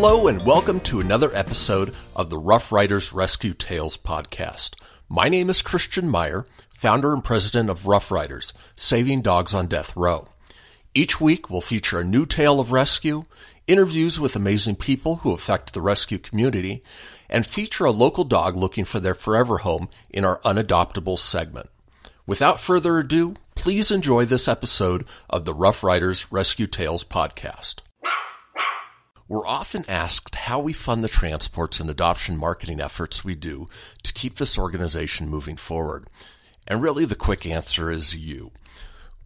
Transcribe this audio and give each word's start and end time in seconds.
Hello 0.00 0.28
and 0.28 0.46
welcome 0.46 0.78
to 0.82 1.00
another 1.00 1.34
episode 1.34 1.92
of 2.14 2.30
the 2.30 2.38
Rough 2.38 2.70
Riders 2.70 3.12
Rescue 3.12 3.52
Tales 3.52 3.96
podcast. 3.96 4.74
My 5.08 5.28
name 5.28 5.50
is 5.50 5.60
Christian 5.60 6.08
Meyer, 6.08 6.46
founder 6.68 7.12
and 7.12 7.24
president 7.24 7.68
of 7.68 7.84
Rough 7.84 8.12
Riders, 8.12 8.54
saving 8.76 9.22
dogs 9.22 9.54
on 9.54 9.66
death 9.66 9.96
row. 9.96 10.28
Each 10.94 11.20
week 11.20 11.50
we'll 11.50 11.60
feature 11.60 11.98
a 11.98 12.04
new 12.04 12.26
tale 12.26 12.60
of 12.60 12.70
rescue, 12.70 13.24
interviews 13.66 14.20
with 14.20 14.36
amazing 14.36 14.76
people 14.76 15.16
who 15.16 15.32
affect 15.32 15.74
the 15.74 15.82
rescue 15.82 16.18
community, 16.18 16.84
and 17.28 17.44
feature 17.44 17.84
a 17.84 17.90
local 17.90 18.22
dog 18.22 18.54
looking 18.54 18.84
for 18.84 19.00
their 19.00 19.16
forever 19.16 19.58
home 19.58 19.88
in 20.10 20.24
our 20.24 20.38
unadoptable 20.42 21.18
segment. 21.18 21.70
Without 22.24 22.60
further 22.60 23.00
ado, 23.00 23.34
please 23.56 23.90
enjoy 23.90 24.26
this 24.26 24.46
episode 24.46 25.04
of 25.28 25.44
the 25.44 25.52
Rough 25.52 25.82
Riders 25.82 26.30
Rescue 26.30 26.68
Tales 26.68 27.02
podcast. 27.02 27.80
We're 29.28 29.46
often 29.46 29.84
asked 29.88 30.34
how 30.34 30.58
we 30.58 30.72
fund 30.72 31.04
the 31.04 31.08
transports 31.08 31.80
and 31.80 31.90
adoption 31.90 32.38
marketing 32.38 32.80
efforts 32.80 33.22
we 33.22 33.34
do 33.34 33.68
to 34.02 34.12
keep 34.14 34.36
this 34.36 34.58
organization 34.58 35.28
moving 35.28 35.58
forward. 35.58 36.08
And 36.66 36.80
really 36.82 37.04
the 37.04 37.14
quick 37.14 37.44
answer 37.44 37.90
is 37.90 38.16
you. 38.16 38.52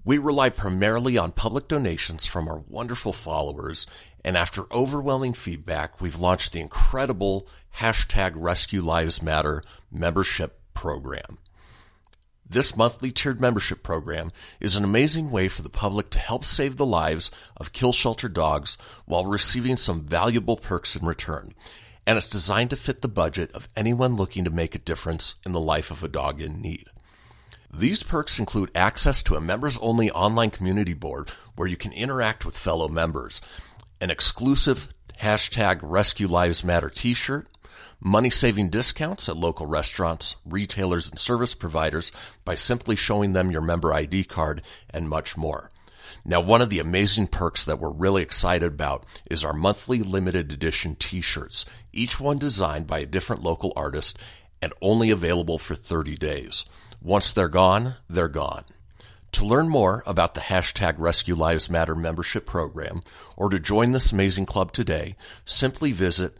We 0.05 0.19
rely 0.19 0.51
primarily 0.51 1.17
on 1.17 1.31
public 1.31 1.69
donations 1.69 2.27
from 2.27 2.49
our 2.49 2.65
wonderful 2.69 3.13
followers, 3.13 3.87
and 4.25 4.37
after 4.37 4.65
overwhelming 4.73 5.35
feedback, 5.35 6.01
we've 6.01 6.19
launched 6.19 6.53
the 6.53 6.61
incredible 6.61 7.47
hashtag 7.77 8.33
Rescue 8.35 8.83
Lives 8.83 9.23
Matter 9.23 9.63
membership 9.93 10.59
program. 10.75 11.39
This 12.53 12.77
monthly 12.77 13.11
tiered 13.13 13.41
membership 13.41 13.83
program 13.83 14.31
is 14.61 14.77
an 14.77 14.85
amazing 14.85 15.31
way 15.31 15.49
for 15.49 15.63
the 15.63 15.71
public 15.71 16.11
to 16.11 16.19
help 16.19 16.45
save 16.45 16.77
the 16.77 16.85
lives 16.85 17.31
of 17.57 17.73
kill 17.73 17.93
shelter 17.93 18.29
dogs 18.29 18.77
while 19.07 19.25
receiving 19.25 19.79
some 19.79 20.03
valuable 20.05 20.59
perks 20.59 20.95
in 20.95 21.07
return. 21.07 21.55
And 22.07 22.19
it's 22.19 22.29
designed 22.29 22.69
to 22.69 22.77
fit 22.77 23.01
the 23.01 23.09
budget 23.09 23.53
of 23.53 23.69
anyone 23.75 24.17
looking 24.17 24.45
to 24.45 24.51
make 24.51 24.75
a 24.75 24.79
difference 24.79 25.37
in 25.47 25.53
the 25.53 25.61
life 25.61 25.91
of 25.91 26.05
a 26.05 26.09
dog 26.09 26.43
in 26.43 26.61
need. 26.61 26.89
These 27.73 28.03
perks 28.03 28.39
include 28.39 28.71
access 28.75 29.23
to 29.23 29.37
a 29.37 29.41
members 29.41 29.79
only 29.79 30.11
online 30.11 30.51
community 30.51 30.93
board 30.93 31.31
where 31.57 31.69
you 31.69 31.79
can 31.79 31.93
interact 31.93 32.45
with 32.45 32.59
fellow 32.59 32.87
members, 32.87 33.41
an 33.99 34.11
exclusive 34.11 34.93
hashtag 35.23 35.81
Rescue 35.81 36.29
Lives 36.29 36.63
Matter 36.63 36.91
t-shirt, 36.91 37.49
money 38.05 38.31
saving 38.31 38.69
discounts 38.69 39.29
at 39.29 39.37
local 39.37 39.67
restaurants, 39.67 40.35
retailers, 40.45 41.09
and 41.09 41.19
service 41.19 41.55
providers 41.55 42.11
by 42.45 42.55
simply 42.55 42.97
showing 42.97 43.33
them 43.33 43.51
your 43.51 43.61
member 43.61 43.93
ID 43.93 44.25
card, 44.25 44.61
and 44.91 45.09
much 45.09 45.37
more. 45.37 45.71
Now, 46.25 46.41
one 46.41 46.61
of 46.61 46.69
the 46.69 46.81
amazing 46.81 47.29
perks 47.29 47.65
that 47.65 47.79
we're 47.79 47.91
really 47.91 48.23
excited 48.23 48.67
about 48.67 49.07
is 49.31 49.45
our 49.45 49.53
monthly 49.53 50.01
limited 50.01 50.53
edition 50.53 50.97
t-shirts, 50.97 51.65
each 51.93 52.21
one 52.21 52.39
designed 52.39 52.87
by 52.87 52.99
a 53.01 53.07
different 53.07 53.43
local 53.43 53.73
artist 53.77 54.19
and 54.61 54.73
only 54.81 55.11
available 55.11 55.59
for 55.59 55.75
30 55.75 56.17
days. 56.17 56.65
Once 57.01 57.33
they're 57.33 57.49
gone, 57.49 57.97
they're 58.09 58.29
gone. 58.29 58.65
To 59.33 59.47
learn 59.47 59.69
more 59.69 60.03
about 60.07 60.35
the 60.35 60.41
hashtag 60.43 60.97
Rescue 60.99 61.35
Lives 61.35 61.71
Matter 61.71 61.95
membership 61.95 62.47
program 62.47 63.03
or 63.37 63.49
to 63.49 63.59
join 63.59 63.93
this 63.93 64.13
amazing 64.13 64.47
club 64.47 64.73
today, 64.73 65.17
simply 65.45 65.93
visit 65.93 66.37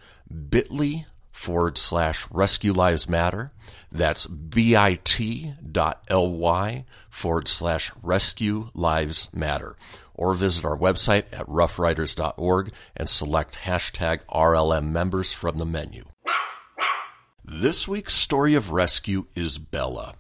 bit.ly 0.51 1.07
forward 1.43 1.77
slash 1.77 2.25
rescue 2.31 2.73
lives 2.73 3.09
matter. 3.09 3.51
That's 3.91 4.29
bit.ly 4.29 4.95
forward 7.11 7.49
slash 7.49 7.93
rescue 8.01 8.71
lives 8.75 9.29
matter. 9.33 9.77
Or 10.15 10.35
visit 10.35 10.65
our 10.65 10.79
website 10.79 11.25
at 11.33 11.49
roughriders.org 11.49 12.73
and 12.97 13.09
select 13.09 13.59
hashtag 13.65 14.25
RLM 14.27 14.91
members 14.91 15.33
from 15.33 15.59
the 15.59 15.67
menu. 15.67 16.05
This 17.45 17.89
week's 17.89 18.15
story 18.15 18.55
of 18.55 18.71
rescue 18.71 19.27
is 19.35 19.59
Bella. 19.59 20.15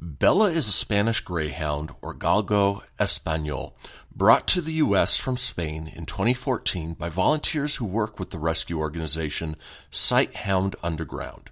Bella 0.00 0.50
is 0.50 0.66
a 0.66 0.72
Spanish 0.72 1.20
Greyhound, 1.20 1.92
or 2.00 2.14
Galgo 2.14 2.82
Espanol, 2.98 3.76
brought 4.14 4.46
to 4.46 4.60
the 4.60 4.72
U.S. 4.74 5.16
from 5.16 5.38
Spain 5.38 5.88
in 5.88 6.04
2014 6.04 6.92
by 6.92 7.08
volunteers 7.08 7.76
who 7.76 7.86
work 7.86 8.18
with 8.18 8.28
the 8.30 8.38
rescue 8.38 8.78
organization 8.78 9.56
Sighthound 9.90 10.74
Underground. 10.82 11.48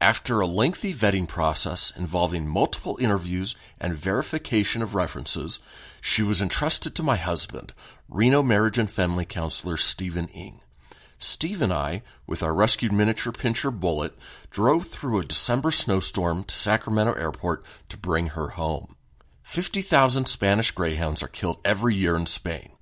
After 0.00 0.40
a 0.40 0.48
lengthy 0.48 0.92
vetting 0.92 1.28
process 1.28 1.92
involving 1.96 2.48
multiple 2.48 2.98
interviews 3.00 3.54
and 3.80 3.94
verification 3.94 4.82
of 4.82 4.96
references, 4.96 5.60
she 6.00 6.24
was 6.24 6.42
entrusted 6.42 6.96
to 6.96 7.04
my 7.04 7.16
husband, 7.16 7.72
Reno 8.08 8.42
Marriage 8.42 8.78
and 8.78 8.90
Family 8.90 9.24
Counselor 9.24 9.76
Stephen 9.76 10.26
Ing. 10.28 10.60
Steve 11.18 11.62
and 11.62 11.72
I, 11.72 12.02
with 12.26 12.42
our 12.42 12.52
rescued 12.52 12.92
miniature 12.92 13.32
pinscher 13.32 13.70
Bullet, 13.70 14.18
drove 14.50 14.88
through 14.88 15.20
a 15.20 15.24
December 15.24 15.70
snowstorm 15.70 16.42
to 16.44 16.54
Sacramento 16.54 17.12
Airport 17.14 17.64
to 17.88 17.96
bring 17.96 18.28
her 18.30 18.48
home. 18.48 18.95
50,000 19.46 20.26
Spanish 20.26 20.72
Greyhounds 20.72 21.22
are 21.22 21.28
killed 21.28 21.60
every 21.64 21.94
year 21.94 22.16
in 22.16 22.26
Spain. 22.26 22.72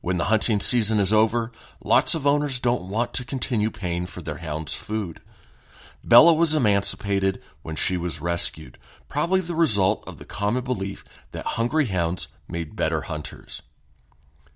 When 0.00 0.16
the 0.16 0.24
hunting 0.24 0.58
season 0.58 0.98
is 0.98 1.12
over, 1.12 1.52
lots 1.84 2.14
of 2.14 2.26
owners 2.26 2.58
don't 2.58 2.88
want 2.88 3.12
to 3.14 3.26
continue 3.26 3.70
paying 3.70 4.06
for 4.06 4.22
their 4.22 4.38
hounds' 4.38 4.74
food. 4.74 5.20
Bella 6.02 6.32
was 6.32 6.54
emancipated 6.54 7.42
when 7.60 7.76
she 7.76 7.98
was 7.98 8.22
rescued, 8.22 8.78
probably 9.06 9.40
the 9.42 9.54
result 9.54 10.02
of 10.06 10.16
the 10.16 10.24
common 10.24 10.64
belief 10.64 11.04
that 11.32 11.44
hungry 11.44 11.86
hounds 11.86 12.28
made 12.48 12.74
better 12.74 13.02
hunters. 13.02 13.60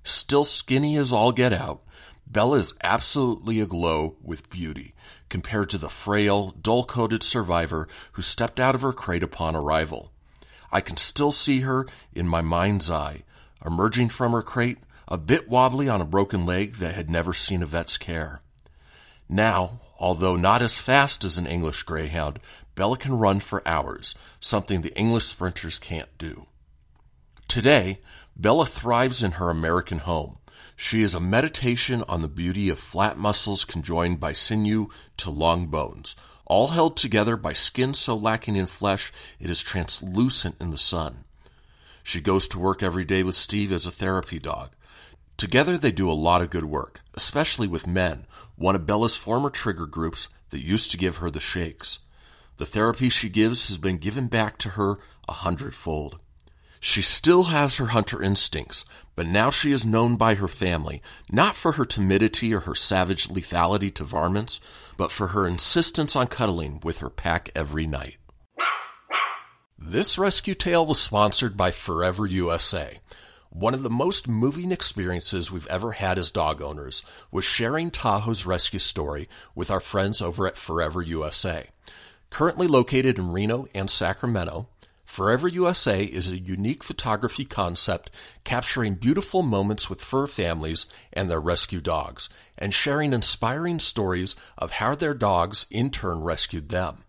Still 0.03 0.45
skinny 0.45 0.97
as 0.97 1.13
all 1.13 1.33
get 1.33 1.53
out, 1.53 1.83
Bella 2.27 2.61
is 2.61 2.75
absolutely 2.83 3.61
aglow 3.61 4.17
with 4.23 4.49
beauty 4.49 4.95
compared 5.29 5.69
to 5.69 5.79
the 5.79 5.91
frail, 5.91 6.51
dull-coated 6.51 7.23
survivor 7.23 7.87
who 8.13 8.23
stepped 8.23 8.59
out 8.59 8.75
of 8.75 8.81
her 8.81 8.95
crate 8.95 9.23
upon 9.23 9.55
arrival. 9.55 10.13
I 10.71 10.81
can 10.81 10.97
still 10.97 11.33
see 11.33 11.61
her 11.61 11.87
in 12.13 12.29
my 12.29 12.43
mind's 12.43 12.91
eye, 12.91 13.25
emerging 13.65 14.11
from 14.11 14.33
her 14.33 14.43
crate, 14.43 14.79
a 15.07 15.17
bit 15.17 15.49
wobbly 15.49 15.89
on 15.89 16.01
a 16.01 16.07
broken 16.07 16.45
leg 16.45 16.75
that 16.75 16.95
had 16.95 17.09
never 17.09 17.33
seen 17.33 17.63
a 17.63 17.67
vet's 17.67 17.97
care. 17.97 18.43
Now, 19.29 19.81
although 19.99 20.37
not 20.37 20.63
as 20.63 20.79
fast 20.79 21.25
as 21.25 21.39
an 21.39 21.47
English 21.47 21.83
greyhound, 21.83 22.39
Bella 22.75 22.97
can 22.97 23.19
run 23.19 23.41
for 23.41 23.67
hours, 23.67 24.15
something 24.41 24.83
the 24.83 24.97
English 24.97 25.25
sprinters 25.25 25.79
can't 25.79 26.17
do. 26.19 26.47
Today, 27.49 28.01
Bella 28.37 28.67
thrives 28.67 29.23
in 29.23 29.33
her 29.33 29.51
American 29.51 29.99
home. 29.99 30.39
She 30.77 31.03
is 31.03 31.15
a 31.15 31.21
meditation 31.21 32.05
on 32.09 32.23
the 32.23 32.29
beauty 32.29 32.69
of 32.69 32.79
flat 32.79 33.19
muscles 33.19 33.65
conjoined 33.65 34.21
by 34.21 34.33
sinew 34.33 34.89
to 35.17 35.31
long 35.31 35.67
bones, 35.67 36.15
all 36.49 36.69
held 36.69 36.97
together 36.97 37.37
by 37.37 37.53
skin 37.53 37.95
so 37.95 38.17
lacking 38.17 38.57
in 38.57 38.67
flesh 38.67 39.13
it 39.39 39.49
is 39.49 39.63
translucent 39.63 40.57
in 40.61 40.71
the 40.71 40.79
sun. 40.79 41.25
She 42.03 42.21
goes 42.21 42.49
to 42.49 42.59
work 42.59 42.83
every 42.83 43.05
day 43.05 43.23
with 43.23 43.37
Steve 43.37 43.71
as 43.71 43.87
a 43.87 43.93
therapy 43.93 44.39
dog. 44.39 44.71
Together 45.37 45.79
they 45.79 45.93
do 45.93 46.11
a 46.11 46.13
lot 46.13 46.43
of 46.43 46.51
good 46.51 46.65
work, 46.65 47.01
especially 47.15 47.69
with 47.69 47.87
men, 47.87 48.27
one 48.57 48.75
of 48.75 48.87
Bella's 48.87 49.15
former 49.15 49.51
trigger 49.51 49.87
groups 49.87 50.29
that 50.51 50.65
used 50.65 50.91
to 50.91 50.97
give 50.97 51.19
her 51.19 51.31
the 51.31 51.39
shakes. 51.39 52.01
The 52.57 52.67
therapy 52.67 53.09
she 53.09 53.29
gives 53.29 53.69
has 53.69 53.79
been 53.79 53.99
given 53.99 54.27
back 54.27 54.59
to 54.59 54.71
her 54.71 54.99
a 55.29 55.33
hundredfold. 55.33 56.19
She 56.81 57.03
still 57.03 57.45
has 57.45 57.77
her 57.77 57.87
hunter 57.87 58.23
instincts, 58.23 58.85
but 59.17 59.27
now 59.27 59.51
she 59.51 59.73
is 59.73 59.85
known 59.85 60.17
by 60.17 60.37
her 60.37 60.49
family, 60.49 61.03
not 61.31 61.57
for 61.57 61.73
her 61.73 61.85
timidity 61.85 62.55
or 62.55 62.61
her 62.61 62.75
savage 62.75 63.29
lethality 63.29 63.93
to 63.95 64.05
varmints, 64.05 64.61
but 64.97 65.11
for 65.11 65.29
her 65.29 65.47
insistence 65.47 66.15
on 66.15 66.29
cuddling 66.29 66.81
with 66.83 66.99
her 66.99 67.11
pack 67.11 67.51
every 67.55 67.87
night. 67.87 68.19
This 69.77 70.19
rescue 70.19 70.55
tale 70.55 70.85
was 70.85 71.01
sponsored 71.01 71.57
by 71.57 71.71
Furever 71.71 72.27
USA. 72.27 72.99
One 73.51 73.75
of 73.75 73.83
the 73.83 73.91
most 73.91 74.29
moving 74.29 74.71
experiences 74.71 75.51
we've 75.51 75.67
ever 75.69 75.93
had 75.93 76.19
as 76.19 76.31
dog 76.31 76.61
owners 76.61 77.03
was 77.31 77.45
sharing 77.45 77.91
Tahoe's 77.91 78.45
rescue 78.45 78.79
story 78.79 79.29
with 79.55 79.71
our 79.71 79.81
friends 79.81 80.21
over 80.21 80.47
at 80.47 80.59
Furever 80.59 81.03
USA. 81.03 81.71
Currently 82.31 82.67
located 82.67 83.19
in 83.19 83.33
Reno 83.33 83.67
and 83.75 83.91
Sacramento, 83.91 84.69
Furever 85.19 85.49
USA 85.49 86.05
is 86.05 86.31
a 86.31 86.39
unique 86.39 86.85
photography 86.85 87.45
concept 87.45 88.09
capturing 88.45 88.95
beautiful 88.95 89.43
moments 89.43 89.91
with 89.91 90.01
fur 90.01 90.29
families 90.29 90.87
and 91.13 91.29
their 91.29 91.41
rescue 91.41 91.81
dogs, 91.81 92.29
and 92.57 92.73
sharing 92.73 93.13
inspiring 93.13 93.81
stories 93.81 94.37
of 94.57 94.71
how 94.71 94.95
their 94.95 95.15
dogs 95.15 95.67
in 95.73 95.91
turn 95.91 96.21
rescued 96.21 96.69
them. 96.69 97.03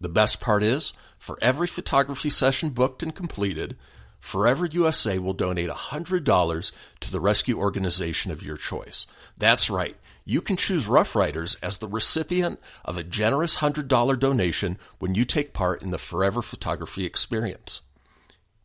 The 0.00 0.08
best 0.08 0.40
part 0.40 0.62
is, 0.62 0.94
for 1.18 1.36
every 1.42 1.66
photography 1.66 2.30
session 2.30 2.70
booked 2.70 3.02
and 3.02 3.14
completed, 3.14 3.76
Furever 4.18 4.64
USA 4.64 5.18
will 5.18 5.34
donate 5.34 5.68
$100 5.68 6.72
to 7.00 7.12
the 7.12 7.20
rescue 7.20 7.58
organization 7.58 8.30
of 8.30 8.42
your 8.42 8.56
choice. 8.56 9.06
That's 9.36 9.68
right. 9.68 9.96
You 10.24 10.40
can 10.40 10.56
choose 10.56 10.86
Rough 10.86 11.16
Riders 11.16 11.56
as 11.62 11.78
the 11.78 11.88
recipient 11.88 12.60
of 12.84 12.96
a 12.96 13.02
generous 13.02 13.56
$100 13.56 14.18
donation 14.18 14.78
when 15.00 15.16
you 15.16 15.24
take 15.24 15.52
part 15.52 15.82
in 15.82 15.90
the 15.90 15.98
Furever 15.98 16.42
Photography 16.42 17.04
experience. 17.04 17.82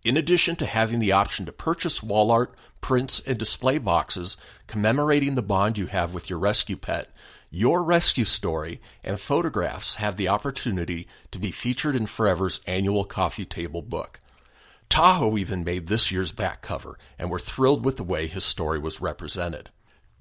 In 0.04 0.18
addition 0.18 0.56
to 0.58 0.68
having 0.68 1.00
the 1.00 1.12
option 1.12 1.48
to 1.48 1.52
purchase 1.52 2.04
wall 2.04 2.30
art, 2.30 2.60
prints, 2.80 3.20
and 3.26 3.40
display 3.40 3.80
boxes 3.80 4.38
commemorating 4.68 5.34
the 5.34 5.42
bond 5.42 5.80
you 5.80 5.88
have 5.88 6.14
with 6.14 6.30
your 6.30 6.38
rescue 6.38 6.78
pet, 6.78 7.10
your 7.50 7.82
rescue 7.82 8.26
story 8.26 8.80
and 9.04 9.20
photographs 9.20 9.96
have 9.96 10.16
the 10.16 10.28
opportunity 10.28 11.08
to 11.32 11.40
be 11.40 11.50
featured 11.50 11.96
in 11.96 12.06
Furever's 12.06 12.60
annual 12.68 13.04
coffee 13.04 13.46
table 13.46 13.82
book. 13.82 14.20
Tahoe 14.90 15.38
even 15.38 15.64
made 15.64 15.88
this 15.88 16.12
year's 16.12 16.32
back 16.32 16.62
cover, 16.62 17.00
and 17.18 17.32
we're 17.32 17.40
thrilled 17.40 17.84
with 17.84 17.98
the 17.98 18.04
way 18.04 18.28
his 18.28 18.46
story 18.46 18.78
was 18.78 19.02
represented. 19.02 19.72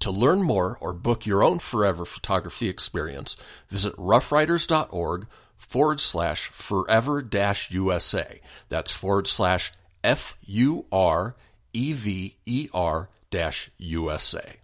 To 0.00 0.10
learn 0.10 0.42
more 0.42 0.76
or 0.80 0.92
book 0.92 1.26
your 1.26 1.42
own 1.42 1.58
Furever 1.58 2.04
photography 2.04 2.68
experience, 2.68 3.36
visit 3.68 3.94
roughriders.org 3.96 5.26
forward 5.54 6.00
slash 6.00 6.48
furever 6.48 7.22
dash 7.22 7.70
USA. 7.70 8.40
That's 8.68 8.92
forward 8.92 9.26
slash 9.26 9.72
F 10.04 10.36
U 10.42 10.86
R 10.92 11.34
E 11.72 11.92
V 11.92 12.36
E 12.44 12.68
R 12.72 13.08
dash 13.30 13.70
USA. 13.78 14.56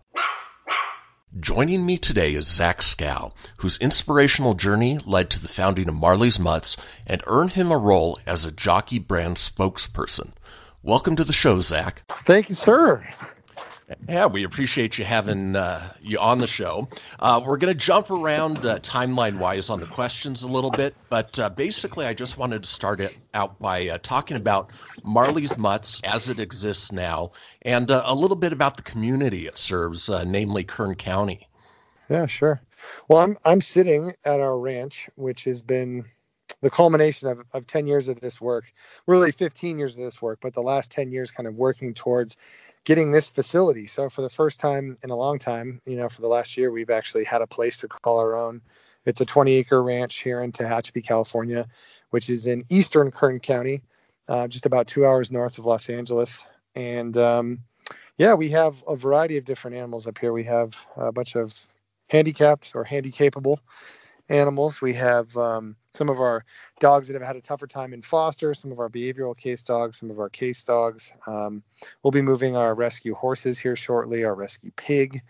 Joining 1.41 1.87
me 1.87 1.97
today 1.97 2.35
is 2.35 2.47
Zach 2.47 2.81
Skow, 2.81 3.33
whose 3.57 3.79
inspirational 3.79 4.53
journey 4.53 4.99
led 4.99 5.31
to 5.31 5.41
the 5.41 5.49
founding 5.49 5.89
of 5.89 5.95
Marley's 5.95 6.39
Mutts 6.39 6.77
and 7.07 7.23
earned 7.27 7.53
him 7.53 7.73
a 7.73 7.79
role 7.79 8.19
as 8.27 8.45
a 8.45 8.53
jockey 8.53 8.99
brand 8.99 9.37
spokesperson. 9.37 10.33
Welcome 10.83 11.17
to 11.17 11.25
the 11.25 11.33
show, 11.33 11.61
Zach. 11.61 12.03
Thank 12.27 12.51
you, 12.51 12.55
sir. 12.55 13.09
Yeah, 14.09 14.27
we 14.27 14.45
appreciate 14.45 14.99
you 14.99 15.05
having 15.05 15.57
uh, 15.57 15.93
you 16.01 16.19
on 16.19 16.39
the 16.39 16.47
show. 16.47 16.89
Uh, 17.19 17.41
we're 17.45 17.57
going 17.57 17.73
to 17.73 17.79
jump 17.79 18.11
around 18.11 18.65
uh, 18.65 18.79
timeline 18.81 19.39
wise 19.39 19.71
on 19.71 19.81
the 19.81 19.87
questions 19.87 20.43
a 20.43 20.49
little 20.49 20.71
bit, 20.71 20.95
but 21.09 21.39
uh, 21.39 21.49
basically, 21.51 22.07
I 22.07 22.15
just 22.15 22.39
wanted 22.39 22.63
to 22.63 22.69
start 22.69 23.01
it 23.01 23.17
out 23.35 23.59
by 23.59 23.89
uh, 23.89 23.99
talking 24.03 24.37
about 24.37 24.71
Marley's 25.05 25.57
Mutts 25.57 26.01
as 26.05 26.29
it 26.29 26.41
exists 26.41 26.93
now, 26.93 27.33
and 27.63 27.91
uh, 27.91 28.03
a 28.07 28.15
little 28.15 28.37
bit 28.37 28.53
about 28.53 28.77
the 28.77 28.83
community 28.83 29.47
it 29.47 29.59
serves, 29.59 30.09
namely 30.09 30.65
Kern 30.65 30.95
County. 30.95 31.49
Yeah, 32.09 32.27
sure. 32.27 32.61
Well, 33.09 33.21
I'm 33.21 33.39
I'm 33.45 33.61
sitting 33.61 34.13
at 34.25 34.41
our 34.41 34.59
ranch, 34.59 35.09
which 35.15 35.45
has 35.45 35.63
been 35.63 36.05
the 36.61 36.71
culmination 36.71 37.29
of, 37.29 37.45
of 37.53 37.67
10 37.67 37.87
years 37.87 38.09
of 38.09 38.21
this 38.21 38.41
work, 38.41 38.73
really 39.07 39.33
15 39.33 39.79
years 39.79 39.97
of 39.97 40.05
this 40.05 40.23
work, 40.23 40.39
but 40.41 40.55
the 40.55 40.63
last 40.63 40.91
10 40.91 41.11
years 41.11 41.31
kind 41.31 41.47
of 41.47 41.57
working 41.57 41.93
towards 41.93 42.37
getting 42.85 43.13
this 43.13 43.31
facility. 43.31 43.87
So 43.87 44.11
for 44.11 44.23
the 44.23 44.31
first 44.31 44.61
time 44.61 44.97
in 45.03 45.11
a 45.11 45.17
long 45.17 45.39
time, 45.39 45.81
you 45.87 45.97
know, 45.97 46.09
for 46.09 46.21
the 46.21 46.29
last 46.29 46.57
year, 46.57 46.71
we've 46.71 46.91
actually 46.91 47.25
had 47.25 47.43
a 47.43 47.47
place 47.47 47.79
to 47.79 47.89
call 47.89 48.19
our 48.19 48.37
own. 48.37 48.61
It's 49.05 49.21
a 49.21 49.27
20 49.27 49.53
acre 49.55 49.83
ranch 49.83 50.21
here 50.21 50.43
in 50.43 50.53
Tehachapi, 50.53 51.05
California, 51.05 51.67
which 52.11 52.31
is 52.31 52.47
in 52.47 52.65
eastern 52.69 53.11
Kern 53.11 53.41
County, 53.41 53.83
uh, 54.29 54.49
just 54.49 54.67
about 54.67 54.87
two 54.87 55.07
hours 55.07 55.31
north 55.31 55.59
of 55.59 55.65
Los 55.65 55.89
Angeles. 55.89 56.45
And 56.75 57.17
um, 57.17 57.61
yeah, 58.17 58.35
we 58.35 58.51
have 58.51 58.83
a 58.87 58.97
variety 58.97 59.37
of 59.39 59.45
different 59.45 59.77
animals 59.77 60.07
up 60.07 60.19
here. 60.19 60.33
We 60.33 60.45
have 60.45 60.77
a 60.97 61.13
bunch 61.13 61.37
of 61.37 61.55
handicapped 62.09 62.73
or 62.75 62.85
handy 62.85 63.11
capable 63.11 63.61
animals. 64.29 64.81
We 64.81 64.95
have 64.95 65.37
um, 65.37 65.77
some 65.95 66.09
of 66.09 66.21
our 66.21 66.45
dogs 66.81 67.09
that 67.09 67.15
have 67.15 67.23
had 67.23 67.37
a 67.37 67.41
tougher 67.41 67.67
time 67.67 67.93
in 67.93 68.03
foster, 68.03 68.55
some 68.55 68.73
of 68.73 68.79
our 68.79 68.89
behavioral 68.89 69.37
case 69.37 69.63
dogs, 69.63 69.99
some 69.99 70.11
of 70.11 70.19
our 70.19 70.29
case 70.29 70.65
dogs. 70.65 71.13
Um, 71.27 71.63
we'll 72.03 72.11
be 72.11 72.23
moving 72.23 72.57
our 72.57 72.75
rescue 72.75 73.15
horses 73.15 73.59
here 73.59 73.77
shortly, 73.77 74.25
our 74.25 74.35
rescue 74.35 74.71
pig. 74.77 75.23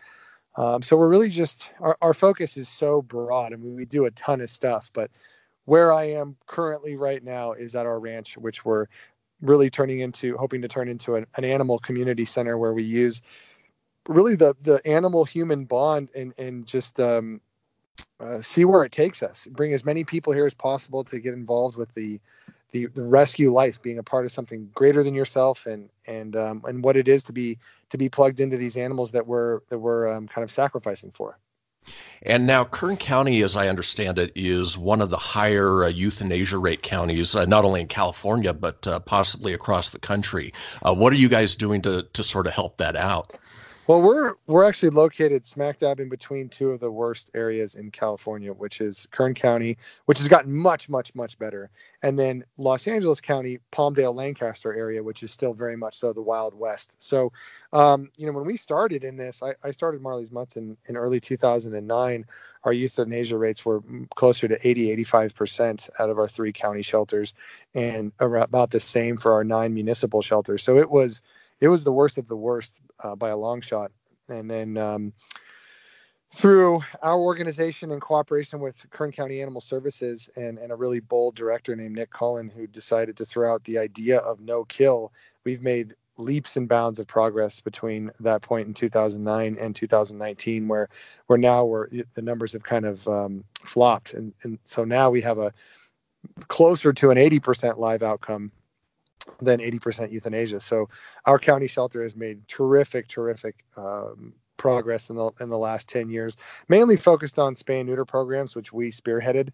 Um, 0.57 0.83
so 0.83 0.97
we're 0.97 1.09
really 1.09 1.31
just 1.31 1.69
our, 1.81 1.97
our 2.03 2.15
focus 2.15 2.57
is 2.57 2.69
so 2.69 3.03
broad. 3.03 3.53
I 3.53 3.57
mean, 3.57 3.75
we 3.75 3.85
do 3.85 4.05
a 4.05 4.11
ton 4.11 4.41
of 4.41 4.51
stuff, 4.51 4.91
but 4.93 5.11
where 5.65 5.93
I 5.93 6.05
am 6.05 6.37
currently 6.47 6.97
right 6.97 7.23
now 7.23 7.53
is 7.53 7.75
at 7.75 7.87
our 7.87 7.99
ranch, 7.99 8.37
which 8.37 8.65
we're 8.65 8.87
really 9.41 9.71
turning 9.71 10.01
into, 10.01 10.37
hoping 10.37 10.63
to 10.63 10.69
turn 10.69 10.89
into 10.89 11.17
an, 11.17 11.27
an 11.37 11.45
animal 11.45 11.79
community 11.79 12.25
center 12.25 12.59
where 12.59 12.73
we 12.73 12.83
use 12.83 13.23
really 14.09 14.35
the 14.35 14.55
the 14.63 14.81
animal 14.87 15.25
human 15.25 15.65
bond 15.65 16.11
and 16.15 16.35
and 16.39 16.67
just 16.67 16.99
um, 17.01 17.41
uh, 18.21 18.41
see 18.41 18.65
where 18.65 18.85
it 18.85 18.93
takes 18.93 19.23
us. 19.23 19.47
Bring 19.51 19.73
as 19.73 19.85
many 19.85 20.05
people 20.05 20.33
here 20.33 20.47
as 20.47 20.55
possible 20.55 21.05
to 21.05 21.19
get 21.19 21.35
involved 21.35 21.77
with 21.77 21.93
the, 21.95 22.21
the, 22.71 22.87
the 22.87 23.03
rescue 23.03 23.53
life, 23.53 23.83
being 23.83 23.99
a 23.99 24.03
part 24.03 24.25
of 24.25 24.33
something 24.33 24.71
greater 24.75 25.03
than 25.03 25.15
yourself, 25.15 25.67
and 25.67 25.91
and 26.07 26.37
um, 26.37 26.63
and 26.67 26.85
what 26.85 26.97
it 26.97 27.09
is 27.09 27.25
to 27.25 27.33
be 27.33 27.59
to 27.91 27.99
be 27.99 28.09
plugged 28.09 28.41
into 28.41 28.57
these 28.57 28.77
animals 28.77 29.13
that 29.13 29.27
we're 29.27 29.61
that 29.69 29.79
we're 29.79 30.09
um, 30.09 30.29
kind 30.29 30.45
of 30.45 30.51
sacrificing 30.51 31.11
for. 31.11 31.39
And 32.23 32.47
now, 32.47 32.65
Kern 32.65 32.97
County, 32.97 33.43
as 33.43 33.57
I 33.57 33.69
understand 33.69 34.19
it, 34.19 34.33
is 34.37 34.79
one 34.79 35.01
of 35.01 35.11
the 35.11 35.17
higher 35.17 35.85
uh, 35.85 35.89
euthanasia 35.89 36.59
rate 36.59 36.83
counties, 36.83 37.35
uh, 37.35 37.47
not 37.47 37.65
only 37.65 37.81
in 37.81 37.89
California 37.89 38.53
but 38.53 38.87
uh, 38.87 39.01
possibly 39.01 39.53
across 39.53 39.91
the 39.91 39.99
country. 39.99 40.53
Uh, 40.87 40.95
what 40.95 41.13
are 41.13 41.17
you 41.17 41.29
guys 41.29 41.57
doing 41.57 41.83
to 41.83 42.05
to 42.13 42.23
sort 42.23 42.47
of 42.47 42.53
help 42.53 42.79
that 42.79 42.95
out? 42.95 43.37
Well, 43.89 44.01
we're 44.01 44.35
we're 44.47 44.63
actually 44.63 44.91
located 44.91 45.45
smack 45.45 45.79
dab 45.79 45.99
in 45.99 46.09
between 46.09 46.49
two 46.49 46.71
of 46.71 46.79
the 46.79 46.91
worst 46.91 47.33
areas 47.35 47.75
in 47.75 47.91
California, 47.91 48.53
which 48.53 48.81
is 48.81 49.09
Kern 49.11 49.35
County, 49.35 49.77
which 50.05 50.19
has 50.19 50.29
gotten 50.29 50.55
much, 50.55 50.89
much, 50.89 51.13
much 51.17 51.37
better, 51.37 51.69
and 52.01 52.17
then 52.17 52.45
Los 52.57 52.87
Angeles 52.87 53.21
County, 53.21 53.59
Palmdale, 53.73 54.15
Lancaster 54.15 54.73
area, 54.73 55.03
which 55.03 55.25
is 55.25 55.33
still 55.33 55.53
very 55.53 55.77
much 55.77 55.97
so 55.97 56.13
the 56.13 56.23
Wild 56.23 56.55
West. 56.55 56.95
So, 57.01 57.33
um, 57.73 58.11
you 58.17 58.27
know, 58.27 58.33
when 58.33 58.47
we 58.47 58.57
started 58.57 59.03
in 59.03 59.17
this, 59.17 59.43
I, 59.43 59.57
I 59.65 59.73
started 59.73 60.01
Marley's 60.01 60.31
Mutts 60.31 60.57
in, 60.57 60.77
in 60.87 60.97
early 60.97 61.19
2009. 61.19 62.27
Our 62.63 62.73
euthanasia 62.73 63.37
rates 63.37 63.65
were 63.65 63.83
closer 64.15 64.47
to 64.47 64.69
80, 64.69 64.97
85% 65.05 65.91
out 65.99 66.09
of 66.09 66.21
our 66.21 66.29
three 66.29 66.53
county 66.53 66.83
shelters, 66.83 67.35
and 67.75 68.13
about 68.21 68.71
the 68.71 68.79
same 68.79 69.17
for 69.17 69.33
our 69.33 69.43
nine 69.43 69.75
municipal 69.75 70.23
shelters. 70.23 70.63
So 70.63 70.79
it 70.79 70.89
was 70.89 71.23
it 71.63 71.69
was 71.69 71.85
the 71.85 71.93
worst 71.93 72.19
of 72.19 72.27
the 72.27 72.37
worst 72.37 72.81
uh, 73.05 73.15
by 73.15 73.31
a 73.31 73.37
long 73.37 73.61
shot. 73.61 73.93
And 74.29 74.51
then 74.51 74.77
um, 74.77 75.13
through 76.35 76.81
our 77.03 77.19
organization 77.19 77.93
in 77.93 78.01
cooperation 78.01 78.59
with 78.59 78.75
Kern 78.91 79.13
County 79.13 79.41
Animal 79.41 79.61
Services 79.61 80.29
and, 80.35 80.59
and 80.59 80.73
a 80.73 80.77
really 80.77 80.99
bold 80.99 81.37
director 81.37 81.77
named 81.77 81.95
Nick 81.95 82.11
Cullen, 82.11 82.49
who 82.49 82.67
decided 82.67 83.17
to 83.19 83.25
throw 83.25 83.53
out 83.53 83.63
the 83.63 83.79
idea 83.79 84.19
of 84.19 84.41
no 84.41 84.65
kill, 84.65 85.13
we've 85.45 85.63
made 85.63 85.95
leaps 86.17 86.57
and 86.57 86.69
bounds 86.69 86.99
of 86.99 87.07
progress 87.07 87.61
between 87.61 88.11
that 88.19 88.43
point 88.43 88.67
in 88.67 88.75
2009 88.75 89.57
and 89.59 89.77
2019, 89.77 90.67
where 90.67 90.89
where 91.29 91.39
now 91.39 91.65
where 91.65 91.89
the 92.15 92.23
numbers 92.23 92.53
have 92.55 92.65
kind 92.65 92.85
of 92.85 93.07
um, 93.07 93.45
flopped, 93.65 94.15
and 94.15 94.35
and 94.43 94.59
so 94.65 94.85
now 94.85 95.11
we 95.11 95.21
have 95.21 95.39
a 95.39 95.55
closer 96.49 96.93
to 96.93 97.11
an 97.11 97.19
80% 97.19 97.79
live 97.79 98.03
outcome 98.03 98.53
than 99.41 99.61
80% 99.61 100.13
euthanasia. 100.13 100.61
So 100.61 100.89
our 101.25 101.39
county 101.39 101.67
shelter 101.67 102.03
has 102.03 102.17
made 102.17 102.47
terrific, 102.49 103.09
terrific 103.09 103.65
um, 103.77 104.35
progress 104.57 105.11
in 105.11 105.17
the 105.17 105.31
in 105.41 105.49
the 105.49 105.59
last 105.59 105.89
10 105.89 106.11
years, 106.11 106.37
mainly 106.69 106.97
focused 106.97 107.39
on 107.39 107.55
spay 107.55 107.81
and 107.81 107.89
neuter 107.89 108.05
programs, 108.05 108.55
which 108.55 108.73
we 108.73 108.91
spearheaded. 108.91 109.51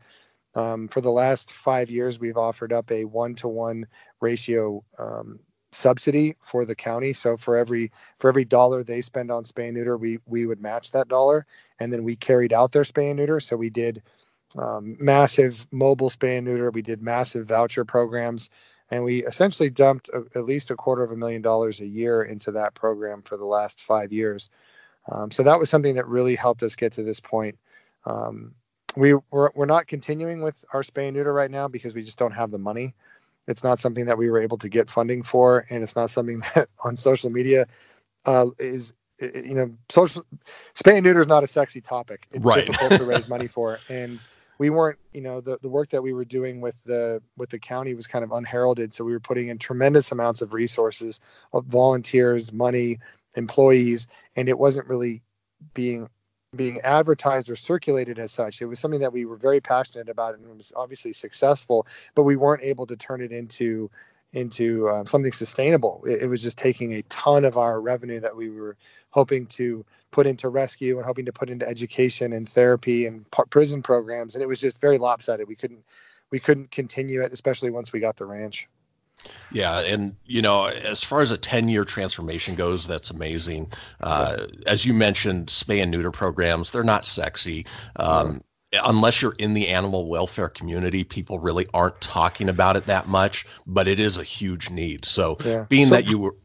Um, 0.55 0.89
for 0.89 1.01
the 1.01 1.11
last 1.11 1.53
five 1.53 1.91
years, 1.91 2.19
we've 2.19 2.37
offered 2.37 2.73
up 2.73 2.91
a 2.91 3.05
one-to-one 3.05 3.87
ratio 4.21 4.83
um, 4.99 5.39
subsidy 5.73 6.37
for 6.41 6.65
the 6.65 6.75
county. 6.75 7.13
So 7.13 7.37
for 7.37 7.57
every 7.57 7.93
for 8.19 8.29
every 8.29 8.45
dollar 8.45 8.83
they 8.83 9.01
spend 9.01 9.31
on 9.31 9.45
spay 9.45 9.67
and 9.67 9.77
neuter, 9.77 9.97
we 9.97 10.19
we 10.27 10.47
would 10.47 10.61
match 10.61 10.91
that 10.93 11.09
dollar, 11.09 11.47
and 11.79 11.93
then 11.93 12.05
we 12.05 12.17
carried 12.17 12.53
out 12.53 12.73
their 12.73 12.83
spay 12.83 13.11
and 13.11 13.19
neuter. 13.19 13.41
So 13.41 13.57
we 13.57 13.71
did 13.71 14.03
um, 14.57 14.97
massive 14.99 15.67
mobile 15.71 16.11
spay 16.11 16.39
and 16.39 16.47
neuter. 16.47 16.71
We 16.71 16.83
did 16.83 17.03
massive 17.03 17.47
voucher 17.47 17.85
programs 17.85 18.51
and 18.90 19.04
we 19.04 19.25
essentially 19.25 19.71
dumped 19.71 20.09
a, 20.09 20.25
at 20.35 20.45
least 20.45 20.71
a 20.71 20.76
quarter 20.76 21.02
of 21.02 21.12
a 21.12 21.16
million 21.16 21.42
dollars 21.42 21.80
a 21.80 21.87
year 21.87 22.23
into 22.23 22.52
that 22.52 22.75
program 22.75 23.23
for 23.23 23.37
the 23.37 23.45
last 23.45 23.83
five 23.83 24.12
years. 24.12 24.50
Um, 25.11 25.30
so 25.30 25.42
that 25.42 25.59
was 25.59 25.71
something 25.71 25.95
that 25.97 26.07
really 26.07 26.35
helped 26.35 26.62
us 26.62 26.76
get 26.76 26.95
to 26.95 27.02
this 27.02 27.21
point. 27.21 27.59
Um, 28.04 28.54
we 28.97 29.14
we're, 29.30 29.50
we're 29.54 29.66
not 29.66 29.87
continuing 29.87 30.42
with 30.42 30.64
our 30.73 30.83
spay 30.83 31.09
and 31.09 31.16
neuter 31.16 31.33
right 31.33 31.50
now 31.50 31.68
because 31.68 31.95
we 31.95 32.02
just 32.02 32.18
don't 32.18 32.33
have 32.33 32.50
the 32.50 32.59
money. 32.59 32.95
It's 33.47 33.64
not 33.64 33.78
something 33.78 34.07
that 34.07 34.18
we 34.18 34.28
were 34.28 34.40
able 34.40 34.59
to 34.59 34.68
get 34.68 34.90
funding 34.90 35.23
for, 35.23 35.64
and 35.71 35.83
it's 35.83 35.97
not 35.97 36.11
something 36.11 36.40
that 36.54 36.68
on 36.85 36.97
social 36.97 37.30
media 37.30 37.66
uh, 38.25 38.50
is 38.59 38.92
you 39.21 39.54
know 39.54 39.75
social 39.88 40.25
spay 40.75 40.95
and 40.95 41.04
neuter 41.04 41.21
is 41.21 41.26
not 41.26 41.45
a 41.45 41.47
sexy 41.47 41.80
topic. 41.80 42.26
It's 42.30 42.45
right. 42.45 42.66
difficult 42.66 43.00
to 43.00 43.07
raise 43.07 43.28
money 43.28 43.47
for, 43.47 43.78
and 43.88 44.18
we 44.59 44.71
weren't 44.71 44.99
you 45.12 45.21
know 45.21 45.41
the, 45.41 45.59
the 45.62 45.69
work 45.69 45.91
that 45.91 46.03
we 46.03 46.12
were 46.12 46.25
doing 46.25 46.61
with 46.61 46.83
the 46.85 47.23
with 47.37 47.50
the 47.50 47.59
county 47.59 47.95
was 47.95 48.07
kind 48.07 48.25
of 48.25 48.33
unheralded. 48.33 48.93
So 48.93 49.05
we 49.05 49.12
were 49.12 49.21
putting 49.21 49.49
in 49.49 49.59
tremendous 49.59 50.12
amounts 50.12 50.43
of 50.43 50.53
resources 50.53 51.21
of 51.53 51.65
volunteers 51.65 52.53
money 52.53 52.99
employees 53.35 54.09
and 54.37 54.49
it 54.49 54.59
wasn't 54.59 54.87
really 54.88 55.23
being 55.75 56.09
being 56.57 56.81
advertised 56.81 57.50
or 57.50 57.57
circulated 57.57 58.19
as 58.19 58.33
such. 58.33 58.62
It 58.62 58.67
was 58.67 58.81
something 58.81 59.00
that 59.00 59.12
we 59.12 59.27
were 59.27 59.37
very 59.37 59.61
passionate 59.61 60.09
about 60.09 60.35
and 60.35 60.47
was 60.57 60.73
obviously 60.75 61.12
successful 61.12 61.87
but 62.15 62.25
we 62.25 62.37
weren't 62.37 62.62
able 62.62 62.87
to 62.87 62.97
turn 62.97 63.23
it 63.23 63.33
into 63.33 63.91
into 64.32 64.88
um, 64.88 65.06
something 65.06 65.32
sustainable. 65.32 66.04
It, 66.06 66.23
it, 66.23 66.26
was 66.26 66.42
just 66.42 66.58
taking 66.58 66.94
a 66.94 67.02
ton 67.02 67.44
of 67.44 67.56
our 67.56 67.80
revenue 67.80 68.20
that 68.20 68.37
we 68.37 68.50
were 68.50 68.76
hoping 69.11 69.47
to 69.47 69.85
put 70.11 70.26
into 70.26 70.49
rescue 70.49 70.97
and 70.99 71.06
hoping 71.06 71.26
to 71.26 71.32
put 71.32 71.50
into 71.50 71.66
education 71.66 72.32
and 72.32 72.49
therapy 72.49 73.06
and 73.06 73.25
prison 73.50 73.82
programs, 73.82 74.35
and 74.35 74.42
it 74.42 74.47
was 74.47 74.61
just 74.61 74.80
very 74.80 74.99
lopsided. 74.99 75.49
We 75.49 75.56
couldn't 75.56 75.85
we 76.30 76.40
couldn't 76.40 76.70
continue 76.70 77.23
it, 77.23 77.32
especially 77.32 77.70
once 77.70 77.92
we 77.92 78.00
got 78.00 78.16
the 78.16 78.26
ranch. 78.26 78.68
Yeah, 79.50 79.80
and 79.80 80.14
you 80.26 80.42
know, 80.42 80.66
as 80.66 81.02
far 81.02 81.23
as 81.23 81.30
a 81.30 81.38
ten-year 81.38 81.85
transformation 81.85 82.54
goes, 82.54 82.87
that's 82.87 83.11
amazing. 83.11 83.73
Uh, 84.00 84.47
as 84.66 84.85
you 84.85 84.94
mentioned, 84.94 85.49
spay 85.49 85.82
and 85.82 85.90
neuter 85.90 86.12
programs, 86.12 86.70
they're 86.70 86.85
not 86.85 87.04
sexy. 87.04 87.66
Um, 87.97 88.42
unless 88.73 89.23
you're 89.23 89.35
in 89.39 89.55
the 89.55 89.69
animal 89.69 90.09
welfare 90.09 90.49
community, 90.49 91.05
people 91.05 91.39
really 91.39 91.67
aren't 91.73 92.01
talking 92.01 92.49
about 92.49 92.77
it 92.77 92.87
that 92.87 93.09
much, 93.09 93.47
but 93.67 93.89
it 93.89 93.99
is 94.01 94.17
a 94.19 94.23
huge 94.23 94.71
need. 94.71 95.05
So 95.05 95.37
Yeah. 95.45 95.65
being 95.69 95.87
So- 95.87 95.95
that 95.95 96.07
you 96.07 96.19
were, 96.19 96.37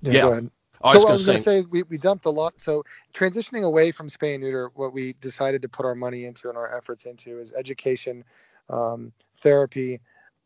Yeah, 0.00 0.12
Yeah. 0.12 0.40
I 0.80 0.92
so 0.92 0.98
was 0.98 1.04
I 1.04 1.08
going 1.08 1.12
was 1.12 1.26
going 1.26 1.38
say, 1.38 1.56
to 1.60 1.62
say 1.62 1.68
we, 1.70 1.82
we 1.84 1.98
dumped 1.98 2.24
a 2.26 2.30
lot. 2.30 2.54
So 2.60 2.84
transitioning 3.12 3.64
away 3.64 3.90
from 3.90 4.06
spay 4.08 4.34
and 4.34 4.42
neuter, 4.44 4.70
what 4.74 4.92
we 4.92 5.14
decided 5.14 5.62
to 5.62 5.68
put 5.68 5.84
our 5.84 5.96
money 5.96 6.24
into 6.24 6.48
and 6.48 6.56
our 6.56 6.72
efforts 6.72 7.04
into 7.04 7.40
is 7.40 7.52
education, 7.52 8.22
um, 8.70 9.12
therapy, 9.38 10.00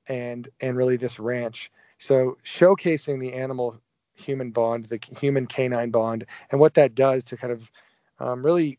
and 0.09 0.49
and 0.61 0.77
really 0.77 0.97
this 0.97 1.21
ranch. 1.21 1.71
So 1.99 2.39
showcasing 2.45 3.21
the 3.21 3.35
animal 3.35 3.79
human 4.15 4.51
bond, 4.53 4.87
the 4.87 4.99
human 5.21 5.47
canine 5.47 5.91
bond, 5.91 6.25
and 6.51 6.59
what 6.59 6.75
that 6.75 6.95
does 6.95 7.25
to 7.25 7.37
kind 7.37 7.53
of 7.53 7.71
um, 8.19 8.43
really 8.45 8.79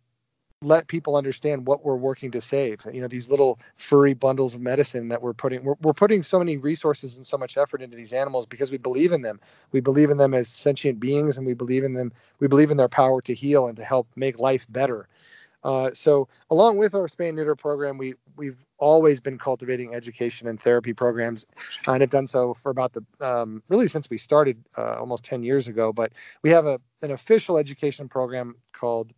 let 0.64 0.88
people 0.88 1.16
understand 1.16 1.68
what 1.68 1.84
we're 1.84 1.96
working 1.96 2.32
to 2.32 2.42
save. 2.42 2.82
You 2.92 3.02
know, 3.02 3.08
these 3.08 3.30
little 3.30 3.60
furry 3.76 4.14
bundles 4.14 4.54
of 4.54 4.62
medicine 4.62 5.10
that 5.10 5.22
we're 5.22 5.34
putting 5.34 5.64
we're, 5.64 5.76
we're 5.82 5.94
putting 5.94 6.24
so 6.24 6.40
many 6.40 6.58
resources 6.58 7.18
and 7.18 7.26
so 7.26 7.38
much 7.38 7.58
effort 7.58 7.82
into 7.82 7.98
these 7.98 8.14
animals 8.14 8.46
because 8.46 8.72
we 8.72 8.78
believe 8.78 9.12
in 9.12 9.22
them. 9.22 9.40
We 9.72 9.82
believe 9.82 10.10
in 10.10 10.18
them 10.18 10.34
as 10.34 10.48
sentient 10.48 11.00
beings 11.00 11.38
and 11.38 11.46
we 11.46 11.54
believe 11.54 11.84
in 11.84 11.94
them 11.94 12.12
we 12.40 12.48
believe 12.48 12.72
in 12.72 12.78
their 12.78 12.90
power 12.90 13.22
to 13.24 13.34
heal 13.34 13.68
and 13.68 13.78
to 13.78 13.84
help 13.84 14.08
make 14.16 14.40
life 14.40 14.66
better. 14.70 15.08
Uh, 15.64 15.92
so 15.94 16.28
along 16.50 16.78
with 16.78 16.94
our 16.94 17.08
spay 17.08 17.30
and 17.30 17.38
neuter 17.38 17.56
program, 17.56 17.98
we 17.98 18.16
we've 18.36 18.58
always 18.78 19.22
been 19.22 19.38
cultivating 19.38 19.96
education 19.96 20.48
and 20.48 20.60
therapy 20.60 20.94
programs, 20.94 21.46
and 21.88 22.02
have 22.02 22.10
done 22.10 22.28
so 22.28 22.54
for 22.54 22.70
about 22.70 22.92
the 22.94 23.04
um, 23.26 23.64
really 23.70 23.88
since 23.88 24.10
we 24.10 24.18
started 24.18 24.62
uh, 24.78 24.96
almost 25.00 25.24
10 25.24 25.44
years 25.44 25.68
ago. 25.68 25.94
But 25.94 26.12
we 26.42 26.50
have 26.50 26.66
a 26.66 26.82
an 27.02 27.12
official 27.12 27.58
education 27.58 28.10
program 28.10 28.56
called 28.74 29.14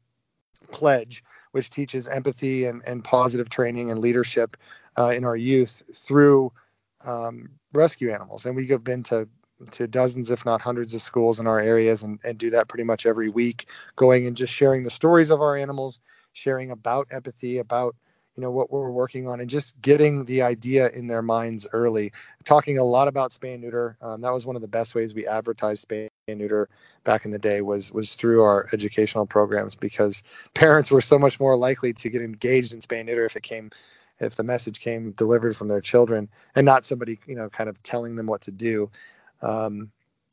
Pledge, 0.72 1.24
which 1.56 1.70
teaches 1.70 2.10
empathy 2.10 2.66
and, 2.66 2.82
and 2.86 3.02
positive 3.02 3.48
training 3.48 3.90
and 3.90 4.02
leadership 4.02 4.58
uh, 5.00 5.14
in 5.16 5.24
our 5.24 5.38
youth 5.38 5.84
through 5.96 6.52
um, 7.06 7.50
rescue 7.72 8.12
animals. 8.12 8.46
And 8.46 8.58
we 8.58 8.68
have 8.68 8.84
been 8.84 9.04
to 9.04 9.26
to 9.72 9.88
dozens, 9.88 10.32
if 10.32 10.46
not 10.46 10.60
hundreds, 10.60 10.94
of 10.94 11.02
schools 11.02 11.40
in 11.40 11.48
our 11.48 11.62
areas 11.62 12.04
and, 12.04 12.20
and 12.26 12.38
do 12.38 12.50
that 12.50 12.68
pretty 12.68 12.84
much 12.84 13.06
every 13.06 13.30
week, 13.30 13.68
going 13.96 14.28
and 14.28 14.36
just 14.36 14.52
sharing 14.52 14.84
the 14.84 14.92
stories 14.92 15.30
of 15.30 15.40
our 15.40 15.56
animals, 15.56 16.02
sharing 16.34 16.72
about 16.72 17.08
empathy, 17.10 17.60
about 17.60 17.96
you 18.36 18.42
know 18.42 18.52
what 18.52 18.72
we're 18.72 18.90
working 18.90 19.28
on, 19.28 19.40
and 19.40 19.50
just 19.50 19.80
getting 19.82 20.26
the 20.26 20.42
idea 20.42 20.90
in 20.90 21.08
their 21.08 21.22
minds 21.22 21.68
early. 21.72 22.12
Talking 22.44 22.78
a 22.78 22.84
lot 22.84 23.08
about 23.08 23.32
spay 23.32 23.54
and 23.54 23.64
neuter. 23.64 23.98
Um, 24.02 24.22
that 24.22 24.34
was 24.34 24.46
one 24.46 24.56
of 24.56 24.62
the 24.62 24.68
best 24.68 24.96
ways 24.96 25.14
we 25.14 25.26
advertised 25.26 25.88
spay 25.88 26.10
and 26.28 26.40
neuter 26.40 26.70
back 27.04 27.26
in 27.26 27.32
the 27.32 27.40
day 27.40 27.62
was 27.62 27.92
was 27.92 28.14
through 28.14 28.44
our 28.44 28.68
educational 28.74 29.26
programs 29.26 29.76
because 29.76 30.24
parents 30.54 30.92
were 30.92 31.02
so 31.02 31.20
much 31.20 31.40
more 31.40 31.56
likely 31.56 31.94
to 31.94 32.10
get 32.10 32.22
engaged 32.22 32.74
in 32.74 32.80
spay 32.80 33.00
and 33.00 33.08
neuter 33.08 33.26
if 33.26 33.36
it 33.36 33.44
came 33.44 33.70
if 34.20 34.36
the 34.36 34.44
message 34.44 34.80
came 34.80 35.12
delivered 35.12 35.56
from 35.56 35.68
their 35.68 35.82
children 35.82 36.30
and 36.56 36.66
not 36.66 36.86
somebody 36.86 37.20
you 37.28 37.36
know 37.36 37.50
kind 37.50 37.70
of 37.70 37.82
telling 37.84 38.16
them 38.16 38.26
what 38.26 38.42
to 38.42 38.52
do 38.52 38.90
um, 39.42 39.92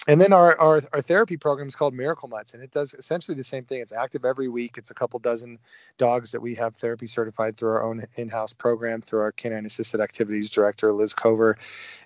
and 0.09 0.21
then 0.21 0.33
our, 0.33 0.59
our 0.59 0.83
our 0.93 1.01
therapy 1.01 1.37
program 1.37 1.69
is 1.69 1.77
called 1.77 1.95
miracle 1.95 2.29
mutts 2.29 2.55
and 2.55 2.63
it 2.63 2.73
does 2.73 2.95
essentially 2.95 3.37
the 3.37 3.45
same 3.45 3.65
thing. 3.65 3.81
It's 3.81 3.93
active 3.93 4.25
every 4.25 4.49
week. 4.49 4.77
It's 4.77 4.91
a 4.91 4.95
couple 4.95 5.19
dozen 5.21 5.59
dogs 5.97 6.33
that 6.33 6.41
we 6.41 6.55
have 6.57 6.75
therapy 6.75 7.07
certified 7.07 7.57
through 7.57 7.71
our 7.71 7.85
own 7.85 8.05
in-house 8.17 8.53
program 8.53 9.01
through 9.01 9.21
our 9.21 9.33
canine 9.33 9.65
assisted 9.65 10.01
activities 10.01 10.51
director 10.51 10.93
liz 10.93 11.15
cover. 11.15 11.57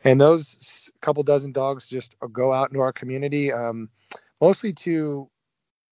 And 0.05 0.21
those 0.21 0.91
couple 1.00 1.23
dozen 1.23 1.53
dogs 1.53 1.88
just 1.88 2.17
go 2.33 2.53
out 2.53 2.71
into 2.71 2.81
our 2.81 2.93
community 2.93 3.53
um, 3.53 3.88
mostly 4.41 4.73
to 4.75 5.29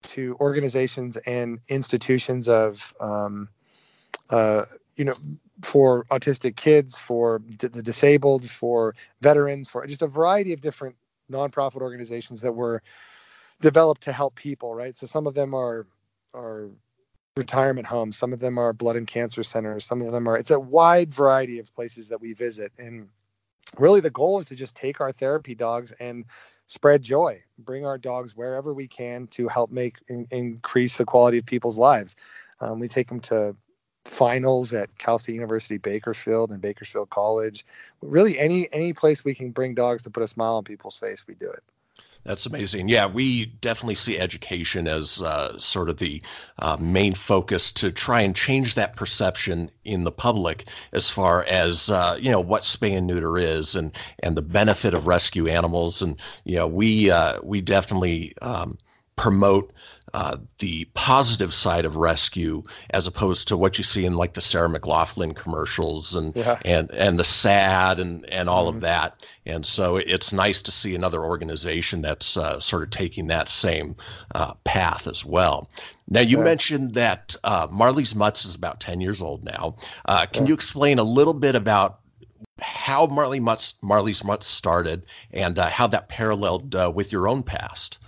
to 0.03 0.37
organizations 0.41 1.17
and 1.17 1.59
institutions 1.69 2.49
of 2.51 2.95
um, 3.01 3.49
uh, 4.29 4.67
you 4.97 5.07
know 5.07 5.15
for 5.63 6.05
autistic 6.11 6.57
kids 6.57 6.99
for 6.99 7.39
d- 7.39 7.69
the 7.69 7.83
disabled 7.83 8.49
for 8.51 8.95
veterans 9.23 9.69
for 9.69 9.87
just 9.87 10.03
a 10.03 10.07
variety 10.07 10.53
of 10.53 10.61
different 10.61 10.97
nonprofit 11.31 11.81
organizations 11.81 12.40
that 12.40 12.52
were 12.52 12.83
developed 13.61 14.02
to 14.02 14.12
help 14.12 14.35
people 14.35 14.75
right? 14.75 14.97
So 14.97 15.07
some 15.07 15.26
of 15.26 15.35
them 15.35 15.54
are 15.54 15.87
are 16.33 16.69
retirement 17.37 17.87
homes 17.87 18.16
some 18.16 18.33
of 18.33 18.38
them 18.38 18.59
are 18.59 18.73
blood 18.73 18.95
and 18.95 19.09
cancer 19.09 19.43
centers 19.43 19.85
some 19.85 20.00
of 20.02 20.12
them 20.12 20.28
are 20.28 20.37
it's 20.37 20.52
a 20.52 20.61
wide 20.61 21.12
variety 21.12 21.59
of 21.59 21.75
places 21.75 22.09
that 22.09 22.21
we 22.21 22.33
visit. 22.33 22.73
And 22.78 23.09
really 23.78 24.00
the 24.00 24.11
goal 24.11 24.40
is 24.40 24.47
to 24.47 24.57
just 24.57 24.76
take 24.76 25.00
our 25.00 25.12
therapy 25.12 25.54
dogs 25.54 25.93
and 25.93 26.25
spread 26.66 27.02
joy 27.02 27.43
bring 27.59 27.85
our 27.85 27.99
dogs 27.99 28.37
wherever 28.37 28.73
we 28.73 28.87
can 28.87 29.26
to 29.28 29.49
help 29.49 29.71
make 29.71 29.99
in, 30.09 30.26
increase 30.31 30.97
the 30.97 31.04
quality 31.04 31.38
of 31.38 31.47
people's 31.47 31.78
lives. 31.78 32.16
Um, 32.61 32.78
we 32.78 32.88
take 32.88 33.09
them 33.09 33.21
to 33.21 33.57
finals 34.05 34.75
at 34.75 34.97
cal 34.99 35.19
state 35.19 35.35
university 35.35 35.79
bakersfield 35.79 36.51
and 36.51 36.61
bakersfield 36.61 37.09
college 37.11 37.65
really 38.03 38.39
any 38.39 38.71
any 38.73 38.93
place 38.93 39.25
we 39.25 39.35
can 39.35 39.51
bring 39.51 39.75
dogs 39.75 40.03
to 40.03 40.11
put 40.11 40.23
a 40.23 40.29
smile 40.29 40.55
on 40.55 40.65
people's 40.65 40.97
face 40.97 41.27
we 41.27 41.35
do 41.35 41.51
it 41.51 41.63
That's 42.25 42.47
amazing. 42.47 42.89
Yeah, 42.89 43.07
we 43.07 43.45
definitely 43.45 43.97
see 43.97 44.19
education 44.19 44.89
as 44.89 45.21
uh, 45.21 45.59
sort 45.59 45.91
of 45.91 45.99
the 45.99 46.23
uh, 46.59 46.79
main 46.81 47.13
focus 47.13 47.73
to 47.73 47.93
try 47.93 48.23
and 48.23 48.35
change 48.35 48.77
that 48.77 48.97
perception 48.97 49.71
in 49.85 50.05
the 50.05 50.11
public 50.11 50.65
as 50.91 51.11
far 51.11 51.45
as 51.45 51.91
uh, 51.91 52.17
you 52.19 52.31
know 52.31 52.41
what 52.41 52.63
spay 52.63 52.97
and 52.97 53.07
neuter 53.07 53.37
is 53.37 53.77
and 53.77 53.93
and 54.19 54.37
the 54.37 54.43
benefit 54.43 54.95
of 54.95 55.07
rescue 55.07 55.49
animals. 55.49 56.01
And 56.01 56.19
you 56.45 56.57
know, 56.57 56.67
we 56.67 57.11
uh, 57.11 57.41
we 57.43 57.61
definitely 57.61 58.35
um, 58.41 58.79
promote 59.16 59.73
uh, 60.12 60.37
the 60.61 60.85
positive 60.94 61.52
side 61.52 61.85
of 61.85 61.97
rescue 61.97 62.62
as 62.90 63.09
opposed 63.09 63.49
to 63.49 63.56
what 63.56 63.78
you 63.78 63.85
see 63.85 64.04
in 64.06 64.14
like 64.14 64.33
the 64.35 64.40
Sarah 64.40 64.68
McLachlan 64.68 65.35
commercials 65.35 66.14
and 66.14 66.35
Yeah. 66.37 66.59
and 66.64 66.90
and 66.92 67.18
the 67.18 67.25
sad 67.25 67.99
and 67.99 68.25
and 68.28 68.49
all 68.49 68.66
Mhm. 68.66 68.76
of 68.76 68.80
that. 68.83 69.14
And 69.44 69.66
so 69.66 69.97
it's 69.97 70.33
nice 70.33 70.62
to 70.62 70.73
see 70.73 70.94
another 70.94 71.21
organization 71.23 72.02
that's 72.02 72.37
uh, 72.37 72.61
sort 72.61 72.85
of 72.85 72.90
taking 72.90 73.26
that 73.28 73.49
same 73.49 73.97
uh, 74.35 74.54
path 74.62 75.09
as 75.09 75.25
well. 75.25 75.68
Now 76.09 76.21
you 76.21 76.38
Yeah. 76.38 76.44
mentioned 76.44 76.94
that 76.94 77.35
uh, 77.42 77.66
Marley's 77.71 78.14
Mutts 78.14 78.44
is 78.44 78.54
about 78.54 78.78
ten 78.78 79.00
years 79.00 79.21
old 79.21 79.42
now. 79.44 79.76
Uh, 80.04 80.26
can 80.26 80.44
Yeah. 80.44 80.49
you 80.50 80.54
explain 80.54 81.00
a 81.00 81.04
little 81.04 81.35
bit 81.35 81.56
about 81.56 81.99
how 82.61 83.06
Marley 83.06 83.40
Mutts, 83.40 83.75
Marley's 83.83 84.23
Mutts 84.23 84.47
started 84.47 85.06
and 85.33 85.59
uh, 85.59 85.68
how 85.68 85.88
that 85.88 86.09
paralleled 86.09 86.75
uh, 86.76 86.90
with 86.94 87.11
your 87.11 87.26
own 87.26 87.42
past? 87.42 87.99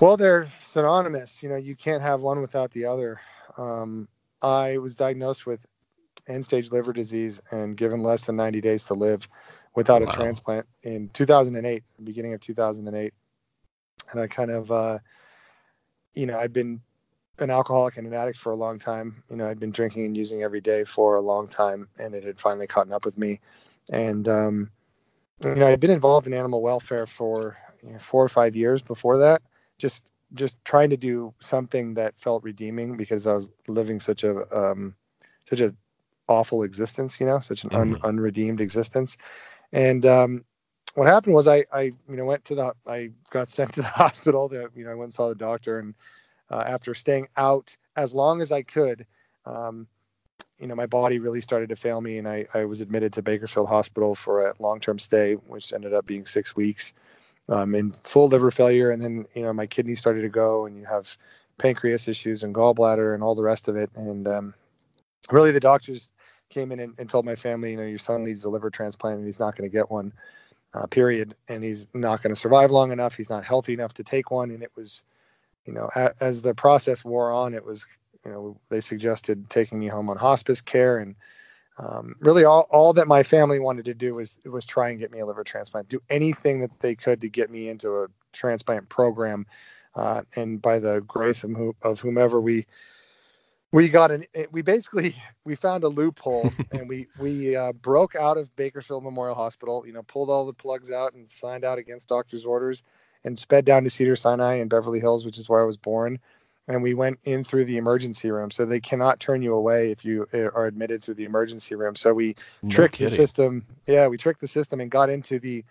Well, 0.00 0.16
they're 0.16 0.46
synonymous. 0.60 1.42
You 1.42 1.48
know, 1.48 1.56
you 1.56 1.74
can't 1.74 2.02
have 2.02 2.22
one 2.22 2.40
without 2.40 2.70
the 2.72 2.84
other. 2.84 3.20
Um, 3.56 4.08
I 4.42 4.76
was 4.78 4.94
diagnosed 4.94 5.46
with 5.46 5.66
end-stage 6.28 6.70
liver 6.70 6.92
disease 6.92 7.40
and 7.50 7.76
given 7.76 8.02
less 8.02 8.24
than 8.24 8.36
90 8.36 8.60
days 8.60 8.84
to 8.84 8.94
live 8.94 9.26
without 9.74 10.02
Wow. 10.02 10.08
a 10.08 10.12
transplant 10.12 10.66
in 10.82 11.08
2008, 11.10 11.82
beginning 12.04 12.34
of 12.34 12.40
2008. 12.40 13.14
And 14.10 14.20
I 14.20 14.26
kind 14.26 14.50
of, 14.50 14.70
uh, 14.70 14.98
you 16.14 16.26
know, 16.26 16.38
I'd 16.38 16.52
been 16.52 16.80
an 17.38 17.50
alcoholic 17.50 17.96
and 17.96 18.06
an 18.06 18.14
addict 18.14 18.38
for 18.38 18.52
a 18.52 18.56
long 18.56 18.78
time. 18.78 19.22
You 19.30 19.36
know, 19.36 19.48
I'd 19.48 19.60
been 19.60 19.72
drinking 19.72 20.04
and 20.04 20.16
using 20.16 20.42
every 20.42 20.60
day 20.60 20.84
for 20.84 21.16
a 21.16 21.20
long 21.20 21.48
time, 21.48 21.88
and 21.98 22.14
it 22.14 22.24
had 22.24 22.38
finally 22.38 22.66
caught 22.66 22.90
up 22.92 23.04
with 23.04 23.16
me. 23.16 23.40
And 23.90 24.28
um, 24.28 24.70
you 25.42 25.54
know, 25.54 25.66
I'd 25.66 25.80
been 25.80 25.90
involved 25.90 26.26
in 26.26 26.34
animal 26.34 26.60
welfare 26.60 27.06
for 27.06 27.56
you 27.82 27.92
know, 27.92 27.98
four 27.98 28.22
or 28.22 28.28
five 28.28 28.56
years 28.56 28.82
before 28.82 29.18
that 29.18 29.42
just 29.78 30.10
just 30.34 30.62
trying 30.64 30.90
to 30.90 30.96
do 30.96 31.32
something 31.40 31.94
that 31.94 32.18
felt 32.18 32.42
redeeming 32.44 32.96
because 32.96 33.26
I 33.26 33.34
was 33.34 33.50
living 33.68 34.00
such 34.00 34.24
a 34.24 34.32
um, 34.56 34.94
such 35.46 35.60
a 35.60 35.74
awful 36.28 36.62
existence, 36.62 37.20
you 37.20 37.26
know, 37.26 37.40
such 37.40 37.64
an 37.64 37.70
un, 37.74 37.96
Mhm. 37.96 38.02
unredeemed 38.02 38.60
existence. 38.60 39.16
And 39.72 40.04
um, 40.06 40.44
what 40.94 41.06
happened 41.08 41.34
was 41.34 41.48
I 41.48 41.64
I 41.72 41.82
you 41.82 42.16
know 42.16 42.24
went 42.24 42.44
to 42.46 42.54
the 42.54 42.72
I 42.86 43.10
got 43.30 43.48
sent 43.50 43.74
to 43.74 43.82
the 43.82 43.88
hospital. 43.88 44.48
That 44.48 44.70
you 44.74 44.84
know 44.84 44.90
I 44.92 44.94
went 44.94 45.08
and 45.08 45.14
saw 45.14 45.28
the 45.28 45.34
doctor, 45.34 45.78
and 45.78 45.94
uh, 46.50 46.64
after 46.66 46.94
staying 46.94 47.28
out 47.36 47.76
as 47.96 48.14
long 48.14 48.40
as 48.42 48.52
I 48.52 48.62
could. 48.62 49.06
Um, 49.46 49.86
you 50.58 50.66
know, 50.66 50.74
my 50.74 50.86
body 50.86 51.18
really 51.18 51.40
started 51.40 51.68
to 51.70 51.76
fail 51.76 52.00
me, 52.00 52.18
and 52.18 52.28
I, 52.28 52.46
I 52.54 52.64
was 52.64 52.80
admitted 52.80 53.12
to 53.14 53.22
Bakersfield 53.22 53.68
Hospital 53.68 54.14
for 54.14 54.48
a 54.48 54.54
long-term 54.58 54.98
stay, 54.98 55.34
which 55.34 55.72
ended 55.72 55.92
up 55.94 56.06
being 56.06 56.26
six 56.26 56.54
weeks 56.56 56.94
um, 57.48 57.74
in 57.74 57.92
full 58.04 58.28
liver 58.28 58.50
failure, 58.50 58.90
and 58.90 59.02
then 59.02 59.26
you 59.34 59.42
know 59.42 59.52
my 59.52 59.66
kidneys 59.66 59.98
started 59.98 60.22
to 60.22 60.28
go, 60.28 60.66
and 60.66 60.76
you 60.76 60.84
have 60.84 61.16
pancreas 61.58 62.08
issues 62.08 62.42
and 62.42 62.54
gallbladder 62.54 63.14
and 63.14 63.22
all 63.22 63.34
the 63.34 63.42
rest 63.42 63.68
of 63.68 63.76
it. 63.76 63.90
And 63.94 64.28
um, 64.28 64.54
really, 65.30 65.52
the 65.52 65.60
doctors 65.60 66.12
came 66.50 66.72
in 66.72 66.80
and, 66.80 66.94
and 66.98 67.08
told 67.08 67.24
my 67.24 67.34
family, 67.34 67.72
you 67.72 67.76
know, 67.76 67.84
your 67.84 67.98
son 67.98 68.24
needs 68.24 68.44
a 68.44 68.50
liver 68.50 68.70
transplant, 68.70 69.16
and 69.18 69.26
he's 69.26 69.40
not 69.40 69.56
going 69.56 69.68
to 69.68 69.74
get 69.74 69.90
one. 69.90 70.12
Uh, 70.74 70.86
period. 70.86 71.34
And 71.48 71.64
he's 71.64 71.88
not 71.94 72.22
going 72.22 72.34
to 72.34 72.38
survive 72.38 72.70
long 72.70 72.92
enough. 72.92 73.14
He's 73.14 73.30
not 73.30 73.46
healthy 73.46 73.72
enough 73.72 73.94
to 73.94 74.04
take 74.04 74.30
one. 74.30 74.50
And 74.50 74.62
it 74.62 74.70
was, 74.76 75.04
you 75.64 75.72
know, 75.72 75.88
a, 75.94 76.12
as 76.20 76.42
the 76.42 76.54
process 76.54 77.02
wore 77.02 77.32
on, 77.32 77.54
it 77.54 77.64
was, 77.64 77.86
you 78.26 78.30
know, 78.30 78.60
they 78.68 78.82
suggested 78.82 79.48
taking 79.48 79.78
me 79.78 79.86
home 79.86 80.10
on 80.10 80.18
hospice 80.18 80.60
care 80.60 80.98
and 80.98 81.14
um, 81.78 82.14
really 82.20 82.44
all, 82.44 82.66
all 82.70 82.92
that 82.94 83.06
my 83.06 83.22
family 83.22 83.58
wanted 83.58 83.84
to 83.86 83.94
do 83.94 84.14
was 84.14 84.38
was 84.44 84.64
try 84.64 84.90
and 84.90 84.98
get 84.98 85.10
me 85.10 85.18
a 85.20 85.26
liver 85.26 85.44
transplant, 85.44 85.88
do 85.88 86.00
anything 86.08 86.60
that 86.60 86.78
they 86.80 86.94
could 86.94 87.20
to 87.20 87.28
get 87.28 87.50
me 87.50 87.68
into 87.68 88.02
a 88.02 88.06
transplant 88.32 88.88
program. 88.88 89.46
Uh, 89.94 90.22
and 90.36 90.60
by 90.60 90.78
the 90.78 91.00
grace 91.02 91.42
of, 91.42 91.56
of 91.82 92.00
whomever 92.00 92.40
we 92.40 92.66
we 93.72 93.88
got 93.88 94.10
an 94.10 94.24
we 94.52 94.62
basically 94.62 95.14
we 95.44 95.54
found 95.54 95.84
a 95.84 95.88
loophole 95.88 96.50
and 96.72 96.88
we 96.88 97.06
we 97.18 97.54
uh, 97.54 97.72
broke 97.72 98.14
out 98.14 98.38
of 98.38 98.54
Bakersfield 98.56 99.04
Memorial 99.04 99.34
Hospital, 99.34 99.84
you 99.86 99.92
know, 99.92 100.02
pulled 100.02 100.30
all 100.30 100.46
the 100.46 100.54
plugs 100.54 100.90
out 100.90 101.12
and 101.12 101.30
signed 101.30 101.64
out 101.64 101.78
against 101.78 102.08
doctor's 102.08 102.46
orders 102.46 102.82
and 103.24 103.38
sped 103.38 103.64
down 103.66 103.84
to 103.84 103.90
Cedar 103.90 104.16
Sinai 104.16 104.56
in 104.56 104.68
Beverly 104.68 105.00
Hills, 105.00 105.26
which 105.26 105.38
is 105.38 105.48
where 105.48 105.60
I 105.60 105.66
was 105.66 105.76
born 105.76 106.20
and 106.68 106.82
we 106.82 106.94
went 106.94 107.18
in 107.24 107.44
through 107.44 107.64
the 107.64 107.76
emergency 107.76 108.30
room. 108.30 108.50
So 108.50 108.64
they 108.64 108.80
cannot 108.80 109.20
turn 109.20 109.42
you 109.42 109.54
away 109.54 109.90
if 109.90 110.04
you 110.04 110.26
uh, 110.34 110.50
are 110.50 110.66
admitted 110.66 111.02
through 111.02 111.14
the 111.14 111.24
emergency 111.24 111.74
room. 111.74 111.94
So 111.94 112.12
we 112.12 112.36
no 112.62 112.70
tricked 112.70 112.96
kidding. 112.96 113.10
the 113.10 113.16
system. 113.16 113.66
Yeah, 113.86 114.08
we 114.08 114.16
tricked 114.16 114.40
the 114.40 114.48
system 114.48 114.80
and 114.80 114.90
got 114.90 115.10
into 115.10 115.38
the 115.38 115.64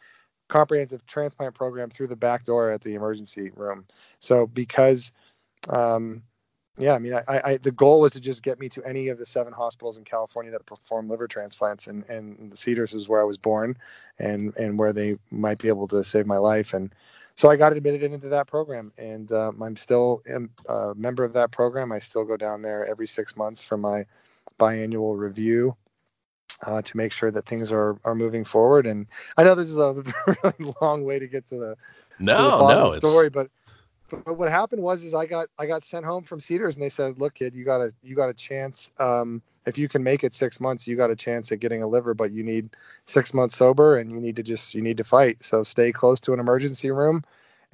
comprehensive 0.48 1.06
transplant 1.06 1.56
program 1.56 1.90
through 1.90 2.08
the 2.08 2.16
back 2.16 2.46
door 2.46 2.70
at 2.70 2.82
the 2.82 2.96
emergency 2.96 3.52
room. 3.56 3.86
So 4.20 4.46
because, 4.48 5.12
um, 5.70 6.24
yeah, 6.78 6.94
I 6.94 7.00
mean, 7.00 7.14
I, 7.14 7.24
I, 7.28 7.58
the 7.58 7.72
goal 7.72 8.02
was 8.02 8.12
to 8.14 8.20
just 8.20 8.44
get 8.44 8.60
me 8.60 8.68
to 8.70 8.84
any 8.84 9.08
of 9.08 9.18
the 9.18 9.26
seven 9.26 9.54
hospitals 9.54 9.98
in 9.98 10.04
California 10.04 10.52
that 10.52 10.66
perform 10.66 11.10
liver 11.10 11.28
transplants, 11.28 11.88
and, 11.88 12.04
and 12.10 12.52
the 12.52 12.58
Cedars 12.58 12.94
is 12.94 13.08
where 13.08 13.22
I 13.22 13.24
was 13.24 13.38
born, 13.38 13.78
and 14.20 14.54
and 14.58 14.78
where 14.78 14.92
they 14.92 15.18
might 15.32 15.58
be 15.58 15.70
able 15.70 15.88
to 15.88 16.04
save 16.04 16.26
my 16.26 16.38
life. 16.38 16.74
And 16.74 16.94
so 17.38 17.50
I 17.50 17.58
got 17.58 17.74
admitted 17.74 18.04
into 18.04 18.30
that 18.30 18.48
program, 18.48 18.94
and 18.98 19.32
um, 19.32 19.62
I'm 19.62 19.76
still 19.76 20.24
a 20.68 20.94
member 20.96 21.24
of 21.24 21.34
that 21.34 21.52
program. 21.52 21.92
I 21.92 22.00
still 22.00 22.24
go 22.24 22.38
down 22.38 22.62
there 22.62 22.86
every 22.86 23.08
six 23.08 23.36
months 23.36 23.64
for 23.64 23.78
my 23.78 24.06
biannual 24.60 25.18
review 25.18 25.76
uh, 26.66 26.82
to 26.82 26.98
make 26.98 27.12
sure 27.12 27.32
that 27.32 27.46
things 27.46 27.72
are 27.72 27.98
are 28.06 28.16
moving 28.16 28.46
forward. 28.46 28.88
And 28.88 29.08
I 29.38 29.44
know 29.44 29.56
this 29.56 29.70
is 29.70 29.78
a 29.78 29.94
really 30.44 30.74
long 30.82 31.04
way 31.04 31.20
to 31.20 31.28
get 31.28 31.48
to 31.48 31.56
the 31.56 31.78
no 32.20 32.36
to 32.38 32.42
the 32.66 32.76
no 32.76 33.00
story, 33.00 33.30
but 33.30 33.50
but 34.10 34.38
what 34.38 34.50
happened 34.50 34.82
was 34.82 35.04
is 35.04 35.14
I 35.14 35.26
got 35.26 35.50
I 35.58 35.66
got 35.66 35.84
sent 35.84 36.06
home 36.06 36.24
from 36.24 36.40
Cedars 36.40 36.76
and 36.76 36.84
they 36.84 36.90
said, 36.90 37.20
look, 37.20 37.36
kid, 37.36 37.54
you 37.54 37.66
got 37.66 37.82
a 37.82 37.94
you 38.02 38.16
got 38.16 38.30
a 38.30 38.34
chance. 38.34 38.92
Um, 38.98 39.42
if 39.66 39.78
you 39.78 39.88
can 39.88 40.04
make 40.04 40.24
it 40.24 40.34
six 40.34 40.60
months, 40.60 40.88
you 40.88 40.96
got 40.96 41.12
a 41.12 41.16
chance 41.16 41.52
at 41.52 41.60
getting 41.60 41.84
a 41.84 41.88
liver, 41.88 42.14
but 42.14 42.32
you 42.32 42.44
need 42.44 42.70
six 43.06 43.34
months 43.34 43.58
sober 43.58 43.98
and 43.98 44.12
you 44.12 44.20
need 44.20 44.36
to 44.36 44.44
just 44.44 44.74
you 44.76 44.82
need 44.82 44.98
to 44.98 45.04
fight. 45.04 45.44
So 45.44 45.64
stay 45.64 45.92
close 45.92 46.20
to 46.22 46.34
an 46.34 46.40
emergency 46.40 46.92
room 46.92 47.24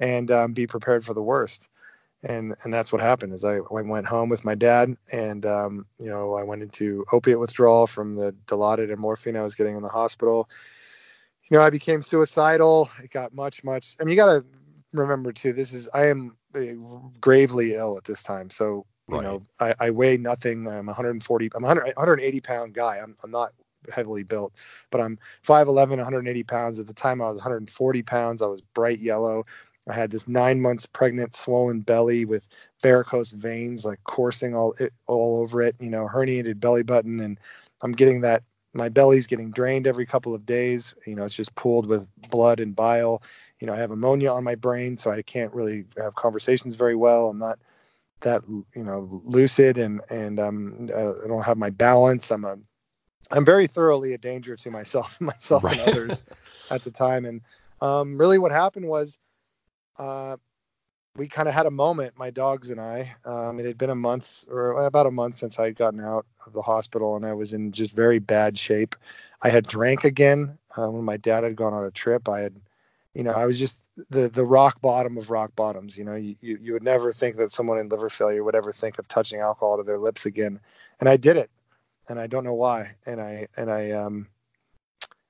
and 0.00 0.30
um, 0.30 0.52
be 0.52 0.66
prepared 0.66 1.04
for 1.04 1.14
the 1.14 1.22
worst. 1.22 1.66
And 2.22 2.54
and 2.62 2.72
that's 2.72 2.92
what 2.92 3.02
happened. 3.02 3.34
Is 3.34 3.44
I, 3.44 3.58
went 3.58 4.06
home 4.06 4.28
with 4.28 4.44
my 4.44 4.54
dad, 4.54 4.96
and 5.10 5.44
um, 5.44 5.86
you 5.98 6.08
know 6.08 6.34
I 6.34 6.44
went 6.44 6.62
into 6.62 7.04
opiate 7.10 7.40
withdrawal 7.40 7.88
from 7.88 8.14
the 8.14 8.32
Dilaudid 8.46 8.92
and 8.92 9.00
morphine 9.00 9.36
I 9.36 9.42
was 9.42 9.56
getting 9.56 9.76
in 9.76 9.82
the 9.82 9.88
hospital. 9.88 10.48
You 11.50 11.58
know 11.58 11.64
I 11.64 11.70
became 11.70 12.00
suicidal. 12.00 12.88
It 13.02 13.10
got 13.10 13.34
much 13.34 13.64
much. 13.64 13.96
I 14.00 14.04
mean 14.04 14.12
you 14.12 14.16
got 14.16 14.26
to 14.26 14.44
remember 14.92 15.32
too. 15.32 15.52
This 15.52 15.72
is 15.72 15.88
I 15.92 16.06
am 16.06 16.36
gravely 17.20 17.74
ill 17.74 17.96
at 17.96 18.04
this 18.04 18.22
time. 18.22 18.50
So 18.50 18.86
you 19.08 19.16
right. 19.16 19.24
know, 19.24 19.46
I, 19.60 19.74
I, 19.80 19.90
weigh 19.90 20.16
nothing. 20.16 20.66
I'm 20.66 20.86
140. 20.86 21.50
I'm 21.54 21.62
100, 21.62 21.96
180 21.96 22.40
pound 22.40 22.72
guy. 22.72 22.98
I'm, 22.98 23.16
I'm 23.22 23.30
not 23.30 23.52
heavily 23.92 24.22
built, 24.22 24.54
but 24.90 25.00
I'm 25.00 25.18
5'11, 25.46 25.88
180 25.88 26.42
pounds. 26.44 26.78
At 26.78 26.86
the 26.86 26.94
time, 26.94 27.20
I 27.20 27.28
was 27.28 27.36
140 27.36 28.02
pounds. 28.02 28.42
I 28.42 28.46
was 28.46 28.60
bright 28.60 29.00
yellow. 29.00 29.44
I 29.88 29.94
had 29.94 30.10
this 30.10 30.28
nine 30.28 30.60
months 30.60 30.86
pregnant, 30.86 31.34
swollen 31.34 31.80
belly 31.80 32.24
with 32.24 32.48
varicose 32.82 33.32
veins 33.32 33.84
like 33.84 34.02
coursing 34.04 34.54
all 34.54 34.74
it, 34.78 34.92
all 35.06 35.40
over 35.40 35.60
it. 35.60 35.74
You 35.80 35.90
know, 35.90 36.08
herniated 36.08 36.60
belly 36.60 36.84
button, 36.84 37.20
and 37.20 37.38
I'm 37.82 37.92
getting 37.92 38.20
that. 38.22 38.44
My 38.74 38.88
belly's 38.88 39.26
getting 39.26 39.50
drained 39.50 39.86
every 39.86 40.06
couple 40.06 40.34
of 40.34 40.46
days. 40.46 40.94
You 41.06 41.14
know, 41.16 41.24
it's 41.24 41.34
just 41.34 41.54
pooled 41.56 41.86
with 41.86 42.06
blood 42.30 42.60
and 42.60 42.74
bile. 42.74 43.22
You 43.62 43.66
know, 43.66 43.74
I 43.74 43.76
have 43.76 43.92
ammonia 43.92 44.32
on 44.32 44.42
my 44.42 44.56
brain, 44.56 44.98
so 44.98 45.12
I 45.12 45.22
can't 45.22 45.54
really 45.54 45.84
have 45.96 46.16
conversations 46.16 46.74
very 46.74 46.96
well. 46.96 47.28
I'm 47.28 47.38
not 47.38 47.60
that 48.22 48.42
you 48.48 48.82
know 48.82 49.22
lucid 49.24 49.78
and 49.78 50.00
and 50.10 50.40
um 50.40 50.90
uh, 50.92 51.12
I 51.24 51.28
don't 51.28 51.44
have 51.44 51.58
my 51.58 51.70
balance. 51.70 52.32
I'm 52.32 52.44
a 52.44 52.58
I'm 53.30 53.44
very 53.44 53.68
thoroughly 53.68 54.14
a 54.14 54.18
danger 54.18 54.56
to 54.56 54.70
myself 54.72 55.16
myself 55.20 55.62
right. 55.62 55.78
and 55.78 55.88
others 55.88 56.24
at 56.72 56.82
the 56.82 56.90
time. 56.90 57.24
And 57.24 57.40
um, 57.80 58.18
really, 58.18 58.36
what 58.36 58.50
happened 58.50 58.88
was 58.88 59.16
uh, 59.96 60.38
we 61.14 61.28
kind 61.28 61.46
of 61.46 61.54
had 61.54 61.66
a 61.66 61.70
moment, 61.70 62.14
my 62.18 62.30
dogs 62.30 62.68
and 62.70 62.80
I. 62.80 63.14
Um, 63.24 63.60
it 63.60 63.66
had 63.66 63.78
been 63.78 63.90
a 63.90 63.94
month 63.94 64.44
or 64.48 64.86
about 64.86 65.06
a 65.06 65.12
month 65.12 65.38
since 65.38 65.60
I 65.60 65.66
had 65.66 65.76
gotten 65.76 66.00
out 66.00 66.26
of 66.44 66.52
the 66.52 66.62
hospital, 66.62 67.14
and 67.14 67.24
I 67.24 67.34
was 67.34 67.52
in 67.52 67.70
just 67.70 67.92
very 67.92 68.18
bad 68.18 68.58
shape. 68.58 68.96
I 69.40 69.50
had 69.50 69.68
drank 69.68 70.02
again 70.02 70.58
uh, 70.76 70.90
when 70.90 71.04
my 71.04 71.16
dad 71.16 71.44
had 71.44 71.54
gone 71.54 71.74
on 71.74 71.84
a 71.84 71.92
trip. 71.92 72.28
I 72.28 72.40
had 72.40 72.60
you 73.14 73.22
know, 73.22 73.32
I 73.32 73.46
was 73.46 73.58
just 73.58 73.80
the 74.10 74.28
the 74.28 74.44
rock 74.44 74.80
bottom 74.80 75.18
of 75.18 75.30
rock 75.30 75.54
bottoms. 75.54 75.96
You 75.96 76.04
know, 76.04 76.14
you, 76.14 76.34
you, 76.40 76.58
you 76.60 76.72
would 76.72 76.82
never 76.82 77.12
think 77.12 77.36
that 77.36 77.52
someone 77.52 77.78
in 77.78 77.88
liver 77.88 78.08
failure 78.08 78.42
would 78.42 78.54
ever 78.54 78.72
think 78.72 78.98
of 78.98 79.08
touching 79.08 79.40
alcohol 79.40 79.76
to 79.76 79.82
their 79.82 79.98
lips 79.98 80.26
again, 80.26 80.60
and 81.00 81.08
I 81.08 81.16
did 81.16 81.36
it, 81.36 81.50
and 82.08 82.18
I 82.18 82.26
don't 82.26 82.44
know 82.44 82.54
why. 82.54 82.96
And 83.06 83.20
I 83.20 83.48
and 83.56 83.70
I 83.70 83.90
um, 83.90 84.28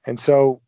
and 0.06 0.18
so, 0.18 0.60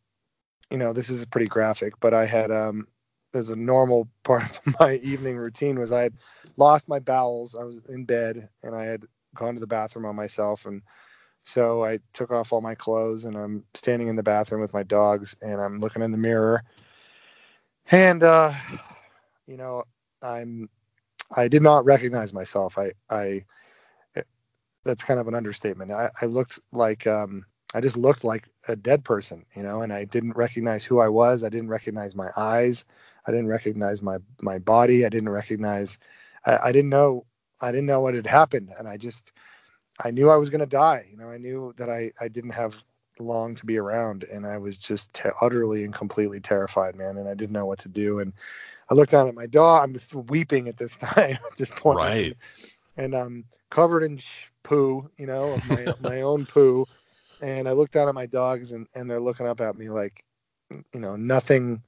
you 0.69 0.77
know, 0.77 0.93
this 0.93 1.09
is 1.09 1.25
pretty 1.25 1.47
graphic, 1.47 1.93
but 1.99 2.13
I 2.13 2.25
had 2.25 2.51
um, 2.51 2.87
as 3.33 3.49
a 3.49 3.55
normal 3.55 4.09
part 4.23 4.43
of 4.65 4.75
my 4.79 4.95
evening 4.97 5.37
routine 5.37 5.79
was 5.79 5.91
I 5.91 6.03
had 6.03 6.13
lost 6.57 6.89
my 6.89 6.99
bowels. 6.99 7.55
I 7.55 7.63
was 7.63 7.79
in 7.89 8.05
bed 8.05 8.49
and 8.63 8.75
I 8.75 8.85
had 8.85 9.03
gone 9.35 9.53
to 9.53 9.59
the 9.59 9.67
bathroom 9.67 10.05
on 10.05 10.15
myself 10.15 10.65
and 10.65 10.81
so 11.43 11.83
I 11.83 11.99
took 12.13 12.31
off 12.31 12.53
all 12.53 12.61
my 12.61 12.73
clothes 12.73 13.25
and 13.25 13.35
I'm 13.37 13.65
standing 13.73 14.07
in 14.07 14.15
the 14.15 14.23
bathroom 14.23 14.61
with 14.61 14.73
my 14.73 14.83
dogs 14.83 15.35
and 15.41 15.61
I'm 15.61 15.79
looking 15.79 16.01
in 16.01 16.11
the 16.11 16.17
mirror 16.17 16.63
and 17.91 18.23
uh, 18.23 18.53
you 19.47 19.57
know, 19.57 19.83
I'm 20.21 20.69
I 21.35 21.47
did 21.47 21.61
not 21.63 21.85
recognize 21.85 22.33
myself. 22.33 22.77
I 22.77 22.91
I 23.09 23.45
it, 24.15 24.27
that's 24.83 25.03
kind 25.03 25.19
of 25.19 25.27
an 25.27 25.35
understatement. 25.35 25.91
I, 25.91 26.11
I 26.21 26.25
looked 26.25 26.59
like 26.71 27.07
um, 27.07 27.45
I 27.73 27.81
just 27.81 27.97
looked 27.97 28.23
like 28.23 28.47
a 28.67 28.75
dead 28.75 29.03
person, 29.03 29.45
you 29.55 29.63
know, 29.63 29.81
and 29.81 29.93
I 29.93 30.05
didn't 30.05 30.37
recognize 30.37 30.85
who 30.85 30.99
I 30.99 31.09
was. 31.09 31.43
I 31.43 31.49
didn't 31.49 31.69
recognize 31.69 32.15
my 32.15 32.31
eyes. 32.37 32.85
I 33.27 33.31
didn't 33.31 33.47
recognize 33.47 34.01
my 34.01 34.17
my 34.41 34.59
body. 34.59 35.05
I 35.05 35.09
didn't 35.09 35.29
recognize. 35.29 35.99
I, 36.45 36.57
I 36.69 36.71
didn't 36.71 36.89
know. 36.89 37.25
I 37.61 37.71
didn't 37.71 37.87
know 37.87 38.01
what 38.01 38.15
had 38.15 38.27
happened, 38.27 38.71
and 38.77 38.87
I 38.87 38.97
just 38.97 39.31
I 40.03 40.11
knew 40.11 40.29
I 40.29 40.37
was 40.37 40.49
gonna 40.49 40.65
die. 40.65 41.07
You 41.11 41.17
know, 41.17 41.29
I 41.29 41.37
knew 41.37 41.73
that 41.77 41.89
I 41.89 42.11
I 42.19 42.27
didn't 42.27 42.51
have 42.51 42.83
long 43.19 43.55
to 43.55 43.65
be 43.65 43.77
around 43.77 44.23
and 44.25 44.45
i 44.45 44.57
was 44.57 44.77
just 44.77 45.13
te- 45.13 45.29
utterly 45.41 45.83
and 45.83 45.93
completely 45.93 46.39
terrified 46.39 46.95
man 46.95 47.17
and 47.17 47.27
i 47.27 47.33
didn't 47.33 47.53
know 47.53 47.65
what 47.65 47.79
to 47.79 47.89
do 47.89 48.19
and 48.19 48.33
i 48.89 48.93
looked 48.93 49.11
down 49.11 49.27
at 49.27 49.35
my 49.35 49.47
dog 49.47 49.83
i'm 49.83 49.93
just 49.93 50.13
weeping 50.13 50.67
at 50.67 50.77
this 50.77 50.95
time 50.97 51.37
at 51.51 51.57
this 51.57 51.71
point 51.71 51.99
right. 51.99 52.35
and 52.97 53.15
i'm 53.15 53.45
covered 53.69 54.03
in 54.03 54.17
sh- 54.17 54.47
poo 54.63 55.09
you 55.17 55.25
know 55.25 55.53
of 55.53 55.65
my, 55.65 55.87
my 55.99 56.21
own 56.21 56.45
poo 56.45 56.87
and 57.41 57.67
i 57.67 57.71
look 57.71 57.91
down 57.91 58.07
at 58.07 58.15
my 58.15 58.25
dogs 58.25 58.71
and, 58.71 58.87
and 58.95 59.09
they're 59.09 59.21
looking 59.21 59.47
up 59.47 59.61
at 59.61 59.77
me 59.77 59.89
like 59.89 60.23
you 60.93 60.99
know 60.99 61.15
nothing 61.15 61.81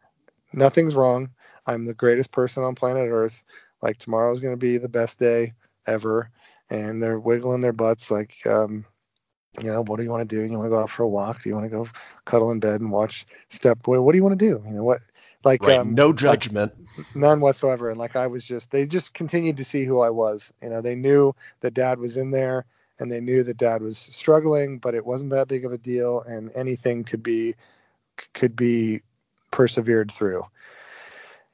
nothing's 0.54 0.96
wrong. 0.96 1.30
I'm 1.66 1.86
the 1.86 1.94
greatest 1.94 2.32
person 2.32 2.64
on 2.64 2.76
planet 2.76 3.10
earth. 3.10 3.42
Like 3.82 3.98
tomorrow's 3.98 4.40
going 4.40 4.54
to 4.54 4.58
be 4.58 4.78
the 4.78 4.90
best 4.90 5.20
day 5.20 5.54
ever 5.86 6.30
and 6.70 7.02
they're 7.02 7.20
wiggling 7.20 7.62
their 7.62 7.72
butts 7.72 8.12
like 8.12 8.36
um 8.46 8.86
you 9.62 9.72
know, 9.72 9.84
what 9.84 9.98
do 9.98 10.04
you 10.04 10.10
want 10.10 10.28
to 10.28 10.36
do? 10.36 10.42
You 10.42 10.52
want 10.58 10.66
to 10.66 10.70
go 10.70 10.80
out 10.80 10.90
for 10.90 11.04
a 11.04 11.08
walk? 11.08 11.42
Do 11.42 11.50
you 11.50 11.56
want 11.56 11.66
to 11.66 11.76
go 11.76 11.88
cuddle 12.26 12.52
in 12.52 12.60
bed 12.60 12.80
and 12.80 12.92
watch 12.92 13.26
Step 13.50 13.82
Boy? 13.82 14.00
What 14.02 14.12
do 14.12 14.18
you 14.18 14.24
want 14.24 14.38
to 14.38 14.46
do? 14.46 14.64
You 14.66 14.74
know 14.74 14.84
what? 14.84 15.02
Like 15.44 15.62
right, 15.64 15.80
um, 15.80 15.96
no 15.96 16.14
judgment, 16.14 16.74
like, 16.98 17.16
none 17.16 17.40
whatsoever. 17.40 17.90
And 17.90 18.00
like 18.00 18.16
I 18.16 18.28
was 18.28 18.46
just, 18.46 18.72
they 18.72 18.86
just 18.86 19.14
continued 19.14 19.58
to 19.58 19.64
see 19.64 19.86
who 19.86 20.02
I 20.02 20.10
was. 20.10 20.52
You 20.62 20.70
know, 20.70 20.82
they 20.82 20.96
knew 20.96 21.34
that 21.62 21.74
Dad 21.74 22.00
was 22.00 22.18
in 22.18 22.32
there, 22.32 22.66
and 23.00 23.12
they 23.12 23.22
knew 23.22 23.44
that 23.44 23.58
Dad 23.58 23.82
was 23.82 23.98
struggling, 23.98 24.80
but 24.80 24.96
it 24.96 25.06
wasn't 25.06 25.32
that 25.32 25.48
big 25.48 25.66
of 25.66 25.72
a 25.72 25.78
deal, 25.78 26.22
and 26.22 26.52
anything 26.56 27.04
could 27.04 27.24
be 27.24 27.56
could 28.34 28.56
be 28.56 29.02
persevered 29.52 30.12
through. 30.12 30.44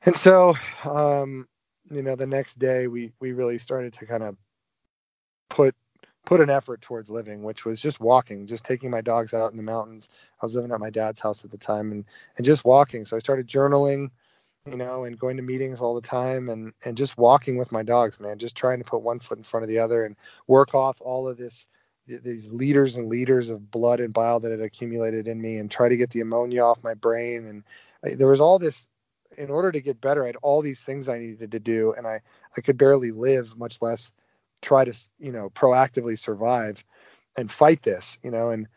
And 0.05 0.15
so, 0.15 0.55
um, 0.85 1.47
you 1.91 2.03
know, 2.03 2.15
the 2.15 2.27
next 2.27 2.59
day 2.59 2.87
we 2.87 3.13
we 3.19 3.33
really 3.33 3.57
started 3.57 3.93
to 3.93 4.05
kind 4.05 4.23
of 4.23 4.37
put 5.49 5.75
put 6.25 6.41
an 6.41 6.49
effort 6.49 6.81
towards 6.81 7.09
living, 7.09 7.43
which 7.43 7.65
was 7.65 7.81
just 7.81 7.99
walking, 7.99 8.47
just 8.47 8.65
taking 8.65 8.89
my 8.89 9.01
dogs 9.01 9.33
out 9.33 9.51
in 9.51 9.57
the 9.57 9.63
mountains. 9.63 10.09
I 10.41 10.45
was 10.45 10.55
living 10.55 10.71
at 10.71 10.79
my 10.79 10.89
dad's 10.89 11.19
house 11.19 11.43
at 11.43 11.51
the 11.51 11.57
time 11.57 11.91
and 11.91 12.05
and 12.37 12.45
just 12.45 12.65
walking. 12.65 13.05
So 13.05 13.15
I 13.15 13.19
started 13.19 13.47
journaling, 13.47 14.09
you 14.65 14.77
know, 14.77 15.03
and 15.03 15.19
going 15.19 15.37
to 15.37 15.43
meetings 15.43 15.81
all 15.81 15.95
the 15.95 16.01
time 16.01 16.49
and 16.49 16.73
and 16.85 16.97
just 16.97 17.17
walking 17.17 17.57
with 17.57 17.71
my 17.71 17.83
dogs, 17.83 18.19
man, 18.19 18.37
just 18.37 18.55
trying 18.55 18.79
to 18.79 18.89
put 18.89 19.01
one 19.01 19.19
foot 19.19 19.37
in 19.37 19.43
front 19.43 19.63
of 19.63 19.69
the 19.69 19.79
other 19.79 20.05
and 20.05 20.15
work 20.47 20.73
off 20.73 21.01
all 21.01 21.27
of 21.27 21.37
this 21.37 21.67
these 22.05 22.47
liters 22.47 22.97
and 22.97 23.09
liters 23.09 23.49
of 23.49 23.71
blood 23.71 23.99
and 23.99 24.13
bile 24.13 24.39
that 24.39 24.51
had 24.51 24.61
accumulated 24.61 25.27
in 25.27 25.41
me 25.41 25.57
and 25.57 25.71
try 25.71 25.87
to 25.87 25.97
get 25.97 26.09
the 26.09 26.19
ammonia 26.19 26.61
off 26.61 26.83
my 26.83 26.93
brain 26.93 27.45
and 27.45 27.63
I, 28.03 28.15
there 28.15 28.27
was 28.27 28.41
all 28.41 28.59
this 28.59 28.87
in 29.37 29.49
order 29.49 29.71
to 29.71 29.79
get 29.79 30.01
better 30.01 30.23
i 30.23 30.27
had 30.27 30.35
all 30.41 30.61
these 30.61 30.83
things 30.83 31.07
i 31.07 31.17
needed 31.17 31.51
to 31.51 31.59
do 31.59 31.93
and 31.93 32.05
i 32.05 32.19
i 32.57 32.61
could 32.61 32.77
barely 32.77 33.11
live 33.11 33.57
much 33.57 33.81
less 33.81 34.11
try 34.63 34.83
to 34.85 34.93
you 35.19 35.31
know 35.31 35.49
proactively 35.51 36.17
survive 36.17 36.83
and 37.37 37.51
fight 37.51 37.83
this 37.83 38.17
you 38.23 38.31
know 38.31 38.49
and 38.49 38.67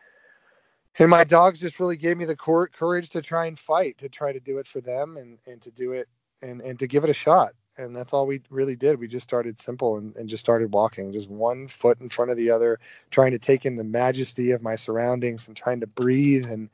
and 0.99 1.11
my 1.11 1.25
dogs 1.25 1.61
just 1.61 1.79
really 1.79 1.97
gave 1.97 2.17
me 2.17 2.25
the 2.25 2.37
cor- 2.37 2.69
courage 2.69 3.11
to 3.11 3.23
try 3.23 3.47
and 3.47 3.59
fight, 3.59 3.99
to 3.99 4.09
try 4.09 4.33
to 4.33 4.41
do 4.41 4.59
it 4.59 4.67
for 4.67 4.81
them 4.81 5.17
and, 5.17 5.39
and 5.47 5.61
to 5.63 5.71
do 5.71 5.93
it 5.93 6.09
and, 6.41 6.63
and 6.63 6.79
to 6.79 6.87
give 6.87 7.05
it 7.05 7.11
a 7.11 7.15
shot. 7.15 7.53
And 7.79 7.95
that's 7.95 8.15
all 8.15 8.27
we 8.27 8.41
really 8.49 8.77
did. 8.77 8.99
We 8.99 9.07
just 9.07 9.25
started 9.25 9.61
simple 9.61 9.99
and, 9.99 10.17
and 10.17 10.29
just 10.29 10.41
started 10.41 10.73
walking, 10.73 11.13
just 11.13 11.29
one 11.29 11.69
foot 11.69 12.01
in 12.01 12.09
front 12.09 12.31
of 12.31 12.39
the 12.39 12.51
other, 12.51 12.81
trying 13.11 13.33
to 13.33 13.39
take 13.39 13.67
in 13.67 13.77
the 13.77 13.85
majesty 13.85 14.53
of 14.53 14.63
my 14.63 14.77
surroundings 14.77 15.49
and 15.49 15.57
trying 15.57 15.81
to 15.81 15.87
breathe 15.87 16.51
and 16.51 16.71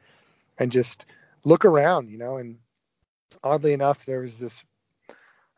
and 0.58 0.70
just 0.70 1.06
look 1.42 1.64
around, 1.64 2.08
you 2.08 2.18
know. 2.18 2.36
And 2.36 2.58
oddly 3.42 3.72
enough, 3.72 4.06
there 4.06 4.20
was 4.20 4.38
this 4.38 4.64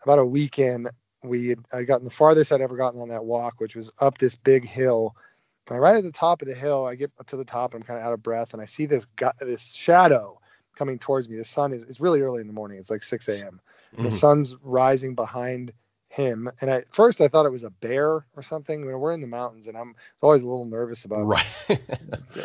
about 0.02 0.18
a 0.18 0.24
weekend 0.24 0.88
we 1.24 1.48
had, 1.48 1.58
I 1.72 1.82
gotten 1.82 2.04
the 2.04 2.10
farthest 2.10 2.52
I'd 2.52 2.60
ever 2.60 2.76
gotten 2.76 3.00
on 3.00 3.08
that 3.08 3.24
walk, 3.24 3.54
which 3.58 3.74
was 3.74 3.90
up 3.98 4.18
this 4.18 4.36
big 4.36 4.64
hill 4.66 5.16
and 5.70 5.80
right 5.80 5.96
at 5.96 6.04
the 6.04 6.12
top 6.12 6.42
of 6.42 6.48
the 6.48 6.54
hill, 6.54 6.84
I 6.84 6.94
get 6.94 7.10
to 7.26 7.36
the 7.36 7.44
top 7.44 7.74
and 7.74 7.82
I'm 7.82 7.86
kind 7.86 7.98
of 7.98 8.06
out 8.06 8.12
of 8.12 8.22
breath, 8.22 8.52
and 8.52 8.60
I 8.60 8.66
see 8.66 8.86
this 8.86 9.06
this 9.40 9.72
shadow 9.72 10.40
coming 10.76 10.98
towards 10.98 11.28
me. 11.28 11.36
The 11.36 11.44
sun 11.44 11.72
is 11.72 11.84
it's 11.84 12.00
really 12.00 12.20
early 12.20 12.40
in 12.40 12.46
the 12.46 12.52
morning. 12.52 12.78
It's 12.78 12.90
like 12.90 13.02
6 13.02 13.28
a.m. 13.28 13.60
Mm-hmm. 13.94 14.04
The 14.04 14.10
sun's 14.10 14.56
rising 14.62 15.14
behind 15.14 15.72
him, 16.08 16.50
and 16.60 16.70
at 16.70 16.94
first 16.94 17.20
I 17.20 17.28
thought 17.28 17.46
it 17.46 17.52
was 17.52 17.64
a 17.64 17.70
bear 17.70 18.26
or 18.36 18.42
something. 18.42 18.80
You 18.80 18.90
know, 18.90 18.98
we're 18.98 19.12
in 19.12 19.22
the 19.22 19.26
mountains, 19.26 19.66
and 19.66 19.76
I'm 19.76 19.94
always 20.22 20.42
a 20.42 20.46
little 20.46 20.66
nervous 20.66 21.04
about 21.06 21.22
right. 21.22 21.46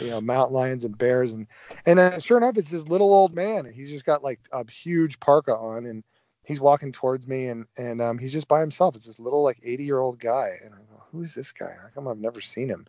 you 0.02 0.10
know 0.10 0.22
mountain 0.22 0.56
lions 0.56 0.86
and 0.86 0.98
bears, 0.98 1.34
and 1.34 1.48
and 1.86 2.00
uh, 2.00 2.20
sure 2.20 2.38
enough, 2.38 2.58
it's 2.58 2.70
this 2.70 2.88
little 2.88 3.14
old 3.14 3.36
man, 3.36 3.66
and 3.66 3.76
he's 3.76 3.90
just 3.90 4.06
got 4.06 4.24
like 4.24 4.40
a 4.54 4.70
huge 4.72 5.20
parka 5.20 5.56
on, 5.56 5.86
and 5.86 6.04
he's 6.50 6.60
walking 6.60 6.92
towards 6.92 7.28
me, 7.28 7.48
and 7.48 7.66
and 7.78 8.02
um, 8.02 8.18
he's 8.18 8.34
just 8.34 8.50
by 8.50 8.60
himself. 8.60 8.96
It's 8.96 9.08
this 9.08 9.20
little 9.20 9.44
like 9.44 9.60
80 9.64 9.84
year 9.86 10.00
old 10.00 10.20
guy, 10.20 10.58
and 10.64 10.74
I 10.74 10.78
go, 10.78 11.04
who 11.12 11.24
is 11.24 11.34
this 11.34 11.54
guy? 11.54 11.74
How 11.82 11.88
come 11.96 12.08
I've 12.08 12.20
never 12.20 12.42
seen 12.42 12.68
him? 12.68 12.88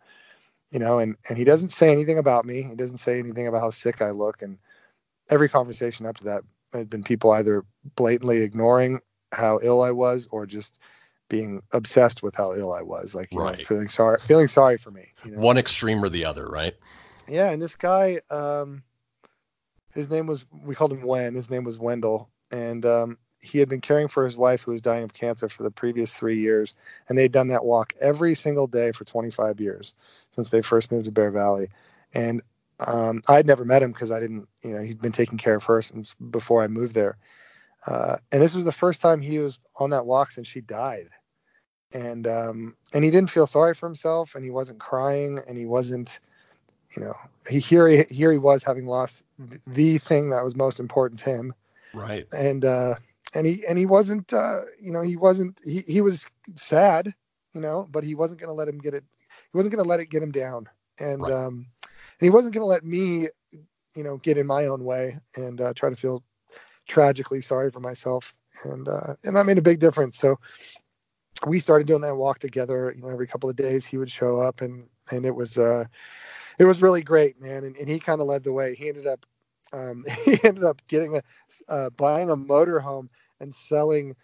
you 0.71 0.79
know, 0.79 0.99
and 0.99 1.17
and 1.27 1.37
he 1.37 1.43
doesn't 1.43 1.69
say 1.69 1.91
anything 1.91 2.17
about 2.17 2.45
me. 2.45 2.63
He 2.63 2.75
doesn't 2.75 2.97
say 2.97 3.19
anything 3.19 3.47
about 3.47 3.61
how 3.61 3.69
sick 3.69 4.01
I 4.01 4.11
look. 4.11 4.41
And 4.41 4.57
every 5.29 5.49
conversation 5.49 6.05
up 6.05 6.17
to 6.17 6.23
that 6.25 6.43
had 6.73 6.89
been 6.89 7.03
people 7.03 7.31
either 7.31 7.65
blatantly 7.95 8.41
ignoring 8.41 9.01
how 9.31 9.59
ill 9.61 9.81
I 9.81 9.91
was 9.91 10.27
or 10.31 10.45
just 10.45 10.77
being 11.29 11.61
obsessed 11.71 12.23
with 12.23 12.35
how 12.35 12.53
ill 12.55 12.73
I 12.73 12.81
was, 12.81 13.13
like 13.13 13.29
right. 13.33 13.57
know, 13.57 13.63
feeling 13.65 13.89
sorry, 13.89 14.19
feeling 14.19 14.47
sorry 14.47 14.77
for 14.77 14.91
me. 14.91 15.09
You 15.25 15.31
know? 15.31 15.39
One 15.39 15.57
extreme 15.57 16.03
or 16.03 16.09
the 16.09 16.25
other, 16.25 16.47
right? 16.47 16.75
Yeah, 17.27 17.51
and 17.51 17.61
this 17.61 17.75
guy, 17.75 18.21
um, 18.29 18.83
his 19.93 20.09
name 20.09 20.25
was 20.27 20.45
we 20.51 20.75
called 20.75 20.93
him 20.93 21.03
Wen. 21.03 21.35
His 21.35 21.49
name 21.49 21.65
was 21.65 21.77
Wendell, 21.77 22.29
and 22.49 22.85
um, 22.85 23.17
he 23.41 23.59
had 23.59 23.69
been 23.69 23.81
caring 23.81 24.07
for 24.07 24.23
his 24.23 24.37
wife 24.37 24.63
who 24.63 24.71
was 24.71 24.81
dying 24.81 25.03
of 25.03 25.13
cancer 25.13 25.49
for 25.49 25.63
the 25.63 25.71
previous 25.71 26.13
three 26.13 26.39
years, 26.39 26.73
and 27.09 27.17
they'd 27.17 27.31
done 27.31 27.47
that 27.49 27.65
walk 27.65 27.93
every 27.99 28.35
single 28.35 28.67
day 28.67 28.91
for 28.91 29.03
25 29.03 29.59
years 29.59 29.95
since 30.35 30.49
they 30.49 30.61
first 30.61 30.91
moved 30.91 31.05
to 31.05 31.11
Bear 31.11 31.31
Valley. 31.31 31.69
And 32.13 32.41
um, 32.79 33.23
I'd 33.27 33.47
never 33.47 33.65
met 33.65 33.83
him 33.83 33.91
because 33.91 34.11
I 34.11 34.19
didn't, 34.19 34.47
you 34.63 34.71
know, 34.71 34.81
he'd 34.81 35.01
been 35.01 35.11
taking 35.11 35.37
care 35.37 35.55
of 35.55 35.63
her 35.63 35.81
since 35.81 36.15
before 36.15 36.63
I 36.63 36.67
moved 36.67 36.93
there. 36.93 37.17
Uh, 37.85 38.17
and 38.31 38.41
this 38.41 38.53
was 38.53 38.65
the 38.65 38.71
first 38.71 39.01
time 39.01 39.21
he 39.21 39.39
was 39.39 39.59
on 39.75 39.89
that 39.89 40.05
walk 40.05 40.31
since 40.31 40.47
she 40.47 40.61
died. 40.61 41.09
And 41.93 42.25
um, 42.25 42.75
and 42.93 43.03
he 43.03 43.11
didn't 43.11 43.31
feel 43.31 43.47
sorry 43.47 43.73
for 43.73 43.85
himself, 43.85 44.35
and 44.35 44.45
he 44.45 44.49
wasn't 44.49 44.79
crying, 44.79 45.41
and 45.45 45.57
he 45.57 45.65
wasn't, 45.65 46.21
you 46.95 47.03
know, 47.03 47.17
he 47.49 47.59
here 47.59 47.85
he, 47.85 48.05
here 48.09 48.31
he 48.31 48.37
was 48.37 48.63
having 48.63 48.85
lost 48.85 49.23
the 49.67 49.97
thing 49.97 50.29
that 50.29 50.41
was 50.41 50.55
most 50.55 50.79
important 50.79 51.19
to 51.21 51.31
him. 51.31 51.53
Right. 51.93 52.25
And 52.31 52.63
uh, 52.63 52.95
and 53.33 53.47
he 53.47 53.65
and 53.67 53.77
he 53.77 53.85
wasn't 53.85 54.33
uh, 54.33 54.61
you 54.79 54.91
know 54.91 55.01
he 55.01 55.15
wasn't 55.15 55.59
he, 55.63 55.83
he 55.87 56.01
was 56.01 56.25
sad 56.55 57.13
you 57.53 57.61
know 57.61 57.87
but 57.91 58.03
he 58.03 58.15
wasn't 58.15 58.39
going 58.39 58.49
to 58.49 58.53
let 58.53 58.67
him 58.67 58.77
get 58.77 58.93
it 58.93 59.03
he 59.51 59.57
wasn't 59.57 59.73
going 59.73 59.83
to 59.83 59.89
let 59.89 59.99
it 59.99 60.09
get 60.09 60.23
him 60.23 60.31
down. 60.31 60.67
And 60.99 61.21
right. 61.21 61.31
um 61.31 61.67
and 61.81 62.25
he 62.25 62.29
wasn't 62.29 62.53
going 62.53 62.61
to 62.61 62.67
let 62.67 62.85
me 62.85 63.29
you 63.95 64.03
know 64.03 64.17
get 64.17 64.37
in 64.37 64.47
my 64.47 64.67
own 64.67 64.83
way 64.83 65.19
and 65.35 65.59
uh, 65.59 65.73
try 65.73 65.89
to 65.89 65.95
feel 65.95 66.23
tragically 66.87 67.41
sorry 67.41 67.71
for 67.71 67.79
myself. 67.79 68.33
And 68.63 68.87
uh 68.87 69.15
and 69.23 69.35
that 69.35 69.45
made 69.45 69.57
a 69.57 69.63
big 69.63 69.79
difference. 69.79 70.17
So 70.17 70.39
we 71.47 71.59
started 71.59 71.87
doing 71.87 72.01
that 72.01 72.15
walk 72.15 72.37
together 72.37 72.93
you 72.95 73.01
know 73.01 73.09
every 73.09 73.25
couple 73.25 73.49
of 73.49 73.55
days 73.55 73.85
he 73.85 73.97
would 73.97 74.11
show 74.11 74.39
up 74.39 74.61
and 74.61 74.87
and 75.11 75.25
it 75.25 75.33
was 75.33 75.57
uh 75.57 75.85
it 76.59 76.65
was 76.65 76.81
really 76.81 77.01
great 77.01 77.41
man. 77.41 77.63
And, 77.63 77.75
and 77.77 77.89
he 77.89 77.99
kind 77.99 78.21
of 78.21 78.27
led 78.27 78.43
the 78.43 78.51
way. 78.51 78.75
He 78.75 78.89
ended 78.89 79.07
up 79.07 79.25
um, 79.73 80.03
he 80.25 80.39
ended 80.43 80.63
up 80.63 80.81
getting 80.87 81.17
a 81.17 81.21
uh, 81.69 81.89
buying 81.91 82.29
a 82.29 82.35
motorhome 82.37 83.09
and 83.39 83.53
selling 83.53 84.15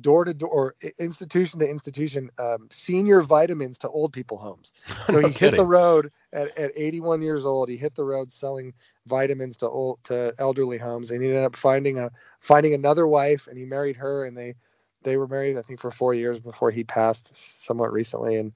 door 0.00 0.24
to 0.24 0.34
door, 0.34 0.74
institution 0.98 1.60
to 1.60 1.68
institution, 1.68 2.30
um, 2.38 2.68
senior 2.70 3.20
vitamins 3.22 3.78
to 3.78 3.88
old 3.88 4.12
people 4.12 4.38
homes. 4.38 4.72
So 5.06 5.20
no 5.20 5.20
he 5.20 5.30
kidding. 5.30 5.54
hit 5.54 5.56
the 5.56 5.66
road 5.66 6.10
at, 6.32 6.56
at 6.58 6.72
81 6.76 7.22
years 7.22 7.44
old. 7.44 7.68
He 7.68 7.76
hit 7.76 7.94
the 7.94 8.04
road 8.04 8.30
selling 8.32 8.72
vitamins 9.06 9.56
to 9.58 9.68
old 9.68 10.02
to 10.04 10.34
elderly 10.38 10.78
homes, 10.78 11.10
and 11.10 11.22
he 11.22 11.28
ended 11.28 11.44
up 11.44 11.56
finding 11.56 11.98
a 11.98 12.10
finding 12.40 12.74
another 12.74 13.06
wife, 13.06 13.46
and 13.46 13.58
he 13.58 13.64
married 13.64 13.96
her, 13.96 14.24
and 14.24 14.36
they 14.36 14.54
they 15.02 15.16
were 15.16 15.28
married 15.28 15.58
I 15.58 15.62
think 15.62 15.80
for 15.80 15.90
four 15.90 16.14
years 16.14 16.38
before 16.40 16.70
he 16.70 16.84
passed 16.84 17.36
somewhat 17.36 17.92
recently. 17.92 18.36
And 18.36 18.52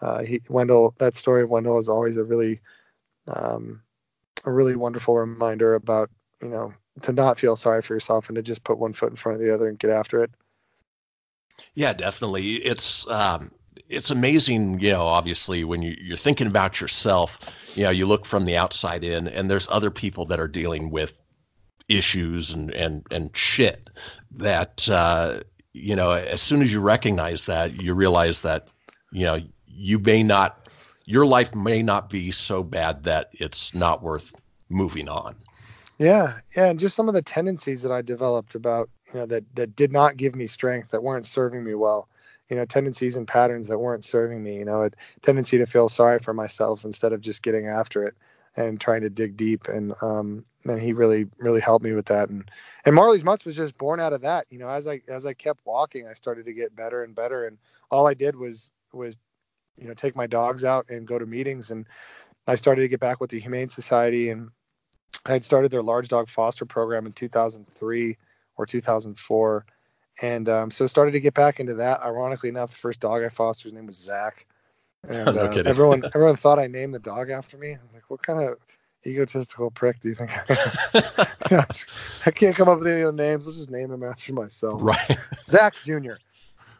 uh, 0.00 0.22
he 0.24 0.40
Wendell, 0.48 0.94
that 0.98 1.16
story 1.16 1.42
of 1.42 1.50
Wendell 1.50 1.78
is 1.78 1.88
always 1.88 2.16
a 2.16 2.24
really 2.24 2.60
um, 3.28 3.82
a 4.44 4.52
really 4.52 4.76
wonderful 4.76 5.16
reminder 5.16 5.74
about 5.74 6.10
you 6.42 6.48
know 6.48 6.72
to 7.02 7.12
not 7.12 7.38
feel 7.38 7.56
sorry 7.56 7.82
for 7.82 7.94
yourself 7.94 8.28
and 8.28 8.36
to 8.36 8.42
just 8.42 8.64
put 8.64 8.78
one 8.78 8.92
foot 8.92 9.10
in 9.10 9.16
front 9.16 9.36
of 9.36 9.42
the 9.42 9.54
other 9.54 9.68
and 9.68 9.78
get 9.78 9.90
after 9.90 10.22
it. 10.22 10.30
Yeah, 11.74 11.92
definitely. 11.92 12.54
It's 12.56 13.08
um, 13.08 13.50
it's 13.90 14.10
amazing, 14.10 14.78
you 14.80 14.92
know, 14.92 15.02
obviously 15.02 15.64
when 15.64 15.82
you, 15.82 15.96
you're 16.00 16.16
thinking 16.16 16.46
about 16.46 16.80
yourself, 16.80 17.38
you 17.74 17.84
know, 17.84 17.90
you 17.90 18.06
look 18.06 18.24
from 18.24 18.44
the 18.44 18.56
outside 18.56 19.04
in 19.04 19.26
and 19.28 19.50
there's 19.50 19.68
other 19.68 19.90
people 19.90 20.26
that 20.26 20.38
are 20.38 20.48
dealing 20.48 20.90
with 20.90 21.12
issues 21.88 22.52
and, 22.52 22.70
and, 22.70 23.04
and 23.10 23.36
shit 23.36 23.90
that, 24.36 24.88
uh, 24.88 25.40
you 25.72 25.96
know, 25.96 26.12
as 26.12 26.40
soon 26.40 26.62
as 26.62 26.72
you 26.72 26.80
recognize 26.80 27.44
that, 27.44 27.82
you 27.82 27.92
realize 27.94 28.40
that, 28.40 28.68
you 29.12 29.24
know, 29.24 29.38
you 29.66 29.98
may 29.98 30.22
not, 30.22 30.68
your 31.10 31.26
life 31.26 31.54
may 31.56 31.82
not 31.82 32.08
be 32.08 32.30
so 32.30 32.62
bad 32.62 33.02
that 33.02 33.30
it's 33.32 33.74
not 33.74 34.00
worth 34.00 34.32
moving 34.68 35.08
on. 35.08 35.34
Yeah, 35.98 36.38
yeah, 36.56 36.66
and 36.66 36.78
just 36.78 36.94
some 36.94 37.08
of 37.08 37.14
the 37.14 37.22
tendencies 37.22 37.82
that 37.82 37.90
I 37.90 38.00
developed 38.00 38.54
about 38.54 38.88
you 39.12 39.18
know 39.18 39.26
that 39.26 39.44
that 39.56 39.74
did 39.74 39.90
not 39.90 40.16
give 40.16 40.36
me 40.36 40.46
strength, 40.46 40.92
that 40.92 41.02
weren't 41.02 41.26
serving 41.26 41.64
me 41.64 41.74
well. 41.74 42.08
You 42.48 42.56
know, 42.56 42.64
tendencies 42.64 43.16
and 43.16 43.26
patterns 43.26 43.68
that 43.68 43.78
weren't 43.78 44.04
serving 44.04 44.42
me. 44.42 44.56
You 44.56 44.64
know, 44.64 44.84
a 44.84 44.90
tendency 45.20 45.58
to 45.58 45.66
feel 45.66 45.88
sorry 45.88 46.20
for 46.20 46.32
myself 46.32 46.84
instead 46.84 47.12
of 47.12 47.20
just 47.20 47.42
getting 47.42 47.66
after 47.66 48.04
it 48.04 48.14
and 48.56 48.80
trying 48.80 49.02
to 49.02 49.10
dig 49.10 49.36
deep. 49.36 49.68
And 49.68 49.92
um, 50.02 50.44
and 50.64 50.80
he 50.80 50.92
really 50.92 51.26
really 51.38 51.60
helped 51.60 51.84
me 51.84 51.92
with 51.92 52.06
that. 52.06 52.28
And 52.28 52.48
and 52.84 52.94
Marley's 52.94 53.24
Mutts 53.24 53.44
was 53.44 53.56
just 53.56 53.76
born 53.76 53.98
out 53.98 54.12
of 54.12 54.20
that. 54.22 54.46
You 54.48 54.60
know, 54.60 54.68
as 54.68 54.86
I 54.86 55.02
as 55.08 55.26
I 55.26 55.34
kept 55.34 55.66
walking, 55.66 56.06
I 56.06 56.14
started 56.14 56.46
to 56.46 56.52
get 56.52 56.76
better 56.76 57.02
and 57.02 57.16
better. 57.16 57.46
And 57.46 57.58
all 57.90 58.06
I 58.06 58.14
did 58.14 58.36
was 58.36 58.70
was 58.92 59.18
you 59.76 59.88
know 59.88 59.94
take 59.94 60.16
my 60.16 60.26
dogs 60.26 60.64
out 60.64 60.88
and 60.90 61.06
go 61.06 61.18
to 61.18 61.26
meetings 61.26 61.70
and 61.70 61.86
I 62.46 62.54
started 62.56 62.82
to 62.82 62.88
get 62.88 63.00
back 63.00 63.20
with 63.20 63.30
the 63.30 63.38
Humane 63.38 63.68
Society 63.68 64.30
and 64.30 64.50
I 65.26 65.32
had 65.32 65.44
started 65.44 65.70
their 65.70 65.82
large 65.82 66.08
dog 66.08 66.28
foster 66.28 66.64
program 66.64 67.06
in 67.06 67.12
2003 67.12 68.16
or 68.56 68.66
2004, 68.66 69.66
and 70.22 70.48
um, 70.48 70.70
so 70.70 70.86
started 70.86 71.12
to 71.12 71.20
get 71.20 71.34
back 71.34 71.60
into 71.60 71.74
that. 71.74 72.02
Ironically 72.02 72.48
enough, 72.48 72.70
the 72.70 72.76
first 72.76 73.00
dog 73.00 73.22
I 73.22 73.28
fostered, 73.28 73.70
his 73.70 73.74
name 73.74 73.86
was 73.86 73.96
Zach, 73.96 74.46
and 75.08 75.24
no 75.36 75.42
uh, 75.42 75.62
everyone 75.66 76.04
everyone 76.14 76.36
thought 76.36 76.58
I 76.58 76.66
named 76.66 76.94
the 76.94 77.00
dog 77.00 77.30
after 77.30 77.58
me. 77.58 77.72
I'm 77.72 77.88
like, 77.92 78.08
what 78.08 78.22
kind 78.22 78.40
of 78.40 78.58
egotistical 79.06 79.70
prick 79.70 80.00
do 80.00 80.10
you 80.10 80.14
think? 80.14 80.30
I, 80.34 81.64
I 82.26 82.30
can't 82.30 82.54
come 82.54 82.68
up 82.68 82.78
with 82.78 82.88
any 82.88 83.02
other 83.02 83.16
names. 83.16 83.46
I'll 83.46 83.52
just 83.52 83.70
name 83.70 83.90
him 83.90 84.02
after 84.02 84.32
myself. 84.32 84.80
Right. 84.82 85.18
Zach 85.46 85.74
Jr. 85.82 86.14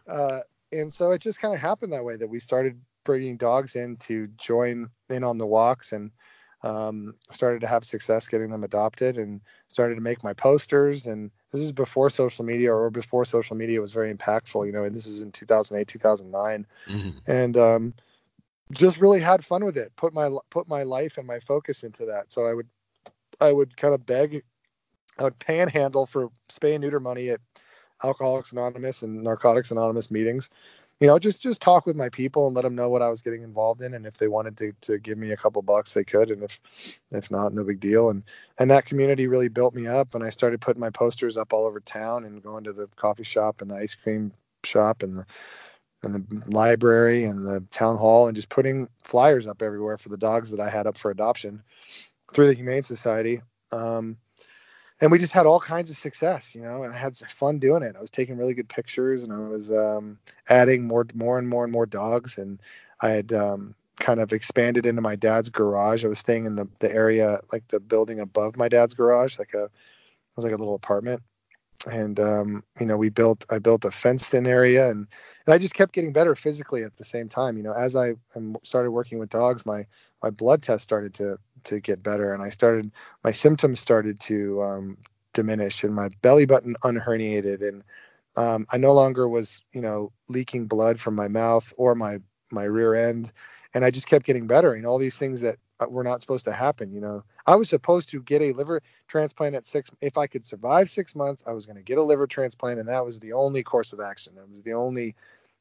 Uh, 0.07 0.41
and 0.71 0.93
so 0.93 1.11
it 1.11 1.21
just 1.21 1.39
kind 1.39 1.53
of 1.53 1.59
happened 1.59 1.93
that 1.93 2.05
way 2.05 2.15
that 2.15 2.27
we 2.27 2.39
started 2.39 2.79
bringing 3.03 3.37
dogs 3.37 3.75
in 3.75 3.97
to 3.97 4.27
join 4.37 4.89
in 5.09 5.23
on 5.23 5.37
the 5.37 5.45
walks 5.45 5.91
and 5.91 6.11
um, 6.63 7.15
started 7.31 7.61
to 7.61 7.67
have 7.67 7.83
success 7.83 8.27
getting 8.27 8.51
them 8.51 8.63
adopted 8.63 9.17
and 9.17 9.41
started 9.69 9.95
to 9.95 10.01
make 10.01 10.23
my 10.23 10.33
posters. 10.33 11.07
And 11.07 11.31
this 11.51 11.61
is 11.61 11.71
before 11.71 12.09
social 12.09 12.45
media 12.45 12.73
or 12.73 12.89
before 12.89 13.25
social 13.25 13.55
media 13.55 13.81
was 13.81 13.93
very 13.93 14.13
impactful, 14.13 14.65
you 14.65 14.71
know, 14.71 14.83
and 14.83 14.95
this 14.95 15.07
is 15.07 15.21
in 15.21 15.31
2008, 15.31 15.87
2009. 15.87 16.67
Mm-hmm. 16.87 17.09
And, 17.27 17.57
um, 17.57 17.93
just 18.71 19.01
really 19.01 19.19
had 19.19 19.43
fun 19.43 19.65
with 19.65 19.75
it. 19.75 19.91
Put 19.97 20.13
my, 20.13 20.29
put 20.49 20.67
my 20.67 20.83
life 20.83 21.17
and 21.17 21.27
my 21.27 21.39
focus 21.39 21.83
into 21.83 22.05
that. 22.05 22.31
So 22.31 22.45
I 22.45 22.53
would, 22.53 22.69
I 23.41 23.51
would 23.51 23.75
kind 23.75 23.93
of 23.93 24.05
beg, 24.05 24.43
I 25.17 25.23
would 25.23 25.39
panhandle 25.39 26.05
for 26.05 26.29
spay 26.47 26.75
and 26.75 26.81
neuter 26.81 27.01
money 27.01 27.29
at 27.29 27.41
Alcoholics 28.03 28.51
Anonymous 28.51 29.03
and 29.03 29.23
Narcotics 29.23 29.71
Anonymous 29.71 30.11
meetings 30.11 30.49
you 31.01 31.07
know, 31.07 31.17
just 31.17 31.41
just 31.41 31.61
talk 31.61 31.87
with 31.87 31.95
my 31.95 32.09
people 32.09 32.45
and 32.45 32.55
let 32.55 32.61
them 32.61 32.75
know 32.75 32.87
what 32.87 33.01
I 33.01 33.09
was 33.09 33.23
getting 33.23 33.41
involved 33.41 33.81
in, 33.81 33.95
and 33.95 34.05
if 34.05 34.19
they 34.19 34.27
wanted 34.27 34.55
to 34.57 34.71
to 34.81 34.99
give 34.99 35.17
me 35.17 35.31
a 35.31 35.37
couple 35.37 35.59
bucks, 35.63 35.93
they 35.93 36.03
could, 36.03 36.29
and 36.29 36.43
if 36.43 36.99
if 37.09 37.31
not, 37.31 37.53
no 37.53 37.63
big 37.63 37.79
deal. 37.79 38.11
And 38.11 38.23
and 38.59 38.69
that 38.69 38.85
community 38.85 39.25
really 39.25 39.47
built 39.49 39.73
me 39.73 39.87
up, 39.87 40.13
and 40.13 40.23
I 40.23 40.29
started 40.29 40.61
putting 40.61 40.79
my 40.79 40.91
posters 40.91 41.37
up 41.37 41.53
all 41.53 41.65
over 41.65 41.79
town 41.79 42.25
and 42.25 42.43
going 42.43 42.65
to 42.65 42.73
the 42.73 42.87
coffee 42.95 43.23
shop 43.23 43.63
and 43.63 43.71
the 43.71 43.77
ice 43.77 43.95
cream 43.95 44.31
shop 44.63 45.01
and 45.01 45.17
the 45.17 45.25
and 46.03 46.15
the 46.15 46.51
library 46.51 47.23
and 47.23 47.43
the 47.43 47.63
town 47.71 47.97
hall 47.97 48.27
and 48.27 48.35
just 48.35 48.49
putting 48.49 48.87
flyers 49.03 49.47
up 49.47 49.63
everywhere 49.63 49.97
for 49.97 50.09
the 50.09 50.17
dogs 50.17 50.51
that 50.51 50.59
I 50.59 50.69
had 50.69 50.85
up 50.85 50.99
for 50.99 51.09
adoption. 51.09 51.63
through 52.33 52.47
the 52.47 52.53
Humane 52.53 52.83
Society. 52.83 53.41
Um, 53.71 54.17
and 55.01 55.11
we 55.11 55.17
just 55.17 55.33
had 55.33 55.47
all 55.47 55.59
kinds 55.59 55.89
of 55.89 55.97
success, 55.97 56.53
you 56.53 56.61
know, 56.61 56.83
and 56.83 56.93
I 56.93 56.97
had 56.97 57.17
fun 57.17 57.57
doing 57.57 57.81
it. 57.81 57.95
I 57.97 58.01
was 58.01 58.11
taking 58.11 58.37
really 58.37 58.53
good 58.53 58.69
pictures 58.69 59.23
and 59.23 59.33
I 59.33 59.39
was 59.39 59.71
um, 59.71 60.19
adding 60.47 60.85
more, 60.85 61.07
more 61.15 61.39
and 61.39 61.49
more 61.49 61.63
and 61.63 61.73
more 61.73 61.87
dogs. 61.87 62.37
And 62.37 62.61
I 63.01 63.09
had 63.09 63.33
um, 63.33 63.73
kind 63.99 64.19
of 64.19 64.31
expanded 64.31 64.85
into 64.85 65.01
my 65.01 65.15
dad's 65.15 65.49
garage. 65.49 66.05
I 66.05 66.07
was 66.07 66.19
staying 66.19 66.45
in 66.45 66.55
the, 66.55 66.67
the 66.79 66.93
area, 66.93 67.39
like 67.51 67.67
the 67.67 67.79
building 67.79 68.19
above 68.19 68.57
my 68.57 68.69
dad's 68.69 68.93
garage, 68.93 69.39
like 69.39 69.55
a, 69.55 69.63
it 69.63 69.71
was 70.35 70.45
like 70.45 70.53
a 70.53 70.57
little 70.57 70.75
apartment. 70.75 71.23
And, 71.89 72.19
um, 72.19 72.63
you 72.79 72.85
know, 72.85 72.95
we 72.95 73.09
built, 73.09 73.43
I 73.49 73.57
built 73.57 73.85
a 73.85 73.91
fenced 73.91 74.35
in 74.35 74.45
area 74.45 74.91
and, 74.91 75.07
and 75.47 75.53
I 75.53 75.57
just 75.57 75.73
kept 75.73 75.93
getting 75.93 76.13
better 76.13 76.35
physically 76.35 76.83
at 76.83 76.95
the 76.95 77.05
same 77.05 77.27
time. 77.27 77.57
You 77.57 77.63
know, 77.63 77.73
as 77.73 77.95
I 77.95 78.13
started 78.61 78.91
working 78.91 79.17
with 79.17 79.31
dogs, 79.31 79.65
my, 79.65 79.87
my 80.21 80.29
blood 80.29 80.61
test 80.61 80.83
started 80.83 81.15
to, 81.15 81.39
to 81.65 81.79
get 81.79 82.03
better 82.03 82.33
and 82.33 82.41
I 82.41 82.49
started, 82.49 82.91
my 83.23 83.31
symptoms 83.31 83.79
started 83.79 84.19
to, 84.21 84.61
um, 84.63 84.97
diminish 85.33 85.83
and 85.83 85.95
my 85.95 86.09
belly 86.21 86.45
button 86.45 86.75
unherniated 86.83 87.67
and, 87.67 87.83
um, 88.35 88.65
I 88.71 88.77
no 88.77 88.93
longer 88.93 89.27
was, 89.27 89.63
you 89.73 89.81
know, 89.81 90.11
leaking 90.27 90.67
blood 90.67 90.99
from 90.99 91.15
my 91.15 91.27
mouth 91.27 91.73
or 91.77 91.95
my, 91.95 92.19
my 92.51 92.63
rear 92.63 92.95
end 92.95 93.31
and 93.73 93.85
I 93.85 93.91
just 93.91 94.07
kept 94.07 94.25
getting 94.25 94.47
better. 94.47 94.73
And 94.73 94.85
all 94.85 94.97
these 94.97 95.17
things 95.17 95.41
that 95.41 95.57
uh, 95.79 95.85
were 95.89 96.03
not 96.03 96.21
supposed 96.21 96.45
to 96.45 96.51
happen. 96.51 96.93
You 96.93 97.01
know, 97.01 97.23
I 97.45 97.55
was 97.55 97.69
supposed 97.69 98.09
to 98.11 98.21
get 98.21 98.41
a 98.41 98.53
liver 98.53 98.81
transplant 99.07 99.55
at 99.55 99.65
six. 99.65 99.89
If 100.01 100.17
I 100.17 100.27
could 100.27 100.45
survive 100.45 100.89
six 100.89 101.15
months, 101.15 101.43
I 101.47 101.53
was 101.53 101.65
going 101.65 101.77
to 101.77 101.83
get 101.83 101.97
a 101.97 102.03
liver 102.03 102.27
transplant, 102.27 102.79
and 102.79 102.87
that 102.87 103.05
was 103.05 103.19
the 103.19 103.33
only 103.33 103.63
course 103.63 103.93
of 103.93 103.99
action. 103.99 104.33
That 104.35 104.49
was 104.49 104.61
the 104.61 104.73
only 104.73 105.15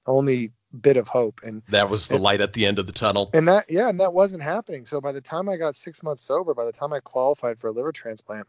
only 0.06 0.52
bit 0.80 0.96
of 0.96 1.08
hope. 1.08 1.40
And 1.44 1.62
that 1.68 1.90
was 1.90 2.06
the 2.06 2.14
and, 2.14 2.22
light 2.22 2.40
at 2.40 2.52
the 2.52 2.66
end 2.66 2.78
of 2.78 2.86
the 2.86 2.92
tunnel. 2.92 3.30
And 3.34 3.48
that, 3.48 3.70
yeah, 3.70 3.88
and 3.88 4.00
that 4.00 4.12
wasn't 4.12 4.42
happening. 4.42 4.86
So 4.86 5.00
by 5.00 5.12
the 5.12 5.20
time 5.20 5.48
I 5.48 5.56
got 5.56 5.76
six 5.76 6.02
months 6.02 6.22
sober, 6.22 6.54
by 6.54 6.64
the 6.64 6.72
time 6.72 6.92
I 6.92 7.00
qualified 7.00 7.58
for 7.58 7.68
a 7.68 7.72
liver 7.72 7.92
transplant, 7.92 8.46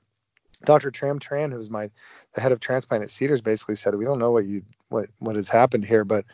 Dr. 0.63 0.91
Tram 0.91 1.19
Tran, 1.19 1.51
who's 1.51 1.69
my 1.69 1.89
the 2.33 2.41
head 2.41 2.51
of 2.51 2.59
transplant 2.59 3.03
at 3.03 3.09
Cedars, 3.09 3.41
basically 3.41 3.75
said, 3.75 3.95
"We 3.95 4.05
don't 4.05 4.19
know 4.19 4.31
what 4.31 4.45
you 4.45 4.63
what 4.89 5.09
what 5.17 5.35
has 5.35 5.49
happened 5.49 5.85
here, 5.85 6.05
but." 6.05 6.25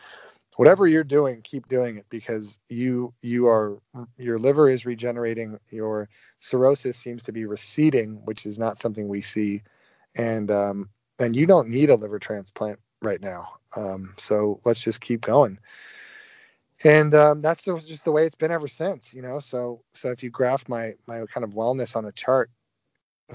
whatever 0.57 0.87
you're 0.87 1.03
doing 1.03 1.41
keep 1.43 1.67
doing 1.67 1.97
it 1.97 2.05
because 2.09 2.59
you 2.67 3.13
you 3.21 3.47
are 3.47 3.79
your 4.17 4.39
liver 4.39 4.67
is 4.67 4.87
regenerating 4.87 5.59
your 5.69 6.09
cirrhosis 6.39 6.97
seems 6.97 7.23
to 7.23 7.31
be 7.31 7.45
receding 7.45 8.25
which 8.25 8.45
is 8.45 8.57
not 8.57 8.79
something 8.79 9.07
we 9.07 9.21
see 9.21 9.61
and 10.15 10.49
um, 10.49 10.89
and 11.19 11.35
you 11.35 11.45
don't 11.45 11.69
need 11.69 11.91
a 11.91 11.95
liver 11.95 12.17
transplant 12.17 12.79
right 13.01 13.21
now 13.21 13.53
um, 13.75 14.13
so 14.17 14.59
let's 14.65 14.81
just 14.81 15.01
keep 15.01 15.21
going 15.21 15.59
and 16.83 17.13
um, 17.15 17.41
that's 17.41 17.63
just 17.63 18.05
the 18.05 18.11
way 18.11 18.25
it's 18.25 18.35
been 18.35 18.51
ever 18.51 18.67
since 18.67 19.13
you 19.13 19.21
know 19.21 19.39
so 19.39 19.81
so 19.93 20.11
if 20.11 20.23
you 20.23 20.29
graph 20.29 20.67
my 20.69 20.93
my 21.05 21.25
kind 21.25 21.43
of 21.43 21.51
wellness 21.51 21.95
on 21.95 22.05
a 22.05 22.11
chart 22.11 22.49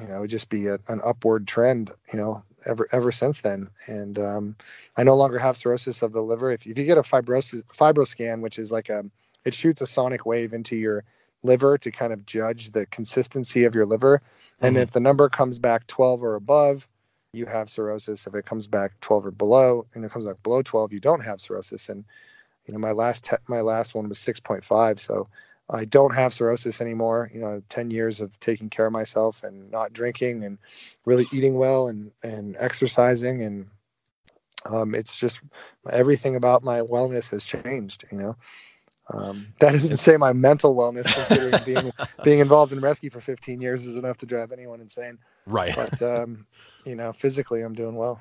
you 0.01 0.09
know, 0.09 0.17
it 0.17 0.21
would 0.21 0.31
just 0.31 0.49
be 0.49 0.69
a, 0.69 0.79
an 0.89 1.01
upward 1.05 1.47
trend, 1.47 1.91
you 2.13 2.19
know, 2.19 2.43
ever 2.65 2.89
ever 2.93 3.13
since 3.13 3.41
then. 3.41 3.69
And 3.87 4.19
um, 4.19 4.57
I 4.97 5.03
no 5.03 5.17
longer 5.17 5.39
have 5.39 5.57
cirrhosis 5.57 6.03
of 6.03 6.13
the 6.13 6.23
liver. 6.23 6.51
If, 6.51 6.67
if 6.67 6.79
you 6.79 6.85
get 6.85 6.99
a 6.99 7.03
fibrosis 7.03 7.63
fibroscan, 7.65 8.41
which 8.41 8.59
is 8.59 8.73
like 8.73 8.89
a, 8.89 9.05
it 9.45 9.55
shoots 9.55 9.83
a 9.83 9.87
sonic 9.87 10.25
wave 10.25 10.55
into 10.55 10.77
your 10.77 11.05
liver 11.43 11.77
to 11.77 11.91
kind 11.91 12.13
of 12.13 12.25
judge 12.25 12.71
the 12.71 12.87
consistency 12.87 13.65
of 13.65 13.75
your 13.75 13.85
liver. 13.85 14.19
Mm-hmm. 14.19 14.67
And 14.67 14.77
if 14.79 14.93
the 14.93 15.01
number 15.01 15.29
comes 15.29 15.59
back 15.59 15.87
12 15.87 16.23
or 16.23 16.37
above, 16.37 16.89
you 17.33 17.47
have 17.47 17.71
cirrhosis. 17.71 18.27
If 18.27 18.35
it 18.35 18.45
comes 18.45 18.67
back 18.67 18.93
12 19.01 19.27
or 19.27 19.31
below, 19.31 19.87
and 19.95 20.05
it 20.05 20.11
comes 20.11 20.27
back 20.27 20.43
below 20.43 20.63
12, 20.63 20.93
you 20.93 21.01
don't 21.01 21.25
have 21.25 21.41
cirrhosis. 21.41 21.89
And 21.89 22.05
you 22.67 22.73
know, 22.73 22.79
my 22.79 22.93
last 22.93 23.25
te- 23.25 23.37
my 23.49 23.61
last 23.61 23.95
one 23.95 24.09
was 24.09 24.19
6.5. 24.19 25.01
So 25.01 25.29
I 25.71 25.85
don't 25.87 26.15
have 26.15 26.35
cirrhosis 26.35 26.81
anymore. 26.81 27.31
You 27.33 27.41
know, 27.41 27.63
10 27.71 27.91
years 27.91 28.21
of 28.21 28.39
taking 28.39 28.69
care 28.69 28.87
of 28.87 28.93
myself 28.93 29.45
and 29.45 29.71
not 29.71 29.93
drinking 29.93 30.45
and 30.45 30.59
really 31.05 31.27
eating 31.33 31.57
well 31.57 31.89
and, 31.89 32.13
and 32.23 32.57
exercising. 32.59 33.43
And 33.43 33.67
um, 34.67 34.95
it's 34.95 35.17
just 35.17 35.41
everything 35.91 36.37
about 36.37 36.63
my 36.63 36.81
wellness 36.81 37.31
has 37.31 37.45
changed, 37.45 38.05
you 38.13 38.19
know. 38.19 38.37
Um, 39.13 39.47
that 39.61 39.73
doesn't 39.73 39.99
say 39.99 40.17
my 40.17 40.33
mental 40.33 40.75
wellness, 40.75 41.13
considering 41.13 41.63
being 41.67 41.93
being 42.25 42.39
involved 42.41 42.73
in 42.73 42.81
rescue 42.81 43.11
for 43.11 43.21
15 43.21 43.61
years 43.61 43.87
is 43.87 43.97
enough 43.97 44.19
to 44.19 44.27
drive 44.27 44.53
anyone 44.53 44.81
insane. 44.81 45.19
Right. 45.47 45.75
But 45.75 46.03
um, 46.03 46.47
you 46.85 46.95
know, 46.95 47.13
physically, 47.13 47.63
I'm 47.63 47.75
doing 47.75 47.97
well. 47.97 48.21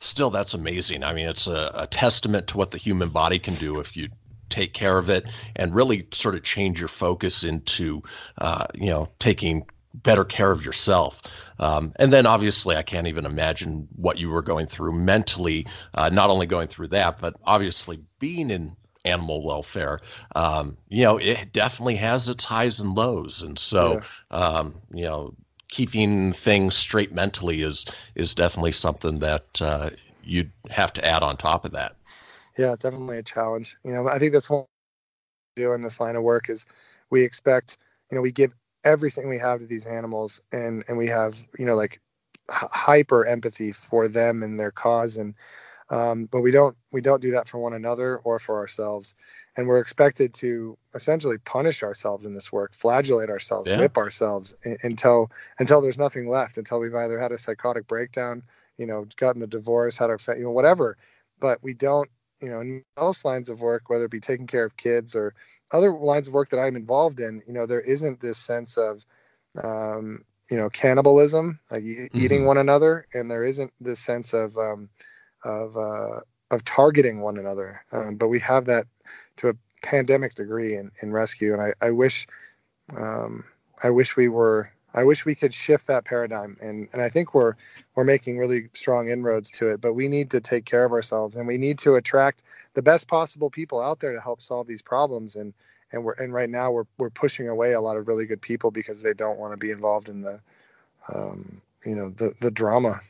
Still, 0.00 0.30
that's 0.30 0.54
amazing. 0.54 1.04
I 1.04 1.14
mean, 1.14 1.28
it's 1.28 1.46
a, 1.46 1.70
a, 1.74 1.86
testament 1.86 2.48
to 2.48 2.58
what 2.58 2.70
the 2.70 2.76
human 2.76 3.08
body 3.08 3.38
can 3.38 3.54
do 3.54 3.80
if 3.80 3.96
you 3.96 4.10
take 4.50 4.74
care 4.74 4.98
of 4.98 5.08
it 5.08 5.24
and 5.56 5.74
really 5.74 6.06
sort 6.12 6.34
of 6.34 6.42
change 6.42 6.78
your 6.78 6.88
focus 6.88 7.44
into, 7.44 8.02
uh, 8.36 8.66
you 8.74 8.90
know, 8.90 9.08
taking 9.18 9.64
better 9.94 10.24
care 10.24 10.52
of 10.52 10.64
yourself. 10.64 11.22
Um, 11.58 11.92
and 11.96 12.12
then 12.12 12.26
obviously, 12.26 12.76
I 12.76 12.82
can't 12.82 13.06
even 13.06 13.26
imagine 13.26 13.88
what 13.96 14.18
you 14.18 14.28
were 14.28 14.42
going 14.42 14.66
through 14.66 14.92
mentally, 14.92 15.66
uh, 15.94 16.10
not 16.10 16.30
only 16.30 16.46
going 16.46 16.68
through 16.68 16.88
that, 16.88 17.18
but 17.20 17.36
obviously 17.44 18.00
being 18.18 18.50
in 18.50 18.76
animal 19.04 19.42
welfare. 19.42 20.00
Um, 20.34 20.76
you 20.88 21.04
know, 21.04 21.18
it 21.18 21.52
definitely 21.52 21.96
has 21.96 22.28
its 22.28 22.44
highs 22.44 22.80
and 22.80 22.94
lows. 22.94 23.42
And 23.42 23.58
so, 23.58 24.00
yeah. 24.30 24.36
um, 24.36 24.74
you 24.92 25.04
know, 25.04 25.34
keeping 25.68 26.32
things 26.32 26.74
straight 26.74 27.12
mentally 27.12 27.62
is 27.62 27.86
is 28.14 28.34
definitely 28.34 28.72
something 28.72 29.20
that 29.20 29.44
uh, 29.60 29.90
you'd 30.22 30.50
have 30.70 30.92
to 30.94 31.04
add 31.04 31.22
on 31.22 31.36
top 31.36 31.64
of 31.64 31.72
that 31.72 31.94
yeah, 32.60 32.76
definitely 32.78 33.18
a 33.18 33.22
challenge. 33.22 33.76
You 33.84 33.92
know, 33.92 34.08
I 34.08 34.18
think 34.18 34.32
that's 34.32 34.50
what 34.50 34.66
we 35.56 35.62
do 35.62 35.72
in 35.72 35.82
this 35.82 36.00
line 36.00 36.16
of 36.16 36.22
work 36.22 36.50
is 36.50 36.66
we 37.08 37.22
expect, 37.22 37.78
you 38.10 38.16
know, 38.16 38.22
we 38.22 38.32
give 38.32 38.52
everything 38.84 39.28
we 39.28 39.38
have 39.38 39.60
to 39.60 39.66
these 39.66 39.86
animals 39.86 40.40
and 40.52 40.84
and 40.88 40.98
we 40.98 41.06
have, 41.06 41.42
you 41.58 41.64
know, 41.64 41.74
like 41.74 42.00
hyper 42.50 43.24
empathy 43.24 43.72
for 43.72 44.08
them 44.08 44.42
and 44.42 44.58
their 44.58 44.70
cause 44.72 45.16
and 45.16 45.34
um, 45.90 46.26
but 46.26 46.40
we 46.40 46.50
don't 46.50 46.76
we 46.92 47.00
don't 47.00 47.22
do 47.22 47.32
that 47.32 47.48
for 47.48 47.58
one 47.58 47.74
another 47.74 48.18
or 48.18 48.38
for 48.38 48.58
ourselves 48.58 49.14
and 49.56 49.66
we're 49.66 49.80
expected 49.80 50.32
to 50.32 50.78
essentially 50.94 51.38
punish 51.38 51.82
ourselves 51.82 52.26
in 52.26 52.34
this 52.34 52.52
work 52.52 52.74
flagellate 52.74 53.30
ourselves 53.30 53.68
yeah. 53.68 53.78
whip 53.78 53.96
ourselves 53.96 54.54
until 54.82 55.30
until 55.58 55.80
there's 55.80 55.98
nothing 55.98 56.28
left 56.28 56.58
until 56.58 56.80
we've 56.80 56.94
either 56.94 57.18
had 57.18 57.32
a 57.32 57.38
psychotic 57.38 57.86
breakdown 57.86 58.42
you 58.78 58.86
know 58.86 59.06
gotten 59.16 59.42
a 59.42 59.46
divorce 59.46 59.96
had 59.96 60.10
our 60.10 60.18
you 60.36 60.44
know 60.44 60.50
whatever 60.50 60.96
but 61.38 61.62
we 61.62 61.74
don't 61.74 62.10
you 62.40 62.48
know, 62.48 62.60
in 62.60 62.84
most 62.98 63.24
lines 63.24 63.48
of 63.48 63.60
work, 63.60 63.88
whether 63.88 64.06
it 64.06 64.10
be 64.10 64.20
taking 64.20 64.46
care 64.46 64.64
of 64.64 64.76
kids 64.76 65.14
or 65.14 65.34
other 65.70 65.92
lines 65.92 66.26
of 66.26 66.34
work 66.34 66.48
that 66.50 66.60
I'm 66.60 66.76
involved 66.76 67.20
in, 67.20 67.42
you 67.46 67.52
know, 67.52 67.66
there 67.66 67.80
isn't 67.80 68.20
this 68.20 68.38
sense 68.38 68.76
of, 68.76 69.04
um, 69.62 70.24
you 70.50 70.56
know, 70.56 70.70
cannibalism, 70.70 71.60
like 71.70 71.84
mm-hmm. 71.84 72.18
eating 72.18 72.46
one 72.46 72.58
another, 72.58 73.06
and 73.12 73.30
there 73.30 73.44
isn't 73.44 73.72
this 73.80 74.00
sense 74.00 74.32
of, 74.32 74.56
um, 74.56 74.88
of, 75.44 75.76
uh, 75.76 76.20
of 76.50 76.64
targeting 76.64 77.20
one 77.20 77.38
another. 77.38 77.80
Um, 77.92 78.16
but 78.16 78.28
we 78.28 78.40
have 78.40 78.64
that 78.66 78.86
to 79.38 79.48
a 79.48 79.54
pandemic 79.82 80.34
degree 80.34 80.74
in, 80.74 80.90
in 81.02 81.12
rescue, 81.12 81.52
and 81.52 81.62
I, 81.62 81.74
I 81.80 81.90
wish, 81.90 82.26
um, 82.96 83.44
I 83.82 83.90
wish 83.90 84.16
we 84.16 84.28
were 84.28 84.70
I 84.92 85.04
wish 85.04 85.24
we 85.24 85.34
could 85.34 85.54
shift 85.54 85.86
that 85.86 86.04
paradigm, 86.04 86.56
and 86.60 86.88
and 86.92 87.00
I 87.00 87.08
think 87.08 87.32
we're 87.34 87.54
we're 87.94 88.04
making 88.04 88.38
really 88.38 88.68
strong 88.74 89.08
inroads 89.08 89.50
to 89.52 89.68
it. 89.68 89.80
But 89.80 89.94
we 89.94 90.08
need 90.08 90.30
to 90.30 90.40
take 90.40 90.64
care 90.64 90.84
of 90.84 90.92
ourselves, 90.92 91.36
and 91.36 91.46
we 91.46 91.58
need 91.58 91.78
to 91.80 91.94
attract 91.94 92.42
the 92.74 92.82
best 92.82 93.06
possible 93.06 93.50
people 93.50 93.80
out 93.80 94.00
there 94.00 94.12
to 94.12 94.20
help 94.20 94.42
solve 94.42 94.66
these 94.66 94.82
problems. 94.82 95.36
And 95.36 95.54
and 95.92 96.04
we're 96.04 96.14
and 96.14 96.34
right 96.34 96.50
now 96.50 96.72
we're 96.72 96.86
we're 96.98 97.10
pushing 97.10 97.48
away 97.48 97.72
a 97.72 97.80
lot 97.80 97.96
of 97.96 98.08
really 98.08 98.26
good 98.26 98.42
people 98.42 98.70
because 98.70 99.02
they 99.02 99.14
don't 99.14 99.38
want 99.38 99.52
to 99.52 99.58
be 99.58 99.70
involved 99.70 100.08
in 100.08 100.22
the, 100.22 100.40
um, 101.12 101.60
you 101.84 101.94
know, 101.94 102.10
the 102.10 102.34
the 102.40 102.50
drama. 102.50 103.00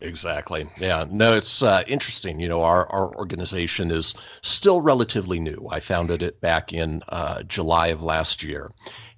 Exactly. 0.00 0.68
Yeah. 0.78 1.06
No, 1.10 1.36
it's 1.36 1.60
uh, 1.60 1.82
interesting. 1.88 2.38
You 2.38 2.48
know, 2.48 2.62
our, 2.62 2.86
our 2.86 3.14
organization 3.16 3.90
is 3.90 4.14
still 4.42 4.80
relatively 4.80 5.40
new. 5.40 5.66
I 5.68 5.80
founded 5.80 6.22
it 6.22 6.40
back 6.40 6.72
in 6.72 7.02
uh, 7.08 7.42
July 7.42 7.88
of 7.88 8.02
last 8.02 8.44
year. 8.44 8.70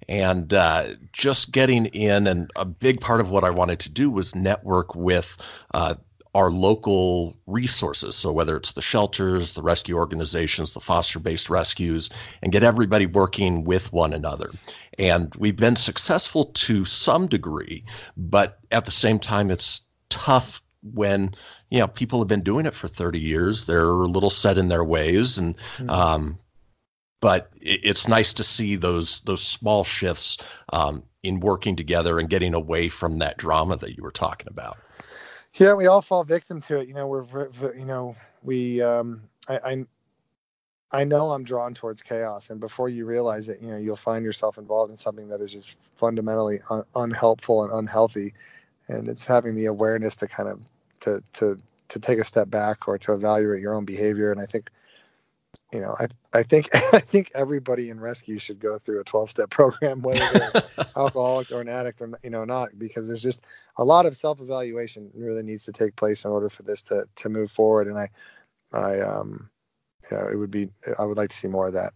And 0.09 0.51
uh, 0.51 0.95
just 1.13 1.51
getting 1.51 1.85
in, 1.85 2.25
and 2.25 2.49
a 2.55 2.65
big 2.65 2.99
part 2.99 3.21
of 3.21 3.29
what 3.29 3.43
I 3.43 3.51
wanted 3.51 3.81
to 3.81 3.91
do 3.91 4.09
was 4.09 4.33
network 4.33 4.95
with 4.95 5.37
uh, 5.71 5.95
our 6.33 6.49
local 6.49 7.37
resources. 7.45 8.15
So 8.15 8.31
whether 8.31 8.57
it's 8.57 8.71
the 8.71 8.81
shelters, 8.81 9.53
the 9.53 9.61
rescue 9.61 9.97
organizations, 9.97 10.73
the 10.73 10.79
foster-based 10.79 11.49
rescues, 11.51 12.09
and 12.41 12.51
get 12.51 12.63
everybody 12.63 13.05
working 13.05 13.65
with 13.65 13.93
one 13.93 14.13
another. 14.13 14.49
And 14.97 15.31
we've 15.37 15.55
been 15.55 15.75
successful 15.75 16.45
to 16.45 16.85
some 16.85 17.27
degree, 17.27 17.83
but 18.17 18.57
at 18.71 18.85
the 18.85 18.91
same 18.91 19.19
time, 19.19 19.51
it's 19.51 19.81
tough 20.09 20.61
when 20.83 21.33
you 21.69 21.79
know 21.79 21.87
people 21.87 22.19
have 22.19 22.27
been 22.27 22.41
doing 22.43 22.65
it 22.65 22.73
for 22.73 22.87
30 22.87 23.19
years 23.19 23.65
they're 23.65 23.83
a 23.83 24.07
little 24.07 24.29
set 24.29 24.57
in 24.57 24.67
their 24.67 24.83
ways 24.83 25.37
and 25.37 25.57
mm-hmm. 25.77 25.89
um, 25.89 26.39
but 27.19 27.51
it, 27.61 27.81
it's 27.83 28.07
nice 28.07 28.33
to 28.33 28.43
see 28.43 28.75
those 28.75 29.19
those 29.21 29.43
small 29.45 29.83
shifts 29.83 30.37
um, 30.73 31.03
in 31.23 31.39
working 31.39 31.75
together 31.75 32.19
and 32.19 32.29
getting 32.29 32.53
away 32.53 32.89
from 32.89 33.19
that 33.19 33.37
drama 33.37 33.77
that 33.77 33.95
you 33.95 34.03
were 34.03 34.11
talking 34.11 34.47
about 34.47 34.77
yeah 35.55 35.73
we 35.73 35.87
all 35.87 36.01
fall 36.01 36.23
victim 36.23 36.61
to 36.61 36.79
it 36.79 36.87
you 36.87 36.93
know 36.93 37.07
we're 37.07 37.49
you 37.75 37.85
know 37.85 38.15
we 38.43 38.81
um, 38.81 39.21
I, 39.47 39.59
I 39.63 39.85
I 40.93 41.05
know 41.05 41.31
I'm 41.31 41.43
drawn 41.43 41.73
towards 41.73 42.01
chaos, 42.01 42.49
and 42.49 42.59
before 42.59 42.89
you 42.89 43.05
realize 43.05 43.47
it, 43.47 43.61
you 43.61 43.69
know, 43.69 43.77
you'll 43.77 43.95
find 43.95 44.25
yourself 44.25 44.57
involved 44.57 44.91
in 44.91 44.97
something 44.97 45.29
that 45.29 45.39
is 45.39 45.51
just 45.51 45.77
fundamentally 45.95 46.59
un- 46.69 46.83
unhelpful 46.95 47.63
and 47.63 47.71
unhealthy. 47.71 48.33
And 48.87 49.07
it's 49.07 49.23
having 49.23 49.55
the 49.55 49.67
awareness 49.67 50.17
to 50.17 50.27
kind 50.27 50.49
of 50.49 50.59
to 51.01 51.23
to 51.33 51.57
to 51.89 51.99
take 51.99 52.19
a 52.19 52.25
step 52.25 52.49
back 52.49 52.87
or 52.87 52.97
to 52.97 53.13
evaluate 53.13 53.61
your 53.61 53.73
own 53.73 53.83
behavior. 53.85 54.31
And 54.31 54.39
I 54.39 54.45
think, 54.45 54.69
you 55.73 55.81
know, 55.81 55.95
I 55.99 56.07
I 56.33 56.43
think 56.43 56.69
I 56.93 56.99
think 56.99 57.31
everybody 57.35 57.89
in 57.89 57.99
rescue 57.99 58.39
should 58.39 58.59
go 58.59 58.77
through 58.77 59.01
a 59.01 59.05
12-step 59.05 59.49
program, 59.49 60.01
whether 60.03 60.25
they're 60.27 60.85
alcoholic 60.95 61.51
or 61.51 61.61
an 61.61 61.69
addict 61.69 62.01
or 62.01 62.11
you 62.23 62.29
know 62.29 62.45
not, 62.45 62.77
because 62.79 63.07
there's 63.07 63.23
just 63.23 63.43
a 63.77 63.83
lot 63.83 64.05
of 64.05 64.17
self-evaluation 64.17 65.11
really 65.15 65.43
needs 65.43 65.65
to 65.65 65.73
take 65.73 65.95
place 65.95 66.25
in 66.25 66.31
order 66.31 66.49
for 66.49 66.63
this 66.63 66.81
to 66.83 67.05
to 67.17 67.29
move 67.29 67.51
forward. 67.51 67.87
And 67.87 67.97
I 67.97 68.09
I 68.73 68.99
um 69.01 69.49
yeah, 70.11 70.29
it 70.31 70.35
would 70.35 70.51
be. 70.51 70.69
I 70.97 71.05
would 71.05 71.17
like 71.17 71.29
to 71.29 71.35
see 71.35 71.47
more 71.47 71.67
of 71.67 71.73
that. 71.73 71.93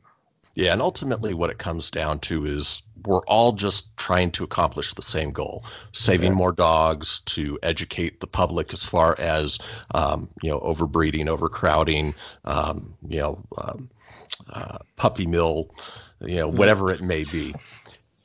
Yeah, 0.56 0.72
and 0.72 0.82
ultimately, 0.82 1.34
what 1.34 1.50
it 1.50 1.58
comes 1.58 1.92
down 1.92 2.20
to 2.22 2.46
is 2.46 2.82
we're 3.06 3.26
all 3.28 3.52
just 3.52 3.96
trying 3.98 4.32
to 4.32 4.46
accomplish 4.46 4.94
the 4.94 5.02
same 5.02 5.32
goal: 5.32 5.66
saving 5.92 6.32
yeah. 6.32 6.38
more 6.38 6.54
dogs, 6.54 7.20
to 7.26 7.60
educate 7.62 8.22
the 8.22 8.28
public 8.28 8.72
as 8.72 8.84
far 8.84 9.16
as 9.20 9.60
um, 9.94 10.30
you 10.42 10.50
know, 10.50 10.60
overbreeding, 10.60 11.28
overcrowding, 11.28 12.16
um, 12.46 12.96
you 13.06 13.20
know, 13.20 13.44
um, 13.58 13.90
uh, 14.50 14.78
puppy 14.96 15.26
mill, 15.26 15.70
you 16.22 16.38
know, 16.38 16.48
whatever 16.48 16.90
it 16.92 17.02
may 17.02 17.26
be. 17.26 17.54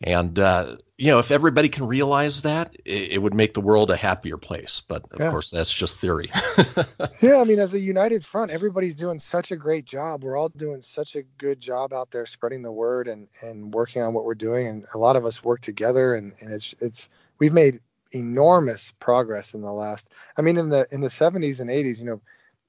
And 0.03 0.39
uh, 0.39 0.77
you 0.97 1.11
know, 1.11 1.19
if 1.19 1.31
everybody 1.31 1.69
can 1.69 1.87
realize 1.87 2.43
that, 2.43 2.75
it, 2.85 3.13
it, 3.13 3.19
would 3.19 3.35
make 3.35 3.53
the 3.53 3.61
world 3.61 3.91
a 3.91 3.97
happier 3.97 4.39
place. 4.39 4.81
But 4.87 5.05
of 5.13 5.21
yeah. 5.21 5.31
course, 5.31 5.51
that's 5.51 5.73
just 5.73 5.99
theory. 5.99 6.31
yeah, 7.21 7.39
I 7.39 7.45
mean, 7.45 7.59
as 7.59 7.75
a 7.75 7.81
united 7.81 8.25
front, 8.25 8.51
everybody's 8.51 8.95
doing 8.95 9.19
such 9.19 9.51
a 9.51 9.57
great 9.57 9.85
job. 9.85 10.25
We're 10.25 10.39
all 10.39 10.49
doing 10.49 10.81
such 10.81 11.17
a 11.17 11.23
good 11.23 11.61
job 11.61 11.93
out 11.93 12.11
there 12.11 12.25
spreading 12.25 12.63
the 12.63 12.73
word 12.73 13.09
and 13.09 13.29
and 13.43 13.75
working 13.75 14.01
on 14.01 14.15
what 14.15 14.25
we're 14.25 14.35
doing. 14.35 14.67
And 14.69 14.87
a 14.95 14.99
lot 14.99 15.17
of 15.17 15.27
us 15.27 15.45
work 15.45 15.61
together, 15.61 16.15
and, 16.15 16.33
and 16.41 16.51
it's 16.51 16.75
it's 16.81 17.11
we've 17.39 17.53
made 17.53 17.81
enormous 18.13 18.93
progress 19.01 19.53
in 19.53 19.61
the 19.61 19.73
last. 19.73 20.09
I 20.39 20.43
mean, 20.43 20.57
in 20.57 20.71
the 20.71 20.89
in 20.91 21.03
the 21.03 21.09
70s 21.09 21.61
and 21.61 21.69
80s, 21.69 21.99
you 21.99 22.07
know, 22.07 22.21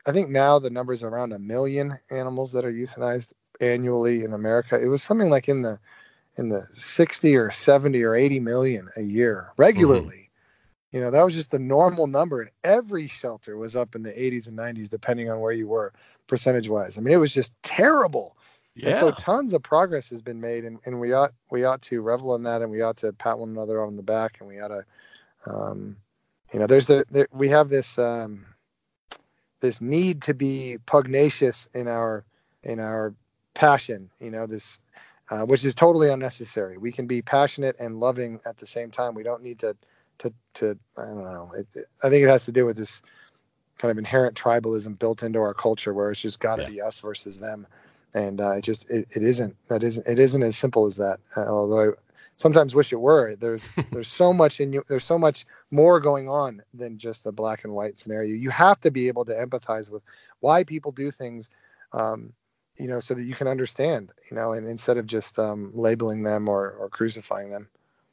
I 0.05 0.11
think 0.11 0.29
now 0.29 0.59
the 0.59 0.69
numbers 0.69 1.03
around 1.03 1.31
a 1.31 1.39
million 1.39 1.97
animals 2.09 2.51
that 2.53 2.65
are 2.65 2.73
euthanized 2.73 3.31
annually 3.61 4.23
in 4.23 4.33
America. 4.33 4.81
It 4.81 4.87
was 4.87 5.03
something 5.03 5.29
like 5.29 5.47
in 5.47 5.61
the 5.61 5.79
in 6.37 6.49
the 6.49 6.61
60 6.73 7.35
or 7.35 7.51
70 7.51 8.03
or 8.03 8.15
80 8.15 8.39
million 8.39 8.89
a 8.95 9.01
year 9.01 9.51
regularly. 9.57 10.15
Mm-hmm. 10.15 10.97
You 10.97 11.01
know, 11.01 11.11
that 11.11 11.23
was 11.23 11.33
just 11.33 11.51
the 11.51 11.59
normal 11.59 12.05
number, 12.05 12.41
and 12.41 12.49
every 12.65 13.07
shelter 13.07 13.55
was 13.55 13.77
up 13.77 13.95
in 13.95 14.03
the 14.03 14.11
80s 14.11 14.47
and 14.47 14.57
90s, 14.57 14.89
depending 14.89 15.29
on 15.29 15.39
where 15.39 15.53
you 15.53 15.67
were, 15.67 15.93
percentage 16.27 16.67
wise. 16.67 16.97
I 16.97 17.01
mean, 17.01 17.13
it 17.13 17.17
was 17.17 17.33
just 17.33 17.53
terrible. 17.63 18.35
Yeah. 18.75 18.89
And 18.89 18.97
so 18.97 19.11
tons 19.11 19.53
of 19.53 19.63
progress 19.63 20.09
has 20.09 20.21
been 20.21 20.41
made, 20.41 20.65
and, 20.65 20.79
and 20.85 20.99
we 20.99 21.13
ought 21.13 21.33
we 21.49 21.63
ought 21.63 21.81
to 21.83 22.01
revel 22.01 22.35
in 22.35 22.43
that, 22.43 22.61
and 22.61 22.69
we 22.71 22.81
ought 22.81 22.97
to 22.97 23.13
pat 23.13 23.39
one 23.39 23.49
another 23.49 23.81
on 23.81 23.95
the 23.95 24.03
back, 24.03 24.37
and 24.39 24.49
we 24.49 24.59
ought 24.59 24.69
to, 24.69 24.85
um, 25.45 25.95
you 26.53 26.59
know, 26.59 26.67
there's 26.67 26.87
the 26.87 27.05
there, 27.09 27.27
we 27.31 27.49
have 27.49 27.69
this 27.69 27.97
um, 27.97 28.45
this 29.61 29.81
need 29.81 30.23
to 30.23 30.33
be 30.33 30.77
pugnacious 30.85 31.69
in 31.73 31.87
our 31.87 32.25
in 32.63 32.79
our 32.79 33.13
passion, 33.53 34.09
you 34.19 34.31
know, 34.31 34.47
this 34.47 34.79
uh, 35.31 35.43
which 35.43 35.63
is 35.63 35.73
totally 35.73 36.09
unnecessary. 36.09 36.77
We 36.77 36.91
can 36.91 37.07
be 37.07 37.21
passionate 37.21 37.77
and 37.79 37.99
loving 37.99 38.39
at 38.45 38.57
the 38.57 38.67
same 38.67 38.91
time. 38.91 39.15
We 39.15 39.23
don't 39.23 39.41
need 39.41 39.59
to 39.59 39.75
to 40.19 40.33
to 40.55 40.77
I 40.97 41.05
don't 41.05 41.23
know. 41.23 41.51
It, 41.57 41.67
it, 41.73 41.85
I 42.03 42.09
think 42.09 42.23
it 42.23 42.29
has 42.29 42.45
to 42.45 42.51
do 42.51 42.65
with 42.65 42.77
this 42.77 43.01
kind 43.77 43.91
of 43.91 43.97
inherent 43.97 44.35
tribalism 44.35 44.99
built 44.99 45.23
into 45.23 45.39
our 45.39 45.53
culture, 45.53 45.93
where 45.93 46.11
it's 46.11 46.21
just 46.21 46.39
got 46.39 46.57
to 46.57 46.63
yeah. 46.63 46.69
be 46.69 46.81
us 46.81 46.99
versus 46.99 47.37
them, 47.39 47.65
and 48.13 48.41
uh, 48.41 48.51
it 48.51 48.61
just 48.61 48.89
it, 48.91 49.07
it 49.15 49.23
isn't 49.23 49.55
that 49.69 49.83
isn't 49.83 50.05
it 50.05 50.19
isn't 50.19 50.43
as 50.43 50.57
simple 50.57 50.85
as 50.85 50.97
that. 50.97 51.19
Uh, 51.35 51.47
although 51.47 51.91
I 51.91 51.93
sometimes 52.35 52.75
wish 52.75 52.91
it 52.91 52.99
were. 52.99 53.35
There's 53.35 53.65
there's 53.91 54.09
so 54.09 54.33
much 54.33 54.59
in 54.59 54.73
you. 54.73 54.83
There's 54.87 55.05
so 55.05 55.17
much 55.17 55.45
more 55.71 56.01
going 56.01 56.27
on 56.27 56.61
than 56.73 56.97
just 56.97 57.25
a 57.25 57.31
black 57.31 57.63
and 57.63 57.73
white 57.73 57.97
scenario. 57.97 58.35
You 58.35 58.49
have 58.49 58.81
to 58.81 58.91
be 58.91 59.07
able 59.07 59.23
to 59.25 59.33
empathize 59.33 59.89
with 59.89 60.03
why 60.41 60.65
people 60.65 60.91
do 60.91 61.09
things. 61.09 61.49
Um, 61.93 62.33
you 62.77 62.87
know, 62.87 62.99
so 62.99 63.13
that 63.13 63.23
you 63.23 63.35
can 63.35 63.47
understand, 63.47 64.11
you 64.29 64.35
know, 64.35 64.53
and 64.53 64.67
instead 64.67 64.97
of 64.97 65.05
just 65.05 65.37
um, 65.37 65.71
labeling 65.73 66.23
them 66.23 66.47
or, 66.47 66.71
or 66.71 66.89
crucifying 66.89 67.49
them. 67.49 67.69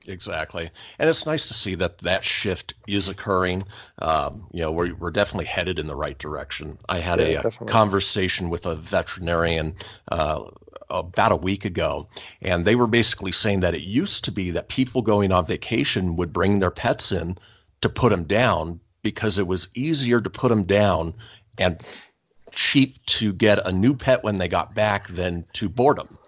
Exactly, 0.06 0.70
and 0.98 1.10
it's 1.10 1.26
nice 1.26 1.48
to 1.48 1.54
see 1.54 1.74
that 1.74 1.98
that 1.98 2.24
shift 2.24 2.74
is 2.86 3.08
occurring. 3.08 3.64
Um, 3.98 4.48
you 4.52 4.62
know, 4.62 4.72
we're 4.72 4.94
we're 4.94 5.10
definitely 5.10 5.46
headed 5.46 5.78
in 5.78 5.86
the 5.86 5.96
right 5.96 6.16
direction. 6.16 6.78
I 6.88 7.00
had 7.00 7.18
yeah, 7.18 7.42
a, 7.44 7.48
a, 7.48 7.66
conversation 7.66 8.48
with 8.48 8.64
a 8.64 8.76
veterinarian 8.76 9.74
uh, 10.10 10.44
about 10.88 11.32
a 11.32 11.36
week 11.36 11.64
ago, 11.64 12.08
and 12.40 12.64
they 12.64 12.76
were 12.76 12.86
basically 12.86 13.32
saying 13.32 13.60
that 13.60 13.74
it 13.74 13.82
used 13.82 14.24
to 14.24 14.32
be 14.32 14.52
that 14.52 14.68
people 14.68 15.02
going 15.02 15.32
on 15.32 15.44
vacation 15.44 16.16
would 16.16 16.32
bring 16.32 16.58
their 16.60 16.70
pets 16.70 17.12
in 17.12 17.36
to 17.80 17.88
put 17.88 18.10
them 18.10 18.24
down 18.24 18.80
because 19.02 19.38
it 19.38 19.46
was 19.46 19.68
easier 19.74 20.20
to 20.20 20.30
put 20.30 20.48
them 20.48 20.64
down 20.64 21.14
and 21.58 21.82
cheap 22.58 22.96
to 23.06 23.32
get 23.32 23.64
a 23.64 23.70
new 23.70 23.94
pet 23.94 24.24
when 24.24 24.36
they 24.36 24.48
got 24.48 24.74
back 24.74 25.06
than 25.06 25.44
to 25.52 25.68
board 25.68 25.96
them, 25.96 26.18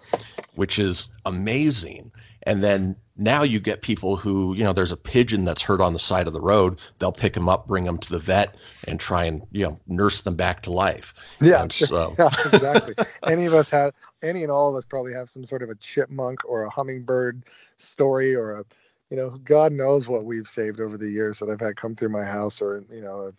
which 0.55 0.79
is 0.79 1.09
amazing. 1.25 2.09
And 2.43 2.63
then 2.63 2.95
now 3.17 3.43
you 3.43 3.59
get 3.59 3.81
people 3.81 4.15
who, 4.15 4.55
you 4.55 4.63
know, 4.63 4.71
there's 4.71 4.93
a 4.93 4.97
pigeon 4.97 5.43
that's 5.43 5.61
hurt 5.61 5.81
on 5.81 5.91
the 5.91 5.99
side 5.99 6.27
of 6.27 6.33
the 6.33 6.39
road. 6.39 6.79
They'll 6.99 7.11
pick 7.11 7.33
them 7.33 7.49
up, 7.49 7.67
bring 7.67 7.83
them 7.83 7.97
to 7.97 8.09
the 8.09 8.17
vet, 8.17 8.55
and 8.87 8.97
try 8.97 9.25
and, 9.25 9.41
you 9.51 9.65
know, 9.65 9.81
nurse 9.87 10.21
them 10.21 10.37
back 10.37 10.63
to 10.63 10.71
life. 10.71 11.13
Yeah, 11.41 11.67
sure. 11.67 11.87
so. 11.87 12.15
yeah 12.17 12.29
exactly. 12.45 12.95
any 13.27 13.45
of 13.45 13.53
us 13.53 13.69
have, 13.71 13.93
any 14.23 14.43
and 14.43 14.51
all 14.51 14.69
of 14.69 14.75
us 14.77 14.85
probably 14.85 15.11
have 15.11 15.29
some 15.29 15.43
sort 15.43 15.63
of 15.63 15.69
a 15.69 15.75
chipmunk 15.75 16.45
or 16.45 16.63
a 16.63 16.69
hummingbird 16.69 17.43
story 17.75 18.35
or 18.35 18.59
a, 18.59 18.65
you 19.09 19.17
know, 19.17 19.31
God 19.31 19.73
knows 19.73 20.07
what 20.07 20.23
we've 20.23 20.47
saved 20.47 20.79
over 20.79 20.97
the 20.97 21.09
years 21.09 21.39
that 21.39 21.49
I've 21.49 21.59
had 21.59 21.75
come 21.75 21.97
through 21.97 22.09
my 22.09 22.23
house 22.23 22.61
or, 22.61 22.85
you 22.89 23.01
know, 23.01 23.33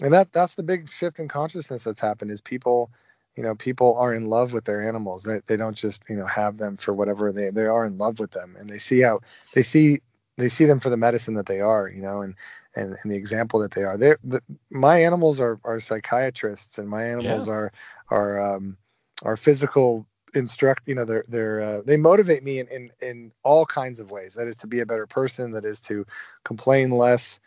and 0.00 0.12
that 0.14 0.32
that's 0.32 0.54
the 0.54 0.62
big 0.62 0.88
shift 0.88 1.18
in 1.18 1.28
consciousness 1.28 1.84
that's 1.84 2.00
happened 2.00 2.30
is 2.30 2.40
people 2.40 2.90
you 3.36 3.42
know 3.42 3.54
people 3.54 3.96
are 3.96 4.14
in 4.14 4.26
love 4.26 4.52
with 4.52 4.64
their 4.64 4.86
animals. 4.86 5.22
They, 5.22 5.40
they 5.46 5.56
don't 5.56 5.76
just 5.76 6.02
you 6.08 6.16
know 6.16 6.26
have 6.26 6.58
them 6.58 6.76
for 6.76 6.92
whatever 6.92 7.32
they 7.32 7.50
they 7.50 7.66
are 7.66 7.86
in 7.86 7.98
love 7.98 8.18
with 8.18 8.32
them. 8.32 8.56
And 8.58 8.68
they 8.68 8.78
see 8.78 9.00
how 9.00 9.20
they 9.54 9.62
see 9.62 10.00
they 10.36 10.48
see 10.48 10.64
them 10.64 10.80
for 10.80 10.90
the 10.90 10.96
medicine 10.96 11.34
that 11.34 11.46
they 11.46 11.60
are 11.60 11.88
you 11.88 12.02
know 12.02 12.22
and 12.22 12.34
and, 12.76 12.96
and 13.02 13.12
the 13.12 13.16
example 13.16 13.60
that 13.60 13.72
they 13.72 13.82
are. 13.82 13.96
They 13.96 14.14
the, 14.24 14.42
my 14.70 15.02
animals 15.02 15.40
are 15.40 15.58
are 15.64 15.80
psychiatrists 15.80 16.78
and 16.78 16.88
my 16.88 17.04
animals 17.04 17.46
yeah. 17.46 17.54
are 17.54 17.72
are 18.10 18.54
um 18.54 18.76
are 19.22 19.36
physical 19.36 20.06
instruct 20.34 20.86
you 20.86 20.94
know 20.94 21.04
they're 21.04 21.24
they're 21.26 21.60
uh, 21.60 21.82
they 21.84 21.96
motivate 21.96 22.44
me 22.44 22.60
in, 22.60 22.68
in 22.68 22.90
in 23.00 23.32
all 23.42 23.64
kinds 23.64 24.00
of 24.00 24.10
ways. 24.10 24.34
That 24.34 24.48
is 24.48 24.56
to 24.58 24.66
be 24.66 24.80
a 24.80 24.86
better 24.86 25.06
person 25.06 25.52
that 25.52 25.64
is 25.64 25.80
to 25.82 26.04
complain 26.44 26.90
less 26.90 27.38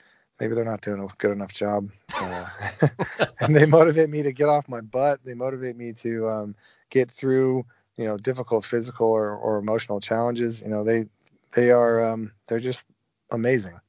maybe 0.43 0.55
they're 0.55 0.65
not 0.65 0.81
doing 0.81 1.01
a 1.01 1.07
good 1.19 1.31
enough 1.31 1.53
job. 1.53 1.89
Uh, 2.13 2.45
and 3.39 3.55
they 3.55 3.65
motivate 3.65 4.09
me 4.09 4.23
to 4.23 4.33
get 4.33 4.49
off 4.49 4.67
my 4.67 4.81
butt. 4.81 5.21
They 5.23 5.33
motivate 5.33 5.77
me 5.77 5.93
to 5.93 6.27
um, 6.27 6.55
get 6.89 7.09
through, 7.09 7.65
you 7.95 8.03
know, 8.03 8.17
difficult 8.17 8.65
physical 8.65 9.07
or, 9.07 9.37
or 9.37 9.57
emotional 9.57 10.01
challenges. 10.01 10.61
You 10.61 10.67
know, 10.67 10.83
they 10.83 11.05
they 11.53 11.71
are 11.71 12.03
um, 12.03 12.33
they're 12.47 12.59
just 12.59 12.83
amazing. 13.31 13.79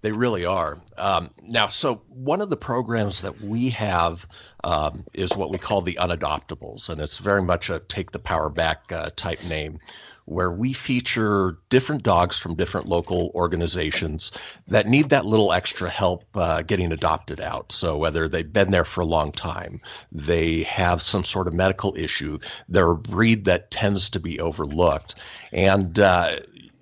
They 0.00 0.12
really 0.12 0.44
are. 0.44 0.78
Um, 0.96 1.30
now, 1.42 1.68
so 1.68 2.02
one 2.08 2.40
of 2.40 2.50
the 2.50 2.56
programs 2.56 3.22
that 3.22 3.40
we 3.40 3.70
have 3.70 4.26
um, 4.62 5.04
is 5.12 5.36
what 5.36 5.50
we 5.50 5.58
call 5.58 5.82
the 5.82 5.98
Unadoptables, 6.00 6.88
and 6.88 7.00
it's 7.00 7.18
very 7.18 7.42
much 7.42 7.68
a 7.68 7.80
take 7.80 8.12
the 8.12 8.20
power 8.20 8.48
back 8.48 8.92
uh, 8.92 9.10
type 9.16 9.44
name 9.48 9.80
where 10.28 10.50
we 10.50 10.74
feature 10.74 11.56
different 11.70 12.02
dogs 12.02 12.38
from 12.38 12.54
different 12.54 12.86
local 12.86 13.32
organizations 13.34 14.30
that 14.66 14.86
need 14.86 15.08
that 15.08 15.24
little 15.24 15.54
extra 15.54 15.88
help 15.88 16.24
uh, 16.34 16.60
getting 16.60 16.92
adopted 16.92 17.40
out. 17.40 17.72
So 17.72 17.96
whether 17.96 18.28
they've 18.28 18.52
been 18.52 18.70
there 18.70 18.84
for 18.84 19.00
a 19.00 19.06
long 19.06 19.32
time, 19.32 19.80
they 20.12 20.64
have 20.64 21.00
some 21.00 21.24
sort 21.24 21.48
of 21.48 21.54
medical 21.54 21.96
issue, 21.96 22.40
they're 22.68 22.90
a 22.90 22.96
breed 22.96 23.46
that 23.46 23.70
tends 23.70 24.10
to 24.10 24.20
be 24.20 24.38
overlooked, 24.38 25.14
and 25.50 25.98
uh, 25.98 26.40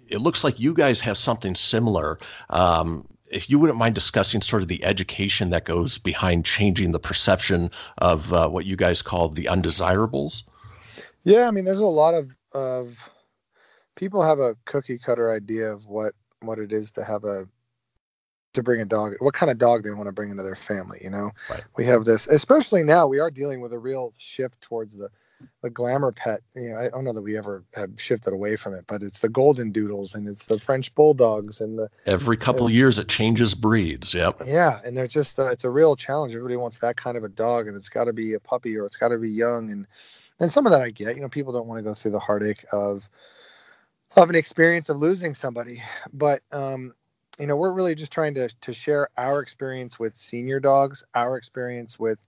it 0.09 0.19
looks 0.19 0.45
like 0.45 0.61
you 0.61 0.75
guys 0.75 1.01
have 1.01 1.19
something 1.19 1.55
similar. 1.55 2.19
Um, 2.49 3.07
if 3.29 3.51
you 3.51 3.59
wouldn't 3.59 3.79
mind 3.79 3.95
discussing 3.95 4.41
sort 4.41 4.63
of 4.63 4.69
the 4.69 4.85
education 4.85 5.51
that 5.51 5.65
goes 5.65 5.99
behind 5.99 6.45
changing 6.45 6.93
the 6.93 7.01
perception 7.01 7.71
of 7.99 8.33
uh, 8.33 8.49
what 8.49 8.65
you 8.65 8.77
guys 8.77 9.03
call 9.03 9.29
the 9.29 9.49
undesirables. 9.49 10.45
Yeah, 11.25 11.49
I 11.49 11.51
mean, 11.51 11.65
there's 11.65 11.81
a 11.81 11.87
lot 11.87 12.15
of 12.15 12.31
of 12.53 13.11
people 13.97 14.23
have 14.23 14.39
a 14.39 14.57
cookie 14.65 14.99
cutter 14.99 15.31
idea 15.31 15.73
of 15.73 15.87
what 15.87 16.15
what 16.41 16.59
it 16.59 16.73
is 16.73 16.93
to 16.93 17.05
have 17.05 17.25
a 17.25 17.49
to 18.55 18.63
bring 18.63 18.81
a 18.81 18.85
dog 18.85 19.15
what 19.19 19.35
kind 19.35 19.51
of 19.51 19.59
dog 19.59 19.83
they 19.83 19.91
want 19.91 20.07
to 20.07 20.13
bring 20.13 20.31
into 20.31 20.43
their 20.43 20.55
family 20.55 20.99
you 21.03 21.11
know 21.11 21.31
right. 21.51 21.65
we 21.77 21.85
have 21.85 22.05
this 22.05 22.27
especially 22.27 22.83
now 22.83 23.07
we 23.07 23.19
are 23.19 23.31
dealing 23.31 23.61
with 23.61 23.73
a 23.73 23.79
real 23.79 24.15
shift 24.17 24.61
towards 24.63 24.95
the 24.95 25.11
the 25.63 25.71
glamour 25.71 26.13
pet. 26.13 26.43
You 26.55 26.71
know, 26.71 26.79
I 26.79 26.89
don't 26.89 27.05
know 27.05 27.13
that 27.13 27.23
we 27.23 27.37
ever 27.37 27.65
have 27.75 28.01
shifted 28.01 28.33
away 28.33 28.57
from 28.57 28.75
it, 28.75 28.85
but 28.87 29.03
it's 29.03 29.21
the 29.21 29.29
golden 29.29 29.73
doodles 29.73 30.15
and 30.15 30.29
it's 30.29 30.45
the 30.45 30.59
French 30.59 30.95
bulldogs 30.95 31.61
and 31.61 31.79
the 31.79 31.91
every 32.07 32.37
couple 32.37 32.67
of 32.67 32.73
years 32.73 32.99
it 32.99 33.09
changes 33.09 33.55
breeds. 33.55 34.15
Yep. 34.15 34.43
Yeah, 34.47 34.81
and 34.85 34.97
they're 34.97 35.07
just 35.07 35.39
uh, 35.39 35.51
it's 35.51 35.65
a 35.65 35.71
real 35.71 35.97
challenge. 35.97 36.35
Everybody 36.35 36.57
wants 36.57 36.79
that 36.79 36.97
kind 36.97 37.17
of 37.17 37.25
a 37.25 37.29
dog, 37.29 37.69
and 37.69 37.77
it's 37.77 37.89
got 37.89 38.05
to 38.05 38.13
be 38.13 38.35
a 38.35 38.41
puppy 38.41 38.77
or 38.77 38.87
it's 38.87 38.97
got 38.97 39.09
to 39.09 39.19
be 39.19 39.31
young, 39.31 39.71
and 39.71 39.87
and 40.41 40.51
some 40.51 40.67
of 40.67 40.73
that 40.73 40.83
I 40.83 40.91
get. 40.91 41.17
You 41.17 41.23
know, 41.23 41.29
people 41.29 41.53
don't 41.53 41.67
want 41.67 41.79
to 41.79 41.85
go 41.85 41.95
through 41.95 42.13
the 42.13 42.21
heartache 42.21 42.65
of 42.73 43.09
of 44.17 44.31
an 44.31 44.37
experience 44.37 44.89
of 44.89 44.99
losing 44.99 45.35
somebody, 45.35 45.83
but 46.13 46.43
um, 46.53 46.95
you 47.39 47.47
know, 47.47 47.57
we're 47.57 47.73
really 47.73 47.95
just 47.95 48.13
trying 48.13 48.35
to 48.35 48.49
to 48.49 48.73
share 48.73 49.09
our 49.17 49.41
experience 49.41 49.99
with 49.99 50.17
senior 50.17 50.61
dogs, 50.61 51.05
our 51.15 51.37
experience 51.37 51.99
with 51.99 52.19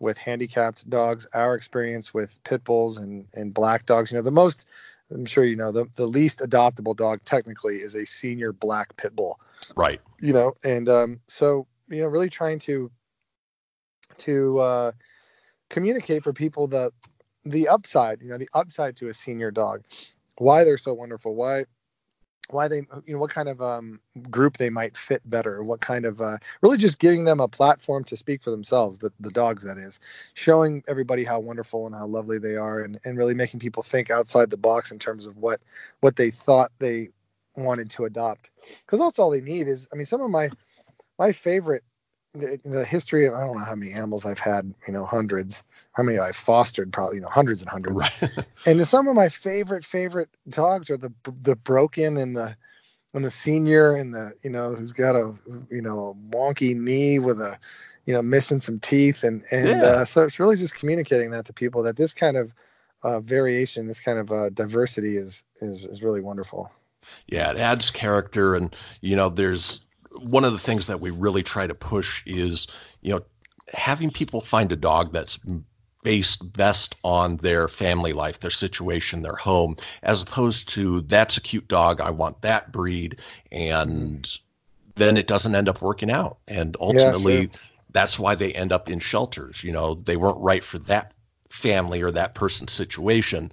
with 0.00 0.18
handicapped 0.18 0.88
dogs, 0.88 1.26
our 1.32 1.54
experience 1.54 2.14
with 2.14 2.42
pit 2.44 2.64
bulls 2.64 2.98
and 2.98 3.26
and 3.34 3.52
black 3.52 3.86
dogs. 3.86 4.10
You 4.10 4.18
know, 4.18 4.22
the 4.22 4.30
most 4.30 4.64
I'm 5.10 5.26
sure 5.26 5.44
you 5.44 5.56
know 5.56 5.72
the 5.72 5.86
the 5.96 6.06
least 6.06 6.40
adoptable 6.40 6.96
dog 6.96 7.20
technically 7.24 7.76
is 7.76 7.94
a 7.94 8.04
senior 8.04 8.52
black 8.52 8.96
pit 8.96 9.14
bull. 9.14 9.40
Right. 9.76 10.00
You 10.20 10.32
know, 10.32 10.54
and 10.62 10.88
um, 10.88 11.20
so 11.26 11.66
you 11.88 12.02
know, 12.02 12.08
really 12.08 12.30
trying 12.30 12.58
to 12.60 12.90
to 14.18 14.58
uh, 14.58 14.92
communicate 15.70 16.22
for 16.22 16.32
people 16.32 16.66
the 16.66 16.92
the 17.44 17.68
upside. 17.68 18.20
You 18.20 18.28
know, 18.28 18.38
the 18.38 18.50
upside 18.52 18.96
to 18.98 19.08
a 19.08 19.14
senior 19.14 19.50
dog, 19.50 19.84
why 20.36 20.64
they're 20.64 20.78
so 20.78 20.94
wonderful, 20.94 21.34
why 21.34 21.64
why 22.50 22.68
they 22.68 22.78
you 23.06 23.14
know 23.14 23.18
what 23.18 23.30
kind 23.30 23.48
of 23.48 23.60
um, 23.60 24.00
group 24.30 24.56
they 24.56 24.70
might 24.70 24.96
fit 24.96 25.22
better 25.28 25.62
what 25.62 25.80
kind 25.80 26.04
of 26.04 26.20
uh, 26.20 26.38
really 26.62 26.76
just 26.76 26.98
giving 26.98 27.24
them 27.24 27.40
a 27.40 27.48
platform 27.48 28.04
to 28.04 28.16
speak 28.16 28.42
for 28.42 28.50
themselves 28.50 28.98
the, 28.98 29.12
the 29.20 29.30
dogs 29.30 29.64
that 29.64 29.78
is. 29.78 30.00
Showing 30.34 30.82
everybody 30.88 31.24
how 31.24 31.40
wonderful 31.40 31.86
and 31.86 31.94
how 31.94 32.06
lovely 32.06 32.38
they 32.38 32.56
are 32.56 32.80
and, 32.80 32.98
and 33.04 33.18
really 33.18 33.34
making 33.34 33.60
people 33.60 33.82
think 33.82 34.10
outside 34.10 34.50
the 34.50 34.56
box 34.56 34.90
in 34.90 34.98
terms 34.98 35.26
of 35.26 35.36
what 35.36 35.60
what 36.00 36.16
they 36.16 36.30
thought 36.30 36.72
they 36.78 37.10
wanted 37.56 37.90
to 37.90 38.04
adopt. 38.04 38.50
Because 38.80 39.00
that's 39.00 39.18
all 39.18 39.30
they 39.30 39.40
need 39.40 39.68
is 39.68 39.88
i 39.92 39.96
mean 39.96 40.06
some 40.06 40.20
of 40.20 40.30
my 40.30 40.50
my 41.18 41.32
favorite 41.32 41.84
the, 42.34 42.60
the 42.64 42.84
history 42.84 43.26
of 43.26 43.34
I 43.34 43.44
don't 43.44 43.56
know 43.56 43.64
how 43.64 43.74
many 43.74 43.92
animals 43.92 44.24
I've 44.26 44.38
had, 44.38 44.72
you 44.86 44.92
know, 44.92 45.04
hundreds. 45.04 45.62
How 45.92 46.02
many 46.02 46.18
I've 46.18 46.36
fostered, 46.36 46.92
probably 46.92 47.16
you 47.16 47.22
know, 47.22 47.28
hundreds 47.28 47.60
and 47.60 47.70
hundreds. 47.70 47.96
Right. 47.96 48.30
and 48.66 48.86
some 48.86 49.08
of 49.08 49.16
my 49.16 49.28
favorite 49.28 49.84
favorite 49.84 50.28
dogs 50.48 50.90
are 50.90 50.96
the 50.96 51.12
the 51.42 51.56
broken 51.56 52.16
and 52.16 52.36
the 52.36 52.56
and 53.14 53.24
the 53.24 53.30
senior 53.30 53.94
and 53.94 54.14
the 54.14 54.32
you 54.42 54.50
know 54.50 54.74
who's 54.74 54.92
got 54.92 55.16
a 55.16 55.34
you 55.70 55.80
know 55.80 56.08
a 56.10 56.34
wonky 56.34 56.76
knee 56.76 57.18
with 57.18 57.40
a 57.40 57.58
you 58.06 58.14
know 58.14 58.22
missing 58.22 58.60
some 58.60 58.78
teeth 58.78 59.24
and 59.24 59.44
and 59.50 59.68
yeah. 59.68 59.82
uh, 59.82 60.04
so 60.04 60.22
it's 60.22 60.38
really 60.38 60.56
just 60.56 60.74
communicating 60.74 61.30
that 61.30 61.46
to 61.46 61.52
people 61.52 61.82
that 61.82 61.96
this 61.96 62.14
kind 62.14 62.36
of 62.36 62.52
uh, 63.02 63.20
variation, 63.20 63.86
this 63.86 64.00
kind 64.00 64.18
of 64.18 64.32
uh, 64.32 64.50
diversity 64.50 65.16
is 65.16 65.44
is 65.60 65.84
is 65.84 66.02
really 66.02 66.20
wonderful. 66.20 66.70
Yeah, 67.26 67.50
it 67.50 67.58
adds 67.58 67.90
character, 67.90 68.54
and 68.54 68.74
you 69.00 69.16
know, 69.16 69.28
there's 69.28 69.80
one 70.20 70.44
of 70.44 70.52
the 70.52 70.58
things 70.58 70.86
that 70.86 71.00
we 71.00 71.10
really 71.10 71.42
try 71.42 71.66
to 71.66 71.74
push 71.74 72.22
is, 72.26 72.68
you 73.00 73.12
know, 73.12 73.22
having 73.72 74.10
people 74.10 74.40
find 74.40 74.72
a 74.72 74.76
dog 74.76 75.12
that's 75.12 75.38
based 76.02 76.52
best 76.52 76.96
on 77.04 77.36
their 77.38 77.68
family 77.68 78.12
life, 78.12 78.40
their 78.40 78.50
situation, 78.50 79.22
their 79.22 79.36
home, 79.36 79.76
as 80.02 80.22
opposed 80.22 80.68
to 80.70 81.00
that's 81.02 81.36
a 81.36 81.40
cute 81.40 81.68
dog, 81.68 82.00
I 82.00 82.10
want 82.10 82.42
that 82.42 82.72
breed, 82.72 83.20
and 83.50 84.28
then 84.94 85.16
it 85.16 85.26
doesn't 85.26 85.54
end 85.54 85.68
up 85.68 85.82
working 85.82 86.10
out. 86.10 86.38
And 86.46 86.76
ultimately, 86.80 87.34
yeah, 87.34 87.40
sure. 87.40 87.50
that's 87.90 88.18
why 88.18 88.34
they 88.34 88.52
end 88.52 88.72
up 88.72 88.88
in 88.88 89.00
shelters. 89.00 89.62
You 89.62 89.72
know, 89.72 89.94
they 89.94 90.16
weren't 90.16 90.40
right 90.40 90.64
for 90.64 90.78
that 90.80 91.12
family 91.50 92.02
or 92.02 92.10
that 92.12 92.34
person's 92.34 92.72
situation, 92.72 93.52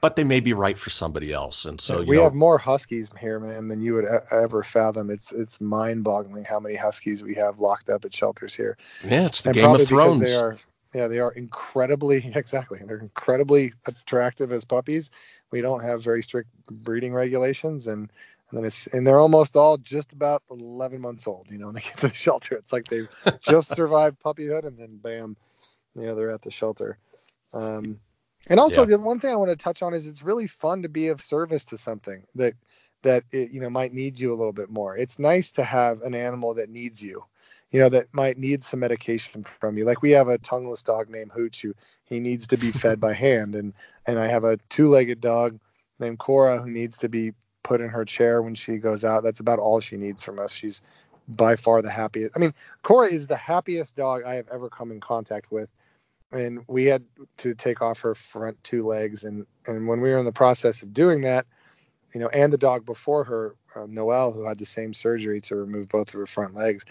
but 0.00 0.16
they 0.16 0.24
may 0.24 0.40
be 0.40 0.52
right 0.52 0.78
for 0.78 0.90
somebody 0.90 1.32
else. 1.32 1.64
And 1.64 1.80
so 1.80 2.02
we 2.02 2.16
know, 2.16 2.24
have 2.24 2.34
more 2.34 2.58
huskies 2.58 3.10
here, 3.20 3.38
man, 3.38 3.68
than 3.68 3.82
you 3.82 3.94
would 3.94 4.06
ever 4.30 4.62
fathom. 4.62 5.10
It's 5.10 5.32
it's 5.32 5.60
mind-boggling 5.60 6.44
how 6.44 6.60
many 6.60 6.74
huskies 6.74 7.22
we 7.22 7.34
have 7.34 7.58
locked 7.58 7.90
up 7.90 8.04
at 8.04 8.14
shelters 8.14 8.54
here. 8.54 8.76
Yeah, 9.04 9.26
it's 9.26 9.42
the 9.42 9.50
and 9.50 9.54
Game 9.54 9.74
of 9.74 9.86
Thrones. 9.86 10.20
They 10.20 10.34
are, 10.34 10.56
yeah, 10.94 11.06
they 11.08 11.18
are 11.18 11.32
incredibly 11.32 12.30
exactly. 12.34 12.80
They're 12.84 12.98
incredibly 12.98 13.74
attractive 13.86 14.52
as 14.52 14.64
puppies. 14.64 15.10
We 15.50 15.60
don't 15.60 15.82
have 15.82 16.02
very 16.02 16.22
strict 16.22 16.48
breeding 16.70 17.12
regulations, 17.12 17.86
and 17.86 18.10
and 18.50 18.58
then 18.58 18.64
it's 18.64 18.86
and 18.88 19.06
they're 19.06 19.18
almost 19.18 19.54
all 19.56 19.76
just 19.76 20.12
about 20.12 20.42
11 20.50 21.00
months 21.00 21.26
old. 21.26 21.50
You 21.50 21.58
know, 21.58 21.66
when 21.66 21.74
they 21.74 21.82
get 21.82 21.98
to 21.98 22.08
the 22.08 22.14
shelter, 22.26 22.56
it's 22.56 22.72
like 22.72 22.88
they've 22.88 23.10
just 23.42 23.68
survived 23.76 24.20
puppyhood, 24.22 24.64
and 24.64 24.78
then 24.78 24.96
bam, 24.96 25.36
you 25.94 26.06
know, 26.06 26.14
they're 26.14 26.30
at 26.30 26.42
the 26.42 26.50
shelter. 26.50 26.98
Um, 27.52 28.00
and 28.46 28.58
also, 28.58 28.82
yeah. 28.82 28.96
the 28.96 28.98
one 28.98 29.20
thing 29.20 29.30
I 29.30 29.36
want 29.36 29.50
to 29.50 29.56
touch 29.56 29.82
on 29.82 29.94
is 29.94 30.06
it's 30.06 30.22
really 30.22 30.46
fun 30.46 30.82
to 30.82 30.88
be 30.88 31.08
of 31.08 31.20
service 31.20 31.64
to 31.66 31.78
something 31.78 32.24
that 32.34 32.54
that 33.02 33.24
it, 33.32 33.50
you 33.50 33.60
know 33.60 33.70
might 33.70 33.92
need 33.92 34.18
you 34.18 34.32
a 34.32 34.36
little 34.36 34.52
bit 34.52 34.70
more. 34.70 34.96
It's 34.96 35.18
nice 35.18 35.52
to 35.52 35.64
have 35.64 36.02
an 36.02 36.14
animal 36.14 36.54
that 36.54 36.70
needs 36.70 37.02
you, 37.02 37.24
you 37.70 37.80
know, 37.80 37.88
that 37.90 38.12
might 38.12 38.38
need 38.38 38.64
some 38.64 38.80
medication 38.80 39.44
from 39.60 39.78
you. 39.78 39.84
Like 39.84 40.02
we 40.02 40.10
have 40.12 40.28
a 40.28 40.38
tongueless 40.38 40.82
dog 40.82 41.08
named 41.08 41.30
Hooch 41.32 41.62
who 41.62 41.74
he 42.04 42.18
needs 42.18 42.46
to 42.48 42.56
be 42.56 42.72
fed 42.72 43.00
by 43.00 43.12
hand, 43.12 43.54
and 43.54 43.72
and 44.06 44.18
I 44.18 44.26
have 44.26 44.44
a 44.44 44.58
two-legged 44.68 45.20
dog 45.20 45.58
named 45.98 46.18
Cora 46.18 46.60
who 46.60 46.70
needs 46.70 46.98
to 46.98 47.08
be 47.08 47.32
put 47.62 47.80
in 47.80 47.88
her 47.88 48.04
chair 48.04 48.42
when 48.42 48.54
she 48.54 48.78
goes 48.78 49.04
out. 49.04 49.22
That's 49.22 49.40
about 49.40 49.58
all 49.58 49.80
she 49.80 49.96
needs 49.96 50.22
from 50.22 50.38
us. 50.38 50.52
She's 50.52 50.82
by 51.28 51.56
far 51.56 51.82
the 51.82 51.90
happiest. 51.90 52.32
I 52.34 52.40
mean, 52.40 52.54
Cora 52.82 53.06
is 53.06 53.26
the 53.26 53.36
happiest 53.36 53.96
dog 53.96 54.24
I 54.24 54.34
have 54.34 54.48
ever 54.50 54.68
come 54.68 54.90
in 54.90 54.98
contact 54.98 55.52
with 55.52 55.68
and 56.32 56.64
we 56.68 56.84
had 56.84 57.04
to 57.38 57.54
take 57.54 57.82
off 57.82 58.00
her 58.00 58.14
front 58.14 58.62
two 58.62 58.86
legs 58.86 59.24
and 59.24 59.46
and 59.66 59.86
when 59.88 60.00
we 60.00 60.10
were 60.10 60.18
in 60.18 60.24
the 60.24 60.32
process 60.32 60.82
of 60.82 60.94
doing 60.94 61.22
that 61.22 61.46
you 62.14 62.20
know 62.20 62.28
and 62.28 62.52
the 62.52 62.58
dog 62.58 62.84
before 62.84 63.24
her 63.24 63.54
uh, 63.76 63.86
noel 63.88 64.32
who 64.32 64.44
had 64.44 64.58
the 64.58 64.66
same 64.66 64.94
surgery 64.94 65.40
to 65.40 65.56
remove 65.56 65.88
both 65.88 66.08
of 66.08 66.14
her 66.14 66.26
front 66.26 66.54
legs 66.54 66.84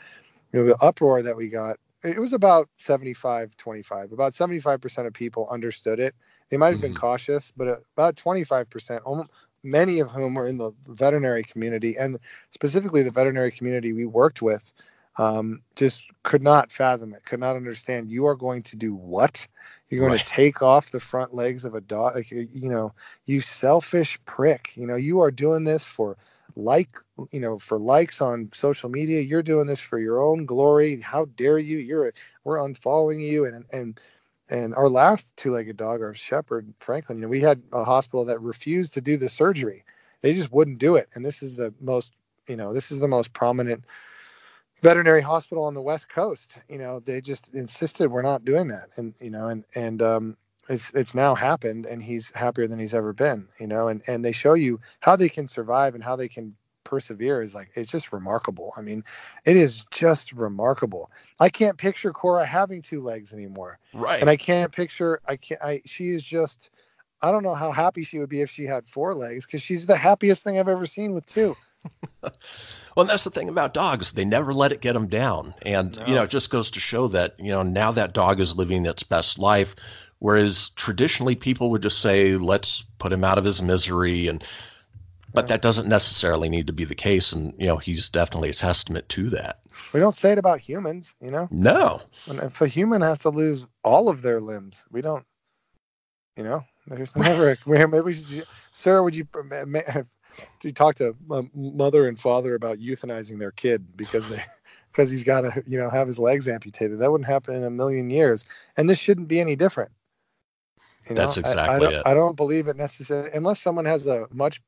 you 0.52 0.60
know 0.60 0.66
the 0.66 0.78
uproar 0.84 1.22
that 1.22 1.36
we 1.36 1.50
got 1.50 1.78
it 2.04 2.20
was 2.20 2.34
about 2.34 2.70
75 2.78 3.56
25 3.58 4.12
about 4.12 4.34
75% 4.34 5.08
of 5.08 5.14
people 5.14 5.48
understood 5.50 6.00
it 6.00 6.16
they 6.50 6.58
might 6.58 6.72
have 6.72 6.82
been 6.82 6.92
mm-hmm. 6.92 7.00
cautious 7.00 7.52
but 7.56 7.84
about 7.96 8.16
25% 8.16 9.02
almost, 9.06 9.30
many 9.62 10.00
of 10.00 10.10
whom 10.10 10.36
were 10.36 10.48
in 10.48 10.58
the 10.58 10.72
veterinary 10.88 11.44
community 11.44 11.98
and 11.98 12.18
specifically 12.50 13.04
the 13.04 13.12
veterinary 13.12 13.52
community 13.52 13.92
we 13.92 14.06
worked 14.06 14.42
with 14.42 14.74
um, 15.20 15.62
just 15.76 16.04
could 16.24 16.42
not 16.42 16.72
fathom 16.72 17.14
it, 17.14 17.26
could 17.26 17.42
not 17.42 17.58
understand. 17.58 18.10
You 18.10 18.28
are 18.28 18.36
going 18.36 18.64
to 18.64 18.78
do 18.78 18.96
what? 18.96 19.46
You're 19.90 20.00
going 20.00 20.14
right. 20.14 20.22
to 20.22 20.26
take 20.26 20.62
off 20.62 20.92
the 20.92 21.00
front 21.02 21.34
legs 21.34 21.66
of 21.66 21.76
a 21.76 21.82
dog? 21.82 22.16
Like, 22.16 22.32
you 22.32 22.70
know, 22.70 22.94
you 23.26 23.42
selfish 23.42 24.18
prick. 24.24 24.72
You 24.76 24.88
know, 24.88 24.96
you 24.96 25.20
are 25.20 25.30
doing 25.30 25.66
this 25.66 25.86
for 25.86 26.16
like, 26.56 26.88
you 27.34 27.42
know, 27.42 27.60
for 27.60 27.78
likes 27.78 28.22
on 28.22 28.50
social 28.54 28.90
media. 28.90 29.20
You're 29.20 29.44
doing 29.44 29.68
this 29.68 29.82
for 29.82 30.00
your 30.00 30.22
own 30.22 30.46
glory. 30.46 31.02
How 31.02 31.26
dare 31.26 31.60
you? 31.60 31.80
You're, 31.80 32.14
we're 32.46 32.58
unfollowing 32.58 33.22
you. 33.22 33.44
And, 33.44 33.66
and, 33.74 34.00
and 34.50 34.74
our 34.74 34.88
last 34.88 35.36
two-legged 35.36 35.76
dog, 35.76 36.02
our 36.02 36.14
shepherd, 36.14 36.74
Franklin, 36.80 37.18
you 37.18 37.24
know, 37.24 37.28
we 37.28 37.42
had 37.42 37.62
a 37.74 37.84
hospital 37.84 38.24
that 38.26 38.40
refused 38.40 38.94
to 38.94 39.02
do 39.02 39.18
the 39.18 39.28
surgery. 39.28 39.84
They 40.22 40.34
just 40.34 40.54
wouldn't 40.54 40.80
do 40.80 40.96
it. 40.96 41.10
And 41.14 41.26
this 41.26 41.44
is 41.44 41.58
the 41.58 41.74
most, 41.82 42.14
you 42.48 42.56
know, 42.56 42.74
this 42.74 42.90
is 42.90 43.00
the 43.00 43.08
most 43.10 43.34
prominent 43.34 43.84
veterinary 44.82 45.22
hospital 45.22 45.64
on 45.66 45.74
the 45.74 45.82
west 45.82 46.10
coast 46.10 46.58
you 46.70 46.78
know 46.78 47.00
they 47.00 47.22
just 47.22 47.54
insisted 47.54 48.10
we're 48.10 48.22
not 48.22 48.46
doing 48.46 48.68
that. 48.70 48.90
And 48.98 49.14
you 49.20 49.30
know 49.30 49.48
and 49.48 49.64
and 49.76 50.02
um 50.02 50.38
it's 50.68 50.92
it's 50.92 51.16
now 51.16 51.36
happened 51.36 51.86
and 51.86 52.02
he's 52.02 52.32
happier 52.32 52.68
than 52.68 52.80
he's 52.80 52.94
ever 52.94 53.14
been 53.14 53.48
you 53.60 53.68
know 53.68 53.88
and 53.88 54.02
and 54.08 54.24
they 54.24 54.32
show 54.32 54.54
you 54.54 54.80
how 55.00 55.16
they 55.16 55.30
can 55.30 55.48
survive 55.48 55.96
and 55.96 56.04
how 56.04 56.16
they 56.16 56.28
can 56.28 56.56
persevere 56.84 57.42
is 57.42 57.54
like 57.54 57.70
it's 57.76 57.92
just 57.92 58.12
remarkable. 58.12 58.74
I 58.76 58.82
mean 58.82 59.04
it 59.46 59.56
is 59.56 59.86
just 59.92 60.32
remarkable. 60.32 61.12
I 61.40 61.50
can't 61.50 61.78
picture 61.78 62.12
cora 62.12 62.46
having 62.46 62.82
two 62.82 63.04
legs 63.04 63.34
anymore. 63.34 63.80
Right. 63.94 64.22
And 64.22 64.30
i 64.30 64.38
can't 64.38 64.72
picture 64.72 65.20
i 65.28 65.36
can't 65.36 65.62
i 65.62 65.82
she 65.86 66.10
is 66.10 66.24
just 66.24 66.72
i 67.22 67.32
don't 67.32 67.44
know 67.44 67.56
how 67.56 67.72
happy 67.72 68.04
she 68.04 68.20
would 68.20 68.30
be 68.30 68.42
if 68.42 68.50
she 68.50 68.66
had 68.66 68.88
four 68.88 69.14
legs 69.14 69.46
because 69.46 69.62
she's 69.62 69.86
the 69.86 69.98
happiest 69.98 70.44
thing 70.44 70.58
i've 70.58 70.68
ever 70.68 70.86
seen 70.86 71.14
with 71.14 71.26
two 71.26 71.56
well, 72.96 73.06
that's 73.06 73.24
the 73.24 73.30
thing 73.30 73.50
about 73.50 73.74
dogs. 73.74 74.12
They 74.12 74.26
never 74.26 74.54
let 74.54 74.72
it 74.72 74.82
get 74.82 74.94
them 74.94 75.08
down. 75.08 75.54
And, 75.62 75.96
no. 75.96 76.06
you 76.06 76.16
know, 76.16 76.24
it 76.24 76.30
just 76.30 76.50
goes 76.50 76.72
to 76.72 76.80
show 76.80 77.08
that, 77.10 77.36
you 77.40 77.52
know, 77.52 77.64
now 77.64 77.92
that 77.92 78.14
dog 78.14 78.40
is 78.40 78.56
living 78.56 78.86
its 78.86 79.04
best 79.04 79.40
life. 79.40 79.76
Whereas 80.20 80.70
traditionally 80.76 81.36
people 81.36 81.72
would 81.72 81.82
just 81.82 82.00
say, 82.00 82.36
let's 82.36 82.84
put 82.98 83.14
him 83.14 83.24
out 83.24 83.38
of 83.38 83.46
his 83.46 83.62
misery. 83.62 84.28
And, 84.28 84.44
but 85.34 85.48
that 85.48 85.62
doesn't 85.62 85.88
necessarily 85.88 86.50
need 86.50 86.68
to 86.68 86.74
be 86.74 86.86
the 86.86 86.96
case. 86.96 87.32
And, 87.32 87.54
you 87.58 87.68
know, 87.68 87.78
he's 87.78 88.10
definitely 88.10 88.50
a 88.50 88.54
testament 88.54 89.08
to 89.10 89.30
that. 89.30 89.60
We 89.94 90.00
don't 90.00 90.16
say 90.16 90.34
it 90.34 90.38
about 90.38 90.60
humans, 90.60 91.16
you 91.22 91.32
know? 91.32 91.48
No. 91.52 92.02
When, 92.26 92.40
if 92.40 92.60
a 92.62 92.68
human 92.68 93.02
has 93.02 93.20
to 93.20 93.30
lose 93.30 93.66
all 93.84 94.10
of 94.10 94.22
their 94.22 94.42
limbs, 94.42 94.86
we 94.92 95.02
don't, 95.02 95.26
you 96.36 96.44
know, 96.44 96.66
there's 96.86 97.16
never, 97.16 97.56
maybe 97.66 98.00
we 98.02 98.14
should, 98.14 98.46
sir, 98.72 99.02
would 99.02 99.16
you 99.16 99.26
to 100.62 100.72
talk 100.72 100.96
to 100.96 101.16
a 101.32 101.44
mother 101.54 102.08
and 102.08 102.20
father 102.20 102.56
about 102.56 102.80
euthanizing 102.80 103.40
their 103.40 103.52
kid 103.52 103.86
because 103.96 104.28
they 104.30 104.44
because 104.92 105.10
he's 105.10 105.24
got 105.24 105.42
to 105.42 105.64
you 105.68 105.78
know 105.78 105.90
have 105.90 106.08
his 106.08 106.20
legs 106.20 106.48
amputated. 106.48 107.00
That 107.00 107.12
wouldn't 107.12 107.28
happen 107.28 107.56
in 107.56 107.64
a 107.64 107.70
million 107.70 108.10
years, 108.10 108.46
and 108.78 108.90
this 108.90 109.00
shouldn't 109.00 109.28
be 109.28 109.40
any 109.40 109.56
different. 109.56 109.92
You 111.08 111.16
know? 111.16 111.22
That's 111.22 111.38
exactly 111.38 111.62
I, 111.62 111.76
I 111.76 111.80
don't, 111.80 111.94
it. 111.94 112.04
I 112.06 112.14
don't 112.14 112.36
believe 112.36 112.68
it 112.68 112.76
necessarily 112.76 113.32
unless 113.34 113.60
someone 113.60 113.86
has 113.86 114.08
a 114.08 114.28
much, 114.32 114.62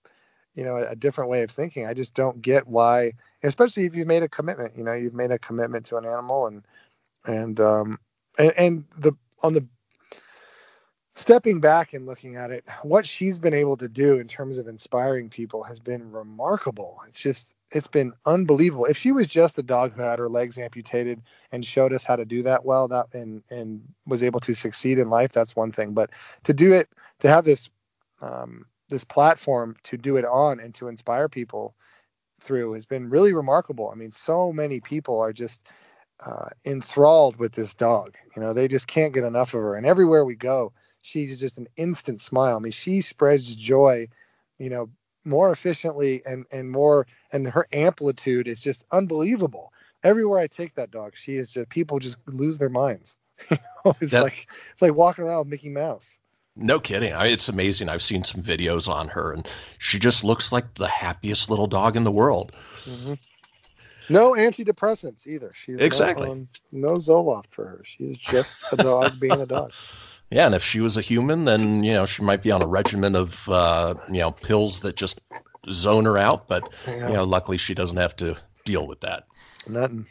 you 0.55 0.63
know, 0.63 0.77
a 0.77 0.95
different 0.95 1.29
way 1.29 1.43
of 1.43 1.51
thinking. 1.51 1.85
I 1.85 1.93
just 1.93 2.13
don't 2.13 2.41
get 2.41 2.67
why, 2.67 3.13
especially 3.43 3.85
if 3.85 3.95
you've 3.95 4.07
made 4.07 4.23
a 4.23 4.29
commitment. 4.29 4.77
You 4.77 4.83
know, 4.83 4.93
you've 4.93 5.13
made 5.13 5.31
a 5.31 5.39
commitment 5.39 5.85
to 5.87 5.97
an 5.97 6.05
animal, 6.05 6.47
and 6.47 6.63
and 7.25 7.59
um 7.59 7.99
and, 8.37 8.53
and 8.57 8.85
the 8.97 9.13
on 9.43 9.53
the 9.53 9.65
stepping 11.15 11.59
back 11.59 11.93
and 11.93 12.05
looking 12.05 12.35
at 12.35 12.51
it, 12.51 12.65
what 12.83 13.05
she's 13.05 13.39
been 13.39 13.53
able 13.53 13.77
to 13.77 13.89
do 13.89 14.19
in 14.19 14.27
terms 14.27 14.57
of 14.57 14.67
inspiring 14.67 15.29
people 15.29 15.63
has 15.63 15.79
been 15.79 16.11
remarkable. 16.11 17.01
It's 17.07 17.19
just 17.19 17.53
it's 17.71 17.87
been 17.87 18.11
unbelievable. 18.25 18.85
If 18.85 18.97
she 18.97 19.11
was 19.13 19.29
just 19.29 19.57
a 19.57 19.63
dog 19.63 19.93
who 19.93 20.01
had 20.01 20.19
her 20.19 20.29
legs 20.29 20.57
amputated 20.57 21.21
and 21.51 21.65
showed 21.65 21.93
us 21.93 22.03
how 22.03 22.17
to 22.17 22.25
do 22.25 22.43
that 22.43 22.65
well, 22.65 22.87
that 22.89 23.13
and 23.13 23.43
and 23.49 23.81
was 24.05 24.23
able 24.23 24.39
to 24.41 24.53
succeed 24.53 24.99
in 24.99 25.09
life, 25.09 25.31
that's 25.31 25.55
one 25.55 25.71
thing. 25.71 25.93
But 25.93 26.11
to 26.43 26.53
do 26.53 26.73
it, 26.73 26.89
to 27.19 27.29
have 27.29 27.45
this 27.45 27.69
um, 28.21 28.65
this 28.89 29.03
platform 29.03 29.75
to 29.83 29.97
do 29.97 30.17
it 30.17 30.25
on 30.25 30.59
and 30.59 30.75
to 30.75 30.87
inspire 30.87 31.29
people 31.29 31.75
through 32.41 32.73
has 32.73 32.85
been 32.85 33.09
really 33.09 33.33
remarkable. 33.33 33.89
I 33.89 33.95
mean, 33.95 34.11
so 34.11 34.51
many 34.51 34.79
people 34.79 35.19
are 35.19 35.33
just 35.33 35.61
uh, 36.19 36.49
enthralled 36.65 37.37
with 37.37 37.53
this 37.53 37.73
dog. 37.73 38.15
You 38.35 38.41
know, 38.41 38.53
they 38.53 38.67
just 38.67 38.87
can't 38.87 39.13
get 39.13 39.23
enough 39.23 39.53
of 39.53 39.61
her. 39.61 39.75
And 39.75 39.85
everywhere 39.85 40.25
we 40.25 40.35
go, 40.35 40.73
she's 41.01 41.39
just 41.39 41.57
an 41.57 41.67
instant 41.75 42.21
smile. 42.21 42.55
I 42.55 42.59
mean, 42.59 42.71
she 42.71 43.01
spreads 43.01 43.55
joy, 43.55 44.07
you 44.57 44.69
know, 44.69 44.89
more 45.23 45.51
efficiently 45.51 46.23
and 46.25 46.45
and 46.51 46.71
more 46.71 47.05
and 47.31 47.47
her 47.47 47.67
amplitude 47.71 48.47
is 48.47 48.61
just 48.61 48.85
unbelievable. 48.91 49.73
Everywhere 50.03 50.39
I 50.39 50.47
take 50.47 50.75
that 50.75 50.91
dog, 50.91 51.13
she 51.15 51.35
is 51.35 51.53
just 51.53 51.69
people 51.69 51.99
just 51.99 52.17
lose 52.25 52.57
their 52.57 52.69
minds. 52.69 53.17
you 53.51 53.57
know, 53.85 53.95
it's 54.01 54.13
that, 54.13 54.23
like 54.23 54.47
it's 54.73 54.81
like 54.81 54.95
walking 54.95 55.25
around 55.25 55.39
with 55.39 55.47
Mickey 55.47 55.69
Mouse. 55.69 56.17
No 56.55 56.79
kidding. 56.79 57.13
I, 57.13 57.27
it's 57.27 57.49
amazing. 57.49 57.87
I've 57.87 58.03
seen 58.03 58.23
some 58.23 58.43
videos 58.43 58.89
on 58.89 59.07
her, 59.09 59.31
and 59.31 59.47
she 59.77 59.99
just 59.99 60.23
looks 60.23 60.51
like 60.51 60.73
the 60.73 60.87
happiest 60.87 61.49
little 61.49 61.67
dog 61.67 61.95
in 61.95 62.03
the 62.03 62.11
world. 62.11 62.51
Mm-hmm. 62.83 63.13
No 64.09 64.33
antidepressants 64.33 65.25
either. 65.27 65.53
She's 65.55 65.79
exactly 65.79 66.47
no 66.71 66.95
Zoloft 66.95 67.51
for 67.51 67.65
her. 67.65 67.81
She's 67.85 68.17
just 68.17 68.57
a 68.71 68.75
dog 68.75 69.19
being 69.19 69.39
a 69.39 69.45
dog. 69.45 69.71
Yeah, 70.31 70.45
and 70.45 70.55
if 70.55 70.63
she 70.63 70.79
was 70.79 70.95
a 70.95 71.01
human, 71.01 71.43
then 71.43 71.83
you 71.83 71.93
know 71.93 72.05
she 72.05 72.23
might 72.23 72.41
be 72.41 72.51
on 72.51 72.63
a 72.63 72.67
regimen 72.67 73.15
of 73.15 73.47
uh, 73.49 73.95
you 74.09 74.21
know 74.21 74.31
pills 74.31 74.79
that 74.79 74.95
just 74.95 75.19
zone 75.69 76.05
her 76.05 76.17
out. 76.17 76.47
But 76.47 76.69
yeah. 76.87 77.07
you 77.07 77.13
know, 77.13 77.25
luckily 77.25 77.57
she 77.57 77.73
doesn't 77.73 77.97
have 77.97 78.15
to 78.17 78.37
deal 78.65 78.87
with 78.87 79.01
that. 79.01 79.25
Nothing. 79.67 80.07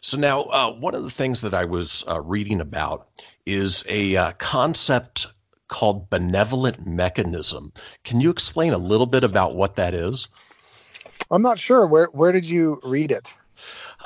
So 0.00 0.16
now, 0.16 0.42
uh, 0.42 0.72
one 0.78 0.94
of 0.94 1.02
the 1.02 1.10
things 1.10 1.40
that 1.40 1.54
I 1.54 1.64
was 1.64 2.04
uh, 2.06 2.20
reading 2.20 2.60
about 2.60 3.08
is 3.44 3.84
a 3.88 4.16
uh, 4.16 4.32
concept 4.38 5.26
called 5.68 6.08
benevolent 6.08 6.86
mechanism. 6.86 7.72
Can 8.04 8.20
you 8.20 8.30
explain 8.30 8.72
a 8.72 8.78
little 8.78 9.06
bit 9.06 9.24
about 9.24 9.56
what 9.56 9.74
that 9.76 9.94
is? 9.94 10.28
I'm 11.30 11.42
not 11.42 11.58
sure. 11.58 11.84
Where 11.84 12.06
where 12.06 12.30
did 12.30 12.48
you 12.48 12.80
read 12.84 13.10
it? 13.10 13.34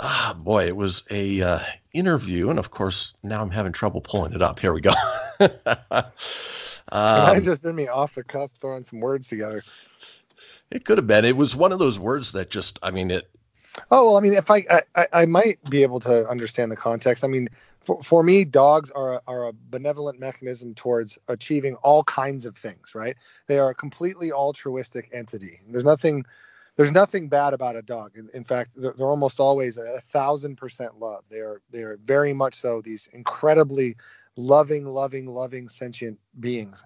Ah, 0.01 0.34
boy, 0.36 0.66
it 0.66 0.76
was 0.76 1.03
a 1.11 1.42
uh, 1.42 1.59
interview, 1.92 2.51
and 2.51 2.59
of 2.59 2.70
course 2.70 3.14
now 3.22 3.42
I'm 3.42 3.51
having 3.51 3.72
trouble 3.72 4.01
pulling 4.01 4.32
it 4.32 4.42
up. 4.42 4.59
Here 4.59 4.72
we 4.72 4.80
go. 4.80 4.92
um, 5.40 5.51
might 6.90 7.42
just 7.42 7.62
been 7.62 7.74
me 7.74 7.88
off 7.88 8.14
the 8.14 8.24
cuff 8.24 8.51
throwing 8.61 8.84
some 8.84 9.01
words 9.01 9.28
together. 9.28 9.62
It 10.70 10.84
could 10.84 10.98
have 10.98 11.07
been. 11.07 11.24
It 11.24 11.36
was 11.36 11.55
one 11.55 11.72
of 11.72 11.78
those 11.78 11.98
words 11.98 12.32
that 12.32 12.51
just, 12.51 12.78
I 12.82 12.90
mean, 12.90 13.11
it. 13.11 13.28
Oh 13.90 14.07
well, 14.07 14.16
I 14.16 14.20
mean, 14.20 14.32
if 14.32 14.51
I, 14.51 14.64
I, 14.96 15.07
I 15.12 15.26
might 15.26 15.62
be 15.70 15.82
able 15.82 16.01
to 16.01 16.28
understand 16.28 16.72
the 16.72 16.76
context. 16.76 17.22
I 17.22 17.28
mean, 17.28 17.48
for, 17.80 18.03
for 18.03 18.22
me, 18.22 18.44
dogs 18.44 18.90
are 18.90 19.14
a, 19.14 19.22
are 19.28 19.48
a 19.48 19.53
benevolent 19.53 20.18
mechanism 20.18 20.74
towards 20.74 21.18
achieving 21.28 21.76
all 21.76 22.03
kinds 22.05 22.46
of 22.46 22.57
things. 22.57 22.94
Right? 22.94 23.16
They 23.46 23.59
are 23.59 23.70
a 23.70 23.74
completely 23.74 24.32
altruistic 24.32 25.11
entity. 25.12 25.61
There's 25.68 25.84
nothing 25.84 26.24
there's 26.80 26.92
nothing 26.92 27.28
bad 27.28 27.52
about 27.52 27.76
a 27.76 27.82
dog. 27.82 28.12
In, 28.16 28.30
in 28.32 28.42
fact, 28.42 28.70
they're, 28.74 28.94
they're, 28.96 29.06
almost 29.06 29.38
always 29.38 29.76
a, 29.76 30.00
thousand 30.00 30.56
percent 30.56 30.98
love. 30.98 31.24
They 31.28 31.40
are 31.40 31.60
they 31.70 31.82
are 31.82 31.98
very 32.02 32.32
much 32.32 32.54
so 32.54 32.80
these 32.80 33.06
incredibly 33.12 33.98
loving, 34.34 34.86
loving, 34.86 35.26
loving 35.26 35.68
sentient 35.68 36.18
beings, 36.40 36.82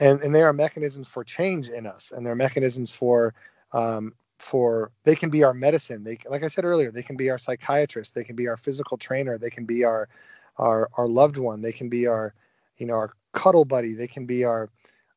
and 0.00 0.20
and 0.20 0.36
they 0.36 0.42
are 0.42 0.52
mechanisms 0.52 1.08
for 1.08 1.24
change 1.24 1.70
in 1.70 1.86
us, 1.86 2.12
and 2.14 2.26
they're 2.26 2.34
mechanisms 2.34 2.94
for 2.94 3.32
um, 3.72 4.12
for 4.38 4.92
they 5.04 5.16
can 5.16 5.30
be 5.30 5.44
our 5.44 5.54
medicine. 5.54 6.04
They 6.04 6.18
like 6.28 6.44
I 6.44 6.48
said 6.48 6.66
earlier, 6.66 6.90
they 6.90 7.02
can 7.02 7.16
be 7.16 7.30
our 7.30 7.38
psychiatrist, 7.38 8.14
they 8.14 8.24
can 8.24 8.36
be 8.36 8.48
our 8.48 8.58
physical 8.58 8.98
trainer, 8.98 9.38
they 9.38 9.48
can 9.48 9.64
be 9.64 9.82
our 9.82 10.10
our 10.58 10.90
our 10.98 11.08
loved 11.08 11.38
one, 11.38 11.62
they 11.62 11.72
can 11.72 11.88
be 11.88 12.06
our 12.06 12.34
you 12.76 12.84
know 12.84 12.96
our 12.96 13.14
cuddle 13.32 13.64
buddy, 13.64 13.94
they 13.94 14.08
can 14.08 14.26
be 14.26 14.44
our 14.44 14.68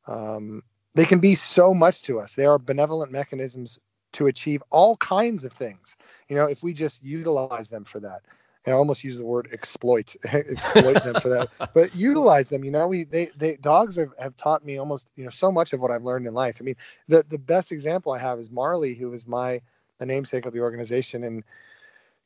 um, 0.06 0.62
they 0.94 1.04
can 1.04 1.18
be 1.18 1.34
so 1.34 1.74
much 1.74 2.00
to 2.04 2.18
us. 2.18 2.32
They 2.34 2.46
are 2.46 2.58
benevolent 2.58 3.12
mechanisms 3.12 3.78
to 4.12 4.26
achieve 4.26 4.62
all 4.70 4.96
kinds 4.96 5.44
of 5.44 5.52
things. 5.52 5.96
You 6.28 6.36
know, 6.36 6.46
if 6.46 6.62
we 6.62 6.72
just 6.72 7.02
utilize 7.02 7.68
them 7.68 7.84
for 7.84 8.00
that. 8.00 8.22
And 8.64 8.74
I 8.74 8.78
almost 8.78 9.02
use 9.04 9.18
the 9.18 9.24
word 9.24 9.48
exploit, 9.52 10.14
exploit 10.32 11.02
them 11.02 11.18
for 11.18 11.28
that, 11.30 11.48
but 11.74 11.94
utilize 11.94 12.48
them. 12.48 12.64
You 12.64 12.70
know, 12.70 12.88
we 12.88 13.04
they 13.04 13.30
they 13.36 13.56
dogs 13.56 13.96
have, 13.96 14.12
have 14.18 14.36
taught 14.36 14.64
me 14.64 14.78
almost 14.78 15.08
you 15.16 15.24
know 15.24 15.30
so 15.30 15.50
much 15.50 15.72
of 15.72 15.80
what 15.80 15.90
I've 15.90 16.04
learned 16.04 16.26
in 16.26 16.34
life. 16.34 16.58
I 16.60 16.64
mean, 16.64 16.76
the 17.08 17.24
the 17.28 17.38
best 17.38 17.72
example 17.72 18.12
I 18.12 18.18
have 18.18 18.38
is 18.38 18.50
Marley, 18.50 18.94
who 18.94 19.12
is 19.12 19.26
my 19.26 19.60
the 19.98 20.06
namesake 20.06 20.46
of 20.46 20.52
the 20.52 20.60
organization, 20.60 21.24
and 21.24 21.44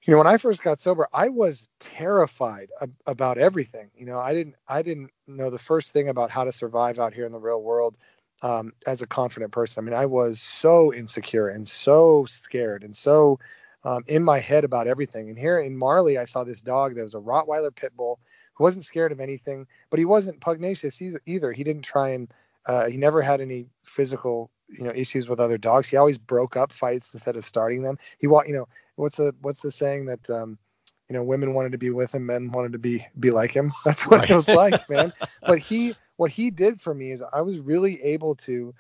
you 0.03 0.13
know 0.13 0.19
when 0.19 0.27
I 0.27 0.37
first 0.37 0.63
got 0.63 0.81
sober, 0.81 1.09
I 1.13 1.29
was 1.29 1.69
terrified 1.81 2.71
ab- 2.81 2.95
about 3.07 3.39
everything. 3.39 3.91
You 3.97 4.07
know, 4.07 4.19
I 4.19 4.35
didn't 4.35 4.57
I 4.69 4.83
didn't 4.83 5.11
know 5.27 5.51
the 5.51 5.59
first 5.59 5.93
thing 5.93 6.09
about 6.09 6.31
how 6.31 6.45
to 6.45 6.53
survive 6.53 6.99
out 6.99 7.15
here 7.15 7.25
in 7.27 7.33
the 7.33 7.41
real 7.41 7.63
world 7.63 7.97
um, 8.43 8.73
as 8.87 9.03
a 9.03 9.07
confident 9.07 9.53
person. 9.53 9.83
I 9.83 9.85
mean, 9.85 9.99
I 9.99 10.07
was 10.07 10.41
so 10.41 10.93
insecure 10.93 11.49
and 11.49 11.67
so 11.67 12.25
scared 12.27 12.85
and 12.85 12.97
so 12.97 13.39
um, 13.85 14.05
in 14.09 14.23
my 14.25 14.39
head 14.39 14.65
about 14.65 14.89
everything. 14.89 15.29
And 15.29 15.39
here 15.39 15.61
in 15.61 15.77
Marley, 15.77 16.19
I 16.19 16.25
saw 16.25 16.45
this 16.45 16.61
dog 16.61 16.97
that 16.97 17.05
was 17.05 17.15
a 17.15 17.19
Rottweiler 17.19 17.75
pit 17.75 17.97
bull 17.97 18.19
who 18.55 18.65
wasn't 18.65 18.85
scared 18.85 19.13
of 19.13 19.21
anything, 19.21 19.67
but 19.91 19.99
he 19.99 20.05
wasn't 20.05 20.41
pugnacious 20.41 21.01
either. 21.01 21.53
He 21.53 21.65
didn't 21.65 21.83
try 21.83 22.11
and 22.11 22.33
uh, 22.67 22.87
he 22.87 22.97
never 22.97 23.23
had 23.23 23.41
any 23.41 23.69
physical 23.85 24.51
you 24.69 24.85
know 24.85 24.93
issues 24.95 25.29
with 25.29 25.41
other 25.41 25.59
dogs. 25.59 25.89
He 25.89 25.97
always 25.97 26.19
broke 26.19 26.57
up 26.57 26.73
fights 26.73 27.15
instead 27.15 27.37
of 27.37 27.47
starting 27.47 27.83
them. 27.83 27.99
He 28.19 28.27
walked, 28.27 28.49
you 28.49 28.55
know, 28.55 28.69
what's 28.97 29.17
the 29.17 29.35
what's 29.41 29.61
the 29.61 29.71
saying 29.71 30.07
that 30.07 30.29
um, 30.31 30.59
you 31.09 31.15
know 31.15 31.23
women 31.23 31.55
wanted 31.55 31.73
to 31.73 31.79
be 31.79 31.91
with 31.91 32.15
him, 32.15 32.27
men 32.27 32.51
wanted 32.51 32.73
to 32.73 32.79
be 32.79 33.07
be 33.19 33.31
like 33.31 33.53
him. 33.53 33.73
That's 33.85 34.07
what 34.07 34.21
right. 34.21 34.31
it 34.31 34.35
was 34.35 34.49
like, 34.49 34.89
man. 34.91 35.13
But 35.43 35.59
he 35.59 35.95
what 36.17 36.31
he 36.31 36.51
did 36.51 36.81
for 36.81 36.95
me 36.95 37.11
is 37.11 37.23
I 37.33 37.43
was 37.43 37.59
really 37.59 38.03
able 38.03 38.35
to 38.37 38.75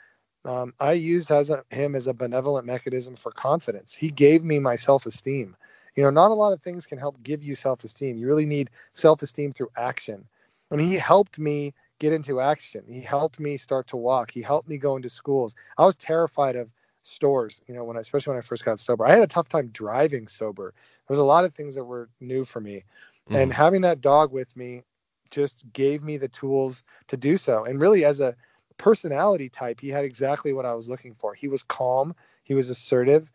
um, 0.46 0.74
I 0.78 0.92
used 0.92 1.30
as 1.30 1.50
a, 1.50 1.64
him 1.70 1.96
as 1.96 2.06
a 2.06 2.14
benevolent 2.14 2.66
mechanism 2.66 3.16
for 3.16 3.32
confidence. 3.32 3.94
He 3.96 4.10
gave 4.10 4.44
me 4.44 4.60
my 4.60 4.76
self-esteem. 4.76 5.56
You 5.96 6.02
know, 6.04 6.10
not 6.10 6.30
a 6.30 6.34
lot 6.34 6.52
of 6.52 6.62
things 6.62 6.86
can 6.86 6.98
help 6.98 7.20
give 7.22 7.42
you 7.42 7.54
self-esteem. 7.56 8.16
You 8.16 8.28
really 8.28 8.46
need 8.46 8.70
self-esteem 8.92 9.52
through 9.52 9.70
action. 9.76 10.24
And 10.70 10.80
he 10.80 10.94
helped 10.94 11.38
me 11.38 11.74
get 11.98 12.12
into 12.12 12.40
action. 12.40 12.84
He 12.88 13.00
helped 13.00 13.40
me 13.40 13.56
start 13.56 13.88
to 13.88 13.96
walk. 13.96 14.30
He 14.30 14.42
helped 14.42 14.68
me 14.68 14.78
go 14.78 14.96
into 14.96 15.08
schools. 15.08 15.54
I 15.78 15.84
was 15.84 15.96
terrified 15.96 16.54
of 16.54 16.70
stores, 17.02 17.60
you 17.66 17.74
know, 17.74 17.84
when 17.84 17.96
I, 17.96 18.00
especially 18.00 18.32
when 18.32 18.38
I 18.38 18.42
first 18.42 18.64
got 18.64 18.78
sober. 18.78 19.06
I 19.06 19.10
had 19.10 19.22
a 19.22 19.28
tough 19.28 19.48
time 19.48 19.68
driving 19.72 20.28
sober. 20.28 20.74
There 20.74 21.14
was 21.14 21.18
a 21.18 21.24
lot 21.24 21.44
of 21.44 21.54
things 21.54 21.74
that 21.76 21.84
were 21.84 22.08
new 22.20 22.44
for 22.44 22.60
me. 22.60 22.84
Mm. 23.30 23.42
And 23.42 23.52
having 23.52 23.80
that 23.82 24.00
dog 24.00 24.32
with 24.32 24.54
me 24.56 24.82
just 25.30 25.64
gave 25.72 26.02
me 26.02 26.16
the 26.16 26.28
tools 26.28 26.82
to 27.08 27.16
do 27.16 27.36
so. 27.36 27.64
And 27.64 27.80
really, 27.80 28.04
as 28.04 28.20
a 28.20 28.36
personality 28.78 29.48
type, 29.48 29.80
he 29.80 29.88
had 29.88 30.04
exactly 30.04 30.52
what 30.52 30.66
I 30.66 30.74
was 30.74 30.88
looking 30.88 31.14
for. 31.14 31.34
He 31.34 31.48
was 31.48 31.62
calm, 31.62 32.14
he 32.44 32.54
was 32.54 32.70
assertive, 32.70 33.30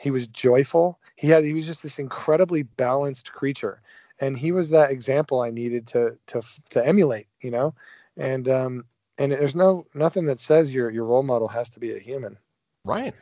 he 0.00 0.10
was 0.10 0.26
joyful. 0.26 0.98
He 1.16 1.28
had 1.28 1.44
he 1.44 1.54
was 1.54 1.66
just 1.66 1.82
this 1.82 1.98
incredibly 1.98 2.62
balanced 2.62 3.32
creature, 3.32 3.82
and 4.20 4.36
he 4.36 4.52
was 4.52 4.70
that 4.70 4.90
example 4.90 5.40
I 5.40 5.50
needed 5.50 5.86
to 5.88 6.18
to 6.28 6.42
to 6.70 6.86
emulate. 6.86 7.28
You 7.40 7.50
know, 7.50 7.74
and 8.16 8.48
um 8.48 8.84
and 9.18 9.32
there's 9.32 9.54
no 9.54 9.86
nothing 9.94 10.26
that 10.26 10.40
says 10.40 10.72
your 10.72 10.90
your 10.90 11.04
role 11.04 11.22
model 11.22 11.48
has 11.48 11.70
to 11.70 11.80
be 11.80 11.94
a 11.94 11.98
human. 11.98 12.38
Right. 12.84 13.14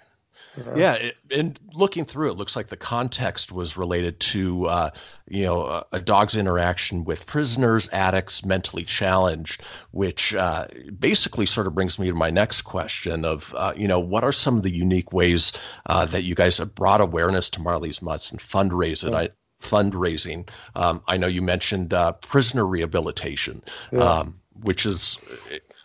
Yeah, 0.76 0.94
it, 0.94 1.16
and 1.30 1.58
looking 1.72 2.04
through 2.04 2.30
it, 2.30 2.36
looks 2.36 2.56
like 2.56 2.68
the 2.68 2.76
context 2.76 3.52
was 3.52 3.76
related 3.76 4.18
to, 4.20 4.66
uh, 4.66 4.90
you 5.28 5.44
know, 5.44 5.62
a, 5.62 5.86
a, 5.92 6.00
dog's 6.00 6.34
interaction 6.34 7.04
with 7.04 7.26
prisoners, 7.26 7.88
addicts, 7.92 8.44
mentally 8.44 8.84
challenged, 8.84 9.62
which 9.92 10.34
uh, 10.34 10.66
basically 10.98 11.46
sort 11.46 11.66
of 11.66 11.74
brings 11.74 11.98
me 11.98 12.08
to 12.08 12.14
my 12.14 12.30
next 12.30 12.62
question 12.62 13.24
of, 13.24 13.54
uh, 13.56 13.72
you 13.76 13.86
know, 13.86 14.00
what 14.00 14.24
are 14.24 14.32
some 14.32 14.56
of 14.56 14.62
the 14.62 14.74
unique 14.74 15.12
ways 15.12 15.52
uh, 15.86 16.04
that 16.06 16.24
you 16.24 16.34
guys 16.34 16.58
have 16.58 16.74
brought 16.74 17.00
awareness 17.00 17.50
to 17.50 17.60
Marley's 17.60 18.02
Mutts 18.02 18.30
and 18.30 18.40
fundraising? 18.40 19.12
Yeah. 19.12 19.18
I, 19.18 19.28
fundraising. 19.60 20.48
Um, 20.74 21.02
I 21.06 21.18
know 21.18 21.26
you 21.26 21.42
mentioned 21.42 21.92
uh, 21.92 22.12
prisoner 22.12 22.66
rehabilitation, 22.66 23.62
yeah. 23.92 24.00
um, 24.00 24.40
which 24.62 24.86
is 24.86 25.18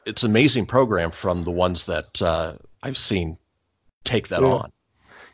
it's 0.05 0.23
an 0.23 0.31
amazing 0.31 0.65
program 0.65 1.11
from 1.11 1.43
the 1.43 1.51
ones 1.51 1.83
that 1.85 2.21
uh, 2.21 2.53
I've 2.81 2.97
seen 2.97 3.37
take 4.05 4.29
that 4.29 4.41
yeah. 4.41 4.47
on. 4.47 4.71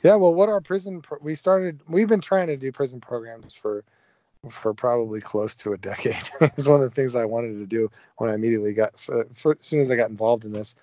Yeah, 0.03 0.15
well, 0.15 0.33
what 0.33 0.49
our 0.49 0.61
prison 0.61 1.01
pro- 1.01 1.19
we 1.21 1.35
started 1.35 1.81
we've 1.87 2.07
been 2.07 2.21
trying 2.21 2.47
to 2.47 2.57
do 2.57 2.71
prison 2.71 2.99
programs 2.99 3.53
for 3.53 3.83
for 4.49 4.73
probably 4.73 5.21
close 5.21 5.53
to 5.55 5.73
a 5.73 5.77
decade. 5.77 6.29
it's 6.41 6.67
one 6.67 6.81
of 6.81 6.89
the 6.89 6.95
things 6.95 7.15
I 7.15 7.25
wanted 7.25 7.59
to 7.59 7.67
do 7.67 7.91
when 8.17 8.29
I 8.29 8.33
immediately 8.33 8.73
got, 8.73 8.99
for, 8.99 9.27
for, 9.35 9.55
as 9.59 9.65
soon 9.65 9.81
as 9.81 9.91
I 9.91 9.95
got 9.95 10.09
involved 10.09 10.45
in 10.45 10.51
this. 10.51 10.73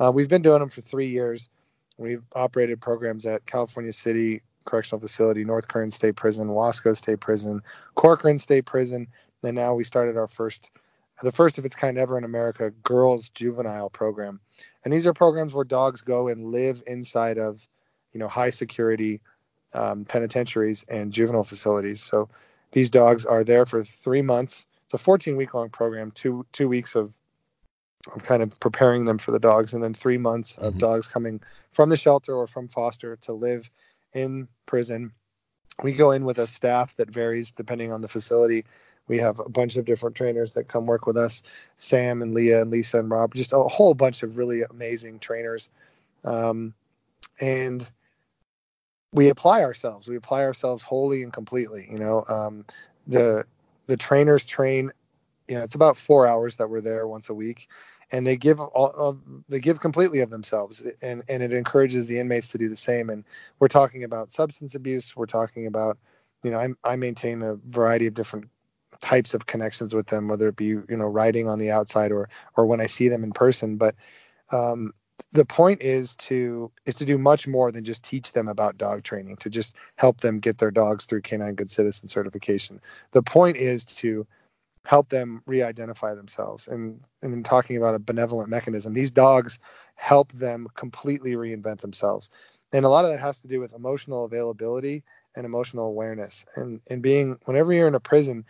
Uh, 0.00 0.10
we've 0.12 0.28
been 0.28 0.42
doing 0.42 0.58
them 0.58 0.68
for 0.68 0.80
three 0.80 1.06
years. 1.06 1.48
We've 1.96 2.24
operated 2.34 2.80
programs 2.80 3.24
at 3.24 3.46
California 3.46 3.92
City 3.92 4.42
Correctional 4.64 5.00
Facility, 5.00 5.44
North 5.44 5.68
Kern 5.68 5.90
State 5.90 6.16
Prison, 6.16 6.48
Wasco 6.48 6.96
State 6.96 7.20
Prison, 7.20 7.62
Corcoran 7.94 8.38
State 8.38 8.64
Prison, 8.64 9.06
and 9.42 9.54
now 9.54 9.74
we 9.74 9.84
started 9.84 10.16
our 10.16 10.26
first, 10.26 10.70
the 11.22 11.32
first 11.32 11.58
of 11.58 11.64
its 11.64 11.76
kind 11.76 11.98
ever 11.98 12.18
in 12.18 12.24
America, 12.24 12.70
girls 12.82 13.28
juvenile 13.28 13.90
program. 13.90 14.40
And 14.84 14.92
these 14.92 15.06
are 15.06 15.14
programs 15.14 15.54
where 15.54 15.64
dogs 15.64 16.02
go 16.02 16.28
and 16.28 16.50
live 16.50 16.82
inside 16.86 17.38
of, 17.38 17.66
you 18.12 18.20
know, 18.20 18.28
high 18.28 18.50
security 18.50 19.20
um, 19.72 20.04
penitentiaries 20.04 20.84
and 20.88 21.12
juvenile 21.12 21.44
facilities. 21.44 22.02
So 22.02 22.28
these 22.72 22.90
dogs 22.90 23.26
are 23.26 23.44
there 23.44 23.66
for 23.66 23.82
three 23.82 24.22
months. 24.22 24.66
It's 24.86 24.94
a 24.94 24.98
14 24.98 25.36
week 25.36 25.54
long 25.54 25.70
program, 25.70 26.10
two 26.10 26.46
two 26.52 26.68
weeks 26.68 26.94
of 26.94 27.12
of 28.14 28.22
kind 28.24 28.42
of 28.42 28.58
preparing 28.60 29.04
them 29.04 29.18
for 29.18 29.30
the 29.30 29.38
dogs, 29.38 29.72
and 29.72 29.82
then 29.82 29.94
three 29.94 30.18
months 30.18 30.56
of 30.56 30.72
mm-hmm. 30.72 30.80
dogs 30.80 31.08
coming 31.08 31.40
from 31.72 31.88
the 31.88 31.96
shelter 31.96 32.34
or 32.34 32.46
from 32.46 32.68
foster 32.68 33.16
to 33.22 33.32
live 33.32 33.70
in 34.12 34.48
prison. 34.66 35.12
We 35.82 35.92
go 35.92 36.10
in 36.10 36.24
with 36.24 36.38
a 36.38 36.46
staff 36.46 36.94
that 36.96 37.10
varies 37.10 37.50
depending 37.50 37.92
on 37.92 38.00
the 38.00 38.08
facility. 38.08 38.64
We 39.06 39.18
have 39.18 39.40
a 39.40 39.48
bunch 39.48 39.76
of 39.76 39.84
different 39.84 40.16
trainers 40.16 40.52
that 40.52 40.68
come 40.68 40.86
work 40.86 41.06
with 41.06 41.16
us 41.16 41.42
Sam 41.76 42.22
and 42.22 42.32
Leah 42.32 42.62
and 42.62 42.70
Lisa 42.70 42.98
and 42.98 43.10
Rob, 43.10 43.34
just 43.34 43.52
a 43.52 43.62
whole 43.62 43.94
bunch 43.94 44.22
of 44.22 44.36
really 44.36 44.62
amazing 44.62 45.18
trainers. 45.18 45.70
Um, 46.24 46.74
and 47.40 47.88
we 49.12 49.28
apply 49.28 49.62
ourselves. 49.62 50.08
We 50.08 50.16
apply 50.16 50.42
ourselves 50.42 50.82
wholly 50.82 51.22
and 51.22 51.32
completely. 51.32 51.88
You 51.90 51.98
know, 51.98 52.24
um, 52.28 52.64
the 53.06 53.46
the 53.86 53.96
trainers 53.96 54.44
train. 54.44 54.92
You 55.48 55.56
know, 55.56 55.62
it's 55.62 55.74
about 55.74 55.96
four 55.96 56.26
hours 56.26 56.56
that 56.56 56.70
we're 56.70 56.80
there 56.80 57.06
once 57.06 57.28
a 57.28 57.34
week, 57.34 57.68
and 58.10 58.26
they 58.26 58.36
give 58.36 58.60
all 58.60 59.18
they 59.48 59.60
give 59.60 59.80
completely 59.80 60.20
of 60.20 60.30
themselves, 60.30 60.82
and 61.02 61.22
and 61.28 61.42
it 61.42 61.52
encourages 61.52 62.06
the 62.06 62.18
inmates 62.18 62.48
to 62.48 62.58
do 62.58 62.68
the 62.68 62.76
same. 62.76 63.10
And 63.10 63.24
we're 63.58 63.68
talking 63.68 64.04
about 64.04 64.32
substance 64.32 64.74
abuse. 64.74 65.14
We're 65.14 65.26
talking 65.26 65.66
about, 65.66 65.98
you 66.42 66.50
know, 66.50 66.58
I 66.58 66.92
I 66.92 66.96
maintain 66.96 67.42
a 67.42 67.54
variety 67.54 68.06
of 68.06 68.14
different 68.14 68.48
types 69.00 69.34
of 69.34 69.46
connections 69.46 69.94
with 69.94 70.06
them, 70.06 70.28
whether 70.28 70.48
it 70.48 70.56
be 70.56 70.66
you 70.66 70.84
know 70.88 71.06
writing 71.06 71.48
on 71.48 71.58
the 71.58 71.70
outside 71.70 72.12
or 72.12 72.28
or 72.56 72.66
when 72.66 72.80
I 72.80 72.86
see 72.86 73.08
them 73.08 73.24
in 73.24 73.32
person. 73.32 73.76
But 73.76 73.94
um, 74.50 74.92
the 75.32 75.44
point 75.44 75.82
is 75.82 76.16
to 76.16 76.70
is 76.86 76.94
to 76.96 77.04
do 77.04 77.18
much 77.18 77.46
more 77.46 77.70
than 77.70 77.84
just 77.84 78.04
teach 78.04 78.32
them 78.32 78.48
about 78.48 78.78
dog 78.78 79.02
training 79.02 79.36
to 79.38 79.50
just 79.50 79.74
help 79.96 80.20
them 80.20 80.40
get 80.40 80.58
their 80.58 80.70
dogs 80.70 81.06
through 81.06 81.22
canine 81.22 81.54
good 81.54 81.70
citizen 81.70 82.08
certification. 82.08 82.80
The 83.12 83.22
point 83.22 83.56
is 83.56 83.84
to 83.84 84.26
help 84.84 85.08
them 85.08 85.42
re-identify 85.46 86.14
themselves. 86.14 86.68
And 86.68 87.00
and 87.22 87.32
in 87.32 87.42
talking 87.42 87.76
about 87.76 87.94
a 87.94 87.98
benevolent 87.98 88.48
mechanism 88.48 88.94
these 88.94 89.10
dogs 89.10 89.58
help 89.96 90.32
them 90.32 90.68
completely 90.74 91.32
reinvent 91.34 91.80
themselves. 91.80 92.30
And 92.72 92.84
a 92.84 92.88
lot 92.88 93.04
of 93.04 93.10
that 93.10 93.20
has 93.20 93.40
to 93.40 93.48
do 93.48 93.60
with 93.60 93.72
emotional 93.72 94.24
availability 94.24 95.04
and 95.36 95.46
emotional 95.46 95.86
awareness. 95.86 96.44
And 96.56 96.80
and 96.88 97.02
being 97.02 97.38
whenever 97.44 97.72
you're 97.72 97.88
in 97.88 97.94
a 97.94 98.00
prison 98.00 98.44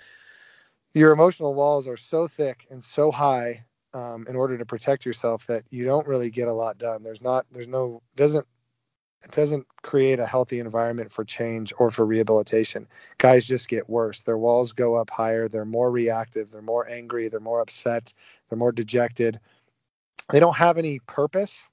your 0.94 1.12
emotional 1.12 1.54
walls 1.54 1.88
are 1.88 1.96
so 1.96 2.28
thick 2.28 2.66
and 2.70 2.82
so 2.82 3.10
high 3.10 3.64
um, 3.92 4.26
in 4.28 4.36
order 4.36 4.56
to 4.56 4.64
protect 4.64 5.04
yourself 5.04 5.46
that 5.48 5.64
you 5.70 5.84
don't 5.84 6.06
really 6.06 6.30
get 6.30 6.48
a 6.48 6.52
lot 6.52 6.78
done. 6.78 7.02
There's 7.02 7.22
not, 7.22 7.46
there's 7.52 7.68
no, 7.68 8.02
doesn't, 8.16 8.46
it 9.22 9.30
doesn't 9.32 9.66
create 9.82 10.18
a 10.18 10.26
healthy 10.26 10.60
environment 10.60 11.10
for 11.10 11.24
change 11.24 11.72
or 11.78 11.90
for 11.90 12.04
rehabilitation. 12.04 12.86
Guys 13.18 13.46
just 13.46 13.68
get 13.68 13.88
worse. 13.88 14.20
Their 14.20 14.36
walls 14.36 14.72
go 14.72 14.94
up 14.94 15.10
higher. 15.10 15.48
They're 15.48 15.64
more 15.64 15.90
reactive. 15.90 16.50
They're 16.50 16.62
more 16.62 16.88
angry. 16.88 17.28
They're 17.28 17.40
more 17.40 17.60
upset. 17.60 18.12
They're 18.48 18.58
more 18.58 18.72
dejected. 18.72 19.40
They 20.30 20.40
don't 20.40 20.56
have 20.56 20.78
any 20.78 20.98
purpose. 21.00 21.70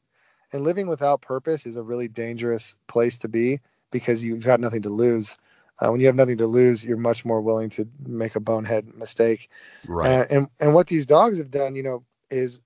And 0.54 0.64
living 0.64 0.88
without 0.88 1.22
purpose 1.22 1.66
is 1.66 1.76
a 1.76 1.84
really 1.84 2.08
dangerous 2.08 2.76
place 2.88 3.18
to 3.20 3.28
be 3.28 3.60
because 3.92 4.24
you've 4.24 4.44
got 4.44 4.60
nothing 4.60 4.82
to 4.84 4.90
lose. 4.90 5.38
Uh, 5.82 5.90
when 5.90 6.00
you 6.00 6.06
have 6.06 6.16
nothing 6.16 6.38
to 6.38 6.48
lose, 6.48 6.86
you're 6.86 6.98
much 6.98 7.26
more 7.26 7.42
willing 7.42 7.70
to 7.72 7.88
make 8.06 8.36
a 8.36 8.40
bonehead 8.40 8.94
mistake. 8.96 9.50
Right. 9.88 10.22
Uh, 10.22 10.26
and 10.30 10.48
and 10.60 10.74
what 10.74 10.88
these 10.88 11.06
dogs 11.06 11.40
have 11.40 11.50
done, 11.50 11.76
you 11.76 11.84
know, 11.84 12.04
is 12.30 12.62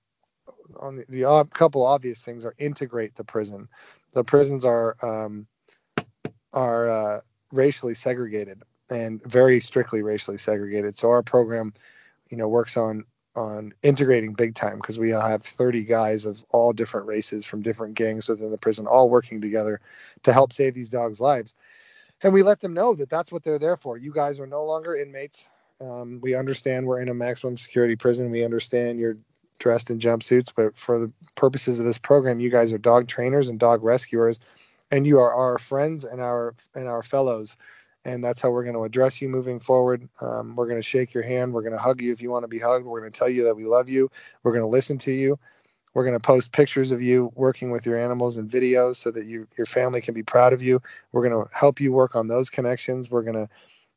on 0.78 0.96
the, 0.96 1.04
the 1.08 1.48
couple 1.52 1.84
obvious 1.84 2.22
things 2.22 2.44
are 2.44 2.54
integrate 2.58 3.14
the 3.16 3.24
prison. 3.24 3.68
The 4.12 4.24
prisons 4.24 4.64
are 4.64 4.96
um, 5.02 5.46
are 6.52 6.88
uh, 6.88 7.20
racially 7.52 7.94
segregated 7.94 8.62
and 8.90 9.22
very 9.24 9.60
strictly 9.60 10.02
racially 10.02 10.38
segregated. 10.38 10.96
So 10.96 11.10
our 11.10 11.22
program, 11.22 11.74
you 12.30 12.36
know, 12.36 12.48
works 12.48 12.76
on 12.76 13.04
on 13.34 13.74
integrating 13.82 14.32
big 14.32 14.54
time 14.54 14.76
because 14.76 14.98
we 14.98 15.10
have 15.10 15.42
30 15.42 15.84
guys 15.84 16.24
of 16.24 16.42
all 16.50 16.72
different 16.72 17.06
races 17.06 17.44
from 17.44 17.60
different 17.60 17.94
gangs 17.94 18.28
within 18.28 18.50
the 18.50 18.56
prison, 18.56 18.86
all 18.86 19.10
working 19.10 19.42
together 19.42 19.80
to 20.22 20.32
help 20.32 20.54
save 20.54 20.74
these 20.74 20.88
dogs' 20.88 21.20
lives. 21.20 21.54
And 22.22 22.32
we 22.32 22.42
let 22.42 22.60
them 22.60 22.74
know 22.74 22.94
that 22.94 23.10
that's 23.10 23.30
what 23.30 23.42
they're 23.42 23.58
there 23.58 23.76
for. 23.76 23.96
You 23.96 24.12
guys 24.12 24.40
are 24.40 24.46
no 24.46 24.64
longer 24.64 24.94
inmates. 24.94 25.48
Um, 25.80 26.20
we 26.22 26.34
understand 26.34 26.86
we're 26.86 27.02
in 27.02 27.08
a 27.08 27.14
maximum 27.14 27.58
security 27.58 27.96
prison. 27.96 28.30
We 28.30 28.44
understand 28.44 28.98
you're 28.98 29.18
dressed 29.58 29.90
in 29.90 29.98
jumpsuits, 29.98 30.52
but 30.54 30.76
for 30.76 30.98
the 30.98 31.12
purposes 31.34 31.78
of 31.78 31.84
this 31.84 31.98
program, 31.98 32.40
you 32.40 32.50
guys 32.50 32.72
are 32.72 32.78
dog 32.78 33.08
trainers 33.08 33.48
and 33.48 33.58
dog 33.58 33.82
rescuers, 33.82 34.40
and 34.90 35.06
you 35.06 35.18
are 35.18 35.32
our 35.34 35.58
friends 35.58 36.04
and 36.04 36.20
our 36.20 36.54
and 36.74 36.88
our 36.88 37.02
fellows. 37.02 37.56
And 38.04 38.22
that's 38.22 38.40
how 38.40 38.50
we're 38.50 38.62
going 38.62 38.76
to 38.76 38.84
address 38.84 39.20
you 39.20 39.28
moving 39.28 39.58
forward. 39.58 40.08
Um, 40.20 40.54
we're 40.54 40.68
going 40.68 40.78
to 40.78 40.82
shake 40.82 41.12
your 41.12 41.24
hand. 41.24 41.52
We're 41.52 41.62
going 41.62 41.72
to 41.72 41.78
hug 41.78 42.00
you 42.00 42.12
if 42.12 42.22
you 42.22 42.30
want 42.30 42.44
to 42.44 42.48
be 42.48 42.60
hugged. 42.60 42.86
We're 42.86 43.00
going 43.00 43.10
to 43.10 43.18
tell 43.18 43.28
you 43.28 43.44
that 43.44 43.56
we 43.56 43.64
love 43.64 43.88
you. 43.88 44.10
We're 44.44 44.52
going 44.52 44.62
to 44.62 44.68
listen 44.68 44.96
to 44.98 45.12
you. 45.12 45.40
We're 45.96 46.04
going 46.04 46.12
to 46.12 46.20
post 46.20 46.52
pictures 46.52 46.90
of 46.90 47.00
you 47.00 47.32
working 47.34 47.70
with 47.70 47.86
your 47.86 47.96
animals 47.96 48.36
and 48.36 48.50
videos 48.50 48.96
so 48.96 49.10
that 49.12 49.24
you, 49.24 49.48
your 49.56 49.64
family 49.64 50.02
can 50.02 50.12
be 50.12 50.22
proud 50.22 50.52
of 50.52 50.62
you. 50.62 50.82
We're 51.10 51.26
going 51.26 51.42
to 51.42 51.50
help 51.54 51.80
you 51.80 51.90
work 51.90 52.14
on 52.14 52.28
those 52.28 52.50
connections. 52.50 53.10
We're 53.10 53.22
going 53.22 53.36
to 53.36 53.48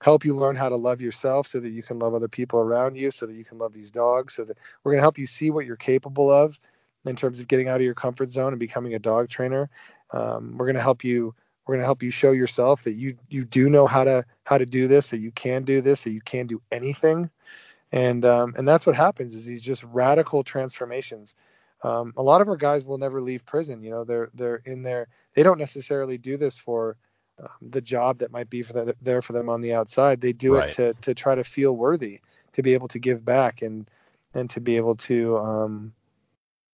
help 0.02 0.24
you 0.24 0.34
learn 0.34 0.56
how 0.56 0.70
to 0.70 0.78
love 0.78 1.02
yourself 1.02 1.47
so 1.47 1.60
that 1.60 1.72
you 1.72 1.84
can 1.84 2.00
love 2.00 2.16
other 2.16 2.30
people 2.30 2.62
around 2.62 2.95
you, 2.95 3.12
so 3.12 3.26
that 3.26 3.34
you 3.34 3.43
can 3.43 3.58
love 3.58 3.74
these 3.74 3.91
dogs, 3.91 4.36
so 4.36 4.45
that 4.45 4.58
we're 4.82 4.93
going 4.93 5.00
to 5.00 5.04
help 5.04 5.18
you 5.18 5.28
see 5.28 5.52
what 5.52 5.66
you're 5.66 5.76
capable 5.76 6.32
of 6.32 6.58
in 7.04 7.18
terms 7.18 7.41
of 7.41 7.50
getting 7.50 7.68
out 7.68 7.82
of 7.82 7.86
your 7.86 7.95
comfort 7.95 8.32
zone 8.32 8.54
and 8.54 8.62
becoming 8.62 8.93
a 8.93 9.00
dog 9.00 9.28
trainer. 9.28 9.70
Um, 10.12 10.56
we're 10.58 10.68
going 10.68 10.78
to 10.78 10.82
help 10.82 11.04
you. 11.04 11.36
We're 11.68 11.74
going 11.74 11.82
to 11.82 11.86
help 11.86 12.02
you 12.02 12.12
show 12.12 12.32
yourself 12.32 12.86
that 12.86 12.93
you 12.93 13.18
you 13.28 13.43
do 13.43 13.70
know 13.70 13.88
how 13.88 14.06
to 14.06 14.24
how 14.45 14.58
to 14.58 14.66
do 14.66 14.88
this, 14.88 15.10
that 15.10 15.20
you 15.20 15.32
can 15.32 15.66
do 15.66 15.82
this, 15.82 16.06
that 16.06 16.12
you 16.12 16.22
can 16.22 16.47
do 16.47 16.62
anything, 16.72 17.30
and 17.91 18.24
um, 18.24 18.54
and 18.58 18.66
that's 18.66 18.86
what 18.86 18.95
happens 18.95 19.36
is 19.36 19.45
these 19.45 19.62
just 19.62 19.84
radical 19.84 20.45
transformations. 20.45 21.36
Um, 21.84 22.13
a 22.17 22.23
lot 22.23 22.41
of 22.41 22.49
our 22.49 22.57
guys 22.57 22.86
will 22.86 22.97
never 22.97 23.21
leave 23.21 23.45
prison. 23.45 23.82
You 23.82 23.91
know, 23.91 24.03
they're 24.03 24.30
they're 24.34 24.61
in 24.65 24.84
there. 24.84 25.07
They 25.34 25.43
don't 25.43 25.57
necessarily 25.57 26.17
do 26.17 26.38
this 26.38 26.57
for 26.57 26.97
um, 27.39 27.69
the 27.69 27.82
job 27.82 28.19
that 28.19 28.32
might 28.32 28.49
be 28.49 28.61
for 28.61 28.73
the, 28.73 28.95
there 29.01 29.21
for 29.21 29.34
them 29.34 29.49
on 29.49 29.61
the 29.61 29.73
outside. 29.73 30.19
They 30.19 30.34
do 30.34 30.55
right. 30.55 30.69
it 30.69 30.75
to 30.75 30.93
to 31.01 31.13
try 31.13 31.36
to 31.36 31.43
feel 31.43 31.75
worthy, 31.75 32.19
to 32.53 32.61
be 32.61 32.73
able 32.73 32.89
to 32.89 32.99
give 32.99 33.23
back, 33.23 33.61
and 33.61 33.89
and 34.34 34.49
to 34.49 34.59
be 34.59 34.75
able 34.75 34.95
to 34.95 35.38
um, 35.38 35.93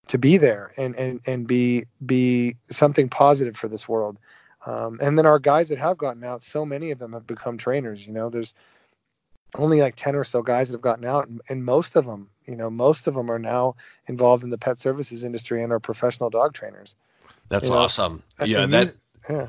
to 0.08 0.18
be 0.18 0.36
there 0.36 0.72
and 0.76 0.96
and 0.96 1.20
and 1.26 1.46
be 1.46 1.86
be 2.04 2.56
something 2.70 3.08
positive 3.08 3.56
for 3.56 3.68
this 3.68 3.88
world. 3.88 4.18
Um, 4.64 4.98
and 5.00 5.16
then 5.16 5.26
our 5.26 5.38
guys 5.38 5.68
that 5.68 5.78
have 5.78 5.96
gotten 5.96 6.24
out, 6.24 6.42
so 6.42 6.66
many 6.66 6.90
of 6.90 6.98
them 6.98 7.12
have 7.12 7.26
become 7.26 7.56
trainers. 7.56 8.04
You 8.04 8.12
know, 8.12 8.30
there's 8.30 8.52
only 9.54 9.80
like 9.80 9.94
10 9.96 10.16
or 10.16 10.24
so 10.24 10.42
guys 10.42 10.68
that 10.68 10.74
have 10.74 10.82
gotten 10.82 11.04
out 11.04 11.28
and, 11.28 11.40
and, 11.48 11.64
most 11.64 11.96
of 11.96 12.04
them 12.04 12.28
you 12.46 12.56
know 12.56 12.68
most 12.68 13.06
of 13.06 13.14
them 13.14 13.30
are 13.30 13.38
now 13.38 13.76
involved 14.06 14.44
in 14.44 14.50
the 14.50 14.58
pet 14.58 14.78
services 14.78 15.24
industry 15.24 15.62
and 15.62 15.72
are 15.72 15.80
professional 15.80 16.30
dog 16.30 16.52
trainers 16.52 16.96
that's 17.48 17.64
you 17.64 17.70
know? 17.70 17.78
awesome 17.78 18.22
yeah 18.44 18.66
that 18.66 18.94
yeah 19.30 19.48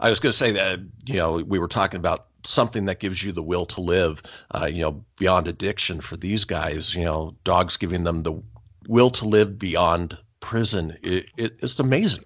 I 0.00 0.08
was 0.08 0.18
going 0.18 0.32
to 0.32 0.38
say 0.38 0.52
that 0.52 0.80
you 1.06 1.14
know 1.14 1.32
we 1.32 1.58
were 1.58 1.68
talking 1.68 1.98
about 1.98 2.26
something 2.44 2.86
that 2.86 3.00
gives 3.00 3.22
you 3.22 3.32
the 3.32 3.42
will 3.42 3.66
to 3.66 3.80
live, 3.80 4.22
uh, 4.50 4.68
you 4.70 4.80
know, 4.80 5.04
beyond 5.18 5.46
addiction 5.46 6.00
for 6.00 6.16
these 6.16 6.44
guys. 6.44 6.94
You 6.94 7.04
know, 7.04 7.36
dogs 7.44 7.76
giving 7.76 8.04
them 8.04 8.22
the 8.22 8.42
will 8.88 9.10
to 9.10 9.26
live 9.26 9.58
beyond 9.58 10.16
prison. 10.40 10.96
It, 11.02 11.26
it, 11.36 11.56
it's 11.60 11.78
amazing. 11.78 12.24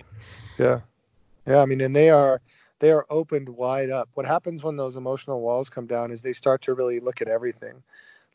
Yeah, 0.58 0.80
yeah. 1.46 1.58
I 1.58 1.66
mean, 1.66 1.80
and 1.80 1.94
they 1.94 2.10
are 2.10 2.40
they 2.80 2.90
are 2.90 3.06
opened 3.10 3.48
wide 3.48 3.90
up. 3.90 4.08
What 4.14 4.26
happens 4.26 4.62
when 4.62 4.76
those 4.76 4.96
emotional 4.96 5.40
walls 5.40 5.70
come 5.70 5.86
down 5.86 6.10
is 6.10 6.22
they 6.22 6.32
start 6.32 6.62
to 6.62 6.74
really 6.74 7.00
look 7.00 7.20
at 7.20 7.28
everything. 7.28 7.82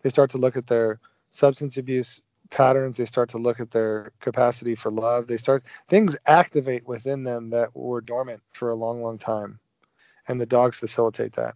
They 0.01 0.09
start 0.09 0.31
to 0.31 0.37
look 0.37 0.57
at 0.57 0.67
their 0.67 0.99
substance 1.29 1.77
abuse 1.77 2.21
patterns. 2.49 2.97
They 2.97 3.05
start 3.05 3.29
to 3.29 3.37
look 3.37 3.59
at 3.59 3.71
their 3.71 4.11
capacity 4.19 4.75
for 4.75 4.91
love. 4.91 5.27
They 5.27 5.37
start 5.37 5.63
things 5.87 6.15
activate 6.25 6.87
within 6.87 7.23
them 7.23 7.49
that 7.51 7.75
were 7.75 8.01
dormant 8.01 8.41
for 8.51 8.71
a 8.71 8.75
long 8.75 9.01
long 9.03 9.17
time. 9.17 9.59
And 10.27 10.39
the 10.39 10.45
dogs 10.45 10.77
facilitate 10.77 11.33
that. 11.33 11.55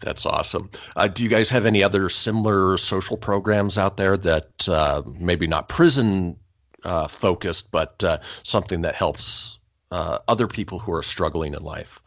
That's 0.00 0.26
awesome. 0.26 0.70
Uh, 0.96 1.08
do 1.08 1.22
you 1.22 1.28
guys 1.28 1.50
have 1.50 1.66
any 1.66 1.82
other 1.82 2.08
similar 2.08 2.76
social 2.78 3.16
programs 3.16 3.78
out 3.78 3.96
there 3.96 4.16
that 4.16 4.68
uh, 4.68 5.02
maybe 5.18 5.46
not 5.46 5.68
prison 5.68 6.36
uh, 6.84 7.08
focused 7.08 7.70
but 7.72 8.02
uh, 8.04 8.18
something 8.42 8.82
that 8.82 8.94
helps 8.94 9.57
uh, 9.90 10.18
other 10.28 10.46
people 10.46 10.78
who 10.78 10.92
are 10.92 11.02
struggling 11.02 11.54
in 11.54 11.62
life 11.62 12.00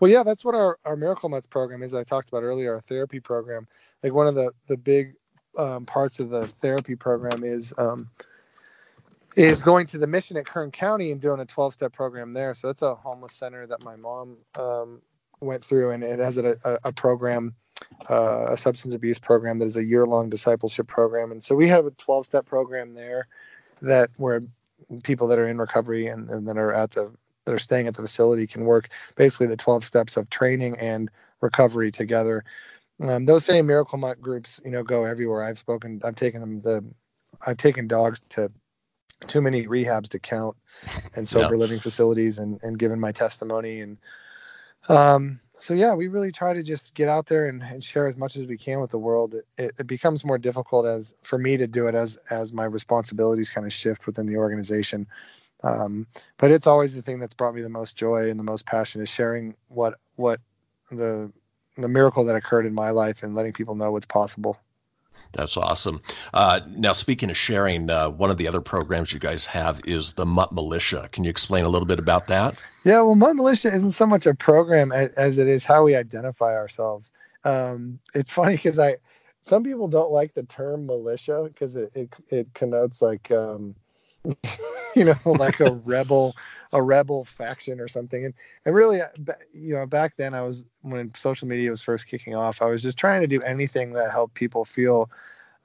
Well, 0.00 0.10
yeah, 0.10 0.22
that's 0.22 0.44
what 0.44 0.54
our, 0.54 0.78
our 0.84 0.96
Miracle 0.96 1.28
Mutts 1.28 1.46
program 1.46 1.82
is. 1.82 1.94
I 1.94 2.04
talked 2.04 2.28
about 2.28 2.42
earlier, 2.42 2.74
our 2.74 2.80
therapy 2.80 3.20
program. 3.20 3.66
Like 4.02 4.12
one 4.12 4.26
of 4.26 4.34
the 4.34 4.52
the 4.66 4.76
big 4.76 5.14
um, 5.56 5.86
parts 5.86 6.20
of 6.20 6.30
the 6.30 6.46
therapy 6.46 6.96
program 6.96 7.44
is 7.44 7.72
um, 7.78 8.10
is 9.36 9.60
going 9.62 9.86
to 9.88 9.98
the 9.98 10.06
mission 10.06 10.36
at 10.36 10.46
Kern 10.46 10.70
County 10.70 11.12
and 11.12 11.20
doing 11.20 11.40
a 11.40 11.46
12 11.46 11.74
step 11.74 11.92
program 11.92 12.32
there. 12.32 12.54
So 12.54 12.68
it's 12.70 12.82
a 12.82 12.94
homeless 12.94 13.34
center 13.34 13.66
that 13.66 13.82
my 13.82 13.96
mom 13.96 14.38
um, 14.58 15.02
went 15.40 15.64
through, 15.64 15.90
and 15.90 16.02
it 16.02 16.18
has 16.18 16.38
a, 16.38 16.56
a, 16.64 16.78
a 16.84 16.92
program, 16.92 17.54
uh, 18.08 18.46
a 18.50 18.56
substance 18.56 18.94
abuse 18.94 19.18
program 19.18 19.58
that 19.58 19.66
is 19.66 19.76
a 19.76 19.84
year 19.84 20.06
long 20.06 20.30
discipleship 20.30 20.86
program. 20.86 21.32
And 21.32 21.44
so 21.44 21.54
we 21.54 21.68
have 21.68 21.86
a 21.86 21.90
12 21.90 22.26
step 22.26 22.46
program 22.46 22.94
there 22.94 23.28
that 23.82 24.10
where 24.16 24.40
people 25.02 25.28
that 25.28 25.38
are 25.38 25.48
in 25.48 25.58
recovery 25.58 26.06
and, 26.06 26.28
and 26.30 26.46
that 26.48 26.56
are 26.56 26.72
at 26.72 26.90
the 26.92 27.10
that 27.46 27.54
are 27.54 27.58
staying 27.58 27.86
at 27.86 27.94
the 27.94 28.02
facility 28.02 28.46
can 28.46 28.64
work 28.64 28.88
basically 29.14 29.46
the 29.46 29.56
12 29.56 29.84
steps 29.84 30.16
of 30.16 30.28
training 30.28 30.76
and 30.78 31.10
recovery 31.40 31.92
together. 31.92 32.44
Um, 33.00 33.24
those 33.24 33.44
same 33.44 33.66
Miracle 33.66 33.98
Mutt 33.98 34.20
groups, 34.20 34.60
you 34.64 34.70
know, 34.70 34.82
go 34.82 35.04
everywhere. 35.04 35.42
I've 35.42 35.58
spoken, 35.58 36.00
I've 36.04 36.16
taken 36.16 36.40
them 36.40 36.60
the, 36.60 36.84
I've 37.46 37.56
taken 37.56 37.86
dogs 37.86 38.20
to 38.30 38.50
too 39.26 39.40
many 39.40 39.66
rehabs 39.66 40.08
to 40.08 40.18
count 40.18 40.56
and 41.14 41.28
sober 41.28 41.54
yeah. 41.54 41.60
living 41.60 41.78
facilities 41.78 42.38
and, 42.38 42.60
and 42.62 42.78
given 42.78 42.98
my 42.98 43.12
testimony. 43.12 43.80
And 43.80 43.98
um, 44.88 45.40
so, 45.58 45.74
yeah, 45.74 45.94
we 45.94 46.08
really 46.08 46.32
try 46.32 46.52
to 46.52 46.62
just 46.62 46.94
get 46.94 47.08
out 47.08 47.26
there 47.26 47.46
and, 47.46 47.62
and 47.62 47.82
share 47.82 48.06
as 48.06 48.16
much 48.16 48.36
as 48.36 48.46
we 48.46 48.58
can 48.58 48.80
with 48.80 48.90
the 48.90 48.98
world. 48.98 49.34
It, 49.56 49.74
it, 49.78 49.86
becomes 49.86 50.24
more 50.24 50.38
difficult 50.38 50.86
as 50.86 51.14
for 51.22 51.38
me 51.38 51.56
to 51.56 51.66
do 51.66 51.86
it 51.86 51.94
as, 51.94 52.18
as 52.30 52.52
my 52.52 52.64
responsibilities 52.64 53.50
kind 53.50 53.66
of 53.66 53.72
shift 53.72 54.06
within 54.06 54.26
the 54.26 54.36
organization. 54.36 55.06
Um, 55.62 56.06
but 56.36 56.50
it's 56.50 56.66
always 56.66 56.94
the 56.94 57.02
thing 57.02 57.18
that's 57.18 57.34
brought 57.34 57.54
me 57.54 57.62
the 57.62 57.68
most 57.68 57.96
joy 57.96 58.28
and 58.28 58.38
the 58.38 58.44
most 58.44 58.66
passion 58.66 59.00
is 59.00 59.08
sharing 59.08 59.54
what, 59.68 59.94
what 60.16 60.40
the, 60.90 61.32
the 61.76 61.88
miracle 61.88 62.24
that 62.24 62.36
occurred 62.36 62.66
in 62.66 62.74
my 62.74 62.90
life 62.90 63.22
and 63.22 63.34
letting 63.34 63.52
people 63.52 63.74
know 63.74 63.92
what's 63.92 64.06
possible. 64.06 64.58
That's 65.32 65.56
awesome. 65.56 66.00
Uh, 66.32 66.60
now, 66.68 66.92
speaking 66.92 67.30
of 67.30 67.36
sharing, 67.36 67.90
uh, 67.90 68.08
one 68.10 68.30
of 68.30 68.38
the 68.38 68.48
other 68.48 68.60
programs 68.60 69.12
you 69.12 69.18
guys 69.18 69.44
have 69.46 69.80
is 69.84 70.12
the 70.12 70.24
Mutt 70.24 70.52
Militia. 70.52 71.08
Can 71.12 71.24
you 71.24 71.30
explain 71.30 71.64
a 71.64 71.68
little 71.68 71.86
bit 71.86 71.98
about 71.98 72.26
that? 72.26 72.62
Yeah, 72.84 73.00
well, 73.02 73.16
Mutt 73.16 73.36
Militia 73.36 73.74
isn't 73.74 73.92
so 73.92 74.06
much 74.06 74.26
a 74.26 74.34
program 74.34 74.92
as, 74.92 75.10
as 75.10 75.38
it 75.38 75.48
is 75.48 75.64
how 75.64 75.84
we 75.84 75.94
identify 75.94 76.54
ourselves. 76.54 77.12
Um, 77.44 77.98
it's 78.14 78.30
funny 78.30 78.56
because 78.56 78.78
I, 78.78 78.96
some 79.42 79.62
people 79.62 79.88
don't 79.88 80.10
like 80.10 80.34
the 80.34 80.42
term 80.42 80.86
militia 80.86 81.44
because 81.44 81.76
it, 81.76 81.92
it, 81.94 82.08
it 82.30 82.54
connotes 82.54 83.00
like 83.00 83.30
um, 83.30 83.76
you 84.96 85.04
know, 85.04 85.18
like 85.24 85.60
a 85.60 85.72
rebel, 85.84 86.34
a 86.76 86.82
rebel 86.82 87.24
faction 87.24 87.80
or 87.80 87.88
something. 87.88 88.26
And 88.26 88.34
and 88.64 88.74
really, 88.74 89.00
uh, 89.00 89.08
you 89.52 89.74
know, 89.74 89.86
back 89.86 90.16
then 90.16 90.34
I 90.34 90.42
was 90.42 90.64
when 90.82 91.12
social 91.14 91.48
media 91.48 91.70
was 91.70 91.82
first 91.82 92.06
kicking 92.06 92.34
off, 92.34 92.60
I 92.60 92.66
was 92.66 92.82
just 92.82 92.98
trying 92.98 93.22
to 93.22 93.26
do 93.26 93.40
anything 93.42 93.94
that 93.94 94.10
helped 94.10 94.34
people 94.34 94.64
feel 94.64 95.10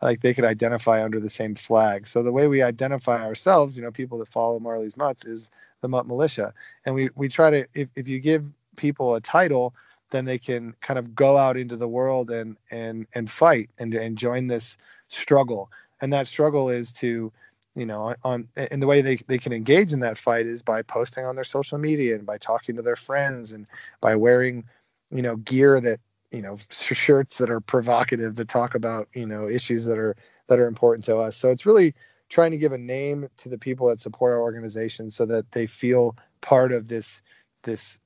like 0.01 0.21
they 0.21 0.33
could 0.33 0.45
identify 0.45 1.03
under 1.03 1.19
the 1.19 1.29
same 1.29 1.53
flag. 1.53 2.07
So 2.07 2.23
the 2.23 2.31
way 2.31 2.47
we 2.47 2.63
identify 2.63 3.21
ourselves, 3.21 3.75
you 3.75 3.83
know, 3.83 3.91
people 3.91 4.17
that 4.19 4.29
follow 4.29 4.57
Marley's 4.59 4.97
Mutts 4.97 5.25
is 5.25 5.51
the 5.81 5.89
Mutt 5.89 6.07
Militia, 6.07 6.53
and 6.85 6.95
we 6.95 7.09
we 7.15 7.27
try 7.27 7.49
to 7.49 7.67
if 7.73 7.89
if 7.95 8.07
you 8.07 8.19
give 8.19 8.45
people 8.77 9.15
a 9.15 9.21
title 9.21 9.75
then 10.11 10.25
they 10.25 10.37
can 10.37 10.73
kind 10.81 10.99
of 10.99 11.15
go 11.15 11.37
out 11.37 11.55
into 11.55 11.77
the 11.77 11.87
world 11.87 12.31
and 12.31 12.57
and 12.69 13.05
and 13.13 13.29
fight 13.29 13.69
and 13.79 13.93
and 13.93 14.17
join 14.17 14.47
this 14.47 14.77
struggle 15.07 15.69
and 16.01 16.11
that 16.11 16.27
struggle 16.27 16.69
is 16.69 16.91
to 16.91 17.31
you 17.75 17.85
know 17.85 18.13
on 18.23 18.47
and 18.55 18.81
the 18.81 18.87
way 18.87 19.01
they, 19.01 19.15
they 19.27 19.37
can 19.37 19.53
engage 19.53 19.93
in 19.93 20.01
that 20.01 20.17
fight 20.17 20.45
is 20.45 20.61
by 20.63 20.81
posting 20.81 21.25
on 21.25 21.35
their 21.35 21.43
social 21.43 21.77
media 21.77 22.15
and 22.15 22.25
by 22.25 22.37
talking 22.37 22.75
to 22.75 22.81
their 22.81 22.95
friends 22.95 23.53
and 23.53 23.65
by 24.01 24.15
wearing 24.15 24.65
you 25.09 25.21
know 25.21 25.37
gear 25.37 25.79
that 25.79 25.99
you 26.31 26.41
know 26.41 26.57
shirts 26.69 27.37
that 27.37 27.49
are 27.49 27.61
provocative 27.61 28.35
that 28.35 28.49
talk 28.49 28.75
about 28.75 29.07
you 29.13 29.25
know 29.25 29.47
issues 29.47 29.85
that 29.85 29.97
are 29.97 30.15
that 30.47 30.59
are 30.59 30.67
important 30.67 31.05
to 31.05 31.17
us. 31.17 31.37
So 31.37 31.49
it's 31.49 31.65
really 31.65 31.93
trying 32.29 32.51
to 32.51 32.57
give 32.57 32.71
a 32.71 32.77
name 32.77 33.29
to 33.37 33.49
the 33.49 33.57
people 33.57 33.87
that 33.87 33.99
support 33.99 34.33
our 34.33 34.41
organization 34.41 35.11
so 35.11 35.25
that 35.25 35.51
they 35.51 35.67
feel 35.67 36.15
part 36.41 36.71
of 36.71 36.87
this 36.87 37.21
this 37.63 37.99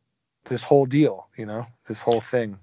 this 0.45 0.61
whole 0.61 0.85
deal 0.85 1.27
you 1.37 1.45
know 1.45 1.65
this 1.87 2.01
whole 2.01 2.21
thing 2.21 2.59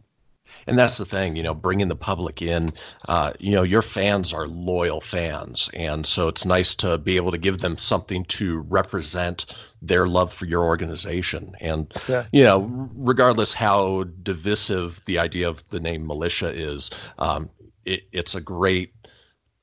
and 0.66 0.78
that's 0.78 0.98
the 0.98 1.06
thing, 1.06 1.36
you 1.36 1.42
know, 1.42 1.54
bringing 1.54 1.88
the 1.88 1.96
public 1.96 2.42
in. 2.42 2.72
Uh, 3.08 3.32
you 3.38 3.52
know, 3.52 3.62
your 3.62 3.82
fans 3.82 4.32
are 4.32 4.46
loyal 4.46 5.00
fans, 5.00 5.68
and 5.74 6.06
so 6.06 6.28
it's 6.28 6.44
nice 6.44 6.74
to 6.76 6.98
be 6.98 7.16
able 7.16 7.32
to 7.32 7.38
give 7.38 7.58
them 7.58 7.76
something 7.76 8.24
to 8.26 8.60
represent 8.60 9.46
their 9.80 10.06
love 10.06 10.32
for 10.32 10.46
your 10.46 10.64
organization. 10.64 11.54
And 11.60 11.92
yeah. 12.08 12.26
you 12.32 12.44
know, 12.44 12.88
regardless 12.94 13.54
how 13.54 14.04
divisive 14.04 15.00
the 15.06 15.18
idea 15.18 15.48
of 15.48 15.66
the 15.68 15.80
name 15.80 16.06
militia 16.06 16.52
is, 16.52 16.90
um, 17.18 17.50
it, 17.84 18.02
it's 18.12 18.34
a 18.34 18.40
great 18.40 18.94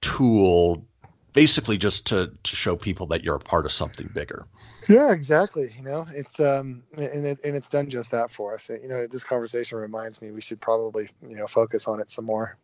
tool, 0.01 0.85
basically 1.33 1.77
just 1.77 2.07
to 2.07 2.31
to 2.43 2.55
show 2.55 2.75
people 2.75 3.07
that 3.07 3.23
you're 3.23 3.35
a 3.35 3.39
part 3.39 3.65
of 3.65 3.71
something 3.71 4.09
bigger. 4.13 4.45
Yeah, 4.89 5.11
exactly. 5.11 5.71
You 5.77 5.83
know, 5.83 6.07
it's 6.09 6.39
um, 6.39 6.81
and 6.97 7.23
it, 7.23 7.39
and 7.43 7.55
it's 7.55 7.69
done 7.69 7.91
just 7.91 8.09
that 8.09 8.31
for 8.31 8.55
us. 8.55 8.69
You 8.69 8.87
know, 8.87 9.05
this 9.05 9.23
conversation 9.23 9.77
reminds 9.77 10.19
me 10.19 10.31
we 10.31 10.41
should 10.41 10.59
probably 10.59 11.07
you 11.21 11.35
know 11.35 11.45
focus 11.45 11.87
on 11.87 12.01
it 12.01 12.09
some 12.09 12.25
more. 12.25 12.57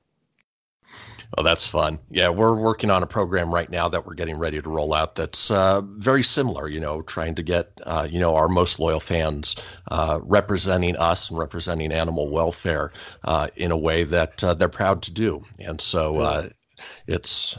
Oh, 1.38 1.44
that's 1.44 1.68
fun. 1.68 2.00
Yeah, 2.10 2.30
we're 2.30 2.56
working 2.56 2.90
on 2.90 3.04
a 3.04 3.08
program 3.08 3.54
right 3.54 3.70
now 3.70 3.90
that 3.90 4.06
we're 4.06 4.16
getting 4.16 4.40
ready 4.40 4.60
to 4.62 4.70
roll 4.70 4.94
out 4.94 5.16
that's 5.16 5.52
uh, 5.52 5.82
very 5.82 6.24
similar, 6.24 6.68
you 6.68 6.80
know, 6.80 7.02
trying 7.02 7.36
to 7.36 7.44
get, 7.44 7.80
uh, 7.84 8.08
you 8.10 8.20
know, 8.20 8.36
our 8.36 8.48
most 8.48 8.80
loyal 8.80 9.00
fans 9.00 9.56
uh, 9.90 10.20
representing 10.22 10.96
us 10.96 11.30
and 11.30 11.40
representing 11.40 11.92
animal 11.92 12.30
welfare 12.30 12.92
uh, 13.24 13.48
in 13.56 13.72
a 13.72 13.78
way 13.78 14.04
that 14.04 14.44
uh, 14.44 14.54
they're 14.54 14.70
proud 14.70 15.02
to 15.04 15.12
do. 15.12 15.44
And 15.60 15.82
so 15.82 16.18
uh, 16.18 16.50
it's 17.08 17.58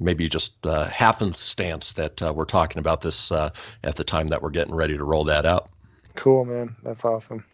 maybe 0.00 0.28
just 0.28 0.52
uh, 0.64 0.84
happenstance 0.86 1.92
that 1.92 2.22
uh, 2.22 2.32
we're 2.32 2.44
talking 2.44 2.78
about 2.78 3.02
this 3.02 3.32
uh, 3.32 3.50
at 3.82 3.96
the 3.96 4.04
time 4.04 4.28
that 4.28 4.42
we're 4.42 4.50
getting 4.50 4.74
ready 4.74 4.96
to 4.96 5.04
roll 5.04 5.24
that 5.24 5.46
out. 5.46 5.68
Cool, 6.14 6.44
man. 6.44 6.76
That's 6.82 7.04
awesome. 7.04 7.44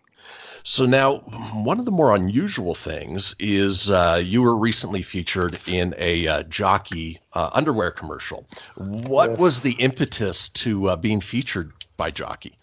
So 0.66 0.86
now, 0.86 1.18
one 1.18 1.78
of 1.78 1.84
the 1.84 1.90
more 1.90 2.14
unusual 2.14 2.74
things 2.74 3.34
is 3.38 3.90
uh, 3.90 4.22
you 4.24 4.40
were 4.40 4.56
recently 4.56 5.02
featured 5.02 5.58
in 5.68 5.94
a 5.98 6.26
uh, 6.26 6.42
jockey 6.44 7.20
uh, 7.34 7.50
underwear 7.52 7.90
commercial. 7.90 8.46
What 8.76 9.30
yes. 9.30 9.38
was 9.38 9.60
the 9.60 9.72
impetus 9.72 10.48
to 10.48 10.88
uh, 10.88 10.96
being 10.96 11.20
featured 11.20 11.72
by 11.98 12.10
Jockey? 12.10 12.56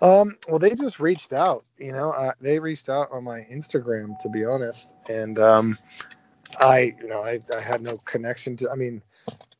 Um, 0.00 0.36
well, 0.48 0.60
they 0.60 0.76
just 0.76 1.00
reached 1.00 1.32
out. 1.32 1.64
You 1.76 1.90
know, 1.90 2.12
uh, 2.12 2.32
they 2.40 2.60
reached 2.60 2.88
out 2.88 3.08
on 3.10 3.24
my 3.24 3.40
Instagram, 3.50 4.16
to 4.20 4.28
be 4.28 4.44
honest, 4.44 4.92
and 5.08 5.40
um, 5.40 5.76
I, 6.58 6.94
you 7.00 7.08
know, 7.08 7.22
I, 7.22 7.40
I 7.54 7.60
had 7.60 7.82
no 7.82 7.96
connection 8.04 8.56
to. 8.58 8.70
I 8.70 8.74
mean, 8.74 9.02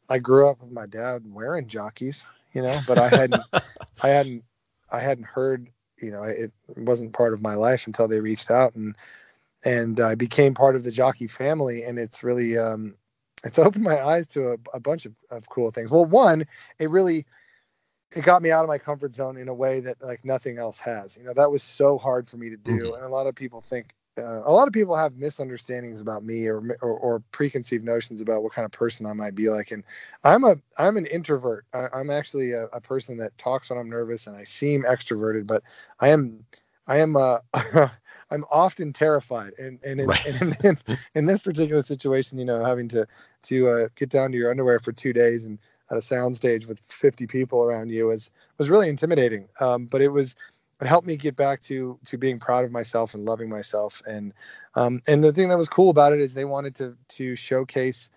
I 0.08 0.18
grew 0.18 0.48
up 0.48 0.60
with 0.60 0.72
my 0.72 0.86
dad 0.86 1.22
wearing 1.26 1.68
jockeys, 1.68 2.26
you 2.52 2.62
know, 2.62 2.78
but 2.86 2.98
I 2.98 3.08
hadn't, 3.08 3.42
I 4.02 4.08
hadn't, 4.08 4.44
I 4.90 5.00
hadn't 5.00 5.24
heard, 5.24 5.68
you 6.00 6.10
know, 6.10 6.22
it 6.24 6.52
wasn't 6.76 7.12
part 7.12 7.32
of 7.32 7.42
my 7.42 7.54
life 7.54 7.86
until 7.86 8.08
they 8.08 8.20
reached 8.20 8.50
out 8.50 8.74
and 8.74 8.96
and 9.64 9.98
I 9.98 10.14
became 10.14 10.54
part 10.54 10.76
of 10.76 10.84
the 10.84 10.92
jockey 10.92 11.26
family, 11.26 11.82
and 11.82 11.98
it's 11.98 12.22
really, 12.22 12.56
um, 12.56 12.94
it's 13.44 13.58
opened 13.58 13.82
my 13.82 14.00
eyes 14.00 14.28
to 14.28 14.52
a, 14.52 14.56
a 14.74 14.80
bunch 14.80 15.04
of, 15.04 15.14
of 15.30 15.48
cool 15.48 15.70
things. 15.70 15.90
Well, 15.90 16.04
one, 16.04 16.46
it 16.78 16.90
really 16.90 17.26
it 18.16 18.24
got 18.24 18.40
me 18.40 18.50
out 18.50 18.64
of 18.64 18.68
my 18.68 18.78
comfort 18.78 19.14
zone 19.14 19.36
in 19.36 19.48
a 19.48 19.54
way 19.54 19.80
that 19.80 20.02
like 20.02 20.24
nothing 20.24 20.58
else 20.58 20.78
has. 20.80 21.16
You 21.16 21.24
know, 21.24 21.34
that 21.34 21.50
was 21.50 21.62
so 21.62 21.98
hard 21.98 22.28
for 22.28 22.36
me 22.36 22.50
to 22.50 22.56
do, 22.56 22.72
mm-hmm. 22.72 22.94
and 22.94 23.04
a 23.04 23.08
lot 23.08 23.26
of 23.26 23.34
people 23.34 23.60
think 23.60 23.94
uh, 24.18 24.42
a 24.44 24.52
lot 24.52 24.66
of 24.66 24.74
people 24.74 24.96
have 24.96 25.16
misunderstandings 25.16 26.00
about 26.00 26.24
me 26.24 26.46
or, 26.46 26.76
or, 26.82 26.90
or 26.90 27.22
preconceived 27.32 27.84
notions 27.84 28.20
about 28.20 28.42
what 28.42 28.52
kind 28.52 28.66
of 28.66 28.72
person 28.72 29.06
I 29.06 29.12
might 29.12 29.34
be 29.34 29.48
like. 29.48 29.70
And 29.70 29.84
I'm 30.24 30.44
a 30.44 30.56
I'm 30.76 30.96
an 30.96 31.06
introvert. 31.06 31.64
I, 31.72 32.00
am 32.00 32.10
actually 32.10 32.52
a, 32.52 32.64
a, 32.66 32.80
person 32.80 33.16
that 33.18 33.36
talks 33.38 33.70
when 33.70 33.78
I'm 33.78 33.88
nervous, 33.88 34.26
and 34.26 34.36
I 34.36 34.44
seem 34.44 34.82
extroverted, 34.82 35.46
but 35.46 35.62
I 36.00 36.08
am 36.08 36.44
I 36.86 36.98
am 36.98 37.16
uh, 37.16 37.38
I'm 38.30 38.44
often 38.50 38.92
terrified. 38.92 39.52
And 39.58 39.78
and 39.84 40.00
in, 40.00 40.06
right. 40.06 40.26
in, 40.42 40.56
in, 40.64 40.78
in, 41.14 41.26
this 41.26 41.42
particular 41.42 41.82
situation, 41.82 42.38
you 42.38 42.44
know, 42.44 42.64
having 42.64 42.88
to 42.88 43.06
to 43.44 43.68
uh, 43.68 43.88
get 43.96 44.10
down 44.10 44.32
to 44.32 44.38
your 44.38 44.50
underwear 44.50 44.78
for 44.78 44.92
two 44.92 45.12
days 45.12 45.44
and 45.44 45.58
at 45.90 45.96
a 45.96 46.00
soundstage 46.00 46.66
with 46.66 46.80
50 46.86 47.26
people 47.26 47.62
around 47.62 47.90
you 47.90 48.06
was 48.06 48.30
was 48.58 48.70
really 48.70 48.88
intimidating. 48.88 49.48
Um, 49.60 49.86
but 49.86 50.02
it 50.02 50.08
was 50.08 50.34
it 50.80 50.86
helped 50.86 51.06
me 51.06 51.16
get 51.16 51.36
back 51.36 51.60
to 51.62 51.98
to 52.06 52.18
being 52.18 52.38
proud 52.38 52.64
of 52.64 52.70
myself 52.70 53.14
and 53.14 53.24
loving 53.24 53.48
myself. 53.48 54.02
And 54.06 54.32
um, 54.74 55.02
and 55.08 55.22
the 55.22 55.32
thing 55.32 55.48
that 55.48 55.58
was 55.58 55.68
cool 55.68 55.90
about 55.90 56.12
it 56.12 56.20
is 56.20 56.34
they 56.34 56.44
wanted 56.44 56.74
to 56.76 56.96
to 57.08 57.36
showcase 57.36 58.10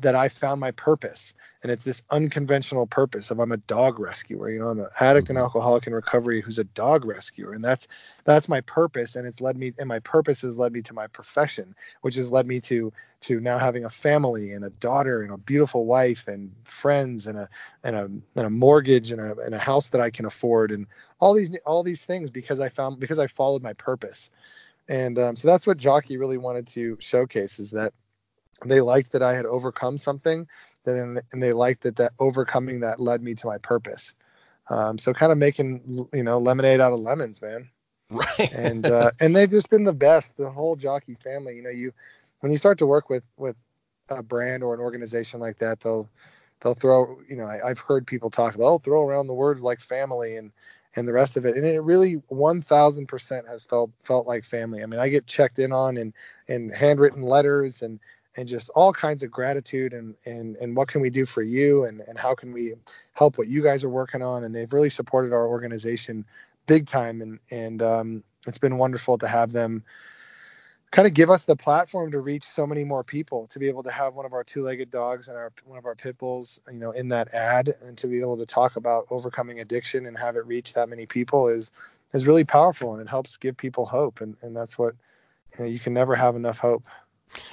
that 0.00 0.14
I 0.14 0.28
found 0.28 0.60
my 0.60 0.70
purpose. 0.72 1.34
And 1.62 1.72
it's 1.72 1.84
this 1.84 2.02
unconventional 2.10 2.86
purpose 2.86 3.30
of 3.30 3.40
I'm 3.40 3.50
a 3.50 3.56
dog 3.56 3.98
rescuer. 3.98 4.50
You 4.50 4.60
know, 4.60 4.68
I'm 4.68 4.78
an 4.78 4.88
addict 5.00 5.28
and 5.28 5.36
mm-hmm. 5.36 5.44
alcoholic 5.44 5.86
in 5.88 5.94
recovery 5.94 6.40
who's 6.40 6.58
a 6.58 6.64
dog 6.64 7.04
rescuer. 7.04 7.52
And 7.52 7.64
that's 7.64 7.88
that's 8.24 8.48
my 8.48 8.60
purpose. 8.60 9.16
And 9.16 9.26
it's 9.26 9.40
led 9.40 9.56
me 9.56 9.74
and 9.78 9.88
my 9.88 9.98
purpose 10.00 10.42
has 10.42 10.56
led 10.56 10.72
me 10.72 10.82
to 10.82 10.94
my 10.94 11.08
profession, 11.08 11.74
which 12.02 12.14
has 12.14 12.30
led 12.30 12.46
me 12.46 12.60
to 12.62 12.92
to 13.22 13.40
now 13.40 13.58
having 13.58 13.84
a 13.84 13.90
family 13.90 14.52
and 14.52 14.64
a 14.64 14.70
daughter 14.70 15.22
and 15.22 15.32
a 15.32 15.36
beautiful 15.36 15.84
wife 15.84 16.28
and 16.28 16.52
friends 16.62 17.26
and 17.26 17.36
a 17.36 17.48
and 17.82 17.96
a 17.96 18.04
and 18.04 18.46
a 18.46 18.50
mortgage 18.50 19.10
and 19.10 19.20
a 19.20 19.36
and 19.38 19.54
a 19.54 19.58
house 19.58 19.88
that 19.88 20.00
I 20.00 20.10
can 20.10 20.26
afford 20.26 20.70
and 20.70 20.86
all 21.18 21.34
these 21.34 21.50
all 21.66 21.82
these 21.82 22.04
things 22.04 22.30
because 22.30 22.60
I 22.60 22.68
found 22.68 23.00
because 23.00 23.18
I 23.18 23.26
followed 23.26 23.62
my 23.62 23.72
purpose. 23.72 24.30
And 24.88 25.18
um, 25.18 25.36
so 25.36 25.48
that's 25.48 25.66
what 25.66 25.76
Jockey 25.76 26.16
really 26.16 26.38
wanted 26.38 26.68
to 26.68 26.96
showcase 27.00 27.58
is 27.58 27.72
that 27.72 27.92
they 28.64 28.80
liked 28.80 29.12
that 29.12 29.22
I 29.22 29.34
had 29.34 29.46
overcome 29.46 29.98
something, 29.98 30.46
and 30.86 31.20
and 31.32 31.42
they 31.42 31.52
liked 31.52 31.82
that 31.82 31.96
that 31.96 32.12
overcoming 32.18 32.80
that 32.80 33.00
led 33.00 33.22
me 33.22 33.34
to 33.34 33.46
my 33.46 33.58
purpose. 33.58 34.14
Um, 34.70 34.98
so 34.98 35.12
kind 35.12 35.32
of 35.32 35.38
making 35.38 36.08
you 36.12 36.22
know 36.22 36.38
lemonade 36.38 36.80
out 36.80 36.92
of 36.92 37.00
lemons, 37.00 37.40
man. 37.40 37.70
Right. 38.10 38.52
and 38.52 38.86
uh, 38.86 39.10
and 39.20 39.34
they've 39.36 39.50
just 39.50 39.70
been 39.70 39.84
the 39.84 39.92
best. 39.92 40.36
The 40.36 40.50
whole 40.50 40.76
jockey 40.76 41.14
family. 41.22 41.56
You 41.56 41.62
know, 41.62 41.70
you 41.70 41.92
when 42.40 42.52
you 42.52 42.58
start 42.58 42.78
to 42.78 42.86
work 42.86 43.10
with 43.10 43.24
with 43.36 43.56
a 44.08 44.22
brand 44.22 44.62
or 44.62 44.74
an 44.74 44.80
organization 44.80 45.40
like 45.40 45.58
that, 45.58 45.80
they'll 45.80 46.08
they'll 46.60 46.74
throw. 46.74 47.18
You 47.28 47.36
know, 47.36 47.46
I, 47.46 47.68
have 47.68 47.80
heard 47.80 48.06
people 48.06 48.30
talk 48.30 48.54
about 48.54 48.66
oh, 48.66 48.78
throw 48.78 49.06
around 49.06 49.26
the 49.26 49.34
words 49.34 49.62
like 49.62 49.80
family 49.80 50.36
and 50.36 50.52
and 50.96 51.06
the 51.06 51.12
rest 51.12 51.36
of 51.36 51.46
it. 51.46 51.56
And 51.56 51.64
it 51.64 51.80
really 51.80 52.16
1000% 52.30 53.48
has 53.48 53.64
felt 53.64 53.90
felt 54.02 54.26
like 54.26 54.44
family. 54.44 54.82
I 54.82 54.86
mean, 54.86 55.00
I 55.00 55.08
get 55.08 55.26
checked 55.26 55.58
in 55.58 55.72
on 55.72 55.96
and 55.96 56.12
and 56.48 56.74
handwritten 56.74 57.22
letters 57.22 57.82
and 57.82 58.00
and 58.38 58.48
just 58.48 58.70
all 58.70 58.92
kinds 58.92 59.24
of 59.24 59.32
gratitude 59.32 59.92
and 59.92 60.14
and 60.24 60.56
and 60.58 60.76
what 60.76 60.86
can 60.86 61.00
we 61.00 61.10
do 61.10 61.26
for 61.26 61.42
you 61.42 61.84
and 61.84 62.00
and 62.02 62.16
how 62.16 62.36
can 62.36 62.52
we 62.52 62.72
help 63.14 63.36
what 63.36 63.48
you 63.48 63.62
guys 63.62 63.82
are 63.82 63.88
working 63.88 64.22
on? 64.22 64.44
And 64.44 64.54
they've 64.54 64.72
really 64.72 64.90
supported 64.90 65.32
our 65.32 65.48
organization 65.48 66.24
big 66.66 66.86
time. 66.86 67.20
And 67.20 67.40
and 67.50 67.82
um, 67.82 68.22
it's 68.46 68.58
been 68.58 68.78
wonderful 68.78 69.18
to 69.18 69.26
have 69.26 69.50
them 69.50 69.82
kind 70.92 71.08
of 71.08 71.14
give 71.14 71.30
us 71.30 71.46
the 71.46 71.56
platform 71.56 72.12
to 72.12 72.20
reach 72.20 72.44
so 72.44 72.64
many 72.64 72.84
more 72.84 73.02
people 73.02 73.48
to 73.48 73.58
be 73.58 73.66
able 73.66 73.82
to 73.82 73.90
have 73.90 74.14
one 74.14 74.24
of 74.24 74.32
our 74.32 74.44
two-legged 74.44 74.90
dogs 74.90 75.26
and 75.26 75.36
our 75.36 75.52
one 75.66 75.76
of 75.76 75.84
our 75.84 75.96
pit 75.96 76.16
bulls 76.16 76.60
you 76.68 76.78
know 76.78 76.92
in 76.92 77.08
that 77.08 77.34
ad 77.34 77.74
and 77.82 77.98
to 77.98 78.06
be 78.06 78.20
able 78.20 78.38
to 78.38 78.46
talk 78.46 78.76
about 78.76 79.04
overcoming 79.10 79.60
addiction 79.60 80.06
and 80.06 80.16
have 80.16 80.36
it 80.36 80.46
reach 80.46 80.72
that 80.74 80.88
many 80.88 81.06
people 81.06 81.48
is 81.48 81.72
is 82.12 82.24
really 82.24 82.44
powerful 82.44 82.92
and 82.92 83.02
it 83.02 83.08
helps 83.08 83.36
give 83.36 83.56
people 83.56 83.84
hope. 83.84 84.20
And 84.20 84.36
and 84.42 84.54
that's 84.54 84.78
what 84.78 84.94
you 85.52 85.64
know 85.64 85.68
you 85.68 85.80
can 85.80 85.92
never 85.92 86.14
have 86.14 86.36
enough 86.36 86.58
hope 86.58 86.84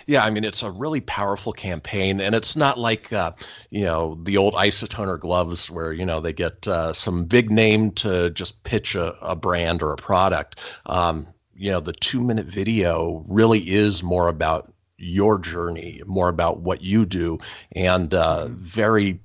yeah, 0.07 0.23
I 0.23 0.29
mean 0.29 0.43
it's 0.43 0.63
a 0.63 0.71
really 0.71 1.01
powerful 1.01 1.53
campaign, 1.53 2.21
and 2.21 2.35
it's 2.35 2.55
not 2.55 2.77
like 2.77 3.11
uh, 3.11 3.33
you 3.69 3.83
know 3.83 4.19
the 4.23 4.37
old 4.37 4.53
isotoner 4.53 5.19
gloves 5.19 5.69
where 5.71 5.93
you 5.93 6.05
know 6.05 6.21
they 6.21 6.33
get 6.33 6.67
uh, 6.67 6.93
some 6.93 7.25
big 7.25 7.51
name 7.51 7.91
to 7.91 8.29
just 8.31 8.63
pitch 8.63 8.95
a, 8.95 9.17
a 9.21 9.35
brand 9.35 9.83
or 9.83 9.91
a 9.91 9.97
product. 9.97 10.59
Um, 10.85 11.27
you 11.55 11.71
know, 11.71 11.79
the 11.79 11.93
two 11.93 12.21
minute 12.21 12.47
video 12.47 13.23
really 13.27 13.59
is 13.59 14.03
more 14.03 14.27
about 14.27 14.73
your 14.97 15.39
journey, 15.39 16.01
more 16.05 16.29
about 16.29 16.59
what 16.59 16.81
you 16.81 17.05
do, 17.05 17.39
and 17.71 18.13
uh, 18.13 18.45
mm-hmm. 18.45 18.55
very 18.55 19.19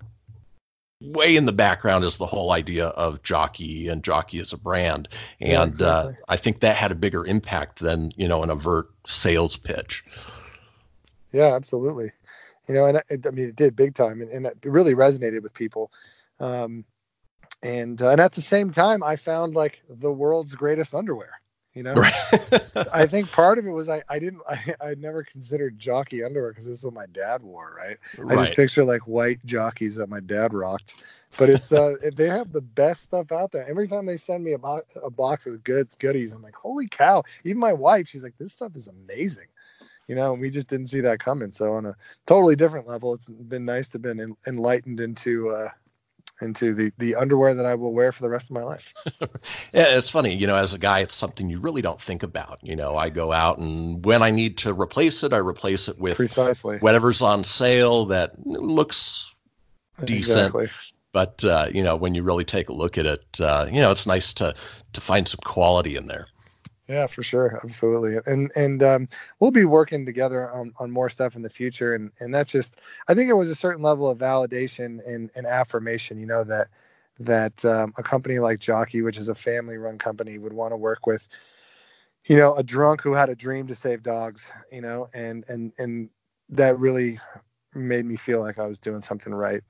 way 1.00 1.36
in 1.36 1.46
the 1.46 1.52
background 1.52 2.04
is 2.04 2.18
the 2.18 2.26
whole 2.26 2.52
idea 2.52 2.86
of 2.86 3.22
jockey 3.22 3.88
and 3.88 4.04
jockey 4.04 4.38
as 4.38 4.52
a 4.52 4.58
brand 4.58 5.08
and 5.40 5.50
yeah, 5.50 5.60
uh, 5.60 5.66
exactly. 5.66 6.12
uh, 6.12 6.24
i 6.28 6.36
think 6.36 6.60
that 6.60 6.76
had 6.76 6.92
a 6.92 6.94
bigger 6.94 7.24
impact 7.24 7.78
than 7.78 8.12
you 8.16 8.28
know 8.28 8.42
an 8.42 8.50
overt 8.50 8.90
sales 9.06 9.56
pitch 9.56 10.04
yeah, 11.32 11.54
absolutely. 11.54 12.12
You 12.68 12.74
know, 12.74 12.86
and 12.86 13.02
it, 13.08 13.26
I 13.26 13.30
mean, 13.30 13.48
it 13.48 13.56
did 13.56 13.74
big 13.74 13.94
time, 13.94 14.20
and, 14.20 14.30
and 14.30 14.46
it 14.46 14.58
really 14.64 14.94
resonated 14.94 15.42
with 15.42 15.54
people. 15.54 15.90
Um, 16.38 16.84
and 17.62 18.00
uh, 18.00 18.10
and 18.10 18.20
at 18.20 18.32
the 18.32 18.42
same 18.42 18.70
time, 18.70 19.02
I 19.02 19.16
found 19.16 19.54
like 19.54 19.82
the 19.88 20.12
world's 20.12 20.54
greatest 20.54 20.94
underwear. 20.94 21.40
You 21.74 21.84
know. 21.84 21.94
I 22.92 23.06
think 23.06 23.30
part 23.30 23.58
of 23.58 23.66
it 23.66 23.70
was 23.70 23.88
I, 23.88 24.02
I 24.08 24.18
didn't 24.18 24.42
I 24.48 24.74
I 24.80 24.94
never 24.94 25.22
considered 25.22 25.78
jockey 25.78 26.24
underwear 26.24 26.50
because 26.50 26.66
this 26.66 26.78
is 26.78 26.84
what 26.84 26.94
my 26.94 27.06
dad 27.06 27.42
wore, 27.42 27.74
right? 27.76 27.96
right? 28.18 28.38
I 28.38 28.42
just 28.44 28.56
picture 28.56 28.84
like 28.84 29.02
white 29.02 29.44
jockeys 29.44 29.96
that 29.96 30.08
my 30.08 30.20
dad 30.20 30.54
rocked. 30.54 31.02
But 31.38 31.50
it's 31.50 31.72
uh 31.72 31.96
they 32.16 32.28
have 32.28 32.52
the 32.52 32.60
best 32.60 33.02
stuff 33.02 33.30
out 33.32 33.52
there. 33.52 33.68
Every 33.68 33.86
time 33.86 34.06
they 34.06 34.16
send 34.16 34.42
me 34.42 34.52
a, 34.52 34.58
bo- 34.58 34.82
a 35.02 35.10
box 35.10 35.46
of 35.46 35.62
good 35.62 35.88
goodies, 35.98 36.32
I'm 36.32 36.42
like, 36.42 36.56
holy 36.56 36.88
cow! 36.88 37.24
Even 37.44 37.58
my 37.58 37.72
wife, 37.72 38.08
she's 38.08 38.22
like, 38.22 38.36
this 38.38 38.52
stuff 38.52 38.74
is 38.74 38.88
amazing 38.88 39.46
you 40.10 40.16
know, 40.16 40.34
we 40.34 40.50
just 40.50 40.66
didn't 40.66 40.88
see 40.88 41.02
that 41.02 41.20
coming. 41.20 41.52
So 41.52 41.74
on 41.74 41.86
a 41.86 41.94
totally 42.26 42.56
different 42.56 42.88
level, 42.88 43.14
it's 43.14 43.28
been 43.28 43.64
nice 43.64 43.86
to 43.90 43.92
have 43.92 44.02
been 44.02 44.34
enlightened 44.44 44.98
into 44.98 45.50
uh, 45.50 45.68
into 46.42 46.74
the 46.74 46.92
the 46.98 47.14
underwear 47.14 47.54
that 47.54 47.64
I 47.64 47.76
will 47.76 47.92
wear 47.92 48.10
for 48.10 48.22
the 48.22 48.28
rest 48.28 48.50
of 48.50 48.54
my 48.54 48.64
life. 48.64 48.92
yeah, 49.72 49.96
it's 49.96 50.10
funny, 50.10 50.34
you 50.34 50.48
know, 50.48 50.56
as 50.56 50.74
a 50.74 50.80
guy, 50.80 50.98
it's 50.98 51.14
something 51.14 51.48
you 51.48 51.60
really 51.60 51.80
don't 51.80 52.00
think 52.00 52.24
about. 52.24 52.58
You 52.60 52.74
know, 52.74 52.96
I 52.96 53.08
go 53.08 53.30
out 53.30 53.58
and 53.58 54.04
when 54.04 54.20
I 54.20 54.32
need 54.32 54.58
to 54.58 54.74
replace 54.74 55.22
it, 55.22 55.32
I 55.32 55.36
replace 55.36 55.86
it 55.86 55.96
with 55.96 56.16
precisely 56.16 56.78
whatever's 56.78 57.22
on 57.22 57.44
sale 57.44 58.06
that 58.06 58.44
looks 58.44 59.32
decent. 60.04 60.38
Exactly. 60.38 60.70
But 61.12 61.44
uh, 61.44 61.68
you 61.72 61.84
know, 61.84 61.94
when 61.94 62.16
you 62.16 62.24
really 62.24 62.44
take 62.44 62.68
a 62.68 62.72
look 62.72 62.98
at 62.98 63.06
it, 63.06 63.24
uh, 63.38 63.68
you 63.70 63.80
know, 63.80 63.92
it's 63.92 64.06
nice 64.06 64.32
to 64.34 64.56
to 64.92 65.00
find 65.00 65.28
some 65.28 65.40
quality 65.44 65.94
in 65.94 66.08
there. 66.08 66.26
Yeah, 66.88 67.06
for 67.06 67.22
sure, 67.22 67.60
absolutely, 67.62 68.18
and 68.26 68.50
and 68.56 68.82
um, 68.82 69.08
we'll 69.38 69.50
be 69.50 69.64
working 69.64 70.04
together 70.04 70.50
on, 70.50 70.72
on 70.78 70.90
more 70.90 71.08
stuff 71.08 71.36
in 71.36 71.42
the 71.42 71.50
future, 71.50 71.94
and 71.94 72.10
and 72.20 72.34
that's 72.34 72.50
just 72.50 72.76
I 73.06 73.14
think 73.14 73.30
it 73.30 73.34
was 73.34 73.48
a 73.48 73.54
certain 73.54 73.82
level 73.82 74.08
of 74.08 74.18
validation 74.18 75.06
and, 75.06 75.30
and 75.36 75.46
affirmation, 75.46 76.18
you 76.18 76.26
know, 76.26 76.42
that 76.44 76.68
that 77.20 77.64
um, 77.64 77.92
a 77.98 78.02
company 78.02 78.38
like 78.38 78.58
Jockey, 78.58 79.02
which 79.02 79.18
is 79.18 79.28
a 79.28 79.34
family-run 79.34 79.98
company, 79.98 80.38
would 80.38 80.54
want 80.54 80.72
to 80.72 80.76
work 80.76 81.06
with, 81.06 81.28
you 82.24 82.36
know, 82.36 82.54
a 82.54 82.62
drunk 82.62 83.02
who 83.02 83.12
had 83.12 83.28
a 83.28 83.36
dream 83.36 83.66
to 83.66 83.74
save 83.74 84.02
dogs, 84.02 84.50
you 84.72 84.80
know, 84.80 85.08
and 85.12 85.44
and 85.48 85.72
and 85.78 86.08
that 86.48 86.78
really 86.78 87.20
made 87.74 88.04
me 88.04 88.16
feel 88.16 88.40
like 88.40 88.58
I 88.58 88.66
was 88.66 88.78
doing 88.78 89.02
something 89.02 89.32
right. 89.32 89.62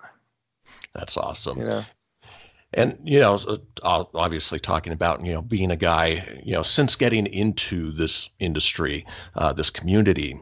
That's 0.94 1.16
awesome. 1.16 1.58
You 1.58 1.64
know? 1.64 1.84
And 2.72 2.98
you 3.04 3.20
know 3.20 3.38
obviously 3.82 4.60
talking 4.60 4.92
about 4.92 5.24
you 5.24 5.32
know 5.32 5.42
being 5.42 5.70
a 5.70 5.76
guy 5.76 6.40
you 6.42 6.52
know 6.52 6.62
since 6.62 6.96
getting 6.96 7.26
into 7.26 7.92
this 7.92 8.30
industry 8.38 9.06
uh, 9.34 9.52
this 9.52 9.70
community 9.70 10.38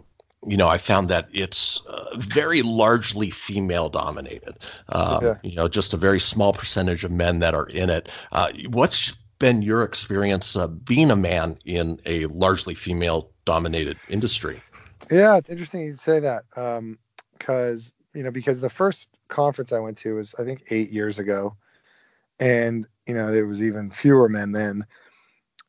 you 0.47 0.57
know 0.57 0.69
i 0.69 0.79
found 0.79 1.09
that 1.09 1.29
it's 1.33 1.81
uh, 1.87 2.17
very 2.17 2.63
largely 2.63 3.31
female 3.31 3.89
dominated. 3.89 4.57
Um, 4.89 5.25
yeah. 5.25 5.35
you 5.43 5.57
know 5.57 5.69
just 5.69 5.95
a 5.95 5.97
very 5.97 6.21
small 6.21 6.53
percentage 6.53 7.05
of 7.05 7.11
men 7.11 7.41
that 7.41 7.55
are 7.55 7.67
in 7.67 7.91
it. 7.91 8.09
Uh, 8.31 8.53
what's 8.69 9.13
been 9.39 9.63
your 9.63 9.83
experience 9.83 10.57
uh, 10.57 10.67
being 10.67 11.11
a 11.11 11.17
man 11.17 11.59
in 11.65 12.01
a 12.05 12.27
largely 12.27 12.75
female 12.75 13.31
dominated 13.45 13.97
industry? 14.09 14.61
Yeah 15.11 15.39
it's 15.39 15.51
interesting 15.51 15.83
you 15.83 15.95
say 15.95 16.21
that 16.21 16.45
because 17.39 17.89
um, 17.89 17.93
you 18.15 18.23
know 18.23 18.31
because 18.31 18.61
the 18.61 18.71
first 18.71 19.09
conference 19.29 19.73
i 19.73 19.79
went 19.79 19.99
to 19.99 20.15
was 20.15 20.35
i 20.39 20.45
think 20.45 20.63
eight 20.71 20.91
years 20.91 21.19
ago 21.19 21.55
and 22.41 22.87
you 23.07 23.15
know 23.15 23.31
there 23.31 23.47
was 23.47 23.63
even 23.63 23.91
fewer 23.91 24.29
men 24.29 24.53
then. 24.53 24.87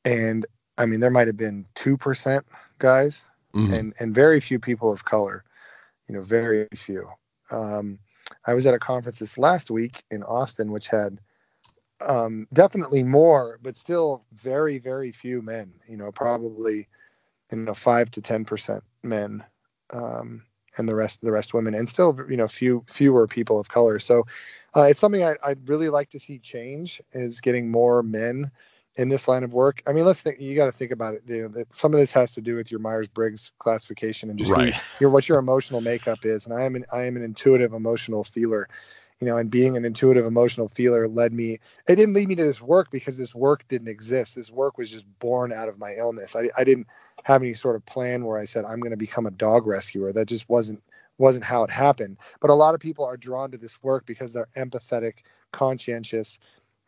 And 0.05 0.45
i 0.77 0.85
mean 0.85 0.99
there 0.99 1.11
might 1.11 1.27
have 1.27 1.37
been 1.37 1.65
2% 1.75 2.41
guys 2.79 3.25
mm-hmm. 3.53 3.73
and 3.73 3.93
and 3.99 4.15
very 4.15 4.39
few 4.39 4.59
people 4.59 4.91
of 4.91 5.05
color 5.05 5.43
you 6.07 6.15
know 6.15 6.21
very 6.21 6.67
few. 6.75 7.07
Um, 7.51 7.99
i 8.45 8.53
was 8.53 8.65
at 8.65 8.73
a 8.73 8.79
conference 8.79 9.19
this 9.19 9.37
last 9.37 9.71
week 9.71 10.03
in 10.11 10.23
austin 10.23 10.71
which 10.71 10.87
had 10.87 11.19
um, 12.01 12.47
definitely 12.53 13.03
more 13.03 13.59
but 13.61 13.75
still 13.75 14.23
very 14.31 14.77
very 14.77 15.11
few 15.11 15.41
men 15.41 15.73
you 15.85 15.97
know 15.97 16.11
probably 16.11 16.87
you 17.51 17.57
know 17.57 17.73
5 17.73 18.11
to 18.11 18.21
10% 18.21 18.81
men. 19.03 19.43
Um, 19.91 20.43
and 20.79 20.89
the 20.89 20.95
rest 20.95 21.21
the 21.21 21.31
rest 21.31 21.53
women 21.53 21.75
and 21.75 21.87
still 21.87 22.17
you 22.29 22.37
know 22.37 22.47
few 22.47 22.83
fewer 22.87 23.27
people 23.27 23.59
of 23.59 23.69
color. 23.69 23.99
So 23.99 24.25
uh, 24.75 24.83
it's 24.83 24.99
something 24.99 25.23
I, 25.23 25.35
would 25.47 25.67
really 25.67 25.89
like 25.89 26.09
to 26.11 26.19
see 26.19 26.39
change 26.39 27.01
is 27.13 27.41
getting 27.41 27.69
more 27.69 28.01
men 28.01 28.51
in 28.95 29.09
this 29.09 29.27
line 29.27 29.43
of 29.43 29.53
work. 29.53 29.83
I 29.85 29.93
mean 29.93 30.05
let's 30.05 30.21
think 30.21 30.39
you 30.39 30.55
got 30.55 30.65
to 30.65 30.71
think 30.71 30.91
about 30.91 31.13
it 31.13 31.23
you 31.27 31.43
know, 31.43 31.47
that 31.49 31.75
some 31.75 31.93
of 31.93 31.99
this 31.99 32.11
has 32.13 32.33
to 32.33 32.41
do 32.41 32.55
with 32.55 32.71
your 32.71 32.79
myers-briggs 32.79 33.51
classification 33.59 34.29
and 34.29 34.39
just 34.39 34.51
right. 34.51 34.73
your, 34.99 35.09
what 35.09 35.29
your 35.29 35.37
emotional 35.37 35.81
makeup 35.81 36.19
is. 36.23 36.45
And 36.45 36.55
i 36.55 36.63
am 36.63 36.75
an 36.75 36.85
i 36.91 37.03
am 37.03 37.17
an 37.17 37.23
intuitive 37.23 37.73
emotional 37.73 38.23
feeler 38.23 38.69
you 39.19 39.27
know, 39.27 39.37
and 39.37 39.51
being 39.51 39.75
an 39.75 39.85
intuitive 39.85 40.25
emotional 40.25 40.69
feeler 40.69 41.07
led 41.07 41.33
me. 41.33 41.59
It 41.87 41.95
didn't 41.95 42.13
lead 42.13 42.29
me 42.29 42.35
to 42.35 42.43
this 42.43 42.61
work 42.61 42.89
because 42.89 43.17
this 43.17 43.35
work 43.35 43.67
didn't 43.67 43.89
exist. 43.89 44.35
This 44.35 44.49
work 44.49 44.77
was 44.77 44.89
just 44.89 45.05
born 45.19 45.51
out 45.51 45.67
of 45.67 45.77
my 45.77 45.95
illness. 45.95 46.35
I, 46.35 46.49
I 46.57 46.63
didn't 46.63 46.87
have 47.23 47.41
any 47.41 47.53
sort 47.53 47.75
of 47.75 47.85
plan 47.85 48.23
where 48.23 48.37
I 48.37 48.45
said 48.45 48.63
I'm 48.63 48.79
going 48.79 48.91
to 48.91 48.97
become 48.97 49.25
a 49.25 49.31
dog 49.31 49.67
rescuer. 49.67 50.13
That 50.13 50.27
just 50.27 50.47
wasn't 50.47 50.81
wasn't 51.17 51.43
how 51.43 51.63
it 51.63 51.69
happened. 51.69 52.17
But 52.39 52.49
a 52.49 52.53
lot 52.53 52.75
of 52.75 52.79
people 52.79 53.03
are 53.03 53.17
drawn 53.17 53.51
to 53.51 53.57
this 53.57 53.81
work 53.83 54.05
because 54.05 54.31
they're 54.31 54.47
empathetic, 54.55 55.15
conscientious, 55.51 56.39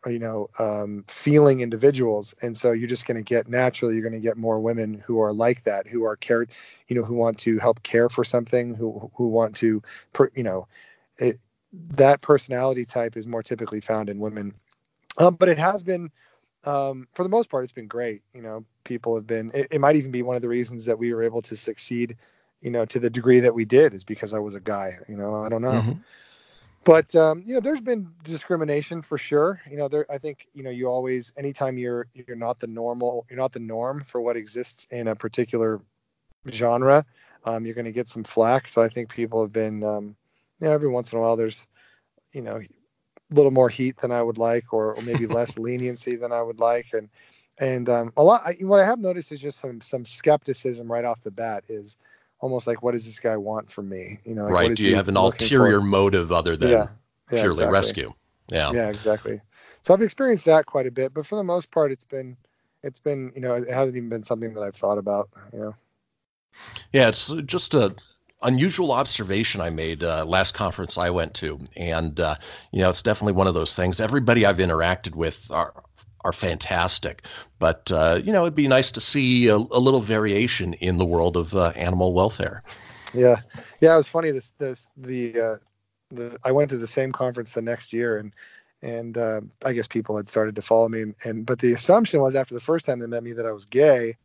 you 0.06 0.18
know 0.18 0.48
um, 0.58 1.04
feeling 1.08 1.60
individuals 1.60 2.34
and 2.42 2.56
so 2.56 2.72
you're 2.72 2.88
just 2.88 3.06
going 3.06 3.16
to 3.16 3.22
get 3.22 3.48
naturally 3.48 3.94
you're 3.94 4.02
going 4.02 4.12
to 4.12 4.26
get 4.26 4.36
more 4.36 4.58
women 4.58 5.02
who 5.06 5.20
are 5.20 5.32
like 5.32 5.62
that 5.64 5.86
who 5.86 6.04
are 6.04 6.16
cared 6.16 6.50
you 6.88 6.96
know 6.96 7.04
who 7.04 7.14
want 7.14 7.38
to 7.38 7.58
help 7.58 7.82
care 7.82 8.08
for 8.08 8.24
something 8.24 8.74
who 8.74 9.10
who 9.14 9.28
want 9.28 9.54
to 9.56 9.82
you 10.34 10.42
know 10.42 10.66
it, 11.18 11.38
that 11.72 12.20
personality 12.20 12.84
type 12.84 13.16
is 13.16 13.26
more 13.26 13.42
typically 13.42 13.80
found 13.80 14.08
in 14.08 14.18
women. 14.18 14.54
Um, 15.18 15.34
but 15.34 15.48
it 15.48 15.58
has 15.58 15.82
been 15.82 16.10
um, 16.64 17.08
for 17.12 17.22
the 17.22 17.28
most 17.28 17.50
part 17.50 17.64
it's 17.64 17.72
been 17.72 17.88
great. 17.88 18.22
You 18.34 18.42
know 18.42 18.64
people 18.84 19.14
have 19.14 19.26
been 19.26 19.50
it, 19.54 19.68
it 19.70 19.80
might 19.80 19.96
even 19.96 20.10
be 20.10 20.22
one 20.22 20.36
of 20.36 20.42
the 20.42 20.48
reasons 20.48 20.84
that 20.86 20.98
we 20.98 21.12
were 21.12 21.22
able 21.22 21.42
to 21.42 21.56
succeed 21.56 22.16
you 22.60 22.70
know 22.70 22.84
to 22.86 22.98
the 22.98 23.10
degree 23.10 23.40
that 23.40 23.54
we 23.54 23.64
did 23.64 23.92
is 23.92 24.04
because 24.04 24.32
i 24.32 24.38
was 24.38 24.54
a 24.54 24.60
guy 24.60 24.96
you 25.08 25.16
know 25.16 25.42
i 25.42 25.48
don't 25.48 25.62
know. 25.62 25.72
Mm-hmm. 25.72 25.92
But 26.84 27.14
um, 27.14 27.44
you 27.46 27.54
know 27.54 27.60
there's 27.60 27.80
been 27.80 28.10
discrimination 28.24 29.02
for 29.02 29.16
sure. 29.16 29.60
You 29.70 29.76
know 29.76 29.88
there 29.88 30.06
i 30.10 30.18
think 30.18 30.48
you 30.54 30.62
know 30.62 30.70
you 30.70 30.88
always 30.88 31.32
anytime 31.36 31.78
you're 31.78 32.06
you're 32.14 32.36
not 32.36 32.58
the 32.58 32.66
normal 32.66 33.26
you're 33.28 33.38
not 33.38 33.52
the 33.52 33.60
norm 33.60 34.02
for 34.02 34.20
what 34.20 34.36
exists 34.36 34.86
in 34.90 35.08
a 35.08 35.14
particular 35.14 35.80
genre 36.50 37.04
um, 37.44 37.64
you're 37.64 37.74
going 37.74 37.84
to 37.84 37.92
get 37.92 38.08
some 38.08 38.24
flack. 38.24 38.68
So 38.68 38.82
i 38.82 38.88
think 38.88 39.10
people 39.10 39.42
have 39.42 39.52
been 39.52 39.84
um, 39.84 40.16
you 40.62 40.68
know 40.68 40.74
every 40.74 40.88
once 40.88 41.12
in 41.12 41.18
a 41.18 41.20
while 41.20 41.36
there's 41.36 41.66
you 42.32 42.40
know 42.40 42.56
a 42.56 43.34
little 43.34 43.50
more 43.50 43.68
heat 43.68 43.98
than 43.98 44.12
i 44.12 44.22
would 44.22 44.38
like 44.38 44.72
or, 44.72 44.94
or 44.94 45.02
maybe 45.02 45.26
less 45.38 45.58
leniency 45.58 46.16
than 46.16 46.32
i 46.32 46.40
would 46.40 46.60
like 46.60 46.86
and 46.94 47.10
and 47.58 47.90
um, 47.90 48.12
a 48.16 48.24
lot 48.24 48.40
I, 48.46 48.52
what 48.60 48.80
i 48.80 48.86
have 48.86 48.98
noticed 48.98 49.30
is 49.32 49.40
just 49.40 49.58
some 49.58 49.82
some 49.82 50.06
skepticism 50.06 50.90
right 50.90 51.04
off 51.04 51.22
the 51.22 51.30
bat 51.30 51.64
is 51.68 51.98
almost 52.42 52.66
like 52.66 52.82
what 52.82 52.92
does 52.92 53.06
this 53.06 53.18
guy 53.18 53.38
want 53.38 53.70
from 53.70 53.88
me? 53.88 54.18
You 54.26 54.34
know, 54.34 54.44
like, 54.44 54.52
right? 54.52 54.76
Do 54.76 54.86
you 54.86 54.96
have 54.96 55.08
an 55.08 55.16
ulterior 55.16 55.80
for? 55.80 55.86
motive 55.86 56.30
other 56.30 56.56
than 56.56 56.68
yeah. 56.68 56.88
Yeah, 57.30 57.40
purely 57.40 57.64
exactly. 57.64 57.72
rescue? 57.72 58.14
Yeah. 58.48 58.72
Yeah, 58.72 58.88
exactly. 58.90 59.40
So 59.80 59.94
I've 59.94 60.02
experienced 60.02 60.44
that 60.44 60.66
quite 60.66 60.86
a 60.86 60.90
bit, 60.90 61.14
but 61.14 61.24
for 61.24 61.36
the 61.36 61.44
most 61.44 61.70
part, 61.70 61.92
it's 61.92 62.04
been 62.04 62.36
it's 62.82 63.00
been 63.00 63.32
you 63.34 63.40
know 63.40 63.54
it 63.54 63.70
hasn't 63.70 63.96
even 63.96 64.10
been 64.10 64.24
something 64.24 64.52
that 64.54 64.62
I've 64.62 64.76
thought 64.76 64.98
about. 64.98 65.30
You 65.52 65.58
know. 65.60 65.74
Yeah, 66.92 67.08
it's 67.08 67.32
just 67.46 67.72
a 67.72 67.94
unusual 68.42 68.92
observation 68.92 69.60
I 69.60 69.70
made 69.70 70.02
uh, 70.02 70.24
last 70.24 70.54
conference 70.54 70.98
I 70.98 71.10
went 71.10 71.34
to, 71.34 71.60
and 71.76 72.18
uh, 72.18 72.36
you 72.70 72.80
know 72.80 72.90
it's 72.90 73.02
definitely 73.02 73.34
one 73.34 73.46
of 73.46 73.54
those 73.54 73.74
things. 73.74 74.00
Everybody 74.00 74.46
I've 74.46 74.58
interacted 74.58 75.14
with 75.14 75.50
are 75.50 75.72
are 76.24 76.32
fantastic. 76.32 77.24
But 77.58 77.90
uh, 77.90 78.20
you 78.22 78.32
know, 78.32 78.42
it'd 78.42 78.54
be 78.54 78.68
nice 78.68 78.92
to 78.92 79.00
see 79.00 79.48
a, 79.48 79.56
a 79.56 79.80
little 79.80 80.00
variation 80.00 80.74
in 80.74 80.98
the 80.98 81.04
world 81.04 81.36
of 81.36 81.54
uh, 81.54 81.72
animal 81.76 82.12
welfare. 82.12 82.62
Yeah, 83.14 83.36
yeah, 83.80 83.94
it 83.94 83.96
was 83.96 84.08
funny. 84.08 84.30
This, 84.30 84.52
this, 84.58 84.88
the, 84.96 85.40
uh, 85.40 85.56
the, 86.10 86.38
I 86.42 86.52
went 86.52 86.70
to 86.70 86.78
the 86.78 86.86
same 86.86 87.12
conference 87.12 87.52
the 87.52 87.62
next 87.62 87.92
year, 87.92 88.18
and 88.18 88.32
and 88.82 89.16
uh, 89.16 89.42
I 89.64 89.74
guess 89.74 89.86
people 89.86 90.16
had 90.16 90.28
started 90.28 90.56
to 90.56 90.62
follow 90.62 90.88
me, 90.88 91.02
and, 91.02 91.14
and 91.24 91.46
but 91.46 91.60
the 91.60 91.72
assumption 91.72 92.20
was 92.20 92.34
after 92.34 92.54
the 92.54 92.60
first 92.60 92.86
time 92.86 92.98
they 92.98 93.06
met 93.06 93.22
me 93.22 93.32
that 93.32 93.46
I 93.46 93.52
was 93.52 93.64
gay, 93.64 94.16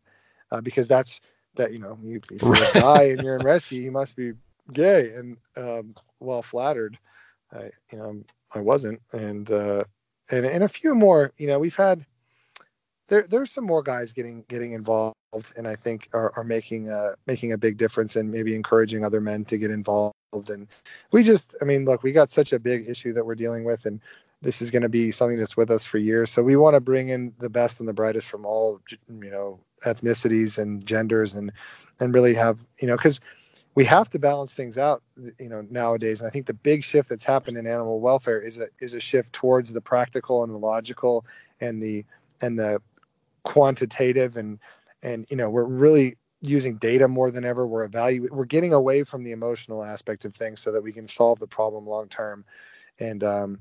because 0.63 0.87
that's 0.87 1.19
that 1.57 1.73
you 1.73 1.79
know, 1.79 1.97
you, 2.03 2.21
if 2.31 2.41
you're 2.41 2.53
a 2.53 2.73
guy 2.73 3.03
and 3.03 3.21
you're 3.21 3.35
in 3.35 3.45
rescue, 3.45 3.81
you 3.81 3.91
must 3.91 4.15
be 4.15 4.33
gay, 4.73 5.11
and 5.11 5.37
um, 5.55 5.95
well 6.19 6.41
flattered. 6.41 6.97
I, 7.51 7.71
you 7.91 7.97
know, 7.97 8.23
I 8.53 8.59
wasn't, 8.59 9.01
and 9.11 9.49
uh, 9.51 9.83
and 10.31 10.45
and 10.45 10.63
a 10.63 10.69
few 10.69 10.95
more. 10.95 11.31
You 11.37 11.47
know, 11.47 11.59
we've 11.59 11.75
had 11.75 12.05
there 13.07 13.25
there's 13.29 13.51
some 13.51 13.65
more 13.65 13.83
guys 13.83 14.13
getting 14.13 14.43
getting 14.47 14.73
involved, 14.73 15.15
and 15.55 15.67
I 15.67 15.75
think 15.75 16.09
are, 16.13 16.33
are 16.35 16.43
making 16.43 16.89
a 16.89 17.15
making 17.25 17.53
a 17.53 17.57
big 17.57 17.77
difference 17.77 18.15
and 18.15 18.31
maybe 18.31 18.55
encouraging 18.55 19.03
other 19.03 19.21
men 19.21 19.45
to 19.45 19.57
get 19.57 19.71
involved. 19.71 20.13
And 20.33 20.67
we 21.11 21.23
just, 21.23 21.55
I 21.61 21.65
mean, 21.65 21.85
look, 21.85 22.03
we 22.03 22.11
got 22.11 22.31
such 22.31 22.53
a 22.53 22.59
big 22.59 22.89
issue 22.89 23.13
that 23.13 23.25
we're 23.25 23.35
dealing 23.35 23.63
with, 23.63 23.85
and 23.85 24.01
this 24.41 24.61
is 24.61 24.71
going 24.71 24.83
to 24.83 24.89
be 24.89 25.11
something 25.11 25.37
that's 25.37 25.57
with 25.57 25.71
us 25.71 25.85
for 25.85 25.97
years. 25.97 26.29
So 26.29 26.43
we 26.43 26.55
want 26.55 26.75
to 26.75 26.79
bring 26.79 27.09
in 27.09 27.33
the 27.39 27.49
best 27.49 27.79
and 27.79 27.89
the 27.89 27.93
brightest 27.93 28.27
from 28.29 28.45
all, 28.45 28.81
you 29.09 29.31
know, 29.31 29.59
ethnicities 29.85 30.57
and 30.57 30.85
genders, 30.85 31.35
and 31.35 31.51
and 31.99 32.13
really 32.13 32.33
have, 32.35 32.63
you 32.79 32.87
know, 32.87 32.95
because 32.95 33.19
we 33.75 33.85
have 33.85 34.09
to 34.09 34.19
balance 34.19 34.53
things 34.53 34.77
out, 34.77 35.03
you 35.39 35.49
know, 35.49 35.65
nowadays. 35.69 36.21
And 36.21 36.27
I 36.27 36.31
think 36.31 36.47
the 36.47 36.53
big 36.53 36.83
shift 36.83 37.09
that's 37.09 37.23
happened 37.23 37.57
in 37.57 37.67
animal 37.67 37.99
welfare 37.99 38.41
is 38.41 38.57
a 38.57 38.67
is 38.79 38.93
a 38.93 38.99
shift 38.99 39.33
towards 39.33 39.71
the 39.71 39.81
practical 39.81 40.43
and 40.43 40.53
the 40.53 40.57
logical 40.57 41.25
and 41.61 41.81
the 41.81 42.05
and 42.41 42.57
the 42.57 42.81
quantitative 43.43 44.35
and 44.35 44.59
and 45.01 45.25
you 45.29 45.37
know 45.37 45.49
we're 45.49 45.63
really 45.63 46.17
using 46.41 46.77
data 46.77 47.07
more 47.07 47.31
than 47.31 47.45
ever. 47.45 47.65
We're 47.65 47.83
evaluating. 47.83 48.35
We're 48.35 48.45
getting 48.45 48.73
away 48.73 49.03
from 49.03 49.23
the 49.23 49.31
emotional 49.31 49.83
aspect 49.83 50.25
of 50.25 50.35
things 50.35 50.59
so 50.59 50.71
that 50.71 50.83
we 50.83 50.91
can 50.91 51.07
solve 51.07 51.39
the 51.39 51.47
problem 51.47 51.87
long 51.87 52.09
term. 52.09 52.45
And 52.99 53.23
um, 53.23 53.59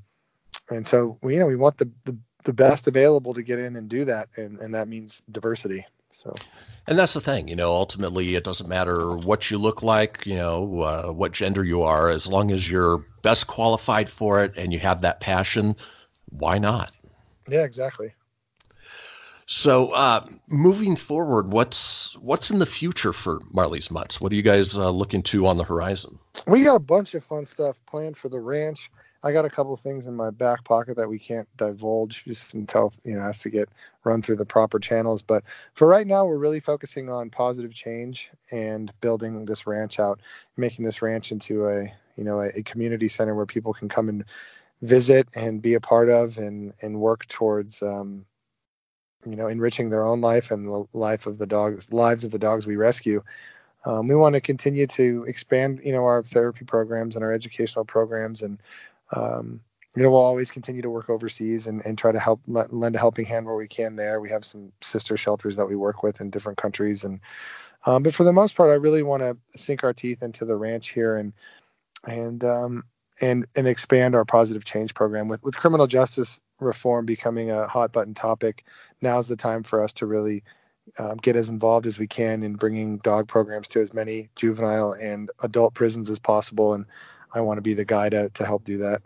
and 0.70 0.86
so 0.86 1.18
we 1.22 1.34
you 1.34 1.40
know 1.40 1.46
we 1.46 1.56
want 1.56 1.78
the, 1.78 1.90
the 2.04 2.16
the 2.44 2.52
best 2.52 2.86
available 2.86 3.34
to 3.34 3.42
get 3.42 3.58
in 3.58 3.76
and 3.76 3.88
do 3.88 4.04
that, 4.06 4.28
and 4.36 4.58
and 4.60 4.74
that 4.74 4.88
means 4.88 5.22
diversity. 5.30 5.84
So, 6.10 6.34
and 6.86 6.98
that's 6.98 7.14
the 7.14 7.20
thing, 7.20 7.48
you 7.48 7.56
know. 7.56 7.72
Ultimately, 7.72 8.36
it 8.36 8.44
doesn't 8.44 8.68
matter 8.68 9.16
what 9.16 9.50
you 9.50 9.58
look 9.58 9.82
like, 9.82 10.24
you 10.24 10.36
know, 10.36 10.80
uh, 10.80 11.12
what 11.12 11.32
gender 11.32 11.64
you 11.64 11.82
are, 11.82 12.08
as 12.08 12.26
long 12.26 12.52
as 12.52 12.70
you're 12.70 13.04
best 13.22 13.46
qualified 13.46 14.08
for 14.08 14.42
it 14.42 14.54
and 14.56 14.72
you 14.72 14.78
have 14.78 15.02
that 15.02 15.20
passion. 15.20 15.76
Why 16.30 16.58
not? 16.58 16.92
Yeah, 17.48 17.64
exactly. 17.64 18.14
So, 19.46 19.90
uh, 19.90 20.26
moving 20.48 20.96
forward, 20.96 21.52
what's 21.52 22.16
what's 22.18 22.50
in 22.50 22.58
the 22.58 22.66
future 22.66 23.12
for 23.12 23.40
Marley's 23.52 23.90
Mutts? 23.90 24.20
What 24.20 24.32
are 24.32 24.34
you 24.34 24.42
guys 24.42 24.76
uh, 24.76 24.90
looking 24.90 25.22
to 25.24 25.46
on 25.46 25.56
the 25.56 25.64
horizon? 25.64 26.18
We 26.46 26.64
got 26.64 26.76
a 26.76 26.80
bunch 26.80 27.14
of 27.14 27.24
fun 27.24 27.46
stuff 27.46 27.76
planned 27.86 28.16
for 28.16 28.28
the 28.28 28.40
ranch. 28.40 28.90
I 29.22 29.32
got 29.32 29.44
a 29.44 29.50
couple 29.50 29.76
things 29.76 30.06
in 30.06 30.14
my 30.14 30.30
back 30.30 30.64
pocket 30.64 30.96
that 30.96 31.08
we 31.08 31.18
can't 31.18 31.48
divulge 31.56 32.24
just 32.24 32.54
until 32.54 32.92
you 33.04 33.14
know 33.14 33.22
has 33.22 33.40
to 33.40 33.50
get 33.50 33.68
run 34.04 34.22
through 34.22 34.36
the 34.36 34.46
proper 34.46 34.78
channels. 34.78 35.22
But 35.22 35.44
for 35.74 35.86
right 35.88 36.06
now, 36.06 36.26
we're 36.26 36.38
really 36.38 36.60
focusing 36.60 37.08
on 37.08 37.30
positive 37.30 37.74
change 37.74 38.30
and 38.50 38.92
building 39.00 39.44
this 39.44 39.66
ranch 39.66 39.98
out, 39.98 40.20
making 40.56 40.84
this 40.84 41.02
ranch 41.02 41.32
into 41.32 41.68
a 41.68 41.82
you 42.16 42.24
know 42.24 42.40
a, 42.40 42.48
a 42.48 42.62
community 42.62 43.08
center 43.08 43.34
where 43.34 43.46
people 43.46 43.72
can 43.72 43.88
come 43.88 44.08
and 44.08 44.24
visit 44.82 45.28
and 45.34 45.62
be 45.62 45.74
a 45.74 45.80
part 45.80 46.10
of 46.10 46.38
and 46.38 46.72
and 46.82 47.00
work 47.00 47.26
towards 47.26 47.82
um, 47.82 48.26
you 49.24 49.36
know 49.36 49.48
enriching 49.48 49.90
their 49.90 50.04
own 50.04 50.20
life 50.20 50.50
and 50.50 50.66
the 50.66 50.86
life 50.92 51.26
of 51.26 51.38
the 51.38 51.46
dogs 51.46 51.92
lives 51.92 52.24
of 52.24 52.30
the 52.30 52.38
dogs 52.38 52.66
we 52.66 52.76
rescue 52.76 53.22
um, 53.84 54.08
we 54.08 54.16
want 54.16 54.34
to 54.34 54.40
continue 54.40 54.86
to 54.86 55.24
expand 55.26 55.80
you 55.84 55.92
know 55.92 56.04
our 56.04 56.22
therapy 56.22 56.64
programs 56.64 57.16
and 57.16 57.24
our 57.24 57.32
educational 57.32 57.84
programs 57.84 58.42
and 58.42 58.58
um, 59.12 59.60
you 59.96 60.02
know, 60.02 60.10
we'll 60.10 60.20
always 60.20 60.50
continue 60.50 60.82
to 60.82 60.90
work 60.90 61.08
overseas 61.08 61.66
and, 61.66 61.80
and 61.86 61.96
try 61.96 62.12
to 62.12 62.18
help 62.18 62.42
lend 62.46 62.94
a 62.94 62.98
helping 62.98 63.24
hand 63.24 63.46
where 63.46 63.56
we 63.56 63.66
can 63.66 63.96
there. 63.96 64.20
We 64.20 64.28
have 64.28 64.44
some 64.44 64.70
sister 64.82 65.16
shelters 65.16 65.56
that 65.56 65.66
we 65.66 65.74
work 65.74 66.02
with 66.02 66.20
in 66.20 66.28
different 66.28 66.58
countries. 66.58 67.04
And, 67.04 67.20
um, 67.86 68.02
but 68.02 68.14
for 68.14 68.24
the 68.24 68.32
most 68.32 68.56
part, 68.56 68.70
I 68.70 68.74
really 68.74 69.02
want 69.02 69.22
to 69.22 69.38
sink 69.58 69.84
our 69.84 69.94
teeth 69.94 70.22
into 70.22 70.44
the 70.44 70.54
ranch 70.54 70.90
here 70.90 71.16
and, 71.16 71.32
and, 72.06 72.44
um, 72.44 72.84
and, 73.22 73.46
and 73.56 73.66
expand 73.66 74.14
our 74.14 74.26
positive 74.26 74.64
change 74.64 74.92
program 74.92 75.28
with, 75.28 75.42
with 75.42 75.56
criminal 75.56 75.86
justice 75.86 76.40
reform 76.60 77.06
becoming 77.06 77.50
a 77.50 77.66
hot 77.66 77.90
button 77.92 78.12
topic. 78.12 78.64
Now's 79.00 79.28
the 79.28 79.36
time 79.36 79.62
for 79.62 79.82
us 79.82 79.94
to 79.94 80.06
really 80.06 80.44
um, 80.98 81.16
get 81.16 81.36
as 81.36 81.48
involved 81.48 81.86
as 81.86 81.98
we 81.98 82.06
can 82.06 82.42
in 82.42 82.56
bringing 82.56 82.98
dog 82.98 83.28
programs 83.28 83.68
to 83.68 83.80
as 83.80 83.94
many 83.94 84.28
juvenile 84.36 84.92
and 84.92 85.30
adult 85.40 85.72
prisons 85.72 86.10
as 86.10 86.18
possible. 86.18 86.74
And, 86.74 86.84
I 87.36 87.40
want 87.42 87.58
to 87.58 87.62
be 87.62 87.74
the 87.74 87.84
guy 87.84 88.08
to, 88.08 88.30
to 88.30 88.46
help 88.46 88.64
do 88.64 88.78
that. 88.78 89.02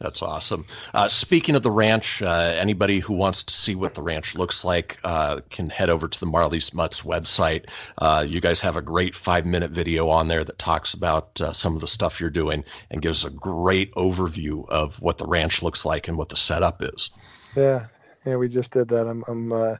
That's 0.00 0.22
awesome. 0.22 0.66
Uh, 0.94 1.08
speaking 1.08 1.54
of 1.54 1.62
the 1.62 1.70
ranch, 1.70 2.22
uh, 2.22 2.54
anybody 2.56 2.98
who 2.98 3.14
wants 3.14 3.44
to 3.44 3.54
see 3.54 3.74
what 3.74 3.94
the 3.94 4.02
ranch 4.02 4.34
looks 4.34 4.64
like 4.64 4.98
uh, 5.04 5.40
can 5.50 5.68
head 5.68 5.90
over 5.90 6.08
to 6.08 6.20
the 6.20 6.26
Marley's 6.26 6.72
Mutts 6.72 7.02
website. 7.02 7.66
Uh, 7.98 8.24
you 8.26 8.40
guys 8.40 8.62
have 8.62 8.76
a 8.76 8.82
great 8.82 9.14
five 9.14 9.44
minute 9.44 9.70
video 9.70 10.08
on 10.08 10.28
there 10.28 10.42
that 10.42 10.58
talks 10.58 10.94
about 10.94 11.40
uh, 11.40 11.52
some 11.52 11.74
of 11.74 11.80
the 11.80 11.86
stuff 11.86 12.20
you're 12.20 12.30
doing 12.30 12.64
and 12.90 13.02
gives 13.02 13.24
a 13.24 13.30
great 13.30 13.94
overview 13.94 14.68
of 14.68 15.00
what 15.00 15.18
the 15.18 15.26
ranch 15.26 15.62
looks 15.62 15.84
like 15.84 16.08
and 16.08 16.16
what 16.16 16.30
the 16.30 16.36
setup 16.36 16.82
is. 16.82 17.10
Yeah, 17.54 17.86
yeah, 18.24 18.36
we 18.36 18.48
just 18.48 18.72
did 18.72 18.88
that. 18.88 19.06
I'm, 19.06 19.22
I'm 19.28 19.52
uh, 19.52 19.76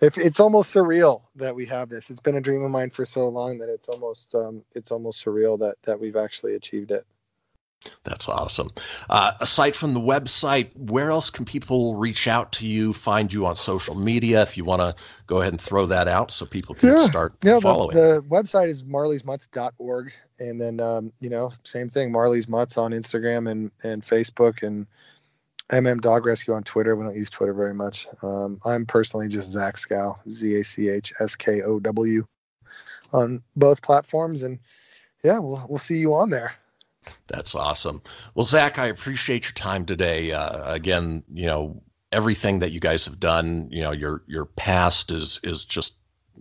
if 0.00 0.18
it's 0.18 0.40
almost 0.40 0.74
surreal 0.74 1.22
that 1.36 1.54
we 1.54 1.66
have 1.66 1.88
this. 1.88 2.10
It's 2.10 2.20
been 2.20 2.36
a 2.36 2.40
dream 2.40 2.62
of 2.62 2.70
mine 2.70 2.90
for 2.90 3.06
so 3.06 3.28
long 3.28 3.58
that 3.58 3.68
it's 3.68 3.88
almost 3.88 4.34
um, 4.34 4.62
it's 4.74 4.90
almost 4.90 5.24
surreal 5.24 5.58
that 5.60 5.76
that 5.82 6.00
we've 6.00 6.16
actually 6.16 6.54
achieved 6.54 6.90
it. 6.90 7.06
That's 8.04 8.28
awesome. 8.28 8.70
Uh, 9.08 9.32
aside 9.40 9.76
from 9.76 9.94
the 9.94 10.00
website, 10.00 10.70
where 10.74 11.10
else 11.10 11.30
can 11.30 11.44
people 11.44 11.94
reach 11.94 12.26
out 12.26 12.52
to 12.52 12.66
you, 12.66 12.92
find 12.92 13.32
you 13.32 13.46
on 13.46 13.54
social 13.54 13.94
media? 13.94 14.42
If 14.42 14.56
you 14.56 14.64
want 14.64 14.80
to 14.80 14.94
go 15.26 15.40
ahead 15.40 15.52
and 15.52 15.60
throw 15.60 15.86
that 15.86 16.08
out 16.08 16.30
so 16.30 16.46
people 16.46 16.74
can 16.74 16.90
yeah. 16.90 16.96
start 16.98 17.34
yeah, 17.42 17.60
following. 17.60 17.94
The, 17.94 18.22
the 18.22 18.22
website 18.22 18.68
is 18.68 18.82
marleysmutts.org. 18.82 20.12
And 20.38 20.60
then, 20.60 20.80
um, 20.80 21.12
you 21.20 21.30
know, 21.30 21.52
same 21.64 21.88
thing, 21.88 22.10
Marley's 22.10 22.48
Mutts 22.48 22.76
on 22.76 22.92
Instagram 22.92 23.50
and, 23.50 23.70
and 23.82 24.02
Facebook 24.02 24.62
and 24.62 24.86
MM 25.70 26.00
Dog 26.00 26.26
Rescue 26.26 26.54
on 26.54 26.62
Twitter. 26.62 26.94
We 26.94 27.04
don't 27.04 27.16
use 27.16 27.30
Twitter 27.30 27.52
very 27.52 27.74
much. 27.74 28.06
Um, 28.22 28.60
I'm 28.64 28.86
personally 28.86 29.28
just 29.28 29.50
Zach 29.50 29.76
Skow, 29.76 30.16
Z 30.28 30.54
A 30.54 30.64
C 30.64 30.88
H 30.88 31.12
S 31.18 31.34
K 31.34 31.62
O 31.62 31.80
W, 31.80 32.26
on 33.12 33.42
both 33.56 33.82
platforms. 33.82 34.42
And 34.42 34.60
yeah, 35.24 35.38
we'll 35.38 35.64
we'll 35.68 35.78
see 35.78 35.96
you 35.96 36.14
on 36.14 36.30
there. 36.30 36.54
That's 37.26 37.54
awesome. 37.54 38.02
Well, 38.34 38.46
Zach, 38.46 38.78
I 38.78 38.86
appreciate 38.86 39.44
your 39.44 39.52
time 39.52 39.86
today. 39.86 40.32
Uh, 40.32 40.72
again, 40.72 41.22
you 41.32 41.46
know, 41.46 41.82
everything 42.12 42.60
that 42.60 42.72
you 42.72 42.80
guys 42.80 43.04
have 43.06 43.20
done, 43.20 43.68
you 43.70 43.82
know, 43.82 43.92
your 43.92 44.22
your 44.26 44.44
past 44.44 45.10
is 45.10 45.40
is 45.42 45.64
just 45.64 45.94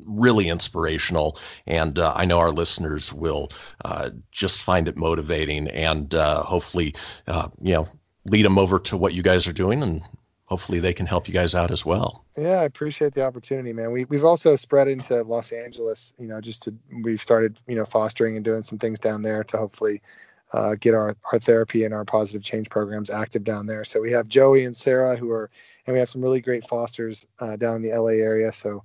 really 0.06 0.50
inspirational, 0.50 1.40
and 1.66 1.98
uh, 1.98 2.14
I 2.16 2.26
know 2.26 2.40
our 2.40 2.52
listeners 2.52 3.12
will 3.14 3.50
uh, 3.84 4.12
just 4.32 4.62
find 4.62 4.88
it 4.88 4.98
motivating, 4.98 5.68
and 5.68 6.14
uh, 6.14 6.44
hopefully, 6.44 6.96
uh, 7.28 7.50
you 7.60 7.74
know, 7.74 7.88
lead 8.26 8.46
them 8.46 8.58
over 8.58 8.80
to 8.80 8.98
what 8.98 9.14
you 9.14 9.24
guys 9.24 9.48
are 9.48 9.54
doing, 9.54 9.82
and 9.84 10.02
hopefully 10.46 10.80
they 10.80 10.94
can 10.94 11.06
help 11.06 11.28
you 11.28 11.34
guys 11.34 11.56
out 11.56 11.72
as 11.72 11.86
well. 11.86 12.26
Yeah, 12.38 12.60
I 12.60 12.64
appreciate 12.64 13.14
the 13.14 13.26
opportunity, 13.26 13.74
man. 13.74 13.92
We 13.92 14.06
we've 14.06 14.26
also 14.26 14.56
spread 14.56 14.88
into 14.88 15.22
Los 15.24 15.52
Angeles, 15.52 16.14
you 16.20 16.28
know, 16.28 16.42
just 16.42 16.64
to 16.64 16.76
we've 17.04 17.22
started, 17.22 17.58
you 17.68 17.76
know, 17.76 17.86
fostering 17.86 18.36
and 18.36 18.46
doing 18.46 18.64
some 18.64 18.80
things 18.80 19.00
down 19.00 19.22
there 19.22 19.44
to 19.46 19.58
hopefully 19.58 20.02
uh, 20.54 20.76
get 20.80 20.94
our 20.94 21.16
our 21.32 21.40
therapy 21.40 21.84
and 21.84 21.94
our 21.94 22.06
positive 22.06 22.44
change 22.44 22.70
programs 22.70 23.10
active 23.10 23.44
down 23.44 23.66
there. 23.66 23.84
So 23.84 24.02
we 24.02 24.12
have 24.12 24.28
Joey 24.28 24.66
and 24.66 24.76
Sarah 24.76 25.16
who 25.16 25.32
are, 25.32 25.50
and 25.86 25.94
we 25.94 26.00
have 26.00 26.10
some 26.10 26.22
really 26.22 26.42
great 26.42 26.68
fosters 26.68 27.26
uh, 27.40 27.56
down 27.56 27.78
in 27.78 27.82
the 27.82 27.98
LA 27.98 28.12
area. 28.12 28.52
So 28.52 28.84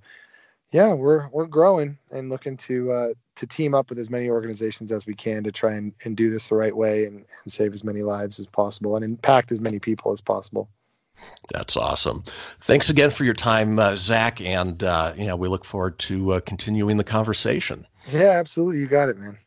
yeah, 0.71 0.93
we're 0.93 1.29
we're 1.29 1.47
growing 1.47 1.99
and 2.11 2.29
looking 2.29 2.57
to 2.59 2.93
uh, 2.93 3.15
to 3.41 3.47
team 3.47 3.75
up 3.75 3.89
with 3.89 3.99
as 3.99 4.11
many 4.11 4.29
organizations 4.29 4.93
as 4.93 5.07
we 5.07 5.15
can 5.15 5.45
to 5.45 5.53
try 5.53 5.73
and, 5.73 5.95
and 6.05 6.15
do 6.15 6.31
this 6.31 6.51
the 6.51 6.55
right 6.55 6.77
way 6.77 7.07
and, 7.07 7.25
and 7.43 7.53
save 7.53 7.73
as 7.73 7.83
many 7.83 8.03
lives 8.03 8.39
as 8.39 8.47
possible 8.47 8.97
and 8.97 9.05
impact 9.05 9.51
as 9.51 9.63
many 9.63 9.79
people 9.79 10.13
as 10.13 10.21
possible. 10.21 10.69
That's 11.53 11.77
awesome. 11.77 12.25
Thanks 12.61 12.91
again 12.91 13.11
for 13.11 13.25
your 13.25 13.35
time, 13.35 13.79
uh, 13.79 13.97
Zach, 13.97 14.41
and 14.41 14.83
uh, 14.83 15.15
you 15.17 15.27
know 15.27 15.37
we 15.37 15.49
look 15.49 15.65
forward 15.65 15.99
to 16.01 16.35
uh, 16.35 16.41
continuing 16.41 16.97
the 16.97 17.05
conversation. 17.05 17.87
Yeah, 18.09 18.31
absolutely. 18.31 18.81
You 18.81 18.87
got 18.87 19.09
it, 19.09 19.19
man. 19.19 19.39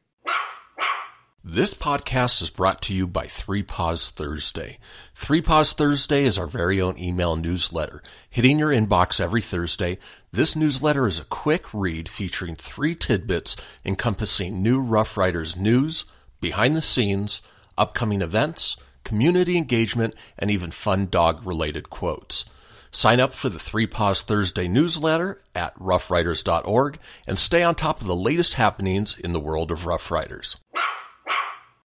This 1.46 1.74
podcast 1.74 2.41
is 2.41 2.50
brought 2.52 2.82
to 2.84 2.94
you 2.94 3.06
by 3.06 3.26
Three 3.26 3.64
Paws 3.64 4.12
Thursday. 4.12 4.78
Three 5.14 5.41
Paws 5.41 5.74
Thursday 5.74 6.24
is 6.24 6.39
our 6.39 6.48
very 6.48 6.80
own 6.80 6.98
email 6.98 7.36
newsletter. 7.36 8.02
Hitting 8.30 8.60
your 8.60 8.70
inbox 8.70 9.20
every 9.20 9.41
Thursday, 9.41 9.98
this 10.34 10.56
newsletter 10.56 11.06
is 11.06 11.20
a 11.20 11.26
quick 11.26 11.72
read 11.76 12.10
featuring 12.10 12.56
three 12.56 12.96
tidbits 12.96 13.56
encompassing 13.86 14.64
new 14.64 14.82
Rough 14.82 15.16
Riders 15.16 15.56
news, 15.56 16.06
behind 16.42 16.76
the 16.76 16.82
scenes, 16.82 17.44
upcoming 17.78 18.24
events, 18.24 18.76
community 19.04 19.58
engagement, 19.58 20.16
and 20.40 20.50
even 20.50 20.72
fun 20.72 21.08
dog 21.08 21.46
related 21.46 21.92
quotes. 21.92 22.46
Sign 22.90 23.20
up 23.20 23.32
for 23.32 23.50
the 23.50 23.60
Three 23.60 23.86
Paws 23.86 24.24
Thursday 24.24 24.68
newsletter 24.68 25.40
at 25.54 25.78
roughriders.org 25.78 26.98
and 27.28 27.38
stay 27.38 27.62
on 27.62 27.76
top 27.76 28.02
of 28.02 28.08
the 28.08 28.16
latest 28.16 28.56
happenings 28.56 29.18
in 29.20 29.34
the 29.34 29.40
world 29.40 29.72
of 29.72 29.86
Rough 29.86 30.10
Riders. 30.10 30.58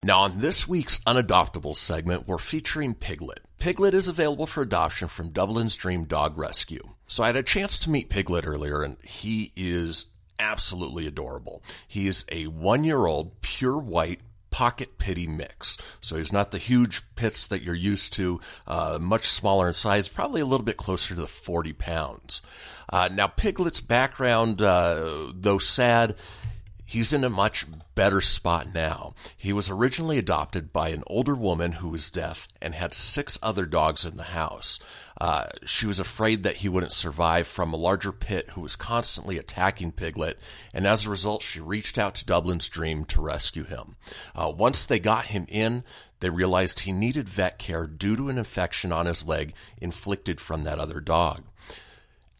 Now, 0.01 0.21
on 0.21 0.39
this 0.39 0.67
week's 0.67 0.99
Unadoptable 0.99 1.75
segment, 1.75 2.27
we're 2.27 2.39
featuring 2.39 2.95
Piglet. 2.95 3.41
Piglet 3.59 3.93
is 3.93 4.07
available 4.07 4.47
for 4.47 4.61
adoption 4.61 5.07
from 5.07 5.29
Dublin's 5.29 5.75
Dream 5.75 6.05
Dog 6.05 6.37
Rescue. 6.37 6.93
So 7.07 7.23
I 7.23 7.27
had 7.27 7.35
a 7.35 7.43
chance 7.43 7.77
to 7.79 7.89
meet 7.89 8.09
Piglet 8.09 8.45
earlier, 8.45 8.83
and 8.83 8.97
he 9.03 9.51
is 9.55 10.05
absolutely 10.39 11.05
adorable. 11.05 11.61
He 11.87 12.07
is 12.07 12.25
a 12.31 12.47
one 12.47 12.83
year 12.83 13.05
old, 13.05 13.41
pure 13.41 13.77
white, 13.77 14.21
pocket 14.51 14.97
pitty 14.97 15.27
mix. 15.27 15.77
So 16.01 16.17
he's 16.17 16.31
not 16.31 16.51
the 16.51 16.57
huge 16.57 17.03
pits 17.15 17.47
that 17.47 17.61
you're 17.61 17.75
used 17.75 18.13
to, 18.13 18.39
uh, 18.65 18.97
much 18.99 19.27
smaller 19.27 19.67
in 19.67 19.73
size, 19.73 20.07
probably 20.07 20.41
a 20.41 20.45
little 20.45 20.65
bit 20.65 20.77
closer 20.77 21.13
to 21.13 21.21
the 21.21 21.27
40 21.27 21.73
pounds. 21.73 22.41
Uh, 22.91 23.09
now, 23.11 23.27
Piglet's 23.27 23.81
background, 23.81 24.61
uh, 24.61 25.31
though 25.35 25.59
sad, 25.59 26.15
He's 26.89 27.13
in 27.13 27.23
a 27.23 27.29
much 27.29 27.67
better 27.93 28.19
spot 28.19 28.73
now. 28.73 29.13
He 29.37 29.53
was 29.53 29.69
originally 29.69 30.17
adopted 30.17 30.73
by 30.73 30.89
an 30.89 31.03
older 31.05 31.35
woman 31.35 31.73
who 31.73 31.89
was 31.89 32.09
deaf 32.09 32.47
and 32.59 32.73
had 32.73 32.95
six 32.95 33.37
other 33.43 33.67
dogs 33.67 34.05
in 34.05 34.17
the 34.17 34.23
house. 34.23 34.79
Uh, 35.21 35.45
she 35.67 35.85
was 35.85 35.99
afraid 35.99 36.41
that 36.41 36.55
he 36.55 36.67
wouldn't 36.67 36.91
survive 36.91 37.45
from 37.45 37.71
a 37.71 37.77
larger 37.77 38.11
pit 38.11 38.49
who 38.53 38.61
was 38.61 38.75
constantly 38.75 39.37
attacking 39.37 39.91
Piglet, 39.91 40.39
and 40.73 40.87
as 40.87 41.05
a 41.05 41.11
result, 41.11 41.43
she 41.43 41.59
reached 41.59 41.99
out 41.99 42.15
to 42.15 42.25
Dublin's 42.25 42.67
Dream 42.67 43.05
to 43.05 43.21
rescue 43.21 43.65
him. 43.65 43.95
Uh, 44.33 44.51
once 44.51 44.83
they 44.83 44.97
got 44.97 45.25
him 45.25 45.45
in, 45.47 45.83
they 46.21 46.31
realized 46.31 46.79
he 46.79 46.91
needed 46.91 47.29
vet 47.29 47.59
care 47.59 47.85
due 47.85 48.15
to 48.15 48.29
an 48.29 48.39
infection 48.39 48.91
on 48.91 49.05
his 49.05 49.27
leg 49.27 49.53
inflicted 49.79 50.41
from 50.41 50.63
that 50.63 50.79
other 50.79 50.99
dog 50.99 51.43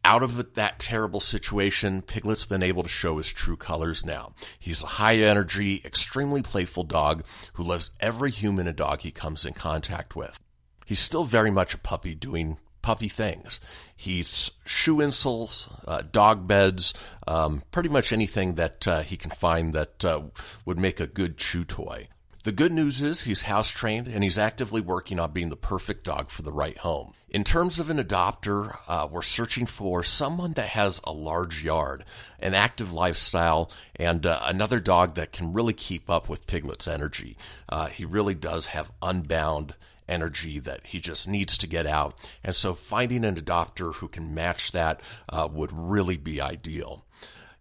out 0.04 0.24
of 0.24 0.56
that 0.56 0.80
terrible 0.80 1.20
situation, 1.20 2.02
Piglet's 2.02 2.46
been 2.46 2.64
able 2.64 2.84
to 2.84 2.90
show 2.90 3.18
his 3.18 3.30
true 3.30 3.58
colors 3.58 4.06
now. 4.06 4.34
He's 4.60 4.84
a 4.84 4.88
high 4.88 5.18
energy, 5.18 5.82
extremely 5.84 6.42
playful 6.42 6.84
dog 6.84 7.24
who 7.54 7.64
loves 7.64 7.92
every 8.00 8.32
human 8.32 8.68
and 8.68 8.76
dog 8.76 9.02
he 9.02 9.12
comes 9.12 9.46
in 9.46 9.54
contact 9.54 10.16
with. 10.16 10.40
He's 10.86 11.00
still 11.00 11.24
very 11.24 11.52
much 11.52 11.74
a 11.74 11.78
puppy 11.78 12.16
doing 12.16 12.58
puppy 12.82 13.10
things. 13.10 13.60
He's 13.96 14.52
shoe 14.66 14.98
insoles, 14.98 15.70
uh, 15.88 16.02
dog 16.12 16.48
beds, 16.48 16.94
um, 17.28 17.64
pretty 17.72 17.90
much 17.90 18.14
anything 18.14 18.56
that 18.56 18.88
uh, 18.88 19.02
he 19.02 19.18
can 19.18 19.32
find 19.32 19.74
that 19.74 20.04
uh, 20.06 20.22
would 20.66 20.80
make 20.80 21.00
a 21.00 21.08
good 21.08 21.38
chew 21.38 21.66
toy. 21.66 22.08
The 22.46 22.54
good 22.54 22.72
news 22.72 23.02
is 23.02 23.22
he's 23.22 23.42
house 23.42 23.70
trained 23.70 24.08
and 24.08 24.24
he's 24.24 24.38
actively 24.38 24.80
working 24.80 25.20
on 25.20 25.34
being 25.34 25.50
the 25.50 25.58
perfect 25.58 26.06
dog 26.06 26.30
for 26.30 26.42
the 26.42 26.54
right 26.54 26.78
home. 26.78 27.14
In 27.30 27.44
terms 27.44 27.80
of 27.80 27.90
an 27.90 28.02
adopter, 28.02 28.78
uh, 28.88 29.10
we're 29.12 29.22
searching 29.22 29.66
for 29.66 30.04
someone 30.04 30.54
that 30.54 30.70
has 30.70 31.02
a 31.04 31.12
large 31.12 31.66
yard, 31.66 32.06
an 32.40 32.54
active 32.54 32.94
lifestyle, 32.94 33.70
and 33.98 34.26
uh, 34.26 34.40
another 34.46 34.80
dog 34.80 35.16
that 35.16 35.34
can 35.34 35.52
really 35.52 35.74
keep 35.74 36.10
up 36.10 36.30
with 36.30 36.48
Piglet's 36.48 36.88
energy. 36.88 37.36
Uh, 37.68 37.88
he 37.88 38.06
really 38.06 38.36
does 38.36 38.68
have 38.68 38.94
unbound 39.02 39.76
energy 40.08 40.60
that 40.60 40.88
he 40.88 41.00
just 41.00 41.28
needs 41.28 41.58
to 41.58 41.68
get 41.68 41.86
out. 41.86 42.20
And 42.44 42.56
so 42.56 42.74
finding 42.74 43.26
an 43.26 43.36
adopter 43.36 43.96
who 43.96 44.08
can 44.08 44.34
match 44.34 44.72
that 44.72 45.02
uh, 45.28 45.48
would 45.52 45.72
really 45.74 46.18
be 46.18 46.40
ideal. 46.40 47.06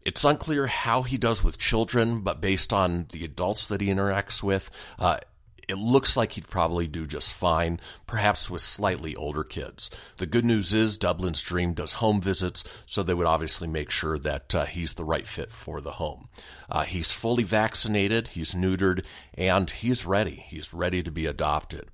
It's 0.08 0.24
unclear 0.24 0.66
how 0.66 1.02
he 1.02 1.18
does 1.18 1.44
with 1.44 1.58
children, 1.58 2.22
but 2.22 2.40
based 2.40 2.72
on 2.72 3.08
the 3.12 3.26
adults 3.26 3.68
that 3.68 3.82
he 3.82 3.88
interacts 3.88 4.42
with, 4.42 4.70
uh, 4.98 5.18
it 5.68 5.76
looks 5.76 6.16
like 6.16 6.32
he'd 6.32 6.48
probably 6.48 6.86
do 6.86 7.06
just 7.06 7.34
fine, 7.34 7.78
perhaps 8.06 8.48
with 8.48 8.62
slightly 8.62 9.14
older 9.14 9.44
kids. 9.44 9.90
The 10.16 10.24
good 10.24 10.46
news 10.46 10.72
is 10.72 10.96
Dublin's 10.96 11.42
Dream 11.42 11.74
does 11.74 11.92
home 11.92 12.22
visits, 12.22 12.64
so 12.86 13.02
they 13.02 13.12
would 13.12 13.26
obviously 13.26 13.68
make 13.68 13.90
sure 13.90 14.18
that 14.20 14.54
uh, 14.54 14.64
he's 14.64 14.94
the 14.94 15.04
right 15.04 15.26
fit 15.26 15.52
for 15.52 15.82
the 15.82 15.92
home. 15.92 16.30
Uh, 16.70 16.84
he's 16.84 17.12
fully 17.12 17.44
vaccinated, 17.44 18.28
he's 18.28 18.54
neutered, 18.54 19.04
and 19.34 19.68
he's 19.68 20.06
ready. 20.06 20.42
He's 20.46 20.72
ready 20.72 21.02
to 21.02 21.10
be 21.10 21.26
adopted. 21.26 21.90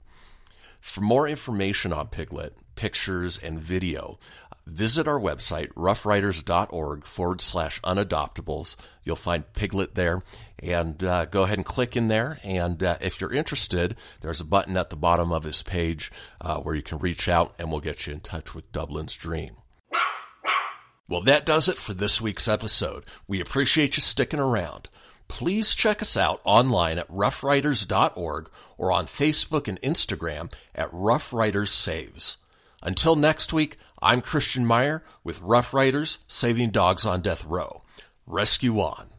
For 0.80 1.00
more 1.00 1.26
information 1.26 1.92
on 1.92 2.06
Piglet, 2.06 2.54
pictures, 2.76 3.38
and 3.38 3.58
video, 3.58 4.18
visit 4.66 5.06
our 5.06 5.18
website, 5.18 5.68
roughriders.org 5.74 7.06
forward 7.06 7.40
slash 7.40 7.80
unadoptables. 7.82 8.76
You'll 9.02 9.16
find 9.16 9.52
Piglet 9.52 9.94
there 9.94 10.22
and 10.58 11.02
uh, 11.04 11.26
go 11.26 11.42
ahead 11.42 11.58
and 11.58 11.66
click 11.66 11.96
in 11.96 12.08
there. 12.08 12.38
And 12.42 12.82
uh, 12.82 12.96
if 13.00 13.20
you're 13.20 13.32
interested, 13.32 13.96
there's 14.20 14.40
a 14.40 14.44
button 14.44 14.76
at 14.76 14.90
the 14.90 14.96
bottom 14.96 15.32
of 15.32 15.42
this 15.42 15.62
page 15.62 16.10
uh, 16.40 16.58
where 16.58 16.74
you 16.74 16.82
can 16.82 16.98
reach 16.98 17.28
out 17.28 17.54
and 17.58 17.70
we'll 17.70 17.80
get 17.80 18.06
you 18.06 18.14
in 18.14 18.20
touch 18.20 18.54
with 18.54 18.72
Dublin's 18.72 19.14
Dream. 19.14 19.56
Well, 21.06 21.22
that 21.22 21.44
does 21.44 21.68
it 21.68 21.76
for 21.76 21.92
this 21.92 22.20
week's 22.20 22.48
episode. 22.48 23.04
We 23.28 23.40
appreciate 23.40 23.96
you 23.96 24.00
sticking 24.00 24.40
around. 24.40 24.88
Please 25.28 25.74
check 25.74 26.00
us 26.00 26.16
out 26.16 26.40
online 26.44 26.98
at 26.98 27.08
roughriders.org 27.08 28.50
or 28.78 28.92
on 28.92 29.06
Facebook 29.06 29.68
and 29.68 29.80
Instagram 29.82 30.52
at 30.74 30.88
Rough 30.92 31.32
Riders 31.32 31.70
Saves. 31.70 32.38
Until 32.82 33.16
next 33.16 33.52
week, 33.52 33.78
I'm 34.06 34.20
Christian 34.20 34.66
Meyer 34.66 35.02
with 35.24 35.40
Rough 35.40 35.72
Riders 35.72 36.18
Saving 36.26 36.72
Dogs 36.72 37.06
on 37.06 37.22
Death 37.22 37.42
Row. 37.46 37.80
Rescue 38.26 38.78
on. 38.78 39.13